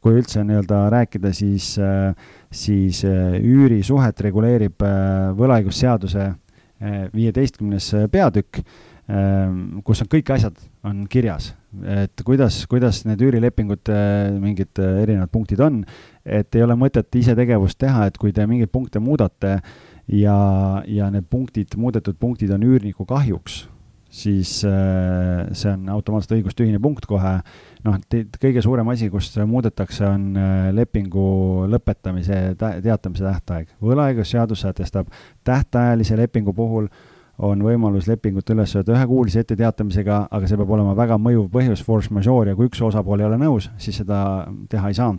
kui 0.01 0.17
üldse 0.17 0.41
nii-öelda 0.41 0.79
rääkida, 0.95 1.35
siis 1.37 1.75
äh, 1.77 2.15
siis 2.51 3.05
äh, 3.07 3.39
üürisuhet 3.39 4.21
reguleerib 4.27 4.83
äh, 4.83 5.31
võlaõigusseaduse 5.39 6.27
äh, 6.27 7.03
viieteistkümnes 7.15 7.93
peatükk, 8.11 8.63
ähm, 9.11 9.79
kus 9.87 10.03
on 10.03 10.11
kõik 10.11 10.33
asjad, 10.35 10.59
on 10.87 11.05
kirjas, 11.11 11.53
et 11.87 12.25
kuidas, 12.27 12.65
kuidas 12.71 13.05
need 13.07 13.23
üürilepingute 13.23 14.01
mingid 14.43 14.81
erinevad 14.81 15.31
punktid 15.31 15.63
on, 15.63 15.85
et 16.25 16.59
ei 16.59 16.67
ole 16.67 16.75
mõtet 16.79 17.21
ise 17.21 17.37
tegevust 17.39 17.79
teha, 17.79 18.09
et 18.11 18.19
kui 18.19 18.35
te 18.35 18.47
mingeid 18.51 18.73
punkte 18.73 19.03
muudate 19.03 19.61
ja, 20.09 20.39
ja 20.87 21.11
need 21.11 21.29
punktid, 21.31 21.77
muudetud 21.77 22.17
punktid 22.21 22.51
on 22.55 22.65
üürniku 22.67 23.07
kahjuks, 23.09 23.67
siis 24.11 24.57
see 24.61 25.71
on 25.71 25.89
automaatselt 25.93 26.39
õigustühine 26.39 26.81
punkt 26.83 27.07
kohe 27.07 27.39
noh, 27.87 27.97
kõige 28.41 28.63
suurem 28.65 28.89
asi, 28.93 29.09
kus 29.13 29.31
muudetakse, 29.49 30.05
on 30.09 30.27
äh, 30.39 30.69
lepingu 30.77 31.67
lõpetamise 31.71 32.41
teatamise 32.59 33.25
tähtaeg. 33.25 33.73
võlaõigusseadus 33.83 34.67
sätestab 34.67 35.11
tähtajalise 35.45 36.19
lepingu 36.21 36.55
puhul 36.57 36.91
on 37.41 37.63
võimalus 37.65 38.09
lepingut 38.11 38.51
üles 38.53 38.75
öelda 38.77 38.99
ühekuulise 38.99 39.41
etteteatamisega, 39.41 40.27
aga 40.31 40.49
see 40.49 40.61
peab 40.61 40.75
olema 40.77 40.93
väga 40.97 41.17
mõjuv 41.17 41.49
põhjus, 41.53 41.85
force 41.85 42.13
majeure 42.13 42.53
ja 42.53 42.59
kui 42.59 42.69
üks 42.69 42.83
osapool 42.85 43.23
ei 43.23 43.31
ole 43.31 43.41
nõus, 43.41 43.71
siis 43.81 44.03
seda 44.03 44.21
teha 44.69 44.91
ei 44.91 44.99
saa. 44.99 45.15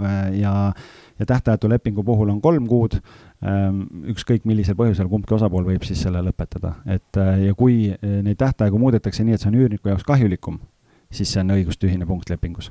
Äh, 0.00 0.32
ja, 0.40 0.72
ja 1.20 1.26
tähtajatu 1.28 1.68
lepingu 1.70 2.02
puhul 2.02 2.32
on 2.32 2.40
kolm 2.42 2.64
kuud, 2.66 2.96
ükskõik 4.12 4.46
millisel 4.48 4.76
põhjusel 4.78 5.08
kumbki 5.10 5.34
osapool 5.36 5.66
võib 5.66 5.84
siis 5.84 6.00
selle 6.06 6.22
lõpetada, 6.24 6.78
et 6.88 7.20
äh, 7.20 7.46
ja 7.48 7.56
kui 7.58 7.90
neid 8.00 8.38
tähtaegu 8.40 8.80
muudetakse 8.80 9.24
nii, 9.24 9.36
et 9.36 9.44
see 9.44 9.50
on 9.50 9.58
üürniku 9.60 9.92
jaoks 9.92 10.06
kahjulikum, 10.08 10.60
siis 11.14 11.34
see 11.34 11.42
on 11.44 11.54
õigustühine 11.56 12.08
punkt 12.08 12.30
lepingus. 12.32 12.70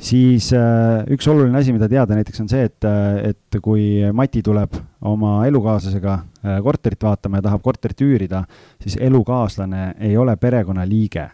siis 0.00 0.46
äh, 0.56 1.04
üks 1.12 1.26
oluline 1.28 1.58
asi, 1.58 1.74
mida 1.76 1.88
teada 1.88 2.16
näiteks 2.16 2.40
on 2.40 2.48
see, 2.48 2.64
et, 2.70 2.84
äh, 2.88 3.34
et 3.34 3.58
kui 3.60 4.00
Mati 4.16 4.40
tuleb 4.42 4.78
oma 5.04 5.44
elukaaslasega 5.46 6.14
äh, 6.14 6.62
korterit 6.64 7.02
vaatama 7.04 7.38
ja 7.38 7.48
tahab 7.50 7.62
korterit 7.62 8.00
üürida, 8.06 8.46
siis 8.80 8.96
elukaaslane 8.96 9.94
ei 10.00 10.16
ole 10.16 10.36
perekonnaliige 10.40 11.28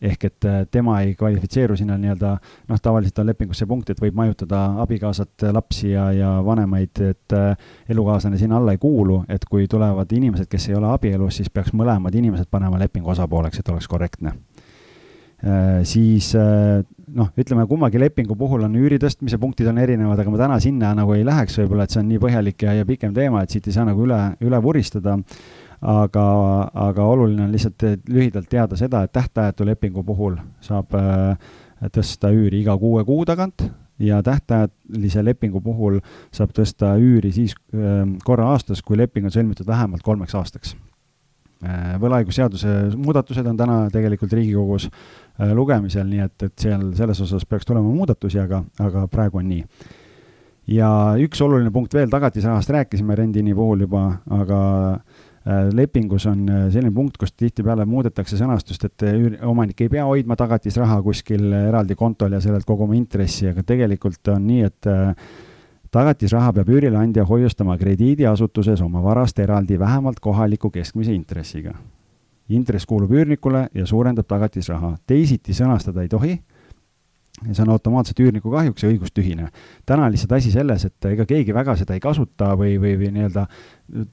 ehk 0.00 0.24
et 0.24 0.46
tema 0.72 1.00
ei 1.04 1.14
kvalifitseeru 1.14 1.76
sinna 1.76 1.98
nii-öelda, 2.00 2.30
noh, 2.68 2.80
tavaliselt 2.82 3.18
on 3.20 3.28
lepingus 3.28 3.60
see 3.60 3.68
punkt, 3.68 3.90
et 3.92 4.00
võib 4.00 4.16
majutada 4.16 4.62
abikaasat, 4.80 5.46
lapsi 5.52 5.90
ja, 5.92 6.06
ja 6.16 6.30
vanemaid, 6.44 7.02
et 7.04 7.36
elukaaslane 7.92 8.40
sinna 8.40 8.56
alla 8.56 8.72
ei 8.76 8.80
kuulu, 8.80 9.24
et 9.28 9.44
kui 9.44 9.68
tulevad 9.68 10.12
inimesed, 10.16 10.48
kes 10.48 10.70
ei 10.70 10.78
ole 10.78 10.88
abielus, 10.88 11.36
siis 11.36 11.52
peaks 11.52 11.74
mõlemad 11.76 12.16
inimesed 12.16 12.48
panema 12.50 12.80
lepingu 12.80 13.12
osapooleks, 13.12 13.60
et 13.60 13.68
oleks 13.68 13.88
korrektne 13.88 14.32
Äh, 15.40 15.86
siis 15.88 16.34
äh, 16.36 16.82
noh, 17.16 17.30
ütleme 17.40 17.64
kummagi 17.64 17.96
lepingu 17.96 18.34
puhul 18.36 18.66
on 18.66 18.74
üüri 18.76 18.98
tõstmise 19.00 19.38
punktid 19.40 19.70
on 19.70 19.78
erinevad, 19.80 20.20
aga 20.20 20.32
ma 20.32 20.40
täna 20.42 20.58
sinna 20.60 20.90
nagu 20.98 21.14
ei 21.16 21.24
läheks 21.24 21.56
võib-olla, 21.62 21.86
et 21.86 21.94
see 21.94 22.02
on 22.02 22.10
nii 22.10 22.20
põhjalik 22.20 22.64
ja, 22.66 22.74
ja 22.76 22.84
pikem 22.84 23.14
teema, 23.16 23.40
et 23.40 23.54
siit 23.54 23.70
ei 23.70 23.72
saa 23.72 23.86
nagu 23.88 24.04
üle, 24.04 24.18
üle 24.44 24.60
vuristada. 24.60 25.16
Aga, 25.80 26.24
aga 26.88 27.04
oluline 27.04 27.46
on 27.46 27.52
lihtsalt 27.52 27.84
lühidalt 28.08 28.48
teada 28.50 28.76
seda, 28.76 29.04
et 29.04 29.12
tähtajatu 29.12 29.66
lepingu 29.66 30.04
puhul 30.04 30.36
saab 30.64 30.94
äh, 30.98 31.36
tõsta 31.94 32.32
üüri 32.34 32.60
iga 32.60 32.76
kuue 32.78 33.04
kuu 33.04 33.24
tagant 33.24 33.64
ja 34.00 34.22
tähtajalise 34.24 35.24
lepingu 35.24 35.60
puhul 35.64 36.00
saab 36.32 36.52
tõsta 36.56 36.94
üüri 37.00 37.32
siis 37.32 37.56
korra 38.24 38.52
aastas, 38.52 38.82
kui 38.82 38.96
leping 38.96 39.28
on 39.28 39.34
sõlmitud 39.34 39.68
vähemalt 39.68 40.02
kolmeks 40.02 40.34
aastaks 40.34 40.76
võlaõigusseaduse 42.00 42.70
muudatused 42.96 43.44
on 43.44 43.56
täna 43.56 43.82
tegelikult 43.92 44.32
Riigikogus 44.32 44.86
Äh, 45.40 45.54
lugemisel, 45.56 46.04
nii 46.10 46.20
et, 46.20 46.42
et 46.44 46.62
seal 46.66 46.90
selles 46.98 47.20
osas 47.24 47.46
peaks 47.48 47.64
tulema 47.64 47.88
muudatusi, 47.88 48.36
aga, 48.42 48.58
aga 48.82 49.06
praegu 49.08 49.38
on 49.40 49.46
nii. 49.48 49.62
ja 50.74 50.88
üks 51.22 51.40
oluline 51.40 51.70
punkt 51.72 51.94
veel, 51.96 52.10
tagatisrahast 52.12 52.70
rääkisime 52.70 53.16
Rendini 53.16 53.54
puhul 53.56 53.86
juba, 53.86 54.02
aga 54.36 54.58
äh, 54.90 55.22
lepingus 55.72 56.26
on 56.28 56.48
äh, 56.48 56.64
selline 56.72 56.92
punkt, 56.94 57.16
kus 57.20 57.32
tihtipeale 57.32 57.86
muudetakse 57.88 58.36
sõnastust, 58.40 58.84
et 58.88 59.06
omanik 59.46 59.80
ei 59.80 59.92
pea 59.92 60.04
hoidma 60.08 60.36
tagatisraha 60.36 61.00
kuskil 61.02 61.46
eraldi 61.52 61.96
kontol 61.96 62.36
ja 62.36 62.42
sellelt 62.44 62.68
koguma 62.68 62.98
intressi, 62.98 63.48
aga 63.48 63.64
tegelikult 63.66 64.32
on 64.34 64.44
nii, 64.46 64.66
et 64.68 64.90
tagatisraha 65.90 66.52
peab 66.58 66.68
üürileandja 66.70 67.24
hoiustama 67.26 67.78
krediidiasutuses 67.80 68.82
oma 68.84 69.02
varast 69.02 69.38
eraldi 69.42 69.78
vähemalt 69.78 70.20
kohaliku 70.20 70.70
keskmise 70.70 71.14
intressiga 71.16 71.74
intress 72.50 72.86
kuulub 72.86 73.12
üürnikule 73.14 73.68
ja 73.74 73.86
suurendab 73.86 74.26
tagatisraha. 74.28 74.96
teisiti 75.06 75.54
sõnastada 75.54 76.02
ei 76.02 76.08
tohi 76.08 76.34
ja 77.46 77.54
see 77.54 77.64
on 77.64 77.72
automaatselt 77.74 78.20
üürniku 78.20 78.52
kahjuks 78.52 78.84
ja 78.84 78.90
õigustühine. 78.90 79.48
täna 79.86 80.06
on 80.06 80.12
lihtsalt 80.12 80.32
asi 80.36 80.52
selles, 80.52 80.84
et 80.84 81.06
ega 81.12 81.26
keegi 81.28 81.54
väga 81.56 81.76
seda 81.80 81.96
ei 81.96 82.02
kasuta 82.02 82.52
või, 82.58 82.74
või, 82.82 82.96
või 83.00 83.12
nii-öelda 83.16 83.46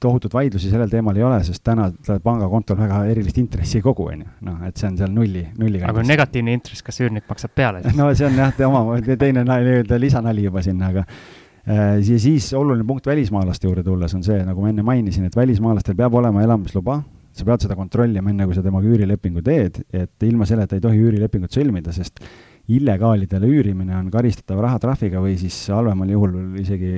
tohutut 0.01 0.34
vaidlusi 0.34 0.71
sellel 0.71 0.89
teemal 0.89 1.17
ei 1.19 1.25
ole, 1.28 1.41
sest 1.45 1.63
täna 1.65 1.89
pangakontol 2.23 2.80
väga 2.80 3.03
erilist 3.11 3.38
intressi 3.41 3.82
ei 3.82 3.86
kogu, 3.86 4.07
on 4.13 4.23
ju. 4.23 4.30
noh, 4.47 4.61
et 4.67 4.80
see 4.80 4.88
on 4.89 5.01
seal 5.01 5.11
nulli, 5.13 5.43
nulliga. 5.57 5.89
aga 5.89 5.99
kui 5.99 6.05
on 6.05 6.13
negatiivne 6.13 6.55
intress, 6.57 6.86
kas 6.86 7.01
üürnik 7.03 7.28
maksab 7.30 7.53
peale 7.55 7.84
siis? 7.84 7.97
no 7.99 8.07
see 8.13 8.30
on 8.30 8.39
jah, 8.39 8.63
oma, 8.69 9.01
teine 9.19 9.43
nii-öelda 9.47 9.99
lisanali 10.01 10.47
juba 10.47 10.63
sinna, 10.65 10.93
aga 10.93 11.03
äh, 11.03 11.99
ja 11.99 12.23
siis 12.23 12.49
oluline 12.57 12.88
punkt 12.88 13.11
välismaalaste 13.11 13.67
juurde 13.67 13.84
tulles 13.86 14.15
on 14.17 14.25
see, 14.25 14.39
nagu 14.47 14.63
ma 14.63 14.71
enne 14.73 14.88
mainisin, 14.88 15.28
et 15.28 15.36
välismaalastel 15.36 15.99
peab 15.99 16.15
olema 16.15 16.45
elamisluba 16.47 17.01
sa 17.38 17.45
pead 17.45 17.67
seda 17.67 17.78
kontrollima, 17.78 18.32
enne 18.32 18.47
kui 18.49 18.55
sa 18.57 18.63
temaga 18.65 18.89
üürilepingu 18.89 19.43
teed, 19.45 19.82
et 19.93 20.25
ilma 20.25 20.47
selleta 20.49 20.78
ei 20.78 20.84
tohi 20.84 21.01
üürilepingut 21.05 21.53
sõlmida, 21.53 21.93
sest 21.93 22.23
illegaalidele 22.68 23.47
üürimine 23.47 23.95
on 23.95 24.09
karistatav 24.11 24.59
rahatrahviga 24.63 25.21
või 25.24 25.37
siis 25.39 25.55
halvemal 25.71 26.09
juhul 26.12 26.33
isegi 26.59 26.91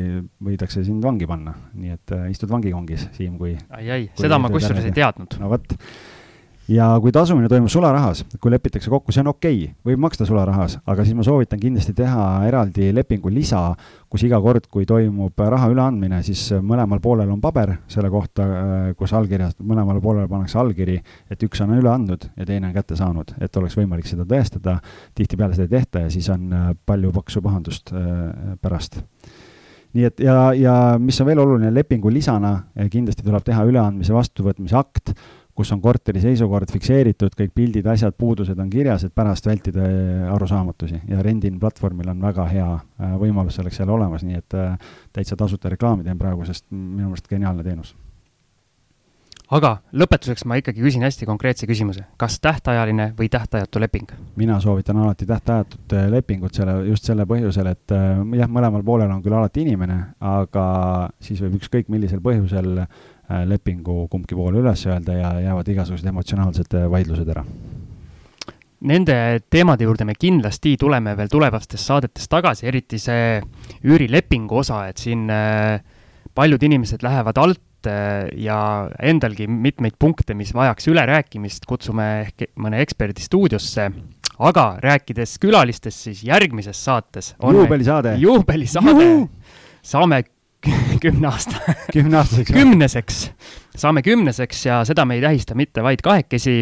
võidakse 0.46 0.84
sind 0.86 1.04
vangi 1.06 1.28
panna. 1.30 1.54
nii 1.78 1.94
et 1.94 2.16
äh, 2.16 2.30
istud 2.34 2.50
vangikongis, 2.50 3.10
Siim, 3.18 3.38
kui 3.38 3.54
ai, 3.70 3.84
ai, 3.86 4.08
seda 4.18 4.40
ma 4.42 4.50
kusjuures 4.54 4.90
ei 4.90 4.96
teadnud. 4.96 5.38
no 5.42 5.52
vot 5.54 5.78
ja 6.70 6.88
kui 7.02 7.12
tasumine 7.14 7.50
toimub 7.50 7.72
sularahas, 7.72 8.22
kui 8.42 8.52
lepitakse 8.54 8.92
kokku, 8.92 9.14
see 9.14 9.24
on 9.24 9.32
okei 9.32 9.58
okay,, 9.64 9.72
võib 9.90 10.02
maksta 10.04 10.28
sularahas, 10.30 10.78
aga 10.90 11.06
siis 11.06 11.18
ma 11.18 11.26
soovitan 11.26 11.62
kindlasti 11.62 11.96
teha 11.98 12.26
eraldi 12.48 12.92
lepingu 12.94 13.32
lisa, 13.34 13.64
kus 14.10 14.24
iga 14.28 14.40
kord, 14.44 14.68
kui 14.72 14.86
toimub 14.90 15.40
raha 15.40 15.70
üleandmine, 15.74 16.22
siis 16.26 16.46
mõlemal 16.62 17.02
poolel 17.04 17.32
on 17.34 17.42
paber 17.42 17.76
selle 17.90 18.12
kohta, 18.14 18.46
kus 19.00 19.14
allkirjast, 19.18 19.60
mõlemale 19.66 20.02
poolele 20.04 20.30
pannakse 20.30 20.60
allkiri, 20.62 21.00
et 21.32 21.46
üks 21.48 21.66
on 21.66 21.76
üle 21.78 21.92
andnud 21.92 22.30
ja 22.36 22.48
teine 22.48 22.70
on 22.70 22.78
kätte 22.78 22.98
saanud, 23.00 23.34
et 23.42 23.62
oleks 23.62 23.78
võimalik 23.80 24.10
seda 24.10 24.28
tõestada. 24.30 24.80
tihtipeale 25.16 25.58
seda 25.58 25.68
ei 25.68 25.76
tehta 25.80 26.06
ja 26.06 26.10
siis 26.14 26.30
on 26.30 26.54
äh, 26.54 26.72
palju 26.86 27.12
paksu 27.16 27.42
pahandust 27.42 27.94
äh, 27.94 28.56
pärast 28.62 29.02
nii 29.98 30.06
et 30.06 30.20
ja, 30.22 30.52
ja 30.54 30.74
mis 31.02 31.18
on 31.22 31.28
veel 31.30 31.40
oluline, 31.42 31.72
lepingu 31.74 32.12
lisana 32.14 32.52
kindlasti 32.94 33.26
tuleb 33.26 33.42
teha 33.46 33.64
üleandmise 33.66 34.14
vastuvõtmise 34.14 34.78
akt 34.78 35.16
kus 35.60 35.74
on 35.76 35.82
korteri 35.84 36.22
seisukord 36.24 36.72
fikseeritud, 36.72 37.34
kõik 37.36 37.52
pildid, 37.52 37.88
asjad, 37.92 38.16
puudused 38.16 38.60
on 38.64 38.70
kirjas, 38.72 39.04
et 39.04 39.16
pärast 39.16 39.48
vältida 39.50 39.84
äh, 39.84 40.28
arusaamatusi 40.32 41.02
ja 41.10 41.24
Rendin 41.26 41.60
platvormil 41.60 42.14
on 42.14 42.22
väga 42.24 42.46
hea 42.48 42.68
äh, 42.78 43.16
võimalus 43.20 43.60
selleks 43.60 43.82
jälle 43.82 43.92
olemas, 43.98 44.24
nii 44.24 44.40
et 44.40 44.56
äh, 44.56 44.94
täitsa 45.12 45.36
tasuta 45.36 45.72
reklaami 45.74 46.08
teen 46.08 46.22
praegu, 46.22 46.48
sest 46.48 46.70
minu 46.72 47.10
meelest 47.10 47.28
geniaalne 47.28 47.68
teenus. 47.68 47.92
aga 49.52 49.74
lõpetuseks 49.92 50.46
ma 50.46 50.62
ikkagi 50.62 50.80
küsin 50.80 51.04
hästi 51.04 51.28
konkreetse 51.28 51.68
küsimuse, 51.68 52.06
kas 52.18 52.40
tähtajaline 52.40 53.12
või 53.20 53.28
tähtajatu 53.28 53.84
leping? 53.84 54.16
mina 54.40 54.62
soovitan 54.64 55.04
alati 55.04 55.28
tähtajatut 55.28 56.00
äh, 56.00 56.08
lepingut 56.16 56.56
selle, 56.56 56.86
just 56.88 57.04
selle 57.04 57.28
põhjusel, 57.28 57.68
et 57.76 57.98
jah, 58.40 58.48
mõlemal 58.48 58.88
poolel 58.88 59.12
on 59.12 59.24
küll 59.28 59.36
alati 59.36 59.68
inimene, 59.68 60.06
aga 60.24 60.66
siis 61.20 61.44
võib 61.44 61.60
ükskõik 61.60 61.92
millisel 61.92 62.24
põhjusel 62.24 62.86
lepingu 63.30 64.08
kumbki 64.10 64.38
pool 64.38 64.60
üles 64.62 64.86
öelda 64.90 65.18
ja 65.18 65.34
jäävad 65.50 65.68
igasugused 65.74 66.08
emotsionaalsed 66.10 66.74
vaidlused 66.90 67.30
ära. 67.30 67.44
Nende 68.90 69.16
teemade 69.52 69.84
juurde 69.84 70.06
me 70.08 70.16
kindlasti 70.16 70.78
tuleme 70.80 71.14
veel 71.20 71.30
tulevastes 71.30 71.84
saadetes 71.86 72.30
tagasi, 72.32 72.66
eriti 72.72 72.98
see 73.00 73.42
üürilepingu 73.84 74.62
osa, 74.62 74.86
et 74.88 74.98
siin 74.98 75.28
paljud 76.36 76.64
inimesed 76.64 77.04
lähevad 77.04 77.42
alt 77.44 77.62
Äh, 77.88 78.28
ja 78.36 78.90
endalgi 79.00 79.48
mitmeid 79.48 79.96
punkte, 80.00 80.36
mis 80.36 80.52
vajaks 80.56 80.90
ülerääkimist, 80.92 81.64
kutsume 81.70 82.08
ehk 82.26 82.50
mõne 82.60 82.82
eksperdi 82.84 83.24
stuudiosse. 83.24 83.92
aga 84.40 84.78
rääkides 84.80 85.34
külalistest, 85.40 86.00
siis 86.00 86.22
järgmises 86.24 86.80
saates 86.80 87.34
on 87.44 87.56
juubelisaade, 87.56 88.14
juubelisaade, 88.22 89.28
saame 89.84 90.22
kümne 91.04 91.30
aasta 91.30 91.76
kümneaastaseks 91.96 92.52
kümneseks, 92.52 93.20
saame 93.80 94.04
kümneseks 94.06 94.66
ja 94.66 94.82
seda 94.88 95.06
me 95.08 95.20
ei 95.20 95.24
tähista 95.24 95.56
mitte 95.56 95.84
vaid 95.86 96.04
kahekesi, 96.04 96.62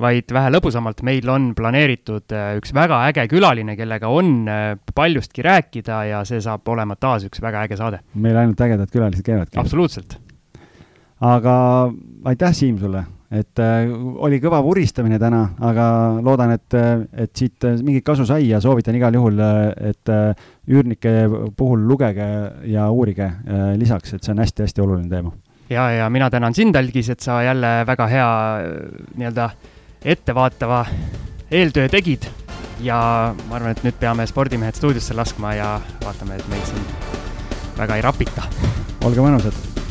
vaid 0.00 0.32
vähe 0.32 0.52
lõbusamalt. 0.54 1.02
meil 1.04 1.28
on 1.28 1.52
planeeritud 1.56 2.32
äh, 2.32 2.54
üks 2.60 2.74
väga 2.76 3.02
äge 3.10 3.26
külaline, 3.32 3.76
kellega 3.76 4.08
on 4.08 4.48
äh, 4.48 4.66
paljustki 4.94 5.44
rääkida 5.44 6.04
ja 6.10 6.24
see 6.28 6.40
saab 6.44 6.68
olema 6.68 6.96
taas 6.96 7.26
üks 7.28 7.42
väga 7.44 7.66
äge 7.68 7.80
saade. 7.80 8.00
meil 8.14 8.36
ainult 8.40 8.60
ägedad 8.60 8.92
külalised 8.92 9.26
käivadki. 9.26 9.58
absoluutselt 9.60 10.18
aga 11.24 11.54
aitäh, 12.24 12.54
Siim, 12.54 12.78
sulle, 12.78 13.04
et 13.34 13.62
äh, 13.62 13.88
oli 14.22 14.38
kõva 14.42 14.60
vuristamine 14.64 15.18
täna, 15.20 15.42
aga 15.64 15.86
loodan, 16.24 16.54
et, 16.54 16.76
äh, 16.78 17.04
et 17.24 17.32
siit 17.36 17.66
äh, 17.66 17.78
mingit 17.82 18.04
kasu 18.06 18.26
sai 18.28 18.46
ja 18.48 18.60
soovitan 18.62 18.96
igal 18.98 19.16
juhul, 19.16 19.40
äh, 19.42 19.90
et 19.90 20.12
äh, 20.12 20.46
üürnike 20.70 21.14
puhul 21.56 21.82
lugege 21.88 22.28
ja 22.70 22.86
uurige 22.90 23.26
äh, 23.26 23.66
lisaks, 23.80 24.14
et 24.14 24.24
see 24.24 24.34
on 24.34 24.42
hästi-hästi 24.44 24.84
oluline 24.84 25.10
teema. 25.10 25.32
ja, 25.70 25.88
ja 25.90 26.10
mina 26.10 26.30
tänan 26.30 26.54
sind, 26.54 26.76
Algis, 26.76 27.10
et 27.10 27.20
sa 27.20 27.42
jälle 27.42 27.86
väga 27.86 28.06
hea 28.06 28.30
nii-öelda 29.16 29.50
ettevaatava 30.04 30.84
eeltöö 31.50 31.88
tegid 31.88 32.28
ja 32.84 32.98
ma 33.48 33.56
arvan, 33.56 33.72
et 33.72 33.84
nüüd 33.86 33.98
peame 34.00 34.26
spordimehed 34.26 34.76
stuudiosse 34.78 35.16
laskma 35.16 35.54
ja 35.58 35.78
vaatame, 36.04 36.38
et 36.38 36.50
meid 36.52 36.68
siin 36.68 36.84
väga 37.78 37.96
ei 37.96 38.04
rapita. 38.04 38.46
olge 39.04 39.24
mõnusad 39.24 39.83